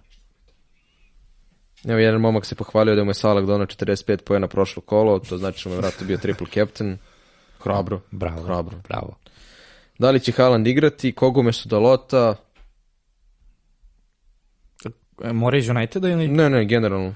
Evo, 1.86 2.00
jedan 2.00 2.22
momak 2.22 2.46
se 2.46 2.56
pohvalio 2.56 2.96
da 2.96 3.04
mu 3.04 3.10
je 3.10 3.14
Salah 3.16 3.46
donao 3.46 3.68
45 3.68 4.22
pojena 4.22 4.48
prošlo 4.48 4.82
kolo, 4.82 5.20
to 5.20 5.38
znači 5.38 5.64
da 5.64 5.70
mu 5.70 5.76
je 5.76 5.82
vratno 5.82 6.08
bio 6.08 6.18
triple 6.18 6.48
captain. 6.54 6.98
Hrabro. 7.60 8.02
Bravo. 8.12 8.44
Hrabro. 8.44 8.78
Bravo. 8.90 9.16
Da 10.00 10.12
li 10.12 10.20
će 10.20 10.32
Haaland 10.32 10.68
igrati, 10.68 11.12
koga 11.12 11.40
umesto 11.40 11.70
Dalota? 11.70 12.36
E, 15.24 15.34
Mora 15.34 15.58
iz 15.58 15.70
Uniteda 15.70 16.10
ili... 16.10 16.28
Ne, 16.28 16.50
ne, 16.50 16.66
generalno. 16.66 17.14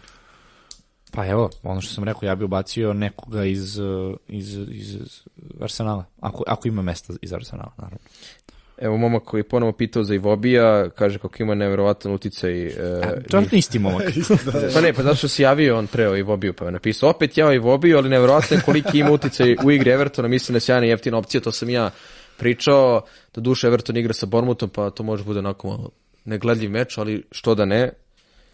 Pa 1.11 1.27
evo, 1.27 1.49
ono 1.63 1.81
što 1.81 1.93
sam 1.93 2.03
rekao, 2.03 2.27
ja 2.27 2.35
bi 2.35 2.45
ubacio 2.45 2.93
nekoga 2.93 3.45
iz, 3.45 3.79
uh, 3.79 4.15
iz, 4.27 4.57
iz, 4.57 4.95
iz 4.95 5.21
Arsenala. 5.61 6.05
Ako, 6.19 6.43
ako 6.47 6.67
ima 6.67 6.81
mesta 6.81 7.13
iz 7.21 7.33
Arsenala, 7.33 7.71
naravno. 7.77 7.97
Evo, 8.77 8.97
momak 8.97 9.23
koji 9.23 9.39
je 9.39 9.47
ponovo 9.47 9.71
pitao 9.71 10.03
za 10.03 10.15
Ivobija, 10.15 10.89
kaže 10.89 11.19
kako 11.19 11.43
ima 11.43 11.55
nevjerovatan 11.55 12.11
uticaj. 12.11 12.65
E, 12.65 12.73
To 13.29 13.37
je 13.37 13.47
isti 13.51 13.79
momak. 13.79 14.03
Pa 14.73 14.81
ne, 14.81 14.93
pa 14.93 15.03
zato 15.03 15.15
što 15.15 15.27
si 15.27 15.41
javio 15.41 15.77
on 15.77 15.87
preo 15.87 16.17
i 16.17 16.21
Vobiju, 16.21 16.53
pa 16.53 16.65
je 16.65 16.71
napisao 16.71 17.09
opet 17.09 17.37
ja 17.37 17.53
i 17.53 17.59
Vobiju, 17.59 17.97
ali 17.97 18.09
nevjerojatno 18.09 18.57
je 18.57 18.61
koliki 18.63 18.99
ima 18.99 19.11
uticaj 19.11 19.55
u 19.63 19.71
igri 19.71 19.91
Evertona, 19.91 20.27
mislim 20.27 20.53
da 20.53 20.57
je 20.57 20.61
sjajna 20.61 20.87
jeftina 20.87 21.17
opcija, 21.17 21.41
to 21.41 21.51
sam 21.51 21.69
ja 21.69 21.91
pričao, 22.41 23.01
da 23.35 23.41
duše 23.41 23.67
Everton 23.67 23.97
igra 23.97 24.13
sa 24.13 24.25
Bormutom, 24.25 24.69
pa 24.69 24.89
to 24.89 25.03
može 25.03 25.23
bude 25.23 25.39
onako 25.39 25.67
malo 25.67 25.89
negledljiv 26.25 26.71
meč, 26.71 26.97
ali 26.97 27.23
što 27.31 27.55
da 27.55 27.65
ne. 27.65 27.91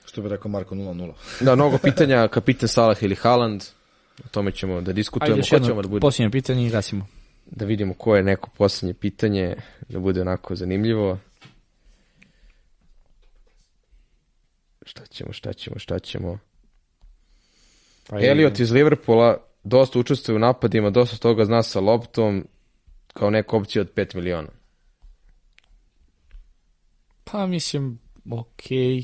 Što 0.06 0.22
bi 0.22 0.30
rekao 0.30 0.52
Marko 0.52 0.76
0-0. 0.76 1.14
Da, 1.46 1.56
mnogo 1.56 1.78
pitanja, 1.78 2.28
kapitan 2.28 2.68
Salah 2.68 3.04
ili 3.04 3.16
Haaland, 3.16 3.64
o 4.26 4.28
tome 4.32 4.52
ćemo 4.52 4.82
da 4.82 4.94
diskutujemo, 4.94 5.34
Ajde, 5.34 5.40
još 5.40 5.52
jedno 5.52 5.82
da, 5.82 5.88
bude, 5.88 6.02
posljednje 6.02 6.32
pitanje 6.32 6.68
i 6.68 6.70
gasimo. 6.70 7.08
da 7.46 7.66
vidimo 7.66 7.94
ko 7.94 8.16
je 8.16 8.24
neko 8.24 8.50
posljednje 8.58 8.94
pitanje, 8.94 9.56
da 9.90 10.00
bude 10.00 10.22
onako 10.22 10.56
zanimljivo. 10.56 11.18
Šta 14.86 15.06
ćemo, 15.06 15.34
šta 15.34 15.54
ćemo, 15.54 15.80
šta 15.80 16.00
ćemo? 16.00 16.40
Pa 18.10 18.20
Elliot 18.22 18.60
iz 18.60 18.72
Liverpoola 18.72 19.38
dosta 19.64 20.00
učestvuje 20.00 20.36
u 20.36 20.40
napadima, 20.40 20.90
dosta 20.90 21.18
toga 21.18 21.46
zna 21.46 21.64
sa 21.64 21.80
loptom, 21.80 22.48
kao 23.18 23.30
neka 23.30 23.58
opcija 23.58 23.82
od 23.82 23.94
5 23.94 24.16
miliona. 24.16 24.50
Pa 27.24 27.46
mislim, 27.46 28.00
okej, 28.32 29.04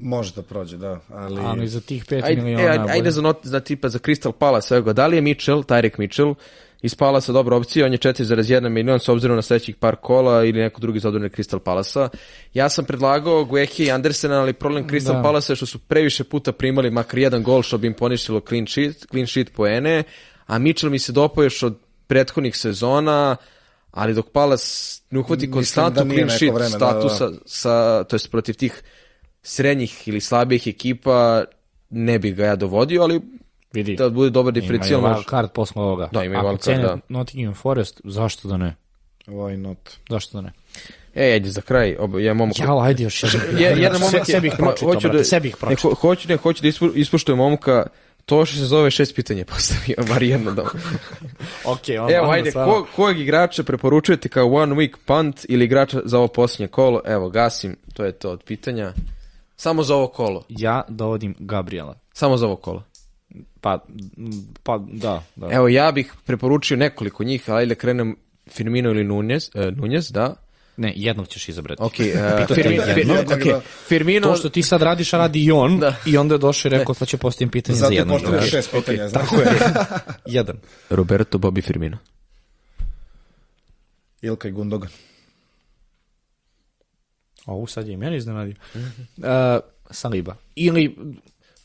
Može 0.00 0.34
da 0.34 0.42
prođe, 0.42 0.76
da, 0.76 1.00
ali... 1.08 1.40
ali 1.44 1.68
za 1.68 1.80
tih 1.80 2.04
5 2.04 2.24
Ajde, 2.24 2.42
miliona... 2.42 2.64
e, 2.64 2.68
ajde, 2.68 2.92
ajde 2.92 3.10
za, 3.10 3.22
not, 3.22 3.36
za 3.42 3.60
tipa 3.60 3.88
za 3.88 3.98
Crystal 3.98 4.32
Palace, 4.32 4.74
evo 4.74 4.84
ga, 4.84 4.92
da 4.92 5.06
li 5.06 5.16
je 5.16 5.20
Mitchell, 5.20 5.62
Tyreek 5.62 5.98
Mitchell, 5.98 6.34
iz 6.82 6.94
Palasa 6.94 7.32
dobra 7.32 7.56
opcija, 7.56 7.86
on 7.86 7.92
je 7.92 7.98
4,1 7.98 8.68
milion 8.68 9.00
s 9.00 9.08
obzirom 9.08 9.36
na 9.36 9.42
sledećih 9.42 9.76
par 9.76 9.96
kola 9.96 10.44
ili 10.44 10.60
neko 10.60 10.80
drugi 10.80 11.00
za 11.00 11.08
odbrane 11.08 11.28
Crystal 11.28 11.58
Palasa. 11.58 12.08
Ja 12.54 12.68
sam 12.68 12.84
predlagao 12.84 13.44
Guehi 13.44 13.84
i 13.84 13.90
Andersena, 13.90 14.40
ali 14.40 14.52
problem 14.52 14.88
Crystal 14.88 15.16
Da. 15.16 15.22
Palasa 15.22 15.52
je 15.52 15.56
što 15.56 15.66
su 15.66 15.78
previše 15.78 16.24
puta 16.24 16.52
primali 16.52 16.90
makar 16.90 17.18
jedan 17.18 17.42
gol 17.42 17.62
što 17.62 17.78
bi 17.78 17.86
im 17.86 17.94
poništilo 17.94 18.40
clean 18.48 18.66
sheet, 18.66 19.06
clean 19.10 19.26
sheet 19.26 19.52
poene, 19.52 20.02
a 20.46 20.58
Mitchell 20.58 20.90
mi 20.90 20.98
se 20.98 21.12
dopao 21.12 21.44
još 21.44 21.62
od 21.62 21.78
prethodnih 22.08 22.56
sezona, 22.56 23.36
ali 23.90 24.14
dok 24.14 24.26
Palas 24.28 24.64
ne 25.10 25.18
uhvati 25.18 25.36
Mislim 25.36 25.52
konstantno 25.52 26.04
da 26.04 26.10
clean 26.10 26.30
sheet 26.30 26.54
vreme, 26.54 26.70
da, 26.70 26.78
da, 26.78 26.92
da. 26.92 27.00
statusa 27.00 27.30
sa, 27.46 27.72
to 28.04 28.16
jest 28.16 28.30
protiv 28.30 28.54
tih 28.54 28.82
srednjih 29.42 30.08
ili 30.08 30.20
slabijih 30.20 30.66
ekipa 30.66 31.44
ne 31.90 32.18
bi 32.18 32.32
ga 32.32 32.44
ja 32.46 32.56
dovodio, 32.56 33.02
ali 33.02 33.20
Vidi, 33.72 33.96
da 33.96 34.10
bude 34.10 34.30
dobar 34.30 34.50
ima 34.50 34.58
i 34.58 34.60
diferencijal. 34.60 35.00
wild 35.00 35.08
može- 35.08 35.28
card 35.30 35.50
posle 35.50 35.82
ovoga. 35.82 36.08
Da, 36.12 36.24
ima 36.24 36.34
i 36.34 36.38
wild 36.38 36.48
card, 36.50 36.60
cene 36.60 36.82
da. 36.82 36.98
Nottingham 37.08 37.54
Forest, 37.54 38.00
zašto 38.04 38.48
da 38.48 38.56
ne? 38.56 38.74
Why 39.26 39.56
not? 39.58 39.78
Zašto 40.10 40.38
da 40.38 40.42
ne? 40.42 40.52
E, 41.14 41.24
ajde, 41.24 41.50
za 41.50 41.60
kraj, 41.60 41.96
ob, 41.98 42.14
ja 42.16 42.34
momak... 42.34 42.58
Jao, 42.58 42.80
ajde 42.80 43.02
još 43.02 43.22
jedan. 43.24 43.40
Je, 43.52 43.82
jedan 43.82 44.00
momak 44.00 44.14
je- 44.18 44.24
Sebi 44.26 44.46
ih 44.46 44.52
ima- 44.52 44.66
pročitao, 44.66 44.88
hoću 44.88 45.08
brate, 45.08 45.24
sebi 45.24 45.48
ih 45.48 45.54
ne, 45.54 45.58
pročitao. 45.58 45.90
ho, 45.90 45.94
hoću, 45.96 46.28
ne, 46.28 46.36
hoću 46.36 46.62
da 46.62 46.68
ispu, 46.68 46.88
ispuštujem 46.94 47.38
momka, 47.38 47.86
to 48.28 48.44
što 48.46 48.56
se 48.56 48.64
zove 48.64 48.90
šest 48.90 49.14
pitanja 49.14 49.44
postavio, 49.44 49.96
bar 50.08 50.22
jedno 50.22 50.52
da. 50.52 50.64
Okej, 51.72 51.98
on, 51.98 52.12
Evo, 52.12 52.30
ajde, 52.30 52.52
ko, 52.52 52.86
kojeg 52.96 53.20
igrača 53.20 53.62
preporučujete 53.62 54.28
kao 54.28 54.52
one 54.52 54.74
week 54.74 54.96
punt 55.04 55.46
ili 55.48 55.64
igrača 55.64 56.00
za 56.04 56.18
ovo 56.18 56.28
posljednje 56.28 56.68
kolo? 56.68 57.00
Evo, 57.04 57.30
gasim, 57.30 57.76
to 57.94 58.04
je 58.04 58.12
to 58.12 58.30
od 58.30 58.42
pitanja. 58.42 58.92
Samo 59.56 59.82
za 59.82 59.94
ovo 59.94 60.06
kolo. 60.06 60.44
Ja 60.48 60.82
dovodim 60.88 61.34
Gabriela. 61.38 61.98
Samo 62.12 62.36
za 62.36 62.46
ovo 62.46 62.56
kolo. 62.56 62.82
Pa, 63.60 63.84
pa 64.62 64.78
da, 64.78 65.22
da. 65.36 65.48
Evo, 65.50 65.68
ja 65.68 65.92
bih 65.92 66.12
preporučio 66.24 66.76
nekoliko 66.76 67.24
njih, 67.24 67.50
ali 67.50 67.66
da 67.66 67.74
krenem 67.74 68.16
Firmino 68.50 68.90
ili 68.90 69.04
Nunez, 69.04 69.50
uh, 69.54 69.76
Nunez, 69.76 70.10
da. 70.12 70.34
Ne, 70.78 70.92
jednog 70.96 71.28
ćeš 71.28 71.48
izabrati. 71.48 71.82
Ok, 71.82 71.92
uh, 71.98 72.54
Firmino. 72.54 72.82
Firmino, 72.84 73.14
okay. 73.14 73.60
Firmino, 73.86 74.28
To 74.28 74.36
što 74.36 74.48
ti 74.48 74.62
sad 74.62 74.82
radiš, 74.82 75.14
a 75.14 75.18
radi 75.18 75.44
i 75.44 75.50
on, 75.50 75.78
Da. 75.78 75.94
i 76.06 76.16
onda 76.16 76.34
je 76.34 76.38
došao 76.38 76.68
i 76.68 76.72
rekao, 76.72 76.94
pa 76.94 77.06
će 77.06 77.16
postavim 77.16 77.50
pitanje 77.50 77.76
Zato 77.76 77.88
za 77.88 77.94
je 77.94 77.98
jednog. 77.98 78.16
postavio 78.16 78.36
igrača. 78.36 78.50
šest 78.50 78.70
pitanja, 78.72 79.08
znaš. 79.08 79.22
Tako 79.22 79.36
je. 79.36 79.48
Jedan. 80.38 80.56
Roberto 80.90 81.38
Bobby 81.38 81.64
Firmino. 81.64 81.98
Ilka 84.22 84.48
i 84.48 84.52
Gundogan. 84.52 84.90
Ovo 87.46 87.66
sad 87.66 87.88
je 87.88 87.94
i 87.94 87.96
mene 87.96 88.16
iznenadio. 88.16 88.54
Uh, 88.74 89.24
Saliba. 89.90 90.36
Ili, 90.54 90.96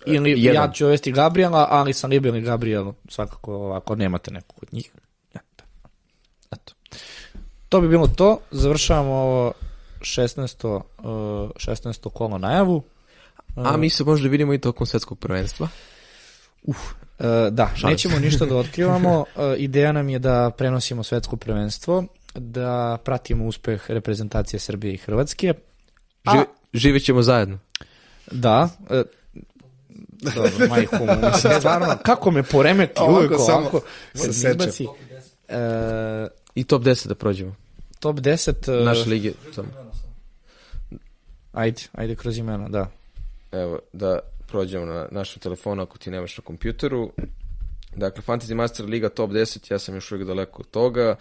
ili 0.06 0.31
Jedan. 0.31 0.64
ja 0.64 0.72
ću 0.72 0.85
uvesti 0.85 1.11
Gabriela, 1.11 1.68
ali 1.69 1.94
Saliba 1.94 2.27
ili 2.27 2.41
Gabriel, 2.41 2.94
svakako 3.10 3.53
ovako, 3.53 3.95
nemate 3.95 4.31
nekog 4.31 4.60
od 4.61 4.73
njih. 4.73 4.91
To 7.74 7.82
bi 7.82 7.88
bilo 7.88 8.08
to. 8.08 8.40
Završavamo 8.52 9.14
ovo 9.14 9.52
16. 10.00 10.66
Uh, 10.66 10.82
16. 11.52 12.10
kolo 12.10 12.38
najavu. 12.38 12.84
A 13.56 13.78
mi 13.78 13.90
se 13.90 14.04
možda 14.04 14.30
vidimo 14.30 14.54
i 14.54 14.58
tokom 14.58 14.88
svetskog 14.88 15.20
prvenstva. 15.20 15.68
Uh, 16.64 16.76
da, 17.52 17.70
nećemo 17.84 18.20
ništa 18.20 18.45
da 18.45 18.56
otkrivamo. 18.56 19.26
Ideja 19.58 19.91
nam 19.91 20.10
je 20.10 20.20
da 20.20 20.52
prenosimo 20.58 21.04
svetsko 21.04 21.36
prvenstvo, 21.36 22.04
da 22.36 22.98
pratimo 23.04 23.45
uspeh 23.45 23.91
reprezentacije 23.91 24.60
Srbije 24.60 24.94
i 24.94 24.98
Hrvatske. 24.98 25.54
A- 26.26 26.32
Žive, 26.32 26.45
živjet 26.74 27.04
ćemo 27.04 27.22
zajedno. 27.22 27.60
Da. 28.32 28.70
E, 28.90 29.04
dobro, 30.36 30.68
majku 30.70 30.95
mu, 31.00 31.06
mislim, 31.34 31.54
stvarno, 31.60 31.98
kako 32.04 32.32
me 32.32 32.44
poremeti 32.44 32.94
Ovako 32.98 33.14
uvijek 33.16 33.32
samo 33.45 33.58
ovako, 33.60 33.82
se 34.16 34.26
kad 34.26 34.36
seče. 34.36 34.48
mi 34.48 34.52
izbaci. 34.52 34.88
E, 35.48 36.28
I 36.56 36.64
top 36.64 36.82
10 36.82 37.08
da 37.08 37.16
prođemo. 37.16 37.62
Top 38.04 38.20
10, 38.20 38.82
e, 38.82 38.84
Naše 38.84 39.10
lige. 39.10 39.32
Samo. 39.56 39.68
ajde, 41.54 41.82
ajde 41.94 42.16
kroz 42.16 42.38
imena, 42.38 42.70
da. 42.70 42.88
Evo, 43.52 43.80
da 43.94 44.20
prođemo 44.48 44.86
na 44.86 45.08
našem 45.12 45.40
telefonu 45.40 45.84
ako 45.84 45.98
ti 45.98 46.12
nemaš 46.12 46.38
na 46.38 46.44
kompjuteru. 46.44 47.12
Dakle, 47.96 48.24
Fantasy 48.28 48.54
Master 48.54 48.86
Liga 48.86 49.10
top 49.10 49.32
10, 49.32 49.72
ja 49.72 49.80
sam 49.80 49.96
još 49.96 50.12
uvijek 50.12 50.28
daleko 50.28 50.62
od 50.62 50.70
toga. 50.70 51.16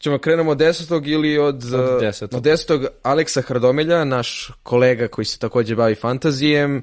Ćemo 0.00 0.18
krenemo 0.18 0.50
od 0.50 0.58
desetog 0.58 1.06
ili 1.08 1.38
od, 1.38 1.64
Od 1.74 1.94
uh, 1.94 2.00
desetog. 2.00 2.36
od 2.36 2.42
desetog 2.42 2.86
Aleksa 3.02 3.42
Hrdomelja, 3.42 4.04
naš 4.04 4.50
kolega 4.62 5.08
koji 5.08 5.24
se 5.24 5.38
također 5.38 5.76
bavi 5.76 5.94
fantazijem 5.94 6.82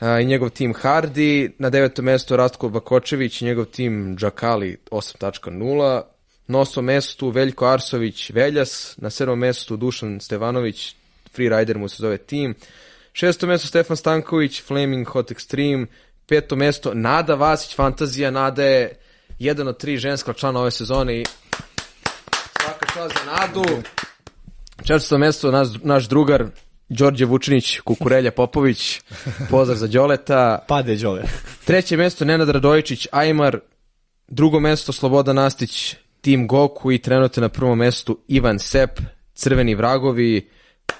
a, 0.00 0.20
i 0.20 0.26
njegov 0.26 0.50
tim 0.50 0.74
Hardy, 0.74 1.50
na 1.58 1.70
devetom 1.70 2.04
mjestu 2.04 2.36
Rastko 2.36 2.68
Bakočević 2.68 3.42
i 3.42 3.44
njegov 3.44 3.64
tim 3.64 4.16
Džakali 4.18 4.76
8.0, 4.90 6.02
na 6.48 6.58
osmom 6.58 6.84
mestu 6.84 7.30
Veljko 7.30 7.66
Arsović 7.66 8.30
Veljas, 8.30 8.94
na 8.96 9.10
sedmom 9.10 9.38
mestu 9.38 9.76
Dušan 9.76 10.20
Stevanović, 10.20 10.94
freerider 11.34 11.78
mu 11.78 11.88
se 11.88 11.96
zove 11.98 12.18
tim, 12.18 12.54
šesto 13.12 13.46
mesto 13.46 13.68
Stefan 13.68 13.96
Stanković, 13.96 14.62
Flaming 14.62 15.08
Hot 15.08 15.30
Extreme, 15.30 15.86
peto 16.26 16.56
mesto 16.56 16.94
Nada 16.94 17.34
Vasić, 17.34 17.76
Fantazija, 17.76 18.30
Nada 18.30 18.64
je 18.64 18.98
jedan 19.38 19.68
od 19.68 19.78
tri 19.78 19.96
ženska 19.96 20.32
člana 20.32 20.60
ove 20.60 20.70
sezone 20.70 21.20
i 21.20 21.24
svaka 22.62 22.86
čast 22.86 23.14
za 23.14 23.32
Nadu. 23.32 23.82
Četvrsto 24.84 25.18
mesto 25.18 25.50
naš, 25.50 25.68
naš 25.82 26.08
drugar 26.08 26.46
Đorđe 26.88 27.24
Vučinić, 27.24 27.80
Kukurelja 27.80 28.30
Popović, 28.30 29.00
pozdrav 29.50 29.78
za 29.78 29.86
Đoleta. 29.86 30.64
Pade 30.68 30.96
Đole. 30.96 31.22
Treće 31.64 31.96
mesto 31.96 32.24
Nenad 32.24 32.48
Radojičić, 32.48 33.06
Ajmar. 33.12 33.58
Drugo 34.28 34.60
mesto 34.60 34.92
Sloboda 34.92 35.32
Nastić, 35.32 35.96
Tim 36.28 36.46
Goku 36.46 36.92
i 36.92 36.98
trenutno 36.98 37.40
na 37.40 37.48
prvom 37.48 37.78
mestu 37.78 38.18
Ivan 38.28 38.58
Sep, 38.58 39.00
Crveni 39.34 39.74
vragovi. 39.74 40.50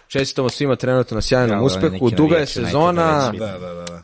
Čestitamo 0.06 0.48
svima 0.48 0.76
trenutno 0.76 1.14
na 1.14 1.20
sjajnom 1.20 1.48
Bravo, 1.48 1.66
uspehu. 1.66 2.10
Duga 2.10 2.36
je 2.36 2.46
sezona. 2.46 3.32
Da, 3.38 3.46
da, 3.46 3.58
da. 3.58 3.84
da. 3.84 4.02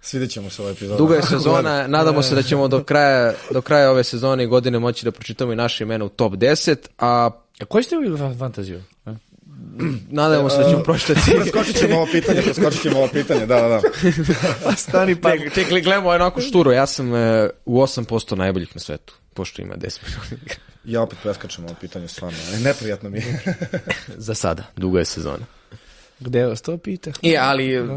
Svidjet 0.00 0.30
ćemo 0.30 0.50
se 0.50 0.62
ovaj 0.62 0.72
epizod. 0.72 0.98
Duga 0.98 1.14
je 1.14 1.22
sezona, 1.22 1.86
nadamo 1.86 2.22
se 2.22 2.34
da 2.34 2.42
ćemo 2.42 2.68
do 2.68 2.82
kraja, 2.82 3.32
do 3.50 3.60
kraja 3.60 3.90
ove 3.90 4.04
sezone 4.04 4.44
i 4.44 4.46
godine 4.46 4.78
moći 4.78 5.04
da 5.04 5.10
pročitamo 5.10 5.52
i 5.52 5.56
naše 5.56 5.84
imena 5.84 6.04
u 6.04 6.08
top 6.08 6.32
10, 6.32 6.76
a 6.98 7.30
A 7.60 7.64
koji 7.64 7.84
ste 7.84 7.96
vi 7.96 8.08
fa- 8.08 8.38
fantaziju? 8.38 8.82
Nadamo 10.10 10.50
se 10.50 10.58
da 10.58 10.70
ćemo 10.70 10.82
pročitati. 10.82 11.20
Preskočit 11.40 11.76
ćemo 11.76 11.96
ovo 11.96 12.06
pitanje, 12.12 12.42
preskočit 12.42 12.82
ćemo 12.82 12.98
ovo 12.98 13.08
pitanje, 13.12 13.46
da, 13.46 13.60
da, 13.60 13.68
da. 13.68 13.80
Stani 14.76 15.16
pa. 15.20 15.30
Čekaj, 15.30 15.50
čekaj, 15.50 15.80
gledamo 15.80 16.08
onako 16.08 16.40
šturo, 16.40 16.72
ja 16.72 16.86
sam 16.86 17.14
e, 17.14 17.50
u 17.64 17.80
8% 17.80 18.36
najboljih 18.36 18.68
na 18.74 18.80
svetu, 18.80 19.14
pošto 19.36 19.62
ima 19.62 19.74
10 19.76 19.98
miliona. 20.04 20.54
Ja 20.84 21.02
opet 21.02 21.18
preskačem 21.22 21.64
ovo 21.64 21.74
pitanje, 21.74 22.08
stvarno. 22.08 22.38
E, 22.54 22.58
Neprijatno 22.58 23.10
mi 23.10 23.18
je. 23.18 23.42
Za 24.18 24.34
sada, 24.34 24.62
duga 24.76 24.98
je 24.98 25.04
sezona. 25.04 25.46
Gde 26.20 26.44
vas 26.44 26.62
to 26.62 26.78
pita? 26.78 27.10
I, 27.22 27.36
ali 27.36 27.88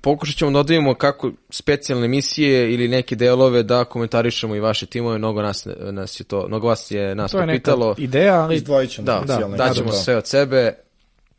pokušat 0.00 0.36
ćemo 0.36 0.50
da 0.50 0.58
odvijemo 0.58 0.94
kako 0.94 1.30
specijalne 1.50 2.04
emisije 2.04 2.74
ili 2.74 2.88
neke 2.88 3.16
delove 3.16 3.62
da 3.62 3.84
komentarišemo 3.84 4.54
i 4.54 4.60
vaše 4.60 4.86
timove, 4.86 5.18
mnogo 5.18 5.42
nas, 5.42 5.66
nas 5.82 6.20
je 6.20 6.24
to, 6.24 6.48
mnogo 6.48 6.68
vas 6.68 6.90
je 6.90 7.14
nas 7.14 7.30
To 7.30 7.40
je 7.40 7.46
neka 7.46 7.58
popitalo. 7.62 7.94
ideja, 7.98 8.34
ali 8.34 8.56
Izdvojit 8.56 8.90
ćemo 8.90 9.06
Da, 9.06 9.20
specijalne. 9.24 9.56
da, 9.56 9.64
daćemo 9.64 9.90
Da. 9.90 9.96
sve 9.96 10.16
od 10.16 10.26
sebe, 10.26 10.72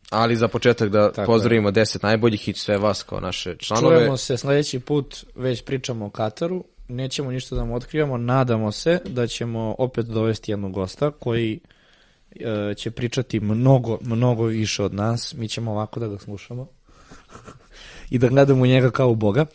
ali 0.10 0.36
za 0.36 0.48
početak 0.48 0.90
da 0.90 1.12
Tako 1.12 1.26
pozdravimo 1.26 1.72
10 1.72 2.04
najboljih 2.04 2.48
i 2.48 2.54
sve 2.54 2.78
vas 2.78 3.04
kao 3.04 3.20
naše 3.20 3.56
članove. 3.58 3.96
čujemo 3.96 4.18
se 4.18 4.38
sledeći 4.38 4.80
put, 4.80 5.26
već 5.36 5.64
pričamo 5.64 6.06
o 6.06 6.10
Kataru, 6.10 6.64
nećemo 6.92 7.32
ništa 7.32 7.56
da 7.56 7.62
vam 7.62 7.72
otkrivamo, 7.72 8.18
nadamo 8.18 8.72
se 8.72 9.00
da 9.06 9.28
ćemo 9.28 9.76
opet 9.78 10.06
dovesti 10.06 10.52
jednog 10.52 10.72
gosta 10.72 11.12
koji 11.12 11.60
e, 12.36 12.74
će 12.78 12.92
pričati 12.92 13.40
mnogo, 13.40 13.98
mnogo 14.02 14.44
više 14.44 14.84
od 14.84 14.94
nas, 14.94 15.34
mi 15.34 15.48
ćemo 15.48 15.72
ovako 15.72 16.00
da 16.00 16.08
ga 16.08 16.18
slušamo 16.18 16.68
i 18.12 18.18
da 18.18 18.28
gledamo 18.28 18.66
njega 18.66 18.92
kao 18.92 19.10
u 19.10 19.16
Boga. 19.16 19.46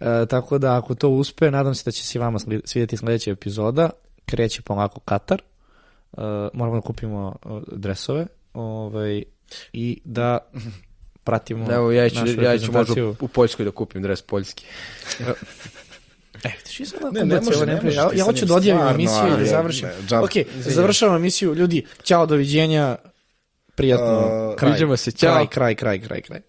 E, 0.00 0.26
tako 0.30 0.58
da 0.58 0.78
ako 0.78 0.94
to 0.94 1.08
uspe, 1.08 1.50
nadam 1.50 1.74
se 1.74 1.84
da 1.84 1.90
će 1.90 2.06
se 2.06 2.18
vama 2.18 2.38
svidjeti 2.64 2.96
sledeća 2.96 3.30
epizoda. 3.30 3.90
Kreće 4.26 4.62
polako 4.62 5.00
Katar. 5.00 5.42
E, 5.42 6.20
moramo 6.52 6.76
da 6.76 6.80
kupimo 6.80 7.36
e, 7.44 7.48
dresove 7.72 8.26
ovaj, 8.54 9.22
i 9.72 10.00
da 10.04 10.38
pratimo 11.24 11.72
Evo, 11.72 11.92
ja 11.92 12.08
ću, 12.08 12.20
našu 12.20 12.42
ja 12.42 12.58
ću 12.58 12.72
možda 12.72 12.94
u 13.20 13.28
Poljskoj 13.28 13.64
da 13.64 13.70
kupim 13.70 14.02
dres 14.02 14.22
poljski. 14.22 14.64
E, 16.44 16.48
vidiš, 16.58 16.80
ja 16.80 16.86
sam 16.86 16.98
Ne, 17.12 17.24
ne 17.24 17.40
može, 17.40 17.66
ne 17.66 17.80
može 17.82 17.96
ja, 17.96 18.10
ja 18.14 18.24
hoću 18.24 18.46
da 18.46 18.54
odjavim 18.54 18.80
stvarno, 18.80 18.94
emisiju 18.94 19.36
i 19.36 19.44
da 19.44 19.50
završim. 19.50 19.88
ne, 20.10 20.18
ok, 20.18 20.30
završavam 20.56 21.16
emisiju. 21.16 21.54
Ljudi, 21.54 21.86
ćao, 22.02 22.26
doviđenja. 22.26 22.96
Prijatno. 23.74 24.48
Uh, 24.50 24.56
kraj. 24.56 24.72
viđemo 24.72 24.96
se, 24.96 25.10
ćao. 25.10 25.32
Kraj, 25.34 25.46
kraj, 25.46 25.74
kraj, 25.74 26.00
kraj, 26.00 26.20
kraj. 26.20 26.40